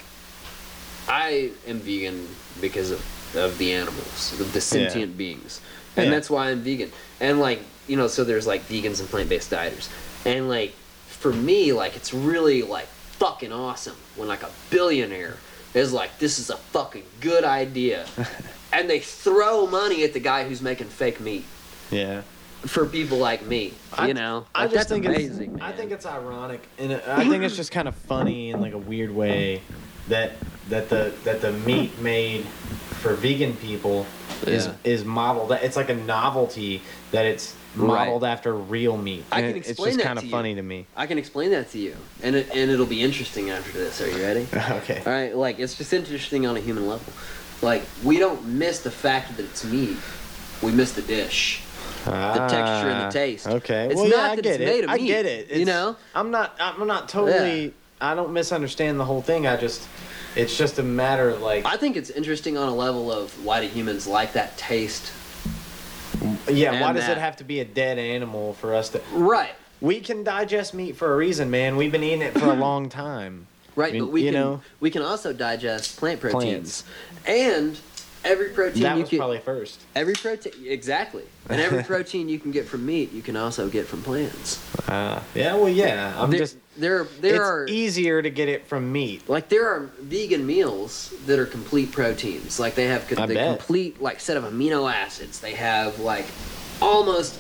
I 1.08 1.52
am 1.68 1.80
vegan 1.80 2.28
because 2.62 2.92
of, 2.92 3.36
of 3.36 3.58
the 3.58 3.74
animals, 3.74 4.40
of 4.40 4.52
the 4.54 4.62
sentient 4.62 5.18
beings, 5.18 5.62
and 5.96 6.06
Yeah. 6.06 6.12
that's 6.12 6.30
why 6.30 6.50
I'm 6.50 6.62
vegan. 6.62 6.92
And 7.20 7.40
like, 7.40 7.60
you 7.88 7.96
know, 7.98 8.08
so 8.08 8.24
there's 8.24 8.48
like 8.48 8.68
vegans 8.68 9.00
and 9.00 9.10
plant-based 9.10 9.52
dieters, 9.52 9.90
and 10.26 10.50
like 10.50 10.74
for 11.08 11.32
me, 11.34 11.74
like 11.74 11.96
it's 11.96 12.14
really 12.14 12.62
like 12.64 12.88
fucking 13.20 13.52
awesome 13.52 13.96
when 14.16 14.28
like 14.28 14.44
a 14.44 14.50
billionaire 14.70 15.38
is 15.74 15.92
like, 15.94 16.18
this 16.20 16.40
is 16.40 16.50
a 16.50 16.58
fucking 16.58 17.04
good 17.22 17.44
idea, 17.44 18.06
and 18.74 18.90
they 18.90 19.00
throw 19.00 19.68
money 19.68 20.04
at 20.04 20.14
the 20.14 20.20
guy 20.20 20.48
who's 20.48 20.62
making 20.62 20.88
fake 20.88 21.20
meat 21.20 21.46
yeah 21.92 22.22
for 22.66 22.86
people 22.86 23.18
like 23.18 23.46
me. 23.46 23.72
I- 23.94 24.08
you 24.08 24.14
know, 24.14 24.46
I 24.54 24.64
Like, 24.64 24.72
just 24.74 24.90
that's 24.90 24.90
think 24.90 25.06
amazing. 25.06 25.54
it's 25.54 25.62
I 25.62 25.72
think 25.72 25.92
it's 25.92 26.06
ironic 26.06 26.62
and 26.80 26.92
I 26.94 27.28
think 27.30 27.44
it's 27.44 27.56
just 27.56 27.72
kind 27.72 27.88
of 27.88 27.96
funny 27.96 28.50
in 28.50 28.60
like 28.60 28.74
a 28.74 28.78
weird 28.78 29.12
way 29.16 29.62
that 30.10 30.32
that 30.70 30.90
the 30.90 31.14
that 31.24 31.42
the 31.42 31.52
meat 31.52 31.98
made 32.00 32.44
for 33.02 33.14
vegan 33.14 33.56
people 33.58 34.06
is 34.46 34.68
Yeah. 34.68 34.74
is 34.84 35.06
modeled 35.06 35.52
it's 35.52 35.76
like 35.76 35.90
a 35.90 35.96
novelty 35.96 36.82
that 37.12 37.26
it's 37.26 37.54
Right. 37.76 38.06
modeled 38.08 38.24
after 38.24 38.56
real 38.56 38.98
meat. 38.98 39.24
I 39.32 39.42
And 39.42 39.50
can 39.52 39.58
it's 39.60 39.70
explain 39.70 39.90
just 39.90 39.98
that 40.00 40.04
kind 40.08 40.18
of 40.18 40.24
to 40.24 40.28
you. 40.28 40.32
funny 40.32 40.56
to 40.56 40.64
me. 40.64 40.88
I 40.96 41.06
can 41.06 41.20
explain 41.20 41.52
that 41.52 41.70
to 41.74 41.78
you, 41.78 41.96
and 42.24 42.36
it, 42.36 42.50
and 42.52 42.72
it'll 42.72 42.88
be 42.88 43.04
interesting 43.04 43.52
after 43.52 43.72
this. 43.72 44.02
Are 44.02 44.10
you 44.10 44.18
ready? 44.24 44.48
okay. 44.82 45.04
All 45.06 45.12
right, 45.12 45.36
like 45.36 45.60
it's 45.60 45.76
just 45.76 45.94
interesting 45.94 46.48
on 46.48 46.58
a 46.58 46.60
human 46.60 46.88
level. 46.88 47.06
Like 47.62 47.84
we 48.04 48.18
don't 48.18 48.44
miss 48.48 48.80
the 48.80 48.90
fact 48.90 49.38
that 49.38 49.44
it's 49.44 49.64
meat. 49.64 49.98
We 50.64 50.72
miss 50.72 50.94
the 50.94 51.04
dish, 51.04 51.62
the 52.06 52.12
texture 52.12 52.90
and 52.90 53.00
the 53.02 53.06
Ah, 53.06 53.10
taste. 53.12 53.46
Okay. 53.48 53.86
It's 53.92 53.96
well, 53.96 54.06
not 54.06 54.16
yeah, 54.16 54.32
I 54.32 54.36
that 54.38 54.42
get 54.42 54.54
it's 54.54 54.62
it. 54.62 54.66
made 54.66 54.84
of 54.86 54.90
meat. 54.90 55.04
I 55.04 55.06
get 55.06 55.26
it. 55.28 55.52
you 55.52 55.66
know? 55.66 55.96
I'm 56.16 56.32
not. 56.32 56.56
I'm 56.60 56.88
not 56.88 57.10
totally. 57.10 57.76
I 58.00 58.14
don't 58.16 58.32
misunderstand 58.34 59.00
the 59.00 59.06
whole 59.06 59.22
thing. 59.22 59.48
I 59.48 59.58
just. 59.58 59.88
It's 60.36 60.56
just 60.56 60.78
a 60.78 60.84
matter 60.84 61.30
of 61.30 61.42
like. 61.42 61.66
I 61.66 61.78
think 61.78 61.96
it's 61.98 62.12
interesting 62.12 62.58
on 62.58 62.68
a 62.68 62.76
level 62.76 63.12
of 63.12 63.44
why 63.44 63.62
do 63.62 63.68
humans 63.68 64.06
like 64.06 64.34
that 64.34 64.56
taste? 64.58 65.12
yeah. 66.48 66.80
Why 66.82 66.94
does 66.94 67.06
that- 67.06 67.18
it 67.18 67.20
have 67.20 67.38
to 67.38 67.44
be 67.44 67.60
a 67.60 67.66
dead 67.66 67.98
animal 67.98 68.54
for 68.54 68.74
us 68.76 68.90
to? 68.90 69.02
Right, 69.14 69.52
We 69.82 70.00
can 70.00 70.24
digest 70.24 70.74
meat 70.74 70.96
for 70.96 71.14
a 71.14 71.16
reason, 71.18 71.50
man. 71.52 71.76
We've 71.76 71.92
been 71.92 72.04
eating 72.04 72.22
it 72.22 72.34
for 72.38 72.46
a 72.50 72.54
long 72.68 72.90
time. 72.90 73.48
right. 73.76 73.90
I 73.90 73.94
mean, 73.94 74.04
but 74.06 74.12
we 74.12 74.24
can 74.26 74.34
know- 74.34 74.62
we 74.80 74.90
can 74.92 75.02
also 75.02 75.34
digest 75.34 75.98
plant 75.98 76.20
proteins, 76.20 76.84
Plants. 77.24 77.26
and 77.28 77.80
every 78.26 78.50
protein 78.50 78.84
That 78.84 78.96
you 78.96 79.02
was 79.02 79.10
can 79.10 79.18
probably 79.20 79.40
first. 79.40 79.82
every 79.96 80.14
protein 80.14 80.54
exactly, 80.68 81.24
and 81.50 81.60
every 81.62 81.84
protein 81.94 82.30
you 82.30 82.40
can 82.40 82.52
get 82.52 82.66
from 82.68 82.86
meat 82.86 83.12
you 83.12 83.22
can 83.22 83.36
also 83.36 83.70
get 83.70 83.86
from 83.88 84.02
plants. 84.04 84.60
Uh, 84.88 85.22
yeah. 85.36 85.56
Well, 85.56 85.70
yeah. 85.70 86.14
I'm 86.22 86.30
there, 86.32 86.40
just. 86.40 86.58
There 86.78 87.06
there 87.22 87.36
it's 87.36 87.44
are 87.44 87.66
easier 87.68 88.22
to 88.22 88.30
get 88.30 88.48
it 88.50 88.68
from 88.68 88.92
meat. 88.92 89.28
like 89.28 89.50
there 89.50 89.68
are 89.68 89.90
vegan 90.00 90.46
meals 90.46 91.14
that 91.26 91.40
are 91.40 91.46
complete 91.46 91.92
proteins. 91.92 92.60
Like 92.60 92.76
they 92.76 92.86
have 92.86 93.08
co- 93.08 93.26
the 93.26 93.34
bet. 93.34 93.58
complete 93.58 94.02
like 94.02 94.20
set 94.20 94.38
of 94.38 94.44
amino 94.44 94.92
acids. 94.92 95.40
They 95.40 95.54
have 95.54 96.00
like 96.00 96.26
almost 96.82 97.40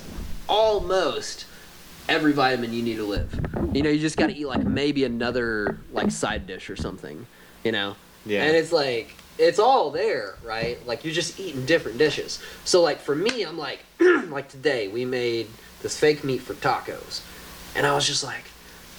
almost 0.49 1.45
every 2.09 2.33
vitamin 2.33 2.73
you 2.73 2.81
need 2.81 2.97
to 2.97 3.05
live. 3.05 3.33
You 3.73 3.83
know, 3.83 3.89
you 3.89 3.99
just 3.99 4.17
got 4.17 4.27
to 4.27 4.35
eat 4.35 4.47
like 4.47 4.65
maybe 4.65 5.03
another 5.03 5.79
like 5.91 6.11
side 6.11 6.47
dish 6.47 6.69
or 6.69 6.75
something. 6.75 7.25
You 7.63 7.71
know. 7.71 7.95
Yeah. 8.25 8.43
And 8.43 8.55
it's 8.55 8.71
like 8.71 9.15
it's 9.37 9.59
all 9.59 9.91
there, 9.91 10.35
right? 10.43 10.85
Like 10.87 11.03
you're 11.03 11.13
just 11.13 11.39
eating 11.39 11.65
different 11.65 11.97
dishes. 11.97 12.41
So 12.65 12.81
like 12.81 12.99
for 12.99 13.15
me, 13.15 13.43
I'm 13.43 13.57
like 13.57 13.79
like 13.99 14.49
today 14.49 14.87
we 14.87 15.05
made 15.05 15.47
this 15.81 15.97
fake 15.97 16.23
meat 16.23 16.41
for 16.41 16.53
tacos. 16.55 17.21
And 17.75 17.85
I 17.85 17.93
was 17.93 18.07
just 18.07 18.23
like, 18.23 18.45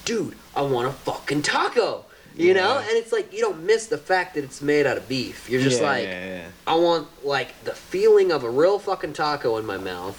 dude, 0.09 0.34
I 0.56 0.62
want 0.62 0.88
a 0.88 0.92
fucking 0.92 1.42
taco. 1.42 2.04
You 2.36 2.54
know, 2.54 2.78
and 2.78 2.90
it's 2.92 3.11
like 3.12 3.32
you 3.32 3.40
don't 3.40 3.64
miss 3.64 3.88
the 3.88 3.98
fact 3.98 4.34
that 4.36 4.44
it's 4.44 4.62
made 4.62 4.86
out 4.86 4.96
of 4.96 5.09
beef. 5.09 5.50
You're 5.50 5.61
just 5.61 5.80
Yeah, 5.80 5.86
like, 5.88 6.04
yeah, 6.04 6.46
I 6.68 6.76
want 6.76 7.09
like 7.26 7.64
the 7.64 7.72
feeling 7.72 8.30
of 8.30 8.44
a 8.44 8.50
real 8.50 8.78
fucking 8.78 9.12
taco 9.14 9.56
in 9.56 9.66
my 9.66 9.76
mouth. 9.76 10.16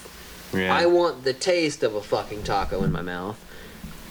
yeah. 0.53 0.59
Yeah. 0.59 0.75
I 0.75 0.85
want 0.87 1.23
the 1.23 1.31
taste 1.33 1.81
of 1.81 1.95
a 1.95 2.01
fucking 2.01 2.43
taco 2.43 2.83
in 2.83 2.91
my 2.91 3.01
mouth. 3.01 3.37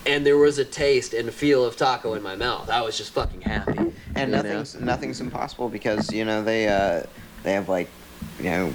And 0.06 0.24
there 0.24 0.38
was 0.38 0.58
a 0.58 0.64
taste 0.64 1.12
and 1.12 1.30
feel 1.34 1.64
of 1.66 1.76
taco 1.76 2.14
in 2.14 2.22
my 2.22 2.34
mouth. 2.34 2.70
I 2.70 2.80
was 2.80 2.96
just 2.96 3.12
fucking 3.12 3.42
happy. 3.42 3.76
and 3.76 3.92
You 4.16 4.26
know? 4.26 4.26
nothing's 4.42 4.74
nothing's 4.80 5.20
impossible 5.20 5.68
because 5.68 6.10
you 6.10 6.24
know 6.24 6.42
they 6.42 6.66
uh, 6.66 7.02
they 7.42 7.52
have 7.52 7.68
like 7.68 7.90
you 8.38 8.44
know 8.50 8.70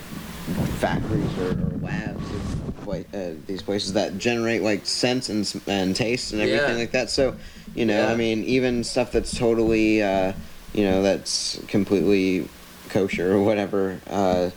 factories 0.80 1.38
or, 1.40 1.52
or 1.52 1.78
labs 1.82 2.30
of 2.30 2.73
pla- 2.84 3.04
uh, 3.20 3.32
these 3.48 3.62
places 3.62 3.94
that 3.94 4.18
generate 4.18 4.62
like 4.62 4.86
scents 4.86 5.30
and 5.30 5.62
and 5.68 5.96
taste 5.96 6.34
and 6.34 6.42
everything 6.42 6.76
Yeah. 6.76 6.82
like 6.82 6.92
that. 6.92 7.10
So 7.10 7.36
you 7.76 7.86
know, 7.86 7.98
Yeah. 7.98 8.12
I 8.12 8.16
mean, 8.16 8.44
even 8.44 8.84
stuff 8.84 9.12
that's 9.12 9.38
totally 9.38 10.02
uh, 10.04 10.34
you 10.74 10.84
know 10.84 11.02
that's 11.02 11.60
completely 11.68 12.48
kosher 12.90 13.34
or 13.34 13.42
whatever. 13.42 14.00
Uh, 14.10 14.50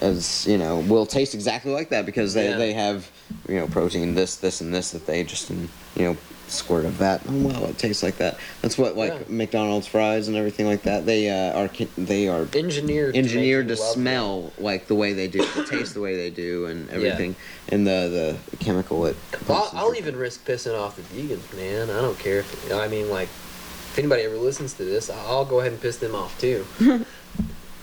as 0.00 0.46
you 0.46 0.58
know, 0.58 0.78
will 0.80 1.06
taste 1.06 1.34
exactly 1.34 1.72
like 1.72 1.88
that 1.88 2.04
because 2.06 2.34
they, 2.34 2.50
Yeah. 2.50 2.56
they 2.58 2.72
have 2.74 3.10
you 3.48 3.56
know 3.56 3.66
protein 3.66 4.14
this 4.14 4.36
this 4.36 4.60
and 4.60 4.72
this 4.74 4.90
that 4.92 5.06
they 5.06 5.24
just 5.24 5.50
you 5.50 5.68
know 5.96 6.16
squirt 6.48 6.84
of 6.84 6.98
that. 6.98 7.22
Oh 7.28 7.32
wow, 7.48 7.64
it 7.64 7.78
tastes 7.78 8.02
like 8.02 8.16
that. 8.18 8.38
That's 8.62 8.78
what 8.78 8.96
like 8.96 9.12
Yeah. 9.12 9.18
McDonald's 9.28 9.86
fries 9.86 10.28
and 10.28 10.36
everything 10.36 10.66
like 10.66 10.82
that. 10.82 11.06
They 11.06 11.28
uh, 11.30 11.58
are 11.58 11.70
they 11.98 12.28
are 12.28 12.46
Engineered. 12.54 13.16
engineered 13.16 13.68
to 13.68 13.74
you 13.74 13.80
love 13.80 13.94
them. 13.94 14.02
smell 14.02 14.52
like 14.58 14.86
the 14.86 14.94
way 14.94 15.12
they 15.12 15.28
do, 15.28 15.44
to 15.44 15.64
taste 15.68 15.94
the 15.94 16.00
way 16.00 16.16
they 16.16 16.30
do, 16.30 16.66
and 16.66 16.88
everything, 16.90 17.36
and 17.68 17.86
the 17.86 18.38
the 18.50 18.56
chemical 18.58 19.06
it. 19.06 19.16
I'll, 19.48 19.70
I'll 19.72 19.94
even 19.96 20.16
risk 20.16 20.46
pissing 20.46 20.78
off 20.78 20.96
the 20.96 21.02
vegans, 21.02 21.54
man. 21.56 21.90
I 21.90 22.00
don't 22.00 22.18
care 22.18 22.38
if 22.40 22.72
I 22.72 22.88
mean 22.88 23.10
like 23.10 23.28
if 23.28 23.98
anybody 23.98 24.22
ever 24.22 24.36
listens 24.36 24.74
to 24.74 24.84
this, 24.84 25.10
I'll 25.10 25.44
go 25.44 25.60
ahead 25.60 25.72
and 25.72 25.80
piss 25.80 25.96
them 25.98 26.14
off 26.14 26.38
too. 26.40 26.66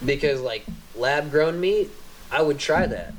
because 0.06 0.40
like 0.42 0.66
lab 0.96 1.32
grown 1.32 1.60
meat, 1.60 1.90
I 2.32 2.42
would 2.42 2.60
try 2.60 2.86
that. 2.86 3.14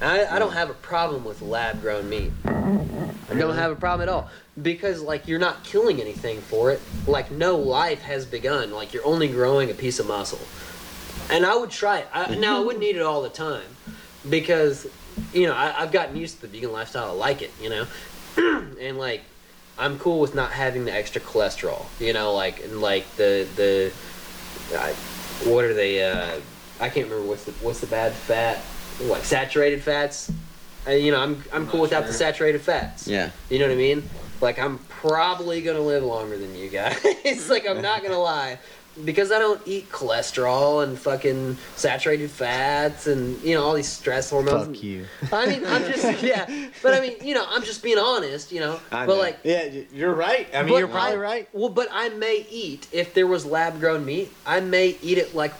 I, 0.00 0.26
I 0.26 0.38
don't 0.38 0.52
have 0.52 0.68
a 0.68 0.74
problem 0.74 1.24
with 1.24 1.40
lab 1.40 1.80
grown 1.80 2.08
meat. 2.10 2.30
I 2.44 3.34
don't 3.34 3.54
have 3.56 3.72
a 3.72 3.76
problem 3.76 4.08
at 4.08 4.12
all 4.12 4.28
because 4.60 5.02
like 5.02 5.28
you're 5.28 5.38
not 5.38 5.64
killing 5.64 6.00
anything 6.00 6.40
for 6.40 6.70
it. 6.70 6.80
Like 7.06 7.30
no 7.30 7.56
life 7.56 8.02
has 8.02 8.24
begun. 8.24 8.70
Like 8.70 8.92
you're 8.94 9.06
only 9.06 9.28
growing 9.28 9.70
a 9.70 9.74
piece 9.74 9.98
of 9.98 10.06
muscle. 10.06 10.40
And 11.30 11.44
I 11.44 11.56
would 11.56 11.70
try 11.70 11.98
it. 11.98 12.08
I, 12.12 12.34
now 12.36 12.58
I 12.58 12.64
wouldn't 12.64 12.84
eat 12.84 12.96
it 12.96 13.02
all 13.02 13.22
the 13.22 13.28
time 13.28 13.64
because 14.28 14.86
you 15.32 15.46
know 15.46 15.54
I, 15.54 15.82
I've 15.82 15.92
gotten 15.92 16.16
used 16.16 16.36
to 16.36 16.42
the 16.42 16.48
vegan 16.48 16.72
lifestyle. 16.72 17.10
I 17.10 17.12
like 17.12 17.42
it, 17.42 17.52
you 17.60 17.70
know, 17.70 17.86
and 18.80 18.98
like 18.98 19.22
I'm 19.78 19.98
cool 19.98 20.20
with 20.20 20.34
not 20.34 20.52
having 20.52 20.84
the 20.84 20.92
extra 20.92 21.20
cholesterol. 21.20 21.86
You 22.00 22.12
know, 22.12 22.34
like 22.34 22.62
and 22.64 22.80
like 22.80 23.08
the 23.16 23.46
the 23.56 23.92
I, 24.74 24.92
what 25.48 25.64
are 25.64 25.74
they? 25.74 26.02
Uh, 26.02 26.40
I 26.80 26.88
can't 26.88 27.08
remember 27.08 27.26
what's 27.28 27.44
the 27.44 27.52
what's 27.52 27.80
the 27.80 27.86
bad 27.86 28.12
fat 28.12 28.62
like 29.00 29.24
saturated 29.24 29.82
fats. 29.82 30.30
You 30.88 31.10
know, 31.10 31.20
I'm 31.20 31.42
I'm 31.52 31.66
cool 31.66 31.80
without 31.80 32.06
the 32.06 32.12
saturated 32.12 32.60
fats. 32.60 33.08
Yeah, 33.08 33.30
You 33.50 33.58
know 33.58 33.66
what 33.66 33.72
I 33.72 33.76
mean? 33.76 34.08
Like 34.40 34.58
I'm 34.58 34.78
probably 34.88 35.62
gonna 35.62 35.80
live 35.80 36.02
longer 36.04 36.36
than 36.38 36.54
you 36.54 36.68
guys. 36.68 36.98
it's 37.04 37.48
like 37.54 37.66
I'm 37.68 37.82
not 37.82 38.02
gonna 38.02 38.18
lie. 38.18 38.58
Because 39.04 39.30
I 39.30 39.38
don't 39.38 39.60
eat 39.66 39.90
cholesterol 39.90 40.82
and 40.82 40.98
fucking 40.98 41.58
saturated 41.76 42.30
fats 42.30 43.06
and 43.06 43.38
you 43.42 43.54
know 43.54 43.62
all 43.62 43.74
these 43.74 43.88
stress 43.90 44.30
hormones. 44.30 44.68
Fuck 44.68 44.82
you. 44.82 45.04
I 45.30 45.44
mean, 45.46 45.66
I'm 45.66 45.82
just 45.82 46.22
yeah, 46.22 46.46
but 46.82 46.94
I 46.94 47.00
mean, 47.00 47.16
you 47.22 47.34
know, 47.34 47.44
I'm 47.46 47.62
just 47.62 47.82
being 47.82 47.98
honest, 47.98 48.52
you 48.52 48.60
know. 48.60 48.80
I 48.90 49.04
but 49.04 49.14
know. 49.16 49.20
like, 49.20 49.38
yeah, 49.44 49.68
you're 49.92 50.14
right. 50.14 50.48
I 50.54 50.62
mean, 50.62 50.78
you're 50.78 50.88
probably 50.88 51.16
I- 51.16 51.20
right. 51.20 51.48
Well, 51.52 51.68
but 51.68 51.88
I 51.92 52.08
may 52.08 52.46
eat 52.50 52.88
if 52.90 53.12
there 53.12 53.26
was 53.26 53.44
lab 53.44 53.80
grown 53.80 54.02
meat. 54.06 54.32
I 54.46 54.60
may 54.60 54.96
eat 55.02 55.18
it 55.18 55.34
like 55.34 55.52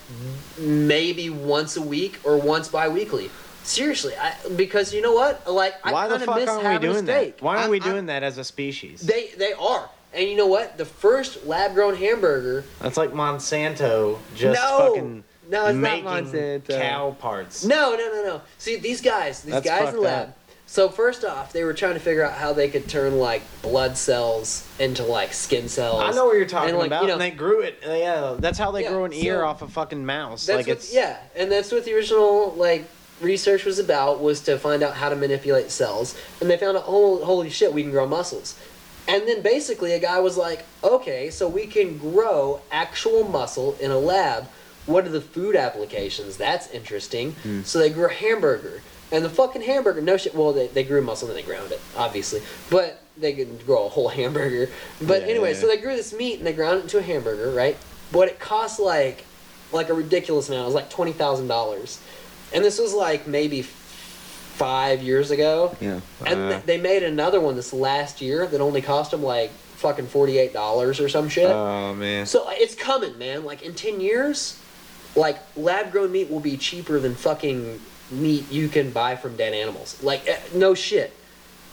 maybe 0.58 1.28
once 1.28 1.76
a 1.76 1.82
week 1.82 2.18
or 2.24 2.38
once 2.38 2.68
bi-weekly. 2.68 3.30
Seriously, 3.66 4.14
I, 4.16 4.32
because 4.54 4.94
you 4.94 5.02
know 5.02 5.12
what? 5.12 5.50
Like 5.50 5.74
I 5.82 5.92
Why 5.92 6.06
the 6.08 6.14
kind 6.16 6.26
fuck 6.26 6.36
miss 6.36 6.48
aren't 6.48 6.80
we 6.82 6.88
doing 6.88 7.04
that? 7.06 7.42
Why 7.42 7.50
aren't 7.52 7.62
I'm- 7.62 7.70
we 7.70 7.80
doing 7.80 8.06
that 8.06 8.22
as 8.22 8.38
a 8.38 8.44
species? 8.44 9.00
They 9.00 9.30
they 9.36 9.52
are, 9.54 9.90
and 10.14 10.28
you 10.28 10.36
know 10.36 10.46
what? 10.46 10.78
The 10.78 10.84
first 10.84 11.44
lab 11.46 11.74
grown 11.74 11.96
hamburger. 11.96 12.64
That's 12.80 12.96
like 12.96 13.10
Monsanto 13.12 14.18
just 14.36 14.60
No! 14.60 14.78
fucking 14.78 15.24
No, 15.48 15.66
it's 15.66 15.74
not 15.76 15.80
making 16.04 16.04
Monsanto. 16.32 16.80
cow 16.80 17.16
parts. 17.18 17.64
No, 17.64 17.96
no, 17.96 18.08
no, 18.12 18.22
no. 18.24 18.42
See, 18.58 18.76
these 18.76 19.00
guys, 19.00 19.42
these 19.42 19.54
That's 19.54 19.66
guys 19.66 19.88
in 19.90 19.96
the 19.96 20.00
lab. 20.02 20.28
up. 20.28 20.38
So 20.68 20.88
first 20.88 21.24
off, 21.24 21.52
they 21.52 21.62
were 21.62 21.74
trying 21.74 21.94
to 21.94 22.00
figure 22.00 22.24
out 22.24 22.32
how 22.32 22.52
they 22.52 22.68
could 22.68 22.88
turn 22.88 23.18
like 23.18 23.42
blood 23.62 23.96
cells 23.96 24.66
into 24.80 25.04
like 25.04 25.32
skin 25.32 25.68
cells. 25.68 26.02
I 26.02 26.10
know 26.10 26.26
what 26.26 26.36
you're 26.36 26.44
talking 26.46 26.70
And, 26.70 26.78
like, 26.78 26.88
about. 26.88 27.02
you 27.02 27.06
know- 27.08 27.12
and 27.14 27.22
they 27.22 27.30
grew 27.30 27.60
it. 27.60 27.78
Yeah, 27.86 28.34
that's 28.38 28.58
how 28.58 28.72
they 28.72 28.82
Yeah, 28.82 28.90
grow 28.90 29.04
an 29.04 29.12
ear 29.12 29.38
so- 29.40 29.46
off 29.46 29.62
a 29.62 29.68
fucking 29.68 30.04
mouse. 30.04 30.48
Like 30.48 30.66
it's 30.68 30.92
yeah, 30.92 31.18
and 31.36 31.50
that's 31.52 31.70
what 31.72 31.84
the 31.84 31.94
original 31.94 32.52
like 32.56 32.84
research 33.20 33.64
was 33.64 33.78
about 33.78 34.20
was 34.20 34.40
to 34.42 34.58
find 34.58 34.82
out 34.82 34.94
how 34.94 35.08
to 35.08 35.16
manipulate 35.16 35.70
cells, 35.70 36.16
and 36.40 36.50
they 36.50 36.56
found 36.56 36.76
out 36.76 36.84
oh 36.86 37.24
holy 37.24 37.50
shit 37.50 37.72
we 37.72 37.82
can 37.82 37.90
grow 37.90 38.06
muscles, 38.06 38.58
and 39.08 39.26
then 39.26 39.42
basically 39.42 39.92
a 39.92 39.98
guy 39.98 40.20
was 40.20 40.36
like 40.36 40.64
okay 40.84 41.30
so 41.30 41.48
we 41.48 41.66
can 41.66 41.98
grow 41.98 42.60
actual 42.70 43.24
muscle 43.24 43.76
in 43.80 43.90
a 43.90 43.98
lab. 43.98 44.46
What 44.86 45.04
are 45.04 45.10
the 45.10 45.20
food 45.20 45.56
applications? 45.56 46.36
That's 46.36 46.70
interesting. 46.70 47.32
Hmm. 47.42 47.62
So 47.62 47.80
they 47.80 47.90
grew 47.90 48.06
a 48.06 48.12
hamburger, 48.12 48.82
and 49.10 49.24
the 49.24 49.30
fucking 49.30 49.62
hamburger 49.62 50.00
no 50.00 50.16
shit. 50.16 50.34
Well 50.34 50.52
they 50.52 50.66
they 50.68 50.84
grew 50.84 51.02
muscle 51.02 51.28
and 51.28 51.36
then 51.36 51.44
they 51.44 51.48
ground 51.50 51.72
it 51.72 51.80
obviously, 51.96 52.40
but 52.70 53.02
they 53.18 53.32
could 53.32 53.64
grow 53.64 53.86
a 53.86 53.88
whole 53.88 54.08
hamburger. 54.20 54.70
But 55.00 55.22
Yeah, 55.22 55.28
anyway, 55.28 55.54
yeah. 55.54 55.60
so 55.60 55.66
they 55.68 55.78
grew 55.78 55.96
this 55.96 56.12
meat 56.12 56.38
and 56.38 56.46
they 56.46 56.52
ground 56.52 56.80
it 56.80 56.82
into 56.82 56.98
a 56.98 57.02
hamburger, 57.02 57.50
right? 57.50 57.76
But 58.12 58.28
it 58.28 58.38
cost 58.38 58.78
like 58.78 59.24
like 59.72 59.88
a 59.88 59.94
ridiculous 59.94 60.48
amount. 60.48 60.62
It 60.62 60.66
was 60.66 60.74
like 60.74 60.90
twenty 60.90 61.12
thousand 61.12 61.48
dollars, 61.48 61.98
and 62.56 62.64
this 62.64 62.78
was 62.80 62.94
like 62.94 63.26
maybe 63.26 63.62
five 63.62 65.02
years 65.02 65.30
ago. 65.30 65.76
yeah. 65.80 66.00
And 66.24 66.40
Uh. 66.40 66.48
th- 66.50 66.62
they 66.64 66.78
made 66.78 67.02
another 67.02 67.38
one 67.40 67.54
this 67.56 67.72
last 67.72 68.20
year 68.20 68.46
that 68.46 68.60
only 68.60 68.80
cost 68.82 69.10
them 69.10 69.22
like 69.22 69.50
fucking 69.76 70.06
forty 70.06 70.38
eight 70.38 70.52
dollars 70.52 70.98
or 70.98 71.08
some 71.08 71.28
shit. 71.28 71.50
Oh 71.50 71.94
man. 71.94 72.26
so 72.26 72.46
it's 72.50 72.74
coming, 72.74 73.18
man. 73.18 73.44
Like 73.44 73.62
in 73.62 73.74
ten 73.74 74.00
years, 74.00 74.58
like 75.14 75.38
lab 75.56 75.92
grown 75.92 76.10
meat 76.12 76.30
will 76.30 76.40
be 76.40 76.56
cheaper 76.56 76.98
than 76.98 77.14
fucking 77.14 77.78
meat 78.10 78.50
you 78.50 78.68
can 78.68 78.90
buy 78.90 79.16
from 79.16 79.36
dead 79.36 79.52
animals. 79.52 80.02
Like 80.02 80.26
eh, 80.26 80.38
no 80.54 80.74
shit. 80.74 81.12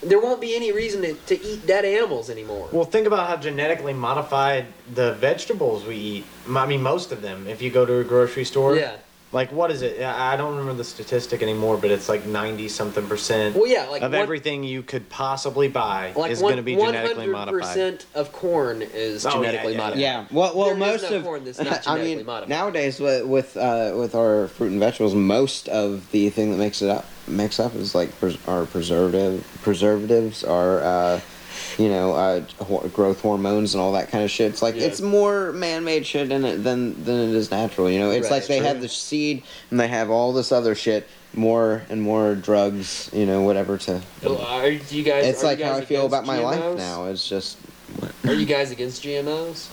There 0.02 0.20
won't 0.20 0.42
be 0.42 0.54
any 0.54 0.74
reason 0.74 1.02
to, 1.04 1.14
to 1.14 1.42
eat 1.42 1.66
dead 1.66 1.86
animals 1.86 2.30
anymore. 2.30 2.68
Well, 2.74 2.84
think 2.84 3.08
about 3.08 3.30
how 3.30 3.38
genetically 3.38 3.94
modified 3.94 4.66
the 4.94 5.14
vegetables 5.14 5.86
we 5.86 5.96
eat. 5.96 6.26
I 6.54 6.66
mean, 6.66 6.82
most 6.84 7.14
of 7.14 7.22
them. 7.22 7.48
If 7.48 7.62
you 7.62 7.72
go 7.72 7.86
to 7.86 8.00
a 8.00 8.04
grocery 8.04 8.44
store, 8.44 8.76
yeah. 8.76 8.98
Like 9.34 9.52
what 9.52 9.72
is 9.72 9.82
it? 9.82 10.00
I 10.02 10.34
I 10.34 10.38
don't 10.38 10.52
remember 10.56 10.76
the 10.76 10.84
statistic 10.84 11.42
anymore, 11.42 11.78
but 11.78 11.90
it's 11.90 12.08
like 12.08 12.26
ninety 12.28 12.70
something 12.70 13.06
percent 13.08 13.56
Well, 13.56 13.66
yeah. 13.68 13.88
Like 13.88 14.04
of 14.04 14.12
one- 14.12 14.22
everything 14.22 14.64
you 14.64 14.84
could 14.84 15.10
possibly 15.10 15.68
buy 15.68 16.14
like 16.16 16.32
is 16.32 16.40
going 16.40 16.58
to 16.58 16.62
be 16.62 16.76
genetically 16.76 17.26
modified. 17.28 17.34
One 17.34 17.48
hundred 17.48 17.62
percent 17.62 18.06
of 18.14 18.32
corn 18.32 18.82
is 18.84 19.26
Oh, 19.26 19.32
genetically 19.32 19.74
yeah, 19.74 19.78
yeah. 19.78 19.84
modified. 19.84 20.00
Yeah, 20.02 20.26
well, 20.32 20.56
well, 20.56 20.66
There 20.68 20.74
is 20.96 21.02
most 21.02 21.12
no 21.12 21.18
of 21.18 21.24
corn 21.24 21.44
that's 21.46 21.58
not 21.58 21.66
genetically 21.84 22.12
I 22.14 22.16
mean, 22.16 22.26
modified. 22.26 22.50
nowadays 22.50 23.00
with 23.00 23.26
with, 23.26 23.58
uh, 23.58 23.94
with 23.96 24.14
our 24.14 24.48
fruit 24.50 24.72
and 24.72 24.80
vegetables, 24.80 25.16
most 25.16 25.68
of 25.68 26.12
the 26.12 26.30
thing 26.30 26.52
that 26.52 26.58
makes 26.58 26.82
it 26.84 26.90
up 26.90 27.06
makes 27.28 27.60
up 27.60 27.74
is 27.76 27.96
like 27.96 28.18
pres- 28.20 28.38
our 28.48 28.66
preservative 28.68 29.44
preservatives, 29.64 30.44
are 30.44 30.80
uh, 30.82 31.20
you 31.80 31.90
know 31.90 32.14
uh, 32.14 32.40
growth 32.94 33.22
hormones 33.22 33.74
and 33.74 33.82
all 33.82 33.92
that 33.94 34.10
kind 34.10 34.24
of 34.24 34.32
shit. 34.32 34.52
It's 34.52 34.62
like 34.62 34.76
Yeah. 34.76 34.84
it's 34.88 35.02
more 35.02 35.52
man 35.54 35.84
made 35.84 36.06
shit 36.06 36.32
in 36.32 36.46
it 36.46 36.58
than 36.64 37.04
than 37.04 37.30
it 37.30 37.36
is 37.36 37.52
natural. 37.52 37.90
You 37.90 38.00
know, 38.00 38.12
it's 38.12 38.26
Right, 38.26 38.38
like 38.38 38.48
they 38.48 38.60
true. 38.60 38.68
have 38.68 38.82
the 38.82 38.90
seed 38.90 39.44
and 39.72 39.80
they 39.80 39.88
have 39.88 40.10
all 40.10 40.34
this 40.34 40.52
other 40.52 40.76
shit, 40.76 41.08
more 41.34 41.84
and 41.90 42.02
more 42.02 42.36
drugs. 42.36 43.10
You 43.14 43.26
know, 43.26 43.42
whatever 43.42 43.78
to. 43.80 44.02
Well, 44.24 44.38
Are 44.42 44.68
you 44.70 45.04
guys? 45.04 45.26
It's 45.26 45.44
like 45.44 45.60
you 45.60 45.66
how 45.66 45.76
I 45.76 45.86
feel 45.86 46.06
about 46.06 46.26
my 46.26 46.40
life 46.40 46.78
now. 46.78 47.06
It's 47.06 47.28
just. 47.28 47.58
Are 48.26 48.34
you 48.34 48.46
guys 48.46 48.72
against 48.72 49.04
GMOs? 49.04 49.68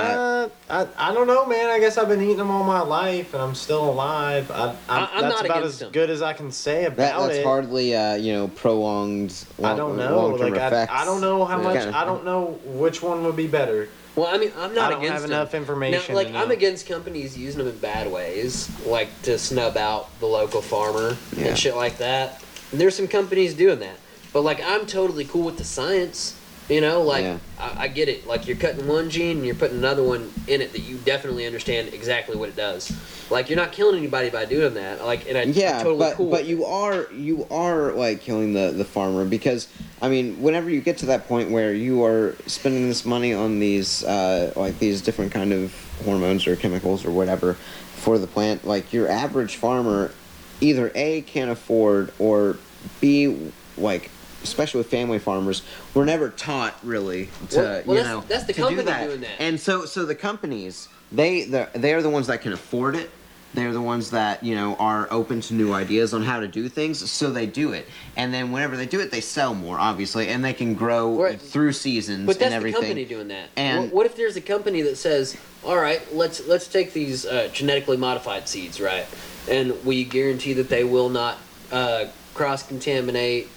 Uh, 0.00 0.48
I, 0.70 0.86
I 1.10 1.14
don't 1.14 1.26
know, 1.26 1.46
man. 1.46 1.70
I 1.70 1.78
guess 1.78 1.96
I've 1.98 2.08
been 2.08 2.20
eating 2.22 2.36
them 2.38 2.50
all 2.50 2.64
my 2.64 2.80
life, 2.80 3.32
and 3.34 3.42
I'm 3.42 3.54
still 3.54 3.88
alive. 3.90 4.50
I, 4.50 4.54
I'm, 4.70 4.76
I- 4.88 4.98
I'm 5.14 5.22
that's 5.22 5.34
not 5.36 5.44
about 5.44 5.58
against 5.58 5.74
as 5.74 5.78
them. 5.80 5.92
good 5.92 6.10
as 6.10 6.22
I 6.22 6.32
can 6.32 6.50
say 6.52 6.84
about 6.86 6.96
That, 6.98 7.18
that's 7.18 7.34
it. 7.36 7.44
hardly, 7.44 7.94
uh, 7.96 8.14
you 8.16 8.32
know, 8.32 8.48
prolonged. 8.48 9.34
I 9.62 9.74
don't 9.76 9.96
know. 9.96 10.28
Like 10.28 10.54
I, 10.54 10.66
effects. 10.66 10.92
I 10.92 11.04
don't 11.04 11.20
know 11.20 11.44
how 11.44 11.58
Yeah. 11.58 11.62
much. 11.86 11.94
I 11.94 12.04
don't 12.04 12.24
know 12.24 12.58
which 12.64 13.02
one 13.02 13.24
would 13.24 13.36
be 13.36 13.46
better. 13.46 13.88
Well, 14.16 14.28
I 14.32 14.38
mean, 14.38 14.52
I'm 14.56 14.72
not 14.74 14.86
I 14.86 14.90
don't 14.90 14.98
against 15.00 15.12
have 15.12 15.22
them. 15.22 15.32
enough 15.32 15.54
information 15.54 16.14
Now, 16.14 16.20
like, 16.20 16.28
to 16.28 16.38
I'm 16.38 16.50
against 16.52 16.86
companies 16.86 17.36
using 17.36 17.58
them 17.58 17.66
in 17.68 17.78
bad 17.78 18.10
ways, 18.12 18.70
like 18.86 19.08
to 19.22 19.38
snub 19.38 19.76
out 19.76 20.08
the 20.20 20.26
local 20.26 20.62
farmer 20.62 21.16
Yeah. 21.36 21.46
and 21.48 21.58
shit 21.58 21.74
like 21.74 21.98
that. 21.98 22.40
And 22.70 22.80
there's 22.80 22.94
some 22.94 23.08
companies 23.08 23.54
doing 23.54 23.80
that, 23.80 23.96
but 24.32 24.42
like, 24.42 24.62
I'm 24.64 24.86
totally 24.86 25.24
cool 25.24 25.42
with 25.42 25.58
the 25.58 25.64
science. 25.64 26.38
You 26.68 26.80
know, 26.80 27.02
like 27.02 27.24
Yeah. 27.24 27.38
I, 27.58 27.82
I 27.84 27.88
get 27.88 28.08
it. 28.08 28.26
Like 28.26 28.46
you're 28.46 28.56
cutting 28.56 28.86
one 28.88 29.10
gene 29.10 29.36
and 29.38 29.46
you're 29.46 29.54
putting 29.54 29.76
another 29.76 30.02
one 30.02 30.32
in 30.46 30.62
it 30.62 30.72
that 30.72 30.80
you 30.80 30.96
definitely 30.98 31.44
understand 31.46 31.92
exactly 31.92 32.36
what 32.36 32.48
it 32.48 32.56
does. 32.56 32.90
Like 33.30 33.50
you're 33.50 33.58
not 33.58 33.72
killing 33.72 33.98
anybody 33.98 34.30
by 34.30 34.46
doing 34.46 34.72
that. 34.74 35.04
Like, 35.04 35.28
and 35.28 35.36
I, 35.36 35.42
Yeah, 35.42 35.82
totally 35.82 35.98
but 35.98 36.14
cool. 36.16 36.30
but 36.30 36.46
you 36.46 36.64
are 36.64 37.06
you 37.12 37.46
are 37.50 37.92
like 37.92 38.22
killing 38.22 38.54
the 38.54 38.70
the 38.70 38.84
farmer 38.84 39.26
because 39.26 39.68
I 40.00 40.08
mean, 40.08 40.40
whenever 40.40 40.70
you 40.70 40.80
get 40.80 40.98
to 40.98 41.06
that 41.06 41.28
point 41.28 41.50
where 41.50 41.74
you 41.74 42.02
are 42.04 42.34
spending 42.46 42.88
this 42.88 43.04
money 43.04 43.32
on 43.34 43.58
these, 43.58 44.02
uh, 44.04 44.52
like 44.56 44.78
these 44.78 45.00
different 45.02 45.32
kind 45.32 45.52
of 45.52 45.74
hormones 46.04 46.46
or 46.46 46.56
chemicals 46.56 47.04
or 47.04 47.10
whatever 47.10 47.54
for 47.54 48.18
the 48.18 48.26
plant, 48.26 48.66
like 48.66 48.92
your 48.92 49.08
average 49.08 49.56
farmer, 49.56 50.12
either 50.60 50.90
a 50.94 51.20
can't 51.22 51.50
afford 51.50 52.12
or 52.18 52.56
b 53.02 53.50
like. 53.76 54.10
Especially 54.44 54.78
with 54.78 54.88
family 54.88 55.18
farmers, 55.18 55.62
we're 55.94 56.04
never 56.04 56.28
taught 56.28 56.74
really 56.84 57.28
to 57.50 57.56
Well- 57.58 57.64
well, 57.64 57.96
you 57.96 58.02
that's- 58.02 58.06
know 58.06 58.24
that's 58.28 58.44
the 58.44 58.52
to 58.52 58.58
do 58.60 58.62
company 58.68 58.84
that. 58.84 59.06
doing 59.06 59.20
that. 59.22 59.30
And 59.40 59.58
so 59.58 59.86
so 59.86 60.04
the 60.04 60.14
companies 60.14 60.88
they 61.10 61.44
the, 61.44 61.68
they 61.74 61.94
are 61.94 62.02
the 62.02 62.10
ones 62.10 62.26
that 62.28 62.42
can 62.42 62.52
afford 62.52 62.94
it 62.96 63.10
they're 63.54 63.72
the 63.72 63.80
ones 63.80 64.10
that 64.10 64.42
you 64.42 64.54
know 64.54 64.74
are 64.80 65.06
open 65.12 65.40
to 65.40 65.54
new 65.54 65.72
ideas 65.72 66.12
on 66.12 66.22
how 66.24 66.40
to 66.40 66.48
do 66.48 66.68
things 66.68 67.08
so 67.10 67.30
they 67.30 67.46
do 67.46 67.72
it 67.72 67.86
and 68.16 68.34
then 68.34 68.50
whenever 68.50 68.76
they 68.76 68.86
do 68.86 68.98
it 69.00 69.10
they 69.12 69.20
sell 69.20 69.54
more 69.54 69.78
obviously 69.78 70.28
and 70.28 70.44
they 70.44 70.52
can 70.52 70.74
grow 70.74 71.22
Right. 71.22 71.40
through 71.40 71.72
seasons 71.72 72.26
But 72.26 72.38
that's 72.38 72.52
and 72.54 72.64
the 72.64 72.72
company 72.72 73.04
doing 73.04 73.28
that. 73.28 73.48
And- 73.56 73.84
what, 73.84 73.92
what 73.94 74.06
if 74.06 74.16
there's 74.16 74.36
a 74.36 74.40
company 74.40 74.82
that 74.82 74.96
says, 74.96 75.36
"All 75.64 75.76
right, 75.78 76.00
let's 76.14 76.46
let's 76.48 76.66
take 76.66 76.92
these 76.92 77.24
uh, 77.26 77.48
genetically 77.52 77.96
modified 77.96 78.48
seeds, 78.48 78.80
right, 78.80 79.06
and 79.48 79.72
we 79.84 80.04
guarantee 80.04 80.52
that 80.54 80.68
they 80.68 80.82
will 80.84 81.08
not 81.08 81.38
uh, 81.70 82.06
cross 82.34 82.62
contaminate 82.66 83.48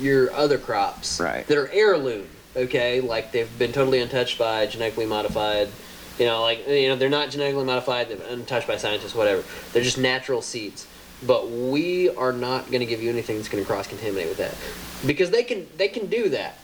your 0.00 0.32
other 0.32 0.58
crops 0.58 1.20
Right. 1.20 1.46
that 1.46 1.58
are 1.58 1.68
heirloom, 1.72 2.26
okay, 2.56 3.00
like 3.00 3.32
they've 3.32 3.58
been 3.58 3.72
totally 3.72 4.00
untouched 4.00 4.38
by 4.38 4.66
genetically 4.66 5.06
modified." 5.06 5.68
You 6.18 6.26
know, 6.26 6.42
like 6.42 6.68
you 6.68 6.88
know, 6.88 6.96
they're 6.96 7.08
not 7.08 7.30
genetically 7.30 7.64
modified, 7.64 8.08
they're 8.08 8.26
untouched 8.28 8.66
by 8.68 8.76
scientists, 8.76 9.14
whatever. 9.14 9.42
They're 9.72 9.82
just 9.82 9.98
natural 9.98 10.42
seeds. 10.42 10.86
But 11.24 11.50
we 11.50 12.10
are 12.10 12.32
not 12.32 12.66
going 12.66 12.80
to 12.80 12.86
give 12.86 13.00
you 13.00 13.08
anything 13.08 13.36
that's 13.36 13.48
going 13.48 13.62
to 13.62 13.66
cross 13.66 13.86
contaminate 13.86 14.28
with 14.28 14.38
that, 14.38 14.54
because 15.06 15.30
they 15.30 15.42
can 15.44 15.66
they 15.76 15.88
can 15.88 16.06
do 16.06 16.28
that. 16.30 16.58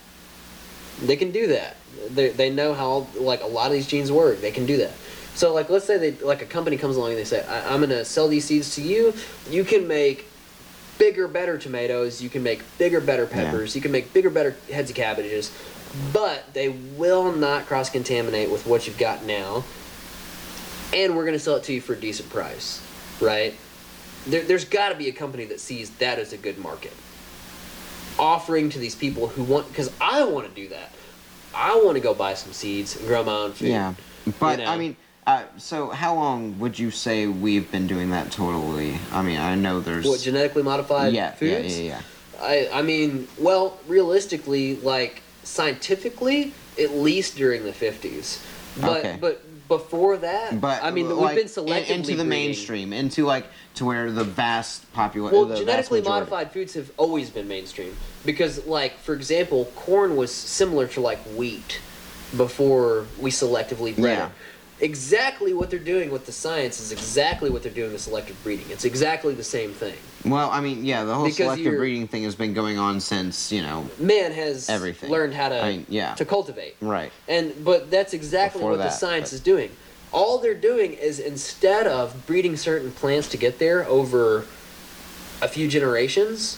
They 1.01 1.17
can 1.17 1.31
do 1.31 1.47
that. 1.49 1.77
They, 2.11 2.31
they 2.31 2.51
know 2.51 2.75
how 2.75 3.07
like 3.19 3.43
a 3.43 3.47
lot 3.47 3.67
of 3.69 3.73
these 3.73 3.87
genes 3.87 4.11
work. 4.11 4.41
They 4.41 4.51
can 4.51 4.67
do 4.67 4.77
that. 4.79 4.93
So 5.35 5.55
like 5.55 5.71
let's 5.71 5.85
say 5.87 5.97
they 5.97 6.13
like 6.25 6.43
a 6.43 6.47
company 6.47 6.77
comes 6.77 6.97
along 6.97 7.11
and 7.11 7.19
they 7.19 7.25
say 7.25 7.45
I, 7.47 7.73
I'm 7.73 7.81
gonna 7.81 8.05
sell 8.05 8.27
these 8.29 8.45
seeds 8.45 8.75
to 8.75 8.83
you. 8.83 9.15
You 9.49 9.63
can 9.65 9.87
make 9.87 10.27
bigger, 10.99 11.29
better 11.29 11.57
tomatoes. 11.59 12.21
You 12.23 12.29
can 12.29 12.43
make 12.43 12.63
bigger, 12.79 13.01
better 13.01 13.27
peppers. 13.27 13.75
You 13.75 13.81
can 13.83 13.93
make 13.93 14.13
bigger, 14.13 14.31
better 14.31 14.57
heads 14.71 14.91
of 14.91 14.97
cabbages. 14.97 15.51
But 16.13 16.53
they 16.53 16.69
will 16.69 17.33
not 17.33 17.67
cross 17.67 17.89
contaminate 17.91 18.51
with 18.51 18.67
what 18.67 18.87
you've 18.87 18.99
got 18.99 19.25
now. 19.25 19.65
And 20.93 21.17
we're 21.17 21.25
gonna 21.25 21.39
sell 21.39 21.57
it 21.57 21.65
to 21.65 21.73
you 21.73 21.81
for 21.81 21.95
a 21.95 22.01
decent 22.01 22.29
price, 22.31 22.83
right? 23.21 23.55
There, 24.27 24.43
there's 24.43 24.65
got 24.65 24.91
to 24.91 24.95
be 24.95 25.09
a 25.09 25.13
company 25.13 25.45
that 25.47 25.61
sees 25.61 25.91
that 25.99 26.19
as 26.19 26.33
a 26.33 26.37
good 26.37 26.59
market 26.59 26.93
offering 28.19 28.69
to 28.69 28.79
these 28.79 28.95
people 28.97 29.29
who 29.29 29.45
want 29.45 29.69
because 29.69 29.93
I 30.01 30.25
want 30.25 30.49
to 30.49 30.55
do 30.55 30.69
that. 30.71 30.91
I 31.55 31.81
want 31.83 31.97
to 31.97 32.01
go 32.01 32.15
buy 32.15 32.35
some 32.35 32.53
seeds 32.53 32.97
and 32.97 33.07
grow 33.07 33.23
my 33.23 33.33
own 33.33 33.53
food. 33.53 33.69
yeah 33.69 33.95
but 34.41 34.59
You 34.59 34.65
know. 34.67 34.71
i 34.73 34.77
mean 34.77 34.97
uh, 35.29 35.43
so 35.59 35.91
how 35.91 36.15
long 36.15 36.59
would 36.59 36.79
you 36.79 36.91
say 36.91 37.27
we've 37.27 37.71
been 37.71 37.87
doing 37.87 38.11
that 38.11 38.33
totally 38.33 38.99
i 39.13 39.23
mean 39.23 39.39
i 39.39 39.55
know 39.55 39.79
there's 39.79 40.07
What 40.07 40.21
genetically 40.21 40.63
modified 40.63 41.13
yeah, 41.13 41.27
yeah 41.27 41.33
foods? 41.33 41.79
yeah 41.79 41.85
yeah 41.87 42.03
I 42.41 42.69
I 42.73 42.83
mean, 42.83 43.27
well, 43.37 43.77
realistically, 43.89 44.77
like 44.77 45.23
scientifically, 45.43 46.53
at 46.81 46.93
least 46.93 47.37
during 47.37 47.65
the 47.65 47.73
fifties. 47.73 48.41
But 48.81 48.99
Okay. 48.99 49.19
but 49.21 49.43
before 49.67 50.17
that, 50.19 50.61
but 50.61 50.83
I 50.83 50.93
mean, 50.93 51.11
like, 51.11 51.35
we've 51.35 51.45
been 51.45 51.53
selectively 51.53 51.89
into 51.91 52.11
the 52.11 52.25
breeding. 52.25 52.29
mainstream 52.29 52.93
into 52.93 53.27
like 53.27 53.47
to 53.75 53.85
where 53.85 54.13
the 54.13 54.23
vast 54.25 54.91
population 54.93 55.49
Well, 55.49 55.59
genetically 55.59 56.01
modified 56.01 56.53
foods 56.53 56.75
have 56.75 56.91
always 56.97 57.29
been 57.29 57.49
mainstream 57.49 57.97
because, 58.25 58.65
like, 58.67 58.99
for 59.01 59.15
example, 59.15 59.65
corn 59.75 60.15
was 60.17 60.33
similar 60.33 60.87
to 60.95 61.01
like 61.01 61.19
wheat 61.37 61.81
before 62.37 63.07
we 63.19 63.31
selectively 63.33 63.97
bred 63.97 64.19
Yeah. 64.19 64.29
It. 64.81 64.85
Exactly 64.85 65.53
what 65.53 65.71
they're 65.71 65.79
doing 65.79 66.11
with 66.11 66.27
the 66.27 66.33
science 66.33 66.81
is 66.81 66.93
exactly 66.93 67.51
what 67.51 67.63
they're 67.63 67.73
doing 67.73 67.93
with 67.93 68.01
selective 68.01 68.43
breeding. 68.43 68.67
It's 68.71 68.85
exactly 68.85 69.35
the 69.35 69.45
same 69.45 69.73
thing. 69.73 69.95
well 70.25 70.51
i 70.51 70.61
mean 70.61 70.85
yeah 70.85 71.05
the 71.05 71.15
whole 71.15 71.25
Because 71.25 71.37
selective 71.37 71.77
breeding 71.77 72.09
thing 72.09 72.25
has 72.25 72.35
been 72.35 72.53
going 72.55 72.77
on 72.79 73.01
since 73.01 73.53
you 73.53 73.63
know 73.63 73.89
Man 73.99 74.33
has 74.33 74.69
Everything. 74.69 75.11
learned 75.11 75.33
how 75.35 75.49
to 75.51 75.63
I 75.63 75.71
mean, 75.73 75.87
yeah. 75.89 76.15
to 76.15 76.25
cultivate. 76.25 76.75
right 76.81 77.13
And 77.29 77.53
but 77.65 77.91
that's 77.91 78.13
exactly 78.15 78.59
Before 78.61 78.73
what 78.73 78.79
the 78.79 78.91
science 78.91 79.31
but- 79.31 79.35
is 79.37 79.41
doing. 79.41 79.71
All 80.11 80.39
they're 80.39 80.55
doing 80.55 80.93
is 80.95 81.19
instead 81.21 81.87
of 81.87 82.27
breeding 82.27 82.57
certain 82.57 82.91
plants 82.93 83.29
to 83.29 83.37
get 83.37 83.59
there 83.59 83.87
over 83.87 84.47
a 85.43 85.49
few 85.49 85.69
generations, 85.69 86.57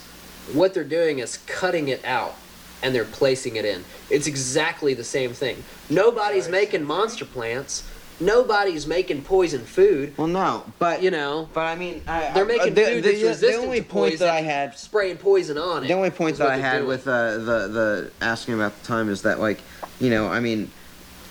what 0.52 0.72
they're 0.72 0.84
doing 0.84 1.18
is 1.18 1.36
cutting 1.46 1.88
it 1.88 2.04
out 2.04 2.34
and 2.82 2.94
they're 2.94 3.04
placing 3.04 3.56
it 3.56 3.64
in. 3.64 3.84
It's 4.08 4.26
exactly 4.26 4.94
the 4.94 5.04
same 5.04 5.32
thing. 5.32 5.62
Nobody's 5.90 6.48
making 6.48 6.84
monster 6.84 7.24
plants. 7.24 7.82
Nobody's 8.20 8.86
making 8.86 9.22
poison 9.22 9.62
food. 9.64 10.16
well 10.18 10.26
no 10.26 10.64
but 10.78 11.02
You 11.02 11.10
know, 11.10 11.48
But 11.54 11.62
I 11.66 11.74
mean, 11.76 12.02
I, 12.06 12.32
they're 12.32 12.44
making 12.44 12.74
the, 12.74 12.84
food 12.84 13.02
the, 13.04 13.08
that's 13.08 13.20
the, 13.20 13.26
resistant 13.28 13.64
only 13.64 13.80
to 13.80 13.84
point 13.86 14.12
poison, 14.12 14.26
that 14.26 14.34
I 14.34 14.40
had, 14.42 14.78
spraying 14.78 15.16
poison 15.16 15.56
on 15.58 15.84
it. 15.84 15.88
the 15.88 15.94
only 15.94 16.10
point 16.10 16.36
that 16.38 16.48
I 16.48 16.56
had 16.58 16.78
doing. 16.78 16.88
with 16.88 17.08
uh, 17.08 17.38
the 17.38 17.68
the 17.68 18.10
asking 18.20 18.54
about 18.54 18.78
the 18.80 18.86
time 18.86 19.08
is 19.08 19.22
that 19.22 19.40
like, 19.40 19.60
you 20.00 20.10
know, 20.10 20.28
I 20.28 20.40
mean, 20.40 20.70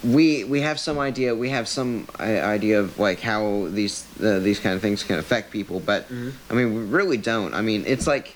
we 0.03 0.43
we 0.45 0.61
have 0.61 0.79
some 0.79 0.97
idea, 0.97 1.35
we 1.35 1.49
have 1.49 1.67
some 1.67 2.07
uh, 2.19 2.23
idea 2.23 2.79
of 2.79 2.97
like 2.97 3.19
how 3.19 3.67
these 3.69 4.07
uh, 4.23 4.39
these 4.39 4.59
kind 4.59 4.75
of 4.75 4.81
things 4.81 5.03
can 5.03 5.19
affect 5.19 5.51
people, 5.51 5.79
but 5.79 6.09
Mhm. 6.09 6.31
I 6.49 6.53
mean, 6.55 6.73
we 6.73 6.81
really 6.81 7.17
don't. 7.17 7.53
I 7.53 7.61
mean, 7.61 7.83
it's 7.85 8.07
like. 8.07 8.35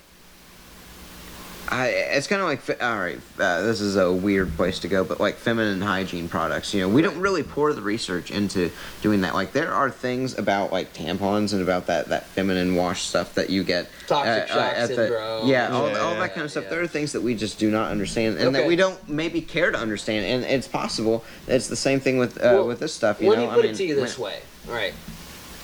I, 1.74 1.88
it's 1.88 2.28
kind 2.28 2.42
of 2.42 2.48
like 2.48 2.82
all 2.84 3.00
right. 3.00 3.20
Uh, 3.40 3.62
this 3.64 3.82
is 3.82 3.96
a 3.96 4.12
weird 4.14 4.56
place 4.56 4.80
to 4.80 4.88
go, 4.88 5.04
but 5.04 5.20
like 5.20 5.36
feminine 5.36 5.82
hygiene 5.82 6.30
products, 6.30 6.74
you 6.74 6.82
know, 6.82 6.88
we 6.90 7.02
don't 7.02 7.20
really 7.20 7.42
pour 7.42 7.74
the 7.74 7.82
research 7.82 8.30
into 8.30 8.70
doing 9.02 9.22
that. 9.22 9.34
Like 9.34 9.54
there 9.54 9.74
are 9.74 9.90
things 9.90 10.38
about 10.38 10.72
like 10.72 10.94
tampons 10.94 11.52
and 11.54 11.62
about 11.62 11.88
that 11.88 12.10
that 12.10 12.28
feminine 12.28 12.76
wash 12.76 13.02
stuff 13.04 13.34
that 13.36 13.50
you 13.50 13.64
get 13.64 13.90
Toxic 14.08 14.48
shock 14.50 14.58
at 14.76 14.90
the- 14.90 14.96
syndrome. 14.96 15.48
yeah, 15.48 15.70
all, 15.70 15.90
Yeah, 15.90 15.98
all 16.00 16.16
that 16.16 16.34
kind 16.36 16.46
of 16.46 16.52
stuff. 16.52 16.66
yeah. 16.66 16.70
There 16.70 16.82
are 16.84 16.88
things 16.88 17.12
that 17.14 17.22
we 17.24 17.34
just 17.34 17.58
do 17.58 17.72
not 17.72 17.90
understand, 17.92 18.38
and 18.38 18.54
that 18.54 18.68
we 18.68 18.76
don't 18.76 19.10
maybe 19.10 19.42
care 19.42 19.72
to 19.72 19.78
understand. 19.78 20.26
And 20.26 20.44
it's 20.46 20.68
possible 20.68 21.24
it's 21.48 21.68
the 21.70 21.76
same 21.76 22.00
thing 22.00 22.18
with 22.20 22.38
uh, 22.38 22.42
Well, 22.54 22.68
with 22.68 22.80
this 22.80 22.94
stuff. 22.94 23.20
You 23.20 23.30
Let 23.30 23.40
know, 23.40 23.46
me 23.48 23.54
put 23.56 23.60
I 23.60 23.62
mean, 23.64 23.72
it 23.74 23.78
to 23.78 23.84
you 23.86 23.96
this 23.96 24.20
way. 24.20 24.40
All 24.68 24.76
right. 24.76 24.94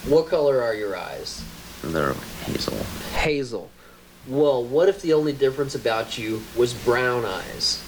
What 0.08 0.28
color 0.28 0.62
are 0.64 0.74
your 0.74 0.96
eyes? 0.98 1.44
they're 1.84 2.14
hazel. 2.46 2.76
Hazel. 3.14 3.70
Well, 4.28 4.64
what 4.64 4.90
if 4.90 5.02
the 5.02 5.14
only 5.14 5.34
difference 5.34 5.76
about 5.76 6.18
you 6.18 6.42
was 6.56 6.74
brown 6.74 7.26
eyes? 7.26 7.82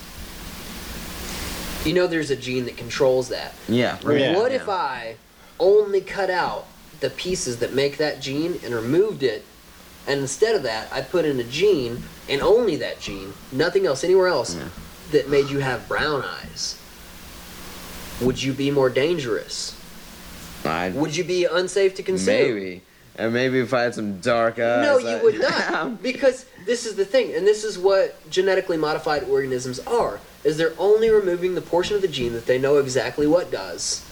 You 1.85 1.93
know 1.93 2.07
there's 2.07 2.31
a 2.31 2.35
gene 2.35 2.65
that 2.65 2.77
controls 2.77 3.29
that. 3.29 3.53
Yeah, 3.67 3.93
right. 4.03 4.05
Oh, 4.05 4.13
yeah. 4.13 4.35
what 4.37 4.51
if 4.51 4.69
I 4.69 5.15
only 5.59 6.01
cut 6.01 6.29
out 6.29 6.67
the 6.99 7.09
pieces 7.09 7.57
that 7.57 7.73
make 7.73 7.97
that 7.97 8.21
gene 8.21 8.59
and 8.63 8.73
removed 8.73 9.23
it, 9.23 9.43
and 10.07 10.19
instead 10.19 10.55
of 10.55 10.63
that, 10.63 10.91
I 10.91 11.01
put 11.01 11.25
in 11.25 11.39
a 11.39 11.43
gene 11.43 12.03
and 12.29 12.41
only 12.41 12.75
that 12.77 12.99
gene, 12.99 13.33
nothing 13.51 13.85
else 13.85 14.03
anywhere 14.03 14.27
else, 14.27 14.55
Yeah. 14.55 14.69
that 15.11 15.29
made 15.29 15.49
you 15.49 15.59
have 15.59 15.87
brown 15.87 16.23
eyes? 16.23 16.77
Would 18.21 18.41
you 18.41 18.53
be 18.53 18.69
more 18.71 18.89
dangerous? 18.89 19.75
I'd, 20.63 20.93
Would 20.93 21.15
you 21.15 21.23
be 21.23 21.45
unsafe 21.45 21.95
to 21.95 22.03
consume? 22.03 22.35
maybe, 22.55 22.81
and 23.21 23.33
maybe 23.33 23.59
if 23.59 23.73
I 23.73 23.83
had 23.83 23.93
some 23.95 24.19
dark 24.19 24.57
eyes. 24.59 24.83
No, 24.83 24.97
you 24.97 25.07
I- 25.07 25.21
would 25.23 25.39
not. 25.39 26.01
because 26.09 26.45
this 26.65 26.85
is 26.85 26.95
the 26.95 27.05
thing, 27.05 27.33
and 27.35 27.45
this 27.45 27.63
is 27.63 27.77
what 27.77 28.15
genetically 28.29 28.77
modified 28.77 29.23
organisms 29.23 29.79
are, 29.81 30.19
is 30.43 30.57
they're 30.57 30.73
only 30.79 31.09
removing 31.09 31.53
the 31.55 31.61
portion 31.61 31.95
of 31.95 32.01
the 32.01 32.07
gene 32.07 32.33
that 32.33 32.47
they 32.47 32.57
know 32.57 32.77
exactly 32.77 33.27
what 33.27 33.51
does, 33.51 34.03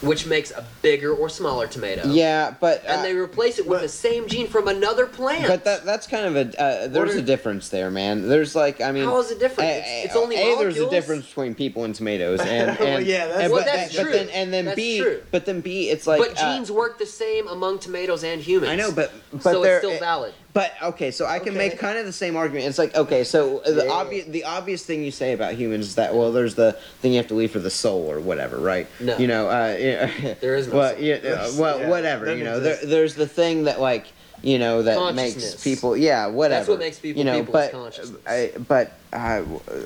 which 0.00 0.26
makes 0.26 0.50
a 0.50 0.64
bigger 0.82 1.14
or 1.14 1.28
smaller 1.28 1.66
tomato. 1.66 2.06
yeah, 2.10 2.54
but 2.60 2.82
And 2.84 3.00
uh, 3.00 3.02
they 3.02 3.14
replace 3.14 3.58
it 3.58 3.66
with 3.66 3.78
but- 3.78 3.82
the 3.82 3.88
same 3.88 4.28
gene 4.28 4.46
from 4.46 4.68
another 4.68 5.06
plant. 5.06 5.46
But 5.48 5.64
that 5.64 5.84
that's 5.84 6.06
kind 6.06 6.26
of 6.26 6.36
a 6.36 6.60
uh, 6.62 6.88
there's 6.88 7.08
What 7.08 7.16
are- 7.16 7.18
a 7.18 7.22
difference 7.22 7.68
there, 7.70 7.90
man. 7.90 8.28
There's 8.28 8.54
like 8.54 8.80
I 8.80 8.92
mean, 8.92 9.04
How 9.04 9.18
is 9.20 9.30
it 9.30 9.38
different? 9.38 9.70
A, 9.70 9.74
It's- 9.78 10.04
it's 10.06 10.16
only 10.16 10.36
a, 10.36 10.56
there's 10.56 10.78
a 10.78 10.90
difference 10.90 11.26
between 11.26 11.54
people 11.54 11.84
and 11.84 11.94
tomatoes, 11.94 12.40
and, 12.40 12.50
and 12.70 12.78
Well, 12.80 13.00
yeah, 13.00 13.26
that's- 13.26 13.42
and- 13.44 13.52
Well, 13.52 13.62
but, 13.64 13.66
that's 13.72 13.96
but 13.96 14.02
true. 14.02 14.12
then 14.12 14.28
and 14.30 14.52
then 14.52 14.64
That's 14.66 14.76
B, 14.76 15.00
true. 15.00 15.22
but 15.30 15.46
then 15.46 15.60
B, 15.60 15.88
it's 15.90 16.06
like 16.06 16.20
but 16.20 16.38
uh, 16.42 16.54
genes 16.56 16.70
work 16.70 16.98
the 16.98 17.06
same 17.06 17.48
among 17.48 17.78
tomatoes 17.78 18.24
and 18.24 18.40
humans. 18.40 18.70
I 18.72 18.76
know, 18.76 18.92
but 18.92 19.12
but 19.32 19.42
so 19.42 19.62
it's 19.62 19.78
still 19.86 19.98
valid. 19.98 20.34
But 20.54 20.72
okay, 20.80 21.10
so 21.10 21.26
I 21.26 21.40
can 21.40 21.48
Okay. 21.48 21.58
make 21.58 21.78
kind 21.78 21.98
of 21.98 22.06
the 22.06 22.12
same 22.12 22.36
argument. 22.36 22.66
It's 22.66 22.78
like 22.78 22.94
okay, 22.96 23.24
so 23.24 23.60
the 23.66 23.84
Yeah. 23.84 23.90
obvious 23.92 24.26
the 24.26 24.44
obvious 24.44 24.84
thing 24.84 25.02
you 25.04 25.10
say 25.10 25.32
about 25.32 25.54
humans 25.54 25.88
is 25.88 25.94
that 25.96 26.14
well, 26.14 26.30
there's 26.30 26.54
the 26.54 26.72
thing 27.00 27.10
you 27.12 27.18
have 27.18 27.26
to 27.28 27.34
leave 27.34 27.50
for 27.50 27.58
the 27.58 27.70
soul 27.70 28.08
or 28.10 28.20
whatever, 28.20 28.56
right? 28.58 28.86
No. 29.00 29.18
You 29.18 29.26
know, 29.26 29.48
uh, 29.48 29.76
There 30.40 30.54
is 30.54 30.68
no 30.68 30.76
well, 30.78 30.94
soul. 30.94 31.02
yeah, 31.02 31.14
uh, 31.16 31.52
well, 31.58 31.80
yeah, 31.80 31.88
whatever. 31.88 32.34
You 32.34 32.44
know, 32.44 32.60
there, 32.60 32.78
there's 32.84 33.16
the 33.16 33.26
thing 33.26 33.64
that 33.64 33.80
like 33.80 34.06
you 34.42 34.58
know 34.60 34.82
that 34.82 35.14
makes 35.16 35.56
people 35.64 35.96
yeah 35.96 36.26
whatever. 36.28 36.58
That's 36.60 36.68
what 36.68 36.78
makes 36.78 36.98
people 37.00 37.18
you 37.18 37.24
know, 37.24 37.40
people 37.40 37.52
but 37.52 37.72
consciousness. 37.72 38.20
I, 38.24 38.52
but 38.68 38.96
uh, 39.12 39.40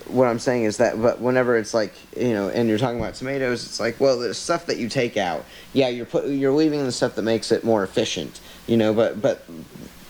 what 0.09 0.27
I'm 0.29 0.39
saying 0.39 0.65
is 0.65 0.77
that 0.79 1.01
but 1.01 1.19
whenever 1.19 1.57
it's 1.57 1.73
like 1.73 1.95
you 2.15 2.35
know, 2.35 2.51
and 2.51 2.69
you're 2.69 2.77
talking 2.79 3.01
about 3.01 3.15
tomatoes, 3.15 3.65
it's 3.65 3.81
like 3.81 3.99
well, 4.01 4.19
the 4.19 4.35
stuff 4.35 4.67
that 4.67 4.77
you 4.77 4.91
take 4.91 5.17
out, 5.17 5.47
yeah, 5.73 5.89
you're 5.89 6.05
put 6.05 6.27
you're 6.27 6.53
leaving 6.53 6.85
the 6.85 6.93
stuff 6.93 7.15
that 7.15 7.23
makes 7.23 7.51
it 7.53 7.65
more 7.65 7.83
efficient. 7.85 8.39
You 8.67 8.77
know, 8.77 8.93
but 8.93 9.23
but 9.23 9.47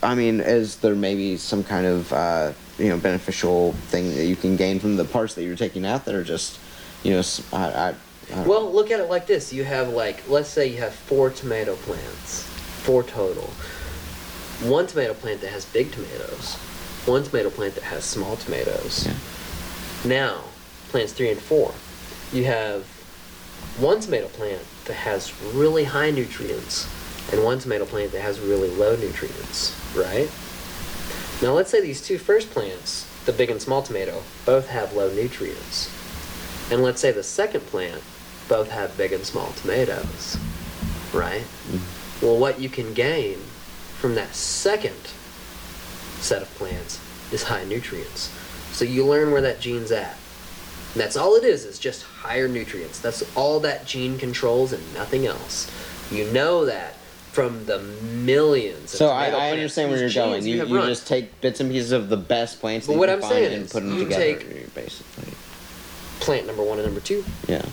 I 0.03 0.14
mean, 0.14 0.40
is 0.40 0.76
there 0.76 0.94
maybe 0.94 1.36
some 1.36 1.64
kind 1.64 1.86
of 1.86 2.12
uh, 2.12 2.53
you 2.78 2.88
know 2.88 2.96
beneficial 2.96 3.72
thing 3.88 4.14
that 4.14 4.24
you 4.26 4.36
can 4.36 4.57
gain 4.57 4.78
from 4.78 4.96
the 4.96 5.05
parts 5.05 5.34
that 5.34 5.44
you're 5.44 5.57
taking 5.57 5.84
out 5.84 6.05
that 6.05 6.14
are 6.14 6.24
just 6.24 6.59
you 7.03 7.12
know 7.12 7.18
s- 7.18 7.42
I, 7.53 7.57
I, 7.57 7.88
I 7.88 7.94
don't 8.28 8.38
know. 8.44 8.49
Well, 8.51 8.72
look 8.72 8.90
at 8.90 9.01
it 9.01 9.09
like 9.11 9.26
this. 9.26 9.53
You 9.53 9.64
have 9.64 9.88
like, 9.88 10.28
let's 10.28 10.49
say 10.49 10.66
you 10.68 10.76
have 10.78 10.94
four 10.94 11.30
tomato 11.30 11.74
plants, 11.76 12.42
four 12.82 13.03
total. 13.03 13.51
One 14.68 14.86
tomato 14.86 15.14
plant 15.14 15.40
that 15.42 15.51
has 15.51 15.64
big 15.66 15.92
tomatoes, 15.92 16.55
one 17.07 17.22
tomato 17.22 17.49
plant 17.51 17.74
that 17.76 17.84
has 17.84 18.05
small 18.05 18.36
tomatoes. 18.36 19.07
Yeah. 19.07 19.14
Now, 20.05 20.44
plants 20.88 21.12
three 21.12 21.30
and 21.30 21.40
four, 21.40 21.72
you 22.32 22.44
have 22.44 22.84
one 23.78 24.01
tomato 24.01 24.26
plant 24.28 24.62
that 24.86 24.94
has 24.94 25.32
really 25.55 25.84
high 25.84 26.11
nutrients 26.11 26.88
and 27.32 27.44
one 27.44 27.59
tomato 27.61 27.84
plant 27.84 28.11
that 28.12 28.20
has 28.20 28.40
really 28.40 28.68
low 28.70 28.96
nutrients, 28.96 29.76
right? 29.99 30.30
Now, 31.42 31.53
let's 31.53 31.70
say 31.70 31.80
these 31.80 32.01
two 32.01 32.18
first 32.18 32.51
plants, 32.51 33.07
the 33.26 33.32
big 33.32 33.51
and 33.51 33.61
small 33.61 33.82
tomato, 33.82 34.22
both 34.46 34.68
have 34.68 34.94
low 34.94 35.12
nutrients. 35.12 35.92
And 36.70 36.82
let's 36.82 37.01
say 37.01 37.12
the 37.12 37.22
second 37.22 37.62
plant 37.66 38.03
both 38.49 38.70
have 38.70 38.96
big 38.96 39.12
and 39.12 39.24
small 39.24 39.53
tomatoes, 39.53 40.36
right? 41.12 41.42
Mm-hmm. 41.42 42.26
Well, 42.26 42.38
what 42.38 42.61
you 42.61 42.68
can 42.68 42.94
gain 42.94 43.38
from 43.99 44.14
that 44.14 44.34
second 44.34 44.96
set 46.20 46.42
of 46.42 46.49
plants 46.55 47.01
is 47.32 47.44
high 47.44 47.64
nutrients. 47.64 48.34
So 48.72 48.84
you 48.84 49.05
learn 49.07 49.30
where 49.30 49.42
that 49.42 49.61
gene's 49.61 49.92
at. 49.92 50.16
That's 50.94 51.16
all 51.16 51.36
it 51.36 51.44
is, 51.44 51.64
is 51.64 51.78
just 51.78 52.03
higher 52.03 52.49
nutrients. 52.49 52.99
That's 52.99 53.22
all 53.36 53.61
that 53.61 53.86
gene 53.86 54.18
controls 54.18 54.72
and 54.72 54.94
nothing 54.94 55.26
else. 55.26 55.70
You 56.11 56.30
know 56.32 56.64
that 56.64 56.94
from 57.32 57.66
the 57.66 57.78
millions 57.78 58.84
of 58.94 58.98
so 58.98 59.08
I, 59.08 59.26
I 59.30 59.50
understand 59.50 59.90
where 59.90 60.00
you're 60.00 60.10
going. 60.10 60.42
genes 60.42 60.46
You, 60.68 60.78
you 60.80 60.86
just 60.86 61.06
take 61.06 61.40
bits 61.40 61.60
and 61.60 61.70
pieces 61.70 61.92
of 61.92 62.08
the 62.08 62.16
best 62.16 62.60
plants 62.60 62.86
But 62.86 62.94
that 62.94 62.98
what 62.98 63.08
you 63.08 63.14
I'm 63.16 63.20
find 63.20 63.32
saying 63.32 63.52
and 63.54 63.62
is 63.64 63.72
put 63.72 63.82
them 63.84 63.92
you 63.98 64.04
together, 64.04 64.22
take- 64.24 64.74
basically. 64.74 65.32
plant 66.20 66.46
number 66.46 66.62
one 66.62 66.78
and 66.78 66.86
number 66.86 67.00
two. 67.00 67.24
Yeah. 67.46 67.64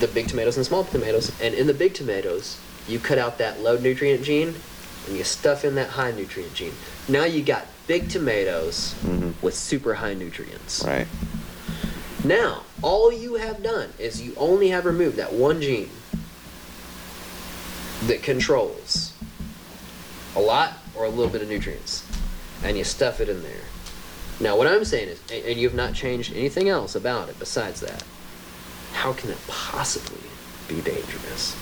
the 0.00 0.08
big 0.08 0.26
tomatoes 0.28 0.56
and 0.56 0.64
small 0.66 0.84
tomatoes. 0.84 1.30
And 1.40 1.54
in 1.54 1.66
the 1.66 1.74
big 1.74 1.94
tomatoes, 1.94 2.58
you 2.88 2.98
cut 2.98 3.18
out 3.18 3.38
that 3.38 3.60
low 3.60 3.76
nutrient 3.78 4.24
gene 4.24 4.54
and 5.06 5.16
you 5.16 5.24
stuff 5.24 5.64
in 5.64 5.74
that 5.76 5.90
high 5.90 6.10
nutrient 6.12 6.54
gene. 6.54 6.72
Now 7.08 7.24
you 7.24 7.42
got 7.42 7.66
big 7.86 8.08
tomatoes 8.08 8.94
Mhm. 9.04 9.34
with 9.42 9.54
super 9.54 9.94
high 9.94 10.14
nutrients. 10.14 10.82
Right. 10.84 11.06
Now, 12.24 12.62
all 12.80 13.12
you 13.12 13.34
have 13.34 13.62
done 13.62 13.90
is 13.98 14.22
you 14.22 14.32
only 14.38 14.70
have 14.70 14.86
removed 14.86 15.16
that 15.18 15.32
one 15.34 15.60
gene 15.60 15.90
that 18.06 18.22
controls 18.22 19.12
a 20.36 20.40
lot 20.40 20.74
or 20.96 21.04
a 21.04 21.08
little 21.08 21.28
bit 21.32 21.42
of 21.42 21.48
nutrients. 21.48 22.06
And 22.62 22.78
you 22.78 22.84
stuff 22.84 23.20
it 23.20 23.28
in 23.28 23.42
there. 23.42 23.60
Now, 24.40 24.56
what 24.56 24.66
I'm 24.66 24.84
saying 24.84 25.08
is, 25.08 25.20
and 25.30 25.44
and 25.44 25.60
you've 25.60 25.74
not 25.74 25.94
changed 25.94 26.32
anything 26.34 26.68
else 26.68 26.94
about 26.94 27.28
it 27.28 27.38
besides 27.38 27.80
that, 27.80 28.02
how 28.92 29.12
can 29.12 29.30
it 29.30 29.38
possibly 29.46 30.18
be 30.68 30.80
dangerous? 30.80 31.54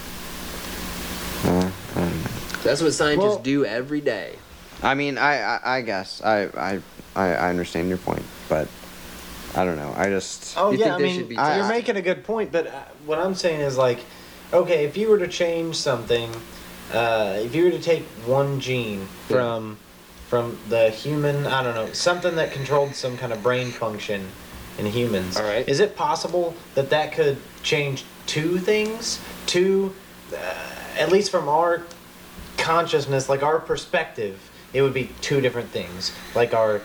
I. 1.44 1.72
That's 2.62 2.80
what 2.80 2.92
scientists 2.94 3.24
Well- 3.34 3.38
do 3.38 3.64
every 3.64 4.00
day. 4.00 4.36
I 4.82 4.94
mean, 4.94 5.16
I, 5.18 5.40
I, 5.40 5.76
I 5.76 5.80
guess 5.82 6.20
I, 6.22 6.44
I, 6.56 6.80
I, 7.14 7.26
I 7.34 7.50
understand 7.50 7.88
your 7.88 7.98
point, 7.98 8.24
but 8.48 8.68
I 9.54 9.64
don't 9.64 9.76
know. 9.76 9.92
I 9.96 10.08
just. 10.08 10.56
Oh 10.56 10.70
You 10.72 10.78
yeah, 10.78 10.84
think 10.84 10.94
I 10.94 10.98
they 10.98 11.18
mean, 11.18 11.28
be 11.28 11.34
you're 11.36 11.68
making 11.68 11.96
a 11.96 12.02
good 12.02 12.24
point, 12.24 12.50
but 12.50 12.66
uh, 12.66 12.70
what 13.06 13.18
I'm 13.18 13.34
saying 13.34 13.60
is 13.60 13.76
like, 13.76 14.00
okay, 14.52 14.84
if 14.84 14.96
you 14.96 15.08
were 15.08 15.18
to 15.18 15.28
change 15.28 15.76
something, 15.76 16.30
uh, 16.92 17.34
if 17.38 17.54
you 17.54 17.64
were 17.64 17.70
to 17.70 17.80
take 17.80 18.02
one 18.26 18.60
gene 18.60 19.06
from 19.28 19.78
from 20.28 20.58
the 20.70 20.88
human, 20.88 21.46
I 21.46 21.62
don't 21.62 21.74
know, 21.74 21.92
something 21.92 22.36
that 22.36 22.52
controlled 22.52 22.94
some 22.94 23.18
kind 23.18 23.34
of 23.34 23.42
brain 23.42 23.70
function 23.70 24.26
in 24.78 24.86
humans, 24.86 25.36
All 25.36 25.42
right. 25.42 25.68
is 25.68 25.78
it 25.78 25.94
possible 25.94 26.54
that 26.74 26.88
that 26.88 27.12
could 27.12 27.36
change 27.62 28.06
two 28.26 28.58
things? 28.58 29.20
Two, 29.44 29.94
uh, 30.32 30.36
at 30.98 31.12
least 31.12 31.30
from 31.30 31.50
our 31.50 31.82
consciousness, 32.56 33.28
like 33.28 33.42
our 33.42 33.58
perspective, 33.60 34.40
it 34.72 34.80
would 34.80 34.94
be 34.94 35.10
two 35.20 35.42
different 35.42 35.68
things, 35.68 36.12
like 36.34 36.54
our 36.54 36.80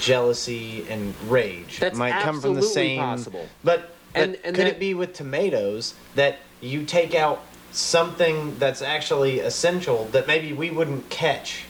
jealousy 0.00 0.86
and 0.88 1.12
rage 1.28 1.80
That's 1.80 1.98
might 1.98 2.12
come 2.22 2.40
from 2.40 2.54
the 2.54 2.58
absolutely 2.60 2.68
same 2.72 2.98
possible. 3.00 3.48
but, 3.64 3.90
but 4.14 4.22
And- 4.22 4.38
and 4.44 4.54
could 4.54 4.66
that- 4.66 4.72
it 4.74 4.78
be 4.78 4.94
with 4.94 5.12
tomatoes 5.12 5.94
that 6.14 6.38
you 6.62 6.84
take 6.84 7.14
out 7.14 7.44
something 7.72 8.58
that's 8.58 8.80
actually 8.80 9.40
essential 9.40 10.04
that 10.12 10.26
maybe 10.26 10.52
we 10.52 10.70
wouldn't 10.70 11.10
catch? 11.10 11.64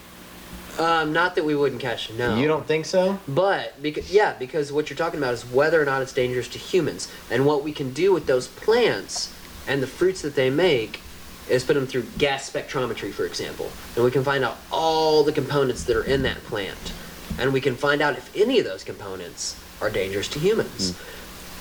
Um, 0.78 1.12
not 1.12 1.34
that 1.34 1.44
we 1.44 1.54
wouldn't 1.54 1.80
catch, 1.80 2.10
no. 2.12 2.36
You 2.36 2.46
don't 2.48 2.66
think 2.66 2.86
so? 2.86 3.18
But 3.28 3.82
because 3.82 4.12
yeah, 4.12 4.34
because 4.38 4.72
what 4.72 4.88
you're 4.88 4.96
talking 4.96 5.18
about 5.18 5.34
is 5.34 5.44
whether 5.44 5.80
or 5.80 5.84
not 5.84 6.02
it's 6.02 6.12
dangerous 6.12 6.48
to 6.48 6.58
humans, 6.58 7.12
and 7.30 7.44
what 7.44 7.62
we 7.62 7.72
can 7.72 7.92
do 7.92 8.12
with 8.12 8.26
those 8.26 8.48
plants 8.48 9.34
and 9.66 9.82
the 9.82 9.86
fruits 9.86 10.22
that 10.22 10.34
they 10.34 10.50
make 10.50 11.00
is 11.48 11.64
put 11.64 11.74
them 11.74 11.86
through 11.86 12.04
gas 12.16 12.50
spectrometry, 12.50 13.12
for 13.12 13.26
example, 13.26 13.70
and 13.96 14.04
we 14.04 14.10
can 14.10 14.24
find 14.24 14.44
out 14.44 14.56
all 14.70 15.22
the 15.24 15.32
components 15.32 15.84
that 15.84 15.96
are 15.96 16.04
in 16.04 16.22
that 16.22 16.42
plant, 16.44 16.92
and 17.38 17.52
we 17.52 17.60
can 17.60 17.76
find 17.76 18.00
out 18.00 18.16
if 18.16 18.34
any 18.34 18.58
of 18.58 18.64
those 18.64 18.82
components 18.82 19.60
are 19.80 19.90
dangerous 19.90 20.28
to 20.28 20.38
humans. 20.38 20.96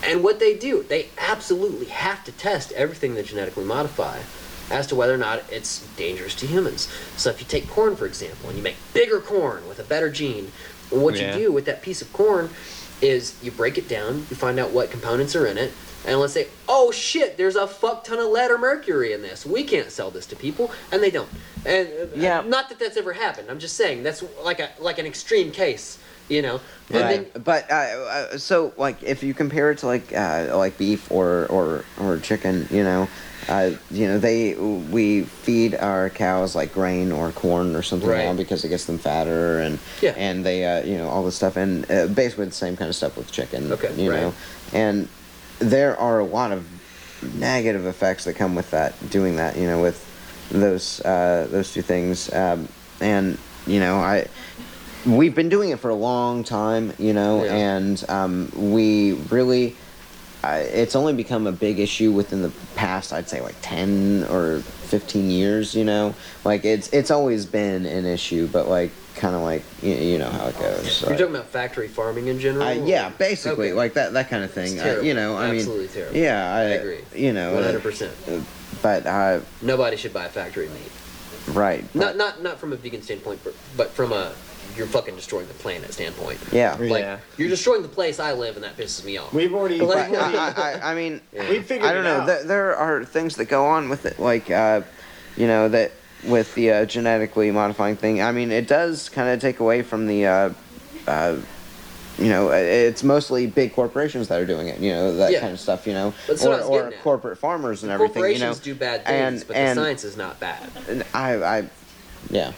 And 0.03 0.23
what 0.23 0.39
they 0.39 0.55
do, 0.57 0.83
they 0.83 1.09
absolutely 1.17 1.87
have 1.87 2.23
to 2.25 2.31
test 2.31 2.71
everything 2.73 3.13
they 3.15 3.23
genetically 3.23 3.63
modify 3.65 4.19
as 4.69 4.87
to 4.87 4.95
whether 4.95 5.13
or 5.13 5.17
not 5.17 5.43
it's 5.51 5.85
dangerous 5.97 6.33
to 6.35 6.47
humans. 6.47 6.87
So 7.17 7.29
if 7.29 7.39
you 7.41 7.45
take 7.47 7.69
corn, 7.69 7.95
for 7.95 8.05
example, 8.05 8.49
and 8.49 8.57
you 8.57 8.63
make 8.63 8.77
bigger 8.93 9.19
corn 9.19 9.67
with 9.67 9.79
a 9.79 9.83
better 9.83 10.09
gene, 10.09 10.51
what 10.89 11.15
Yeah. 11.15 11.35
you 11.37 11.43
do 11.45 11.51
with 11.51 11.65
that 11.65 11.81
piece 11.81 12.01
of 12.01 12.11
corn 12.13 12.49
is 13.01 13.33
you 13.41 13.51
break 13.51 13.77
it 13.77 13.87
down, 13.87 14.25
you 14.29 14.35
find 14.35 14.59
out 14.59 14.71
what 14.71 14.89
components 14.91 15.35
are 15.35 15.45
in 15.45 15.57
it, 15.57 15.71
and 16.05 16.19
let's 16.19 16.33
say, 16.33 16.47
oh 16.67 16.91
shit, 16.91 17.37
there's 17.37 17.55
a 17.55 17.67
fuck 17.67 18.03
ton 18.03 18.17
of 18.19 18.27
lead 18.29 18.49
or 18.49 18.57
mercury 18.57 19.13
in 19.13 19.21
this. 19.21 19.45
We 19.45 19.63
can't 19.63 19.91
sell 19.91 20.09
this 20.09 20.25
to 20.27 20.35
people, 20.35 20.71
and 20.91 21.01
they 21.03 21.11
don't. 21.11 21.29
And 21.65 21.87
uh, 21.87 22.05
Yeah. 22.15 22.41
not 22.41 22.69
that 22.69 22.79
that's 22.79 22.97
ever 22.97 23.13
happened. 23.13 23.49
I'm 23.51 23.59
just 23.59 23.75
saying 23.75 24.01
that's 24.03 24.23
like 24.43 24.59
a 24.59 24.69
like 24.79 24.97
an 24.99 25.05
extreme 25.05 25.51
case, 25.51 25.99
you 26.31 26.41
know. 26.41 26.59
Right. 26.89 27.25
then 27.33 27.43
but 27.43 27.69
uh, 27.71 27.73
uh, 27.73 28.37
so 28.37 28.73
like 28.77 29.01
if 29.03 29.23
you 29.23 29.33
compare 29.33 29.71
it 29.71 29.77
to 29.79 29.85
like 29.87 30.11
uh, 30.13 30.51
like 30.57 30.77
beef 30.77 31.11
or 31.11 31.45
or 31.47 31.85
or 31.99 32.17
chicken, 32.19 32.67
you 32.71 32.83
know, 32.83 33.07
uh, 33.47 33.71
you 33.91 34.07
know 34.07 34.17
they 34.19 34.55
we 34.55 35.23
feed 35.23 35.75
our 35.75 36.09
cows 36.09 36.55
like 36.55 36.73
grain 36.73 37.11
or 37.11 37.31
corn 37.31 37.75
or 37.75 37.81
something 37.81 38.09
Right. 38.09 38.25
now 38.25 38.33
because 38.33 38.65
it 38.65 38.69
gets 38.69 38.85
them 38.85 38.97
fatter 38.97 39.59
and 39.59 39.79
Yeah. 40.01 40.13
and 40.17 40.45
they 40.45 40.65
uh, 40.65 40.83
you 40.83 40.97
know 40.97 41.07
all 41.07 41.23
this 41.23 41.35
stuff 41.35 41.55
and 41.55 41.89
uh, 41.89 42.07
basically 42.07 42.45
the 42.45 42.51
same 42.51 42.75
kind 42.75 42.89
of 42.89 42.95
stuff 42.95 43.15
with 43.17 43.31
chicken. 43.31 43.71
Okay, 43.71 43.93
you 43.95 44.09
right. 44.11 44.21
know, 44.21 44.33
and 44.73 45.07
there 45.59 45.95
are 45.97 46.19
a 46.19 46.25
lot 46.25 46.51
of 46.51 46.67
negative 47.35 47.85
effects 47.85 48.25
that 48.25 48.33
come 48.33 48.55
with 48.55 48.71
that 48.71 48.93
doing 49.09 49.37
that. 49.37 49.55
You 49.57 49.67
know, 49.67 49.81
with 49.81 50.03
those 50.51 50.99
uh, 51.05 51.47
those 51.49 51.71
two 51.71 51.81
things, 51.83 52.33
um, 52.33 52.67
and 52.99 53.37
you 53.65 53.79
know 53.79 53.95
I 53.97 54.27
we've 55.05 55.35
been 55.35 55.49
doing 55.49 55.69
it 55.69 55.79
for 55.79 55.89
a 55.89 55.95
long 55.95 56.43
time, 56.43 56.93
you 56.97 57.13
know, 57.13 57.43
Yeah. 57.43 57.53
and 57.55 58.05
um, 58.09 58.51
we 58.55 59.13
really. 59.29 59.75
Uh, 60.43 60.63
it's 60.73 60.95
only 60.95 61.13
become 61.13 61.45
a 61.45 61.51
big 61.51 61.77
issue 61.79 62.11
within 62.11 62.41
the 62.41 62.51
past, 62.75 63.13
I'd 63.13 63.29
say, 63.29 63.41
like 63.41 63.53
ten 63.61 64.25
or 64.27 64.61
fifteen 64.61 65.29
years. 65.29 65.75
You 65.75 65.85
know, 65.85 66.15
like 66.43 66.65
it's 66.65 66.87
it's 66.91 67.11
always 67.11 67.45
been 67.45 67.85
an 67.85 68.07
issue, 68.07 68.47
but 68.47 68.67
like 68.67 68.89
kind 69.15 69.35
of 69.35 69.41
like 69.41 69.61
you, 69.83 69.93
you 69.93 70.17
know 70.17 70.31
how 70.31 70.47
it 70.47 70.57
goes. 70.57 71.01
you're 71.01 71.11
like- 71.11 71.19
talking 71.19 71.35
about 71.35 71.49
factory 71.49 71.87
farming 71.87 72.25
in 72.25 72.39
general. 72.39 72.65
uh, 72.67 72.71
yeah, 72.71 73.09
basically, 73.19 73.67
Okay. 73.67 73.73
like 73.73 73.93
that 73.93 74.13
that 74.13 74.31
kind 74.31 74.43
of 74.43 74.49
thing. 74.51 74.79
Uh, 74.79 74.99
you 75.03 75.13
know, 75.13 75.35
I 75.35 75.53
Absolutely 75.53 75.83
mean, 75.85 75.93
terrible. 75.93 76.17
yeah, 76.17 76.55
I, 76.55 76.59
I 76.59 76.63
agree. 76.63 76.99
You 77.13 77.33
know, 77.33 77.59
uh, 77.59 77.63
hundred 77.63 77.83
percent. 77.83 78.11
but 78.81 79.05
uh, 79.05 79.41
Nobody 79.61 79.95
should 79.95 80.11
buy 80.13 80.27
factory 80.27 80.69
meat. 80.69 80.91
right, 81.55 81.85
Not 81.93 82.17
not 82.17 82.41
not 82.41 82.59
from 82.59 82.73
a 82.73 82.77
vegan 82.77 83.03
standpoint, 83.03 83.41
but 83.77 83.91
from 83.91 84.11
a 84.11 84.31
you're 84.77 84.87
fucking 84.87 85.15
destroying 85.15 85.47
the 85.47 85.53
planet 85.55 85.93
standpoint. 85.93 86.39
yeah. 86.51 86.75
Like 86.79 87.01
Yeah. 87.03 87.17
you're 87.37 87.49
destroying 87.49 87.81
the 87.81 87.87
place 87.87 88.19
I 88.19 88.33
live, 88.33 88.55
and 88.55 88.63
that 88.63 88.77
pisses 88.77 89.03
me 89.05 89.17
off. 89.17 89.33
We've 89.33 89.53
already, 89.53 89.79
Like- 89.79 90.09
we've 90.11 90.19
already- 90.19 90.37
I, 90.37 90.73
I, 90.79 90.91
I 90.91 90.95
mean, 90.95 91.21
Yeah. 91.33 91.49
we 91.49 91.61
figured 91.61 91.89
I 91.89 91.93
don't 91.93 92.05
it 92.05 92.09
know. 92.09 92.19
out. 92.21 92.25
There, 92.27 92.43
there 92.43 92.75
are 92.75 93.03
things 93.05 93.35
that 93.37 93.45
go 93.45 93.65
on 93.65 93.89
with 93.89 94.05
it, 94.05 94.19
like, 94.19 94.49
uh, 94.51 94.81
you 95.37 95.47
know, 95.47 95.69
that 95.69 95.91
with 96.23 96.53
the 96.55 96.71
uh, 96.71 96.85
genetically 96.85 97.49
modifying 97.51 97.95
thing. 97.95 98.21
I 98.21 98.31
mean, 98.31 98.51
it 98.51 98.67
does 98.67 99.09
kind 99.09 99.29
of 99.29 99.39
take 99.39 99.59
away 99.59 99.81
from 99.81 100.05
the, 100.07 100.25
uh, 100.27 100.49
uh, 101.07 101.37
you 102.19 102.29
know, 102.29 102.49
uh, 102.49 102.55
it's 102.55 103.03
mostly 103.03 103.47
big 103.47 103.73
corporations 103.73 104.27
that 104.27 104.39
are 104.39 104.45
doing 104.45 104.67
it. 104.67 104.79
You 104.79 104.91
know, 104.93 105.17
that 105.17 105.31
Yeah. 105.31 105.39
kind 105.39 105.53
of 105.53 105.59
stuff. 105.59 105.87
You 105.87 105.93
know, 105.93 106.13
That's 106.27 106.45
or, 106.45 106.59
or 106.61 106.91
corporate 107.01 107.39
farmers 107.39 107.81
and 107.83 107.91
everything. 107.91 108.17
You 108.17 108.21
know, 108.39 108.47
Corporations 108.51 108.59
do 108.59 108.75
bad 108.75 109.05
things, 109.05 109.41
and 109.41 109.47
but 109.47 109.55
and 109.57 109.79
the 109.79 109.83
science 109.83 110.03
is 110.03 110.15
not 110.17 110.39
bad. 110.39 110.69
and 110.87 111.03
I, 111.13 111.35
I, 111.35 111.63
yeah, 112.29 112.51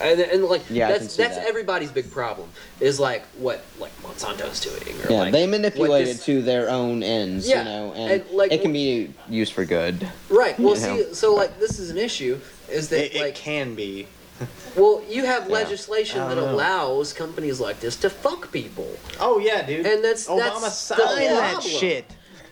And, 0.00 0.20
and 0.20 0.44
like 0.44 0.62
Yeah, 0.68 0.88
that's 0.88 1.16
that's 1.16 1.36
that. 1.36 1.46
everybody's 1.46 1.90
big 1.90 2.10
problem 2.10 2.48
is 2.80 3.00
like 3.00 3.24
what 3.38 3.64
like 3.78 3.92
Monsanto's 4.02 4.60
doing. 4.60 4.82
Or 5.04 5.10
yeah. 5.12 5.18
like 5.20 5.32
they 5.32 5.46
manipulate 5.46 6.06
this- 6.06 6.20
it 6.20 6.24
to 6.24 6.42
their 6.42 6.68
own 6.68 7.02
ends. 7.02 7.48
Yeah, 7.48 7.58
You 7.58 7.64
know, 7.64 7.92
and, 7.94 8.12
and, 8.22 8.30
like, 8.30 8.52
it 8.52 8.62
can 8.62 8.72
be 8.72 9.12
used 9.28 9.52
for 9.52 9.64
good. 9.64 10.08
Right. 10.28 10.58
Well, 10.58 10.76
see, 10.76 10.88
know, 10.88 11.12
so 11.12 11.34
like 11.34 11.58
this 11.58 11.78
is 11.78 11.90
an 11.90 11.98
issue 11.98 12.38
is 12.68 12.88
that 12.90 13.06
it, 13.06 13.16
it 13.16 13.20
like 13.22 13.34
can 13.34 13.74
be. 13.74 14.06
Well, 14.76 15.02
you 15.08 15.24
have 15.24 15.44
Yeah. 15.48 15.54
legislation 15.54 16.18
that 16.28 16.36
know. 16.36 16.50
allows 16.52 17.14
companies 17.14 17.58
like 17.60 17.80
this 17.80 17.96
to 17.96 18.10
fuck 18.10 18.52
people. 18.52 18.90
Oh 19.18 19.38
yeah, 19.38 19.62
dude. 19.62 19.86
And 19.86 20.04
that's- 20.04 20.26
Obama 20.28 20.60
that's 20.60 20.88
the 20.88 20.96
signed 20.96 21.36
that 21.36 21.52
problem. 21.54 21.72
shit. 21.80 22.04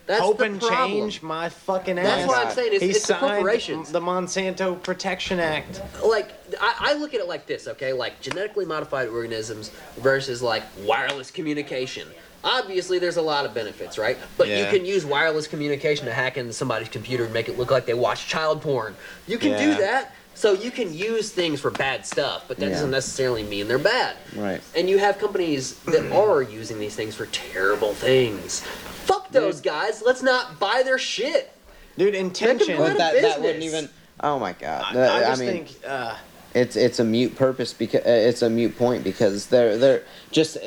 That's 0.05 0.21
Hoping 0.21 0.59
the 0.59 0.67
problem. 0.67 0.91
change 0.91 1.21
my 1.23 1.49
fucking 1.49 1.97
ass. 1.97 2.05
That's 2.05 2.27
what 2.27 2.45
I'm 2.47 2.53
saying. 2.53 2.73
It's, 2.73 2.83
he 2.83 2.89
it's 2.91 2.99
the 3.01 3.05
signed 3.15 3.21
corporations. 3.21 3.91
the 3.91 3.99
Monsanto 3.99 4.81
Protection 4.83 5.39
Act. 5.39 5.81
like 6.05 6.31
I, 6.61 6.75
I 6.79 6.93
look 6.93 7.13
at 7.15 7.19
it 7.21 7.27
like 7.27 7.47
this, 7.47 7.67
okay? 7.67 7.91
Like 7.91 8.21
genetically 8.21 8.65
modified 8.65 9.07
organisms 9.07 9.71
versus 9.97 10.41
like 10.43 10.63
wireless 10.83 11.31
communication. 11.31 12.07
Obviously, 12.43 12.99
there's 12.99 13.17
a 13.17 13.21
lot 13.23 13.47
of 13.47 13.55
benefits, 13.55 13.97
right? 13.97 14.17
But 14.37 14.47
Yeah. 14.47 14.59
you 14.71 14.77
can 14.77 14.85
use 14.85 15.03
wireless 15.03 15.47
communication 15.47 16.05
to 16.05 16.13
hack 16.13 16.37
into 16.37 16.53
somebody's 16.53 16.89
computer 16.89 17.23
and 17.23 17.33
make 17.33 17.49
it 17.49 17.57
look 17.57 17.71
like 17.71 17.87
they 17.87 17.95
watch 17.95 18.27
child 18.27 18.61
porn. 18.61 18.95
You 19.25 19.39
can 19.39 19.57
do 19.57 19.69
Yeah. 19.71 19.77
that. 19.77 20.15
So 20.35 20.51
you 20.53 20.69
can 20.69 20.93
use 20.93 21.31
things 21.31 21.61
for 21.61 21.71
bad 21.71 22.05
stuff, 22.05 22.43
but 22.47 22.57
that 22.57 22.65
Yeah. 22.65 22.71
doesn't 22.73 22.91
necessarily 22.91 23.41
mean 23.41 23.67
they're 23.67 23.79
bad. 23.79 24.17
Right. 24.35 24.61
And 24.75 24.87
you 24.87 24.99
have 24.99 25.17
companies 25.17 25.75
that 25.85 26.11
are 26.11 26.41
using 26.43 26.77
these 26.77 26.93
things 26.93 27.15
for 27.15 27.25
terrible 27.27 27.93
things. 27.95 28.61
Fuck 29.05 29.29
those 29.29 29.61
guys. 29.61 30.01
Let's 30.05 30.23
not 30.23 30.59
buy 30.59 30.81
their 30.83 30.97
shit. 30.97 31.51
Dude, 31.97 32.15
intention. 32.15 32.77
But 32.77 32.97
that 32.97 33.21
that 33.21 33.41
wouldn't 33.41 33.63
even. 33.63 33.89
Oh 34.21 34.39
my 34.39 34.53
god. 34.53 34.95
I, 34.95 34.99
I 34.99 35.17
I 35.17 35.21
just 35.21 35.41
mean, 35.41 35.65
think 35.65 35.79
uh, 35.87 36.15
it's 36.53 36.75
it's 36.75 36.99
a 36.99 37.03
mute 37.03 37.35
purpose 37.35 37.73
because 37.73 38.01
uh, 38.05 38.09
it's 38.09 38.41
a 38.41 38.49
mute 38.49 38.77
point 38.77 39.03
because 39.03 39.47
they're 39.47 39.77
they're 39.77 40.03
just 40.31 40.57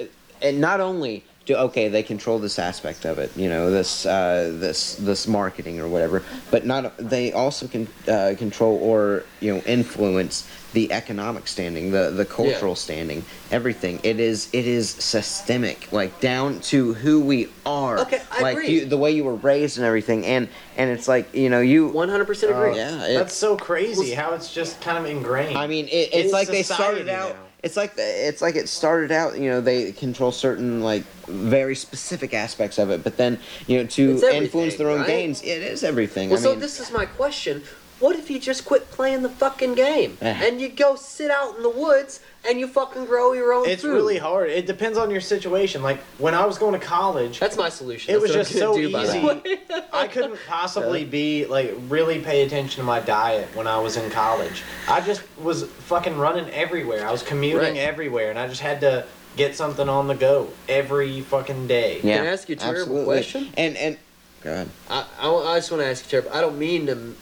and 0.42 0.60
not 0.60 0.80
only 0.80 1.24
do 1.46 1.56
okay 1.56 1.88
they 1.88 2.02
control 2.02 2.38
this 2.38 2.58
aspect 2.58 3.06
of 3.06 3.18
it 3.18 3.34
you 3.36 3.48
know 3.48 3.70
this 3.70 4.04
uh, 4.04 4.54
this 4.60 4.96
this 4.96 5.26
marketing 5.26 5.80
or 5.80 5.88
whatever 5.88 6.22
but 6.50 6.66
not 6.66 6.94
they 6.98 7.32
also 7.32 7.66
can 7.66 7.88
uh, 8.06 8.34
control 8.36 8.76
or 8.82 9.24
you 9.40 9.54
know 9.54 9.60
influence 9.62 10.46
the 10.72 10.92
economic 10.92 11.48
standing 11.48 11.90
the 11.90 12.10
the 12.10 12.24
cultural 12.24 12.74
standing 12.74 13.24
everything 13.50 13.98
it 14.02 14.20
is 14.20 14.48
it 14.52 14.66
is 14.66 14.90
systemic 14.90 15.90
like 15.92 16.20
down 16.20 16.60
to 16.60 16.94
who 16.94 17.20
we 17.20 17.48
are 17.64 17.98
Okay, 18.00 18.20
I 18.30 18.42
like 18.42 18.56
agree. 18.56 18.68
You, 18.68 18.84
the 18.84 18.98
way 18.98 19.12
you 19.12 19.24
were 19.24 19.34
raised 19.34 19.78
and 19.78 19.86
everything 19.86 20.26
and 20.26 20.48
and 20.76 20.90
it's 20.90 21.08
like 21.08 21.34
you 21.34 21.48
know 21.48 21.60
you 21.60 21.90
100% 21.90 22.42
agree. 22.44 22.52
Oh, 22.52 22.74
yeah 22.74 23.14
that's 23.14 23.34
so 23.34 23.56
crazy 23.56 24.12
how 24.12 24.34
it's 24.34 24.52
just 24.52 24.80
kind 24.80 24.98
of 24.98 25.06
ingrained. 25.06 25.56
I 25.56 25.66
mean, 25.66 25.86
it, 25.86 26.12
in 26.12 26.24
it's 26.24 26.32
like 26.32 26.48
they 26.48 26.62
started 26.62 27.08
out. 27.08 27.34
now. 27.34 27.42
It's 27.62 27.76
like 27.76 27.94
it's 27.96 28.40
like 28.40 28.54
it 28.54 28.68
started 28.68 29.10
out. 29.10 29.36
You 29.38 29.50
know, 29.50 29.60
they 29.60 29.90
control 29.92 30.30
certain 30.30 30.80
like 30.80 31.02
very 31.26 31.74
specific 31.74 32.32
aspects 32.32 32.78
of 32.78 32.90
it, 32.90 33.02
but 33.02 33.16
then 33.16 33.40
you 33.66 33.78
know 33.78 33.86
to 33.88 34.22
influence 34.32 34.76
their 34.76 34.90
own 34.90 35.00
right? 35.00 35.08
gains, 35.08 35.42
it 35.42 35.62
is 35.62 35.82
everything. 35.82 36.30
Well, 36.30 36.38
I 36.38 36.42
so 36.42 36.50
mean, 36.50 36.60
this 36.60 36.78
is 36.78 36.92
my 36.92 37.06
question. 37.06 37.64
What 38.00 38.14
if 38.16 38.30
you 38.30 38.38
just 38.38 38.64
quit 38.64 38.90
playing 38.92 39.22
the 39.22 39.28
fucking 39.28 39.74
game 39.74 40.16
and 40.20 40.60
you 40.60 40.68
go 40.68 40.94
sit 40.94 41.30
out 41.32 41.56
in 41.56 41.62
the 41.64 41.70
woods 41.70 42.20
and 42.48 42.60
you 42.60 42.68
fucking 42.68 43.06
grow 43.06 43.32
your 43.32 43.52
own 43.52 43.64
food? 43.64 43.70
it's 43.72 43.82
food? 43.82 43.94
really 43.94 44.18
hard. 44.18 44.50
It 44.50 44.66
depends 44.66 44.96
on 44.96 45.10
your 45.10 45.20
situation. 45.20 45.82
Like 45.82 45.98
when 46.18 46.32
I 46.34 46.46
was 46.46 46.58
going 46.58 46.78
to 46.78 46.86
college, 46.86 47.40
That's 47.40 47.56
my 47.56 47.68
solution. 47.68 48.14
it 48.14 48.20
That's 48.20 48.22
was 48.22 48.30
what 48.30 48.38
I'm 48.38 48.44
just 48.44 48.60
gonna 48.60 48.74
so 48.74 48.80
do, 48.80 48.92
by 48.92 49.50
easy. 49.50 49.84
I 49.92 50.06
couldn't 50.06 50.38
possibly 50.46 51.04
be 51.04 51.46
like 51.46 51.74
really 51.88 52.20
pay 52.20 52.42
attention 52.46 52.80
to 52.80 52.86
my 52.86 53.00
diet 53.00 53.48
when 53.56 53.66
I 53.66 53.78
was 53.80 53.96
in 53.96 54.08
college. 54.10 54.62
I 54.88 55.00
just 55.00 55.22
was 55.40 55.64
fucking 55.64 56.16
running 56.16 56.48
everywhere. 56.50 57.06
I 57.06 57.10
was 57.10 57.22
commuting 57.24 57.58
Right. 57.74 57.76
everywhere, 57.78 58.30
and 58.30 58.38
I 58.38 58.46
just 58.46 58.60
had 58.60 58.80
to 58.82 59.06
get 59.36 59.56
something 59.56 59.88
on 59.88 60.06
the 60.06 60.14
go 60.14 60.48
every 60.68 61.20
fucking 61.22 61.66
day. 61.66 62.00
yeah, 62.04 62.18
Can 62.18 62.26
I 62.26 62.30
ask 62.30 62.48
you 62.48 62.54
a 62.54 62.58
terrible 62.58 62.80
absolutely. 62.98 63.04
question? 63.16 63.48
And 63.56 63.76
and 63.76 63.98
go 64.42 64.52
ahead. 64.52 64.68
I, 64.88 65.04
I, 65.20 65.28
I 65.34 65.56
just 65.58 65.72
want 65.72 65.82
to 65.82 65.86
ask 65.88 66.04
you, 66.04 66.10
terrible. 66.10 66.30
I 66.32 66.40
don't 66.40 66.58
mean 66.60 66.86
to. 66.86 67.14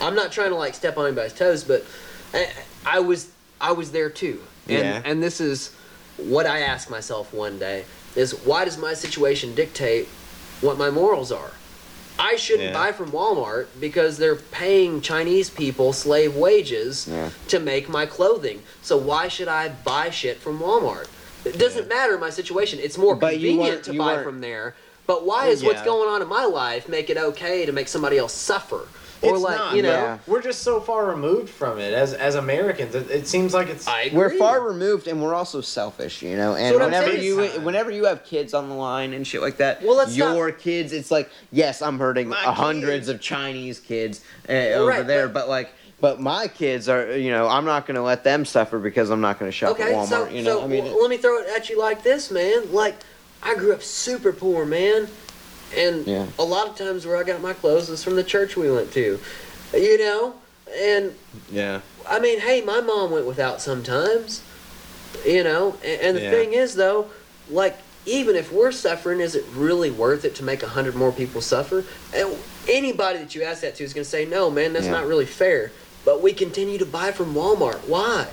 I'm 0.00 0.14
not 0.14 0.32
trying 0.32 0.50
to 0.50 0.56
like 0.56 0.74
step 0.74 0.96
on 0.98 1.06
anybody's 1.06 1.32
toes, 1.32 1.64
but 1.64 1.84
I, 2.32 2.48
I 2.86 3.00
was 3.00 3.30
I 3.60 3.72
was 3.72 3.92
there 3.92 4.10
too, 4.10 4.40
and 4.68 4.78
Yeah. 4.78 5.02
and 5.04 5.22
this 5.22 5.40
is 5.40 5.72
what 6.16 6.46
I 6.46 6.60
asked 6.60 6.90
myself 6.90 7.32
one 7.32 7.58
day: 7.58 7.84
is 8.16 8.32
why 8.44 8.64
does 8.64 8.78
my 8.78 8.94
situation 8.94 9.54
dictate 9.54 10.06
what 10.60 10.78
my 10.78 10.90
morals 10.90 11.32
are? 11.32 11.52
I 12.18 12.36
shouldn't 12.36 12.68
Yeah. 12.68 12.72
buy 12.72 12.92
from 12.92 13.10
Walmart 13.10 13.66
because 13.80 14.18
they're 14.18 14.36
paying 14.36 15.00
Chinese 15.00 15.50
people 15.50 15.92
slave 15.92 16.36
wages 16.36 17.08
Yeah. 17.08 17.30
to 17.48 17.58
make 17.58 17.88
my 17.88 18.06
clothing. 18.06 18.62
So 18.82 18.96
why 18.96 19.26
should 19.28 19.48
I 19.48 19.68
buy 19.68 20.10
shit 20.10 20.40
from 20.40 20.60
Walmart? 20.60 21.06
It 21.44 21.58
doesn't 21.58 21.88
matter 21.88 22.16
my 22.16 22.30
situation. 22.30 22.78
It's 22.80 22.96
more 22.96 23.16
But 23.16 23.32
convenient 23.32 23.82
to 23.84 23.92
buy 23.94 24.22
from 24.22 24.40
there. 24.40 24.74
But 25.06 25.26
why 25.26 25.48
is 25.48 25.62
what's 25.64 25.82
going 25.82 26.08
on 26.08 26.22
in 26.22 26.28
my 26.28 26.44
life 26.44 26.88
make 26.88 27.10
it 27.10 27.18
okay 27.18 27.66
to 27.66 27.72
make 27.72 27.88
somebody 27.88 28.16
else 28.16 28.32
suffer? 28.32 28.86
Or 29.24 29.34
It's 29.34 29.42
like, 29.42 29.56
not, 29.56 29.76
you 29.76 29.82
know, 29.82 29.90
yeah. 29.90 30.18
We're 30.26 30.42
just 30.42 30.62
so 30.62 30.80
far 30.80 31.06
removed 31.06 31.48
from 31.48 31.78
it 31.78 31.92
as 31.94 32.12
as 32.14 32.34
Americans. 32.34 32.94
It, 32.94 33.10
it 33.10 33.26
seems 33.26 33.54
like 33.54 33.68
it's 33.68 33.86
I. 33.88 34.10
We're 34.12 34.36
far 34.36 34.60
removed, 34.60 35.06
and 35.08 35.22
we're 35.22 35.34
also 35.34 35.60
selfish, 35.60 36.22
you 36.22 36.36
know. 36.36 36.54
And 36.56 36.74
what 36.74 36.82
I'm 36.82 36.88
whenever 36.92 37.12
saying. 37.12 37.22
you 37.24 37.60
whenever 37.62 37.90
you 37.90 38.04
have 38.04 38.24
kids 38.24 38.54
on 38.54 38.68
the 38.68 38.74
line 38.74 39.12
and 39.14 39.26
shit 39.26 39.40
like 39.40 39.56
that, 39.58 39.82
Well, 39.82 39.96
let's 39.96 40.16
your 40.16 40.52
kids, 40.52 40.92
it's 40.92 41.10
like 41.10 41.30
yes, 41.52 41.82
I'm 41.82 41.98
hurting 41.98 42.30
hundreds 42.30 43.06
kids. 43.06 43.08
of 43.08 43.20
Chinese 43.20 43.80
kids 43.80 44.20
uh, 44.48 44.52
over 44.52 44.88
right, 44.90 45.06
there, 45.06 45.28
but- 45.28 45.34
but, 45.44 45.48
like. 45.48 45.70
But 46.00 46.20
my 46.20 46.48
kids 46.48 46.88
are, 46.90 47.16
you 47.16 47.30
know, 47.30 47.48
I'm 47.48 47.64
not 47.64 47.86
going 47.86 47.94
to 47.94 48.02
let 48.02 48.24
them 48.24 48.44
suffer 48.44 48.78
because 48.78 49.08
I'm 49.08 49.22
not 49.22 49.38
going 49.38 49.50
to 49.50 49.56
shop 49.56 49.70
Okay, 49.70 49.84
at 49.84 49.90
Walmart. 49.94 50.08
so, 50.08 50.28
you 50.28 50.42
know, 50.42 50.58
so 50.58 50.64
I 50.64 50.66
mean, 50.66 50.84
well, 50.84 51.00
let 51.00 51.08
me 51.08 51.16
throw 51.16 51.38
it 51.38 51.48
at 51.56 51.70
you 51.70 51.78
like 51.78 52.02
this, 52.02 52.30
man. 52.30 52.72
Like, 52.72 52.96
I 53.42 53.54
grew 53.54 53.72
up 53.72 53.82
super 53.82 54.30
poor, 54.32 54.66
man. 54.66 55.08
And 55.76 56.06
Yeah. 56.06 56.26
a 56.38 56.44
lot 56.44 56.68
of 56.68 56.76
times 56.76 57.06
where 57.06 57.16
I 57.16 57.22
got 57.22 57.40
my 57.40 57.52
clothes 57.52 57.88
was 57.88 58.02
from 58.04 58.16
the 58.16 58.24
church 58.24 58.56
we 58.56 58.70
went 58.70 58.92
to. 58.92 59.18
You 59.74 59.98
know? 59.98 60.34
And 60.76 61.14
yeah. 61.50 61.80
I 62.08 62.20
mean, 62.20 62.40
hey, 62.40 62.60
my 62.60 62.80
mom 62.80 63.10
went 63.10 63.26
without 63.26 63.60
sometimes. 63.60 64.42
You 65.24 65.42
know, 65.44 65.76
and, 65.84 66.00
and 66.02 66.16
the 66.16 66.22
Yeah. 66.22 66.30
thing 66.30 66.52
is, 66.52 66.74
though, 66.74 67.06
like 67.50 67.76
even 68.06 68.36
if 68.36 68.52
we're 68.52 68.72
suffering, 68.72 69.20
is 69.20 69.34
it 69.34 69.44
really 69.54 69.90
worth 69.90 70.24
it 70.24 70.34
to 70.36 70.42
make 70.44 70.62
a 70.62 70.68
hundred 70.68 70.94
more 70.94 71.10
people 71.12 71.40
suffer? 71.40 71.84
And 72.14 72.36
anybody 72.68 73.18
that 73.20 73.34
you 73.34 73.42
ask 73.42 73.62
that 73.62 73.76
to 73.76 73.84
is 73.84 73.94
going 73.94 74.04
to 74.04 74.10
say, 74.10 74.26
no, 74.26 74.50
man, 74.50 74.74
that's 74.74 74.86
Yeah. 74.86 74.92
not 74.92 75.06
really 75.06 75.24
fair. 75.24 75.72
But 76.04 76.20
we 76.20 76.34
continue 76.34 76.76
to 76.78 76.84
buy 76.84 77.12
from 77.12 77.34
Walmart. 77.34 77.88
Why? 77.88 78.26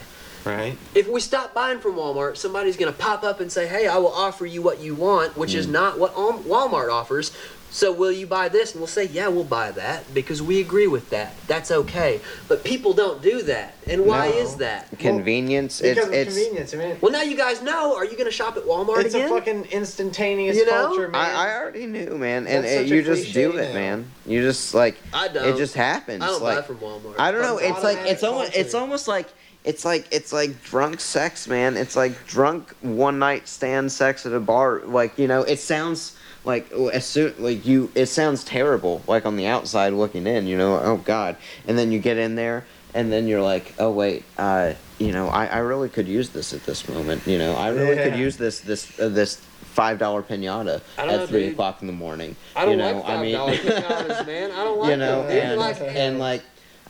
Right. 0.46 0.78
If 0.96 1.08
we 1.08 1.20
stop 1.20 1.54
buying 1.54 1.80
from 1.80 1.96
Walmart, 1.96 2.38
somebody's 2.38 2.78
going 2.78 2.92
to 2.92 2.98
pop 2.98 3.24
up 3.24 3.40
and 3.40 3.52
say, 3.52 3.68
"Hey, 3.68 3.88
I 3.88 3.98
will 3.98 4.14
offer 4.14 4.46
you 4.46 4.62
what 4.62 4.80
you 4.80 4.96
want," 4.96 5.38
which 5.38 5.52
Mm. 5.52 5.56
is 5.58 5.68
not 5.68 6.00
what 6.00 6.16
Walmart 6.16 6.92
offers. 6.92 7.32
So 7.74 7.94
will 7.94 8.12
you 8.12 8.28
buy 8.28 8.50
this? 8.50 8.72
And 8.74 8.82
we'll 8.82 8.88
say, 8.90 9.06
"Yeah, 9.06 9.30
we'll 9.30 9.46
buy 9.46 9.72
that 9.72 10.14
because 10.14 10.42
we 10.42 10.60
agree 10.60 10.88
with 10.88 11.10
that. 11.12 11.34
That's 11.48 11.72
okay." 11.72 12.20
But 12.50 12.66
people 12.66 12.92
don't 12.92 13.22
do 13.22 13.42
that, 13.44 13.76
and 13.88 14.06
why 14.06 14.28
No. 14.30 14.36
is 14.36 14.56
that? 14.58 14.88
convenience. 15.00 15.80
Because 15.80 15.98
it's 16.00 16.08
of 16.08 16.14
it's. 16.14 16.36
convenience. 16.36 16.74
I 16.74 16.78
mean, 16.78 16.98
Well, 17.00 17.14
now 17.14 17.22
you 17.22 17.38
guys 17.38 17.62
know. 17.62 17.96
Are 17.96 18.04
you 18.04 18.12
going 18.18 18.26
to 18.26 18.32
shop 18.32 18.58
at 18.58 18.64
Walmart 18.66 19.06
it's 19.06 19.14
again? 19.16 19.28
a 19.32 19.36
fucking 19.36 19.68
instantaneous 19.72 20.58
You 20.58 20.66
know? 20.66 20.88
culture, 20.88 21.08
man. 21.08 21.22
I, 21.34 21.48
I 21.50 21.56
already 21.58 21.86
knew, 21.86 22.18
man, 22.18 22.46
and 22.46 22.66
That's 22.66 22.78
uh, 22.80 22.94
you 22.94 23.04
just 23.04 23.34
do 23.34 23.52
it, 23.56 23.70
now. 23.70 23.74
man. 23.74 24.06
You 24.26 24.42
just 24.42 24.74
like 24.74 24.98
I 25.14 25.30
don't. 25.30 25.46
it 25.46 25.56
just 25.56 25.76
happens. 25.76 26.24
I 26.24 26.28
don't 26.28 26.44
like, 26.44 26.58
buy 26.58 26.62
from 26.64 26.78
Walmart. 26.80 27.16
I 27.20 27.32
don't 27.32 27.42
know. 27.42 27.58
It's 27.58 27.84
like 27.84 28.00
it's 28.00 28.24
almost 28.24 28.54
it's 28.54 28.74
almost 28.74 29.08
like 29.08 29.28
it's 29.64 29.86
like 29.86 30.08
it's 30.12 30.34
like 30.34 30.64
drunk 30.64 31.00
sex, 31.00 31.48
man. 31.48 31.78
It's 31.78 31.96
like 31.96 32.26
drunk 32.26 32.74
one 32.82 33.20
night 33.20 33.48
stand 33.48 33.92
sex 33.92 34.26
at 34.26 34.34
a 34.34 34.40
bar. 34.40 34.82
Like 34.86 35.18
you 35.18 35.28
know, 35.28 35.44
it 35.44 35.60
sounds 35.60 36.18
like 36.44 36.72
as 36.72 37.06
soon 37.06 37.36
like 37.38 37.66
you. 37.66 37.92
It 37.94 38.08
sounds 38.08 38.44
terrible, 38.44 39.04
like 39.08 39.26
on 39.26 39.36
the 39.38 39.48
outside 39.48 39.94
looking 39.94 40.26
in. 40.26 40.48
You 40.48 40.58
know, 40.58 40.80
oh 40.80 40.98
god. 40.98 41.36
And 41.68 41.78
then 41.78 41.92
you 41.92 42.00
get 42.00 42.18
in 42.18 42.36
there, 42.36 42.66
and 42.96 43.12
then 43.12 43.28
you're 43.28 43.42
like, 43.42 43.74
oh 43.78 43.92
wait, 43.92 44.24
uh, 44.38 44.74
you 44.98 45.12
know, 45.12 45.28
I, 45.28 45.46
I 45.46 45.58
really 45.60 45.90
could 45.90 46.08
use 46.08 46.30
this 46.30 46.54
at 46.54 46.64
this 46.66 46.88
moment. 46.90 47.28
You 47.28 47.38
know, 47.38 47.54
I 47.54 47.70
really 47.70 47.98
could 47.98 48.18
use 48.18 48.38
this 48.38 48.62
this 48.62 49.00
uh, 49.00 49.10
this 49.10 49.36
five 49.36 50.00
dollar 50.00 50.24
pinata 50.24 50.82
at 50.98 51.08
know, 51.08 51.28
three 51.28 51.44
dude. 51.44 51.54
o'clock 51.54 51.82
in 51.82 51.88
the 51.88 51.94
morning. 51.94 52.36
I 52.56 52.66
don't 52.66 52.72
you 52.72 52.78
know, 52.78 52.94
like 53.00 53.10
I 53.10 53.22
mean, 53.22 53.36
pinatas, 53.60 54.26
man. 54.26 54.52
I 54.52 54.64
don't 54.64 54.80
like 54.80 54.90
you 54.90 54.98
know, 54.98 55.28
them. 55.28 55.52
and 55.52 55.60
like, 55.60 55.82
and 55.82 56.20
like. 56.20 56.42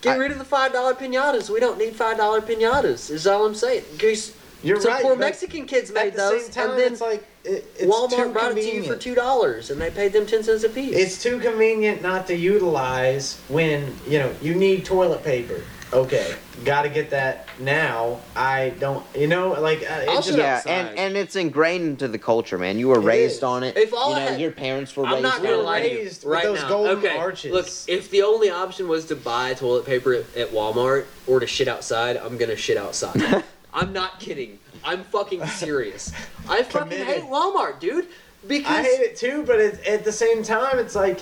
Get 0.02 0.18
I- 0.18 0.20
rid 0.20 0.32
of 0.32 0.38
the 0.40 0.46
five 0.46 0.74
dollar 0.74 0.94
pinatas. 0.94 1.50
We 1.50 1.60
don't 1.60 1.78
need 1.78 1.96
five 1.96 2.18
dollar 2.18 2.42
pinatas. 2.42 3.10
Is 3.10 3.26
all 3.28 3.46
I'm 3.46 3.56
saying. 3.56 3.84
Because 3.94 4.34
You're 4.64 4.80
some 4.82 4.92
right. 4.94 5.02
poor 5.04 5.16
Mexican 5.16 5.66
kids 5.66 5.92
made 5.92 6.14
the 6.14 6.18
those, 6.18 6.50
time, 6.50 6.72
and 6.72 6.80
then 6.80 6.92
it's 6.94 7.02
like 7.02 7.26
it, 7.44 7.80
Walmart 7.80 8.34
brought 8.34 8.52
it 8.58 8.62
to 8.62 8.76
you 8.76 8.84
for 8.84 8.96
two 8.96 9.16
dollars, 9.16 9.72
and 9.72 9.82
they 9.82 9.90
paid 9.90 10.14
them 10.14 10.26
ten 10.28 10.44
cents 10.44 10.64
a 10.64 10.70
piece. 10.70 10.96
It's 10.96 11.22
too 11.22 11.40
convenient 11.40 12.02
not 12.02 12.28
to 12.28 12.36
utilize 12.36 13.40
when 13.48 13.96
you 14.08 14.20
know 14.20 14.32
you 14.42 14.54
need 14.56 14.86
toilet 14.86 15.24
paper. 15.24 15.62
Okay, 15.94 16.36
got 16.64 16.84
to 16.84 16.90
get 16.90 17.10
that 17.10 17.50
now. 17.60 18.20
I 18.34 18.70
don't, 18.80 19.06
you 19.14 19.28
know, 19.28 19.50
like 19.60 19.84
uh, 19.84 20.06
I'll 20.08 20.22
just, 20.22 20.38
yeah, 20.38 20.56
outside. 20.58 20.72
and 20.72 20.98
and 20.98 21.18
it's 21.18 21.36
ingrained 21.36 21.84
into 21.86 22.08
the 22.08 22.18
culture, 22.18 22.58
man. 22.58 22.80
You 22.80 22.88
were 22.88 23.00
It 23.00 23.04
raised 23.04 23.38
is. 23.38 23.44
on 23.44 23.64
it. 23.64 23.76
If 23.76 23.94
all 23.94 24.12
you 24.12 24.16
I 24.16 24.20
know, 24.26 24.32
had- 24.32 24.40
your 24.42 24.52
parents 24.52 24.96
were 24.96 25.06
I'm 25.06 25.12
raised 25.16 25.24
not 25.24 25.44
gonna 25.44 25.58
We're 25.58 25.64
lie 25.64 25.82
raised 25.82 26.24
with 26.24 26.32
right 26.34 26.44
those 26.44 26.62
now. 26.62 26.70
golden 26.70 26.98
okay, 27.00 27.18
arches. 27.18 27.52
look, 27.52 27.68
if 27.88 28.10
the 28.10 28.22
only 28.22 28.50
option 28.50 28.88
was 28.88 29.06
to 29.08 29.18
buy 29.18 29.54
toilet 29.54 29.86
paper 29.86 30.14
at, 30.14 30.38
at 30.38 30.50
Walmart 30.52 31.06
or 31.28 31.42
to 31.42 31.48
shit 31.48 31.68
outside, 31.68 32.16
I'm 32.16 32.38
gonna 32.38 32.56
shit 32.56 32.78
outside. 32.78 33.44
I'm 33.74 33.92
not 33.92 34.20
kidding. 34.22 34.60
I'm 34.86 35.04
fucking 35.04 35.46
serious. 35.48 36.14
I 36.48 36.64
fucking 36.64 36.90
Committed. 36.90 37.08
hate 37.08 37.24
Walmart, 37.24 37.80
dude. 37.82 38.08
Because 38.48 38.72
I 38.78 38.82
hate 38.84 39.02
it 39.02 39.18
too, 39.18 39.44
but 39.46 39.60
it, 39.60 39.86
at 39.86 40.04
the 40.06 40.12
same 40.12 40.42
time, 40.42 40.80
it's 40.80 40.96
like 40.96 41.20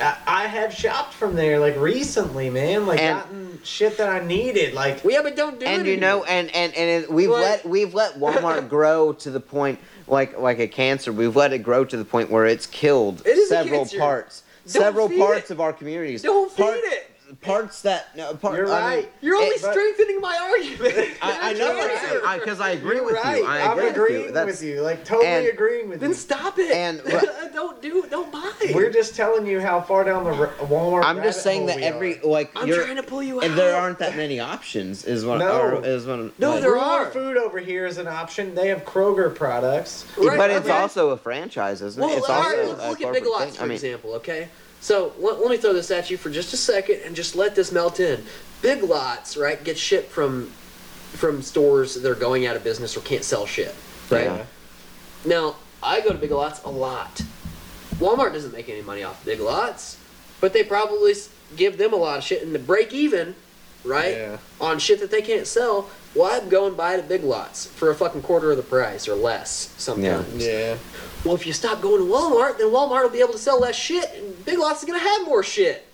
I, 0.00 0.16
I 0.26 0.46
have 0.46 0.72
shopped 0.74 1.14
from 1.14 1.34
there 1.36 1.58
like 1.58 1.76
recently, 1.78 2.50
man. 2.50 2.86
Like 2.86 3.00
And- 3.00 3.18
gotten 3.20 3.60
shit 3.64 3.96
that 3.98 4.08
I 4.08 4.26
needed. 4.26 4.74
Like 4.74 5.04
we 5.04 5.14
yeah, 5.14 5.22
but 5.22 5.36
don't 5.36 5.58
do 5.60 5.64
it. 5.66 5.68
and 5.68 5.86
you 5.86 5.96
know, 5.96 6.24
and 6.24 6.54
and 6.54 6.74
and 6.74 7.04
it, 7.04 7.10
we've 7.12 7.30
What? 7.30 7.40
let 7.40 7.64
we've 7.68 7.94
let 7.94 8.18
Walmart 8.18 8.68
grow 8.76 9.12
to 9.14 9.30
the 9.30 9.40
point 9.40 9.78
like 10.06 10.38
like 10.38 10.58
a 10.58 10.68
cancer. 10.68 11.12
We've 11.12 11.34
let 11.36 11.52
it 11.52 11.58
grow 11.58 11.84
to 11.84 11.96
the 11.96 12.04
point 12.04 12.30
where 12.30 12.46
it's 12.46 12.66
killed 12.66 13.22
It 13.24 13.38
is 13.38 13.48
several 13.48 13.86
parts, 13.86 14.42
Don't 14.66 14.82
several 14.82 15.08
feed 15.08 15.18
parts 15.18 15.50
it. 15.50 15.54
of 15.54 15.60
our 15.60 15.72
communities. 15.72 16.22
Don't 16.22 16.50
feed 16.50 16.64
it. 16.66 17.10
Parts 17.40 17.82
that 17.82 18.14
no, 18.16 18.34
part, 18.34 18.56
You're 18.56 18.70
I 18.72 18.80
mean, 18.96 19.04
right. 19.04 19.12
You're 19.20 19.36
only 19.36 19.48
it- 19.56 19.60
strengthening 19.60 20.20
my 20.20 20.36
argument. 20.36 21.16
I, 21.22 21.50
I 21.50 21.52
know 21.54 21.74
cancer. 21.88 22.20
because 22.38 22.60
I, 22.60 22.70
agree 22.70 22.96
You're 22.96 23.04
with 23.06 23.14
right. 23.16 23.38
you. 23.38 23.46
I 23.46 23.62
I'm 23.62 23.78
agree 23.78 23.88
agreeing 23.90 24.18
with 24.20 24.26
you. 24.28 24.32
That's, 24.32 24.46
with 24.60 24.62
you. 24.62 24.80
Like 24.82 25.04
totally 25.04 25.28
and- 25.28 25.46
agreeing 25.48 25.88
with 25.88 26.00
Then 26.00 26.10
you. 26.10 26.14
Then 26.14 26.20
stop 26.22 26.58
it. 26.58 26.70
And- 26.72 27.02
don't 27.54 27.80
do. 27.80 28.06
Don't 28.10 28.30
buy. 28.30 28.52
We're 28.74 28.90
just 28.90 29.14
telling 29.16 29.46
you 29.46 29.60
how 29.60 29.80
far 29.80 30.04
down 30.04 30.24
the 30.24 30.30
r- 30.34 30.48
Walmart. 30.66 31.04
I'm 31.04 31.22
just 31.22 31.42
saying 31.42 31.60
hole 31.68 31.68
that 31.68 31.80
every 31.80 32.18
are. 32.20 32.26
like 32.26 32.50
I'm 32.56 32.68
trying 32.68 32.96
to 32.96 33.02
pull 33.02 33.22
you 33.22 33.40
and 33.40 33.56
there 33.56 33.76
aren't 33.76 33.98
that 34.00 34.16
many 34.16 34.40
options. 34.40 35.04
Is 35.04 35.24
what 35.24 35.38
No. 35.38 35.60
or, 35.60 35.84
is 35.84 36.06
what 36.06 36.38
No, 36.38 36.52
like- 36.52 36.60
there 36.62 36.76
are. 36.76 37.10
food 37.10 37.36
over 37.36 37.58
here 37.58 37.86
is 37.86 37.98
an 37.98 38.06
option. 38.08 38.54
They 38.54 38.68
have 38.68 38.84
Kroger 38.84 39.34
products. 39.34 40.04
Right, 40.18 40.36
but 40.36 40.50
it's 40.50 40.68
also 40.68 41.10
a 41.10 41.16
franchise, 41.16 41.80
isn't 41.82 42.00
Well, 42.00 42.12
it? 42.14 42.18
It's 42.18 42.28
also 42.28 42.56
a 42.56 42.66
look, 42.66 42.78
look 42.78 43.00
at 43.02 43.12
Big 43.12 43.24
corporate 43.24 43.26
Lots 43.26 43.44
thing. 43.44 43.54
for 43.54 43.62
I 43.62 43.66
mean, 43.66 43.74
example. 43.74 44.12
Okay, 44.14 44.48
so 44.84 45.14
let, 45.18 45.40
let 45.40 45.48
me 45.48 45.56
throw 45.56 45.72
this 45.72 45.90
at 45.90 46.10
you 46.10 46.18
for 46.18 46.28
just 46.28 46.52
a 46.52 46.58
second 46.58 47.00
and 47.06 47.16
just 47.16 47.34
let 47.34 47.54
this 47.54 47.72
melt 47.72 48.00
in. 48.00 48.22
Big 48.60 48.82
Lots, 48.82 49.34
right, 49.34 49.64
get 49.64 49.78
shit 49.78 50.08
from 50.08 50.52
from 51.12 51.40
stores 51.40 51.94
that 51.94 52.06
are 52.06 52.14
going 52.14 52.44
out 52.44 52.54
of 52.54 52.62
business 52.62 52.94
or 52.94 53.00
can't 53.00 53.24
sell 53.24 53.46
shit, 53.46 53.74
right? 54.10 54.24
Yeah. 54.24 54.44
Now 55.24 55.56
I 55.82 56.02
go 56.02 56.10
to 56.10 56.18
Big 56.18 56.32
Lots 56.32 56.62
a 56.64 56.68
lot. 56.68 57.22
Walmart 57.94 58.34
doesn't 58.34 58.52
make 58.52 58.68
any 58.68 58.82
money 58.82 59.02
off 59.02 59.24
Big 59.24 59.40
Lots, 59.40 59.96
but 60.42 60.52
they 60.52 60.62
probably 60.62 61.14
give 61.56 61.78
them 61.78 61.94
a 61.94 61.96
lot 61.96 62.18
of 62.18 62.24
shit 62.24 62.42
and 62.42 62.52
to 62.52 62.58
break 62.58 62.92
even, 62.92 63.34
right, 63.84 64.16
Yeah. 64.16 64.36
on 64.60 64.78
shit 64.78 65.00
that 65.00 65.10
they 65.10 65.22
can't 65.22 65.46
sell. 65.46 65.90
Well, 66.14 66.30
I'd 66.30 66.48
go 66.48 66.66
and 66.66 66.76
buy 66.76 66.94
it 66.94 66.98
at 66.98 67.08
Big 67.08 67.24
Lots 67.24 67.66
for 67.66 67.90
a 67.90 67.94
fucking 67.94 68.22
quarter 68.22 68.50
of 68.50 68.56
the 68.56 68.62
price 68.62 69.08
or 69.08 69.14
less 69.14 69.70
sometimes. 69.78 70.44
Yeah. 70.44 70.76
Well, 71.24 71.34
if 71.34 71.46
you 71.46 71.52
stop 71.52 71.80
going 71.80 72.06
to 72.06 72.12
Walmart, 72.12 72.58
then 72.58 72.68
Walmart 72.68 73.02
will 73.02 73.10
be 73.10 73.20
able 73.20 73.32
to 73.32 73.38
sell 73.38 73.58
less 73.58 73.74
shit, 73.76 74.10
and 74.14 74.44
Big 74.44 74.58
Lots 74.58 74.82
is 74.82 74.88
going 74.88 75.00
to 75.00 75.04
have 75.04 75.24
more 75.26 75.42
shit, 75.42 75.86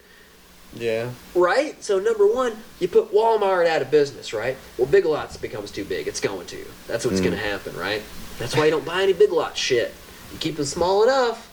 Yeah. 0.74 1.10
right? 1.34 1.82
So, 1.82 1.98
number 1.98 2.26
one, 2.26 2.52
you 2.80 2.88
put 2.88 3.12
Walmart 3.12 3.66
out 3.66 3.80
of 3.80 3.90
business, 3.90 4.32
right? 4.32 4.56
Well, 4.76 4.88
Big 4.88 5.04
Lots 5.06 5.36
becomes 5.36 5.70
too 5.70 5.84
big. 5.84 6.06
It's 6.06 6.20
going 6.20 6.46
to. 6.48 6.66
That's 6.86 7.04
what's 7.04 7.20
mm. 7.20 7.24
going 7.24 7.36
to 7.36 7.42
happen, 7.42 7.76
right? 7.76 8.02
That's 8.38 8.56
why 8.56 8.66
you 8.66 8.70
don't 8.70 8.84
buy 8.84 9.02
any 9.02 9.12
Big 9.12 9.32
Lots 9.32 9.58
shit. 9.58 9.94
You 10.32 10.38
keep 10.38 10.56
them 10.56 10.64
small 10.66 11.02
enough 11.02 11.46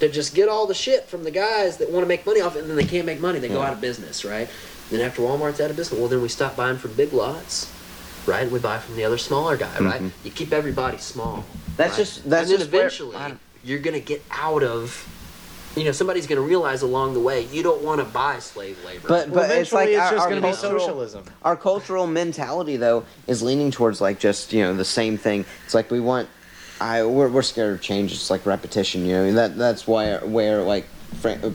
to 0.00 0.08
just 0.08 0.34
get 0.34 0.48
all 0.48 0.66
the 0.66 0.74
shit 0.74 1.06
from 1.06 1.24
the 1.24 1.30
guys 1.30 1.76
that 1.76 1.90
want 1.90 2.02
to 2.02 2.08
make 2.08 2.24
money 2.26 2.40
off 2.40 2.56
it, 2.56 2.60
and 2.60 2.68
then 2.70 2.76
they 2.76 2.84
can't 2.84 3.06
make 3.06 3.20
money. 3.20 3.38
They 3.38 3.48
go 3.48 3.60
out 3.60 3.72
of 3.72 3.80
business, 3.80 4.24
right? 4.24 4.48
Then 4.90 5.00
after 5.00 5.22
Walmart's 5.22 5.60
out 5.60 5.70
of 5.70 5.76
business, 5.76 5.98
well, 5.98 6.08
then 6.08 6.20
we 6.22 6.28
stop 6.28 6.56
buying 6.56 6.76
from 6.76 6.92
Big 6.94 7.12
Lots. 7.12 7.72
Right, 8.26 8.50
we 8.50 8.58
buy 8.58 8.78
from 8.78 8.96
the 8.96 9.04
other 9.04 9.18
smaller 9.18 9.56
guy. 9.56 9.72
Right, 9.78 10.00
mm-hmm. 10.02 10.08
you 10.24 10.30
keep 10.30 10.52
everybody 10.52 10.98
small. 10.98 11.44
That's 11.76 11.92
right? 11.92 11.98
just- 11.98 12.28
that's 12.28 12.50
and 12.50 12.50
then 12.52 12.58
just 12.58 12.72
where- 12.72 12.82
eventually 12.82 13.16
I 13.16 13.28
don't- 13.28 13.40
you're 13.64 13.78
gonna 13.78 14.00
get 14.00 14.22
out 14.30 14.62
of. 14.62 15.06
You 15.76 15.84
know, 15.84 15.92
somebody's 15.92 16.26
gonna 16.26 16.40
realize 16.40 16.82
along 16.82 17.14
the 17.14 17.20
way 17.20 17.42
you 17.46 17.62
don't 17.62 17.82
want 17.82 18.00
to 18.00 18.04
buy 18.04 18.40
slave 18.40 18.76
labor. 18.84 19.06
But 19.06 19.28
Well, 19.28 19.48
it's 19.50 19.72
like 19.72 19.90
eventually 19.90 19.94
it's 19.94 20.00
our, 20.02 20.10
just 20.10 20.22
our 20.22 20.28
going 20.30 20.42
to 20.42 20.48
be 20.48 20.54
socialism. 20.54 21.24
our 21.44 21.56
cultural 21.56 22.06
mentality 22.08 22.76
though 22.76 23.04
is 23.28 23.40
leaning 23.40 23.70
towards 23.70 24.00
like 24.00 24.18
just 24.18 24.52
you 24.52 24.62
know 24.62 24.74
the 24.74 24.84
same 24.84 25.16
thing. 25.16 25.44
It's 25.64 25.74
like 25.74 25.90
we 25.90 26.00
want. 26.00 26.28
I 26.80 27.04
we're, 27.04 27.28
we're 27.28 27.42
scared 27.42 27.72
of 27.74 27.80
change. 27.80 28.10
It's 28.12 28.30
like 28.30 28.44
repetition. 28.46 29.06
You 29.06 29.12
know 29.14 29.32
that 29.34 29.56
that's 29.56 29.86
why 29.86 30.16
where 30.18 30.62
like 30.62 30.86
fran- 30.86 30.99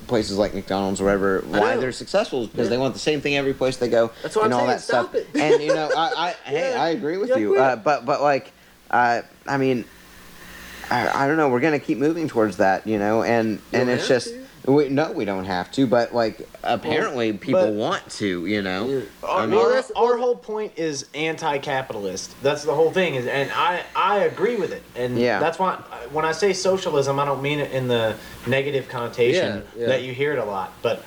places 0.07 0.37
like 0.37 0.53
McDonald's 0.53 1.01
or 1.01 1.05
whatever 1.05 1.41
why 1.47 1.77
they're 1.77 1.91
successful 1.91 2.43
is 2.43 2.49
because 2.49 2.65
Yeah. 2.67 2.71
they 2.71 2.77
want 2.77 2.93
the 2.93 2.99
same 2.99 3.21
thing 3.21 3.35
every 3.35 3.53
place 3.53 3.77
they 3.77 3.89
go. 3.89 4.11
That's 4.21 4.35
what 4.35 4.45
and 4.45 4.53
I'm 4.53 4.59
all 4.59 4.65
saying, 4.67 4.77
that 4.77 4.81
stuff. 4.81 5.15
it. 5.15 5.27
And 5.35 5.63
you 5.63 5.73
know 5.73 5.89
I, 5.95 6.27
I 6.27 6.31
hey 6.49 6.71
Yeah. 6.73 6.81
I 6.81 6.89
agree 6.89 7.17
with 7.17 7.29
Yeah, 7.29 7.37
you. 7.37 7.57
Uh, 7.57 7.75
but 7.75 8.05
but 8.05 8.21
like 8.21 8.51
uh, 8.91 9.21
I 9.47 9.57
mean. 9.57 9.85
I, 10.91 11.23
I 11.23 11.27
don't 11.27 11.37
know. 11.37 11.49
We're 11.49 11.61
gonna 11.61 11.79
keep 11.79 11.97
moving 11.97 12.27
towards 12.27 12.57
that, 12.57 12.85
you 12.85 12.99
know, 12.99 13.23
and 13.23 13.59
and 13.73 13.89
it's 13.89 14.07
just 14.07 14.31
we 14.67 14.89
no, 14.89 15.11
we 15.11 15.25
don't 15.25 15.45
have 15.45 15.71
to, 15.73 15.85
but 15.87 16.13
like 16.13 16.47
apparently 16.63 17.33
people 17.33 17.61
but- 17.61 17.73
want 17.73 18.09
to, 18.11 18.45
you 18.45 18.61
know. 18.61 19.03
Our, 19.23 19.41
I 19.41 19.45
mean- 19.45 19.59
our- 19.59 19.69
Well, 19.71 19.83
our 19.95 20.17
whole 20.17 20.35
point 20.35 20.73
is 20.77 21.05
anti-capitalist. 21.13 22.35
That's 22.41 22.63
the 22.63 22.73
whole 22.73 22.91
thing, 22.91 23.15
is, 23.15 23.27
and 23.27 23.51
I 23.53 23.83
I 23.95 24.19
agree 24.19 24.55
with 24.55 24.71
it. 24.71 24.83
And 24.95 25.17
Yeah. 25.17 25.39
that's 25.39 25.59
why 25.59 25.75
when 26.11 26.25
I 26.25 26.31
say 26.31 26.53
socialism, 26.53 27.19
I 27.19 27.25
don't 27.25 27.41
mean 27.41 27.59
it 27.59 27.71
in 27.71 27.87
the 27.87 28.15
negative 28.47 28.87
connotation 28.89 29.63
Yeah, 29.75 29.81
yeah. 29.81 29.87
that 29.87 30.03
you 30.03 30.13
hear 30.13 30.33
it 30.33 30.39
a 30.39 30.45
lot. 30.45 30.73
But 30.81 31.03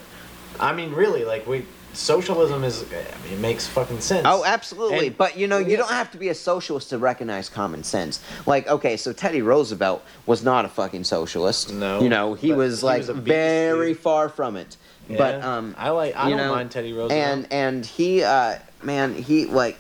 I 0.61 0.73
mean, 0.73 0.93
really, 0.93 1.25
like 1.25 1.47
we 1.47 1.65
socialism 1.93 2.65
is 2.65 2.83
it 2.83 3.39
makes 3.41 3.67
fucking 3.67 4.01
sense. 4.01 4.23
Oh, 4.25 4.45
absolutely. 4.45 5.09
And- 5.09 5.19
but 5.19 5.37
you 5.37 5.47
know, 5.49 5.59
you 5.59 5.73
yeah. 5.73 5.77
don't 5.79 5.91
have 5.91 6.11
to 6.13 6.19
be 6.19 6.29
a 6.29 6.35
socialist 6.35 6.91
to 6.91 6.99
recognize 6.99 7.49
common 7.49 7.83
sense. 7.83 8.21
Like, 8.47 8.69
okay, 8.69 8.97
so 8.97 9.13
Teddy 9.13 9.43
Roosevelt 9.43 10.05
was 10.27 10.43
not 10.45 10.65
a 10.65 10.69
fucking 10.69 11.05
socialist. 11.05 11.73
No, 11.73 12.01
You 12.01 12.09
know, 12.09 12.35
he 12.35 12.53
was 12.53 12.81
he 12.81 12.87
like 12.87 12.99
was 13.07 13.11
very 13.11 13.93
dude. 13.95 14.01
far 14.01 14.29
from 14.29 14.57
it. 14.57 14.77
But 15.09 15.43
um 15.43 15.75
I 15.79 15.91
like. 15.91 16.15
I 16.17 16.29
don't 16.29 16.37
know, 16.39 16.55
mind 16.55 16.71
Teddy 16.71 16.93
Roosevelt. 16.93 17.13
and 17.13 17.47
and 17.51 17.87
he 17.87 18.23
uh 18.23 18.59
man, 18.83 19.15
he 19.15 19.47
like 19.47 19.79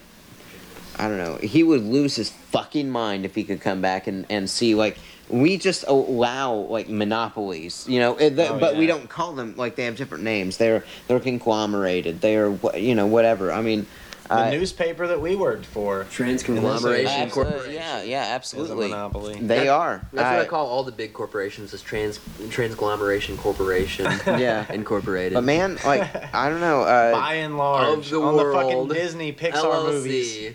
I 0.98 1.08
don't 1.08 1.18
know, 1.18 1.36
he 1.36 1.62
would 1.62 1.82
lose 1.82 2.16
his 2.16 2.30
fucking 2.30 2.90
mind 2.90 3.24
if 3.24 3.34
he 3.34 3.44
could 3.44 3.60
come 3.60 3.80
back 3.80 4.06
and 4.06 4.26
and 4.28 4.48
see 4.50 4.74
like 4.74 4.98
we 5.28 5.58
just 5.58 5.84
allow 5.86 6.52
like 6.54 6.88
monopolies, 6.88 7.84
you 7.88 8.00
know, 8.00 8.14
the- 8.14 8.48
Oh, 8.48 8.58
but 8.58 8.76
we 8.76 8.86
don't 8.86 9.08
call 9.08 9.32
them 9.34 9.54
like 9.56 9.76
they 9.76 9.84
have 9.84 9.96
different 9.96 10.24
names. 10.24 10.56
They're 10.56 10.84
they're 11.06 11.20
conglomerated. 11.20 12.20
They're 12.20 12.50
you 12.76 12.94
know 12.94 13.06
whatever. 13.06 13.52
I 13.52 13.60
mean, 13.60 13.86
the 14.28 14.34
uh, 14.34 14.50
nutpaper 14.50 15.06
that 15.06 15.20
we 15.20 15.36
worked 15.36 15.66
for. 15.66 16.04
Transconglomeration 16.10 17.06
Absolutely. 17.06 17.30
Corporation. 17.52 17.72
Yeah, 17.74 18.02
yeah, 18.02 18.24
absolutely. 18.34 18.86
Is 18.86 18.92
a 18.92 18.96
monopoly. 18.96 19.34
They 19.34 19.58
That- 19.64 19.68
are. 19.68 20.08
That's 20.12 20.36
what 20.36 20.46
I 20.46 20.48
call 20.48 20.66
all 20.66 20.82
the 20.82 20.92
big 20.92 21.12
corporations 21.12 21.72
is 21.74 21.80
trans 21.82 22.18
transglomeration 22.48 23.36
corporation 23.38 24.06
Yeah. 24.26 24.70
incorporated. 24.72 25.34
But 25.34 25.44
man, 25.44 25.78
like 25.84 26.34
I 26.34 26.48
don't 26.48 26.60
know. 26.60 26.82
Uh, 26.82 27.12
Buy 27.12 27.36
n 27.38 27.56
Large, 27.56 27.98
Of 28.06 28.10
the 28.10 28.20
on 28.22 28.36
the 28.36 28.52
fucking 28.52 28.76
world, 28.76 28.92
Disney 28.94 29.32
Pixar 29.32 29.52
LLC. 29.62 29.84
movies. 29.92 30.54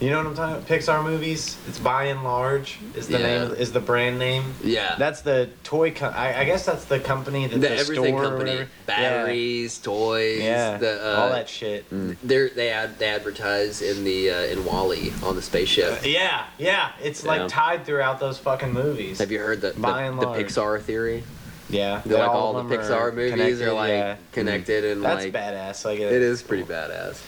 You 0.00 0.10
know 0.10 0.18
what 0.18 0.26
I'm 0.26 0.34
talking 0.34 0.56
about? 0.56 0.68
Pixar 0.68 1.02
movies. 1.02 1.56
It's 1.66 1.78
Buy 1.78 2.08
n 2.08 2.22
Large 2.22 2.78
is 2.94 3.08
the 3.08 3.18
Yeah. 3.18 3.44
name 3.44 3.52
is 3.52 3.72
the 3.72 3.80
brand 3.80 4.18
name. 4.18 4.54
Yeah. 4.62 4.94
That's 4.98 5.22
the 5.22 5.48
toy. 5.64 5.90
Co- 5.92 6.08
I, 6.08 6.40
I 6.40 6.44
guess 6.44 6.66
that's 6.66 6.84
the 6.84 7.00
company 7.00 7.46
that 7.46 7.54
the, 7.54 7.68
the, 7.68 7.76
everything 7.76 8.16
store 8.16 8.22
company, 8.22 8.66
batteries, 8.86 9.78
toys, 9.78 10.40
Yeah, 10.42 10.76
the, 10.76 11.18
uh, 11.18 11.20
all 11.20 11.30
that 11.30 11.48
shit. 11.48 11.86
They're, 12.22 12.48
they 12.50 12.70
ad, 12.70 12.98
they 12.98 13.08
advertise 13.08 13.82
in 13.82 14.04
the 14.04 14.30
uh, 14.30 14.40
in 14.42 14.64
WALL-E 14.64 15.12
on 15.22 15.34
the 15.34 15.42
spaceship. 15.42 16.04
Yeah, 16.04 16.44
yeah. 16.58 16.92
It's 17.02 17.24
Yeah. 17.24 17.30
like 17.30 17.48
tied 17.48 17.84
throughout 17.84 18.20
those 18.20 18.38
fucking 18.38 18.72
movies. 18.72 19.18
Have 19.18 19.32
you 19.32 19.38
heard 19.38 19.60
the, 19.60 19.72
By 19.76 20.02
the, 20.02 20.08
and 20.08 20.18
the. 20.20 20.26
Pixar 20.26 20.80
theory? 20.80 21.24
Yeah, 21.70 22.00
They're 22.06 22.18
like 22.18 22.30
all, 22.30 22.56
of 22.56 22.68
the 22.68 22.76
Pixar 22.76 23.14
movies 23.14 23.60
are 23.60 23.72
like 23.72 23.90
yeah. 23.90 24.16
connected 24.32 24.84
and 24.84 25.02
like 25.02 25.32
That's 25.32 25.34
like 25.34 25.54
badass. 25.54 25.84
Like 25.84 26.00
it 26.00 26.22
is 26.22 26.42
pretty 26.42 26.62
badass. 26.64 27.20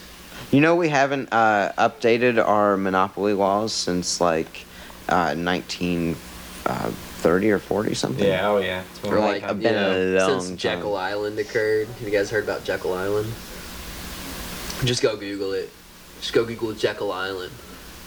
You 0.50 0.60
know, 0.60 0.74
we 0.76 0.88
haven't 0.88 1.32
uh, 1.32 1.72
updated 1.78 2.44
our 2.44 2.76
monopoly 2.76 3.34
laws 3.34 3.72
since 3.72 4.20
like 4.20 4.64
uh, 5.08 5.34
1930 5.34 7.50
or 7.50 7.58
40 7.58 7.94
something. 7.94 8.26
Yeah. 8.26 8.48
Oh 8.48 8.58
yeah. 8.58 8.82
It's 8.90 8.98
been 9.00 9.12
Or 9.12 9.16
a 9.16 9.20
like 9.20 9.42
time. 9.42 9.60
been 9.60 9.74
know, 9.74 9.92
a 9.92 10.18
long 10.28 10.40
since 10.42 10.60
Jekyll 10.60 10.94
time. 10.94 11.12
Island 11.12 11.38
occurred. 11.38 11.88
Have 11.88 12.02
you 12.02 12.10
guys 12.10 12.30
heard 12.30 12.44
about 12.44 12.64
Jekyll 12.64 12.94
Island? 12.94 13.32
Just 14.84 15.02
go 15.02 15.16
Google 15.16 15.52
it. 15.52 15.70
Just 16.20 16.32
go 16.32 16.44
Google 16.44 16.72
Jekyll 16.72 17.12
Island. 17.12 17.52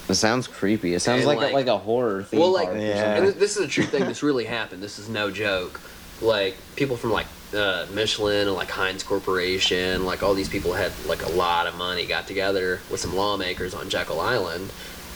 It 0.09 0.15
sounds 0.15 0.47
creepy. 0.47 0.93
It 0.95 0.99
sounds 0.99 1.25
like 1.25 1.37
like- 1.37 1.51
a, 1.51 1.55
like 1.55 1.67
a 1.67 1.77
horror 1.77 2.23
theme 2.23 2.39
well, 2.41 2.51
like, 2.51 2.67
park. 2.67 2.79
Yeah. 2.79 3.15
something. 3.15 3.31
and 3.33 3.41
this 3.41 3.55
is 3.57 3.63
a 3.63 3.67
true 3.67 3.85
thing. 3.85 4.03
This 4.05 4.21
really 4.21 4.43
happened. 4.45 4.83
This 4.83 4.99
is 4.99 5.07
no 5.07 5.31
joke. 5.31 5.79
Like 6.21 6.55
people 6.75 6.97
from 6.97 7.11
like 7.11 7.25
uh, 7.53 7.85
Michelin 7.93 8.47
and 8.47 8.55
like 8.55 8.69
Heinz 8.69 9.03
Corporation, 9.03 10.05
like 10.05 10.23
all 10.23 10.33
these 10.33 10.49
people 10.49 10.73
had 10.73 10.91
like 11.07 11.23
a 11.23 11.29
lot 11.29 11.67
of 11.67 11.75
money, 11.75 12.05
got 12.05 12.27
together 12.27 12.79
with 12.91 12.99
some 12.99 13.15
lawmakers 13.15 13.73
on 13.73 13.89
Jekyll 13.89 14.19
Island, 14.19 14.71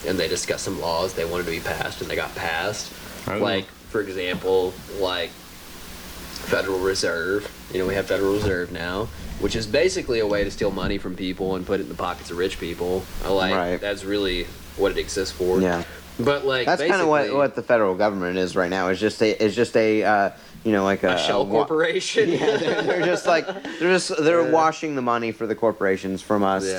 and 0.06 0.20
they 0.20 0.28
discussed 0.28 0.64
some 0.66 0.80
laws 0.80 1.14
they 1.14 1.26
wanted 1.26 1.46
to 1.46 1.52
be 1.52 1.60
passed, 1.60 2.02
and 2.02 2.10
they 2.10 2.16
got 2.16 2.34
passed. 2.36 2.92
Like 3.28 3.66
for 3.66 4.02
example, 4.02 4.74
like 5.00 5.30
Federal 5.30 6.80
Reserve. 6.80 7.52
You 7.74 7.80
know, 7.80 7.88
we 7.88 7.96
have 7.96 8.06
Federal 8.06 8.34
Reserve 8.34 8.72
now, 8.72 9.10
which 9.40 9.56
is 9.56 9.68
basically 9.68 10.20
a 10.20 10.28
way 10.28 10.44
to 10.44 10.52
steal 10.52 10.72
money 10.72 10.98
from 10.98 11.16
people 11.16 11.56
and 11.56 11.66
put 11.66 11.80
it 11.80 11.84
in 11.84 11.90
the 11.90 11.96
pockets 11.96 12.32
of 12.32 12.38
rich 12.38 12.60
people. 12.60 13.04
I 13.26 13.30
like 13.30 13.54
Right. 13.54 13.82
that's 13.82 14.06
really 14.06 14.46
what 14.78 14.92
it 14.92 14.98
exists 14.98 15.34
for. 15.36 15.60
Yeah. 15.60 15.84
But 16.20 16.46
like 16.46 16.66
That's 16.66 16.82
kind 16.82 17.02
of 17.02 17.08
what, 17.08 17.34
what 17.34 17.56
the 17.56 17.62
federal 17.62 17.96
government 17.96 18.38
is 18.38 18.56
right 18.56 18.70
now. 18.70 18.88
It's 18.88 19.00
just 19.00 19.22
a 19.22 19.44
it's 19.44 19.56
just 19.56 19.76
a 19.76 20.04
uh, 20.04 20.30
you 20.68 20.74
know 20.74 20.84
like 20.84 21.04
a, 21.04 21.14
a 21.16 21.18
shell 21.18 21.46
wa- 21.46 21.52
corporation. 21.66 22.30
Yeah, 22.38 22.58
they're, 22.58 22.82
they're 22.84 23.06
just 23.06 23.26
like 23.26 23.46
they're 23.80 23.94
just 23.98 24.12
they're 24.22 24.42
Yeah. 24.46 24.52
washing 24.52 24.96
the 24.96 25.02
money 25.02 25.32
for 25.32 25.48
the 25.48 25.56
corporations 25.56 26.22
from 26.22 26.44
us. 26.44 26.66
Yeah. 26.66 26.74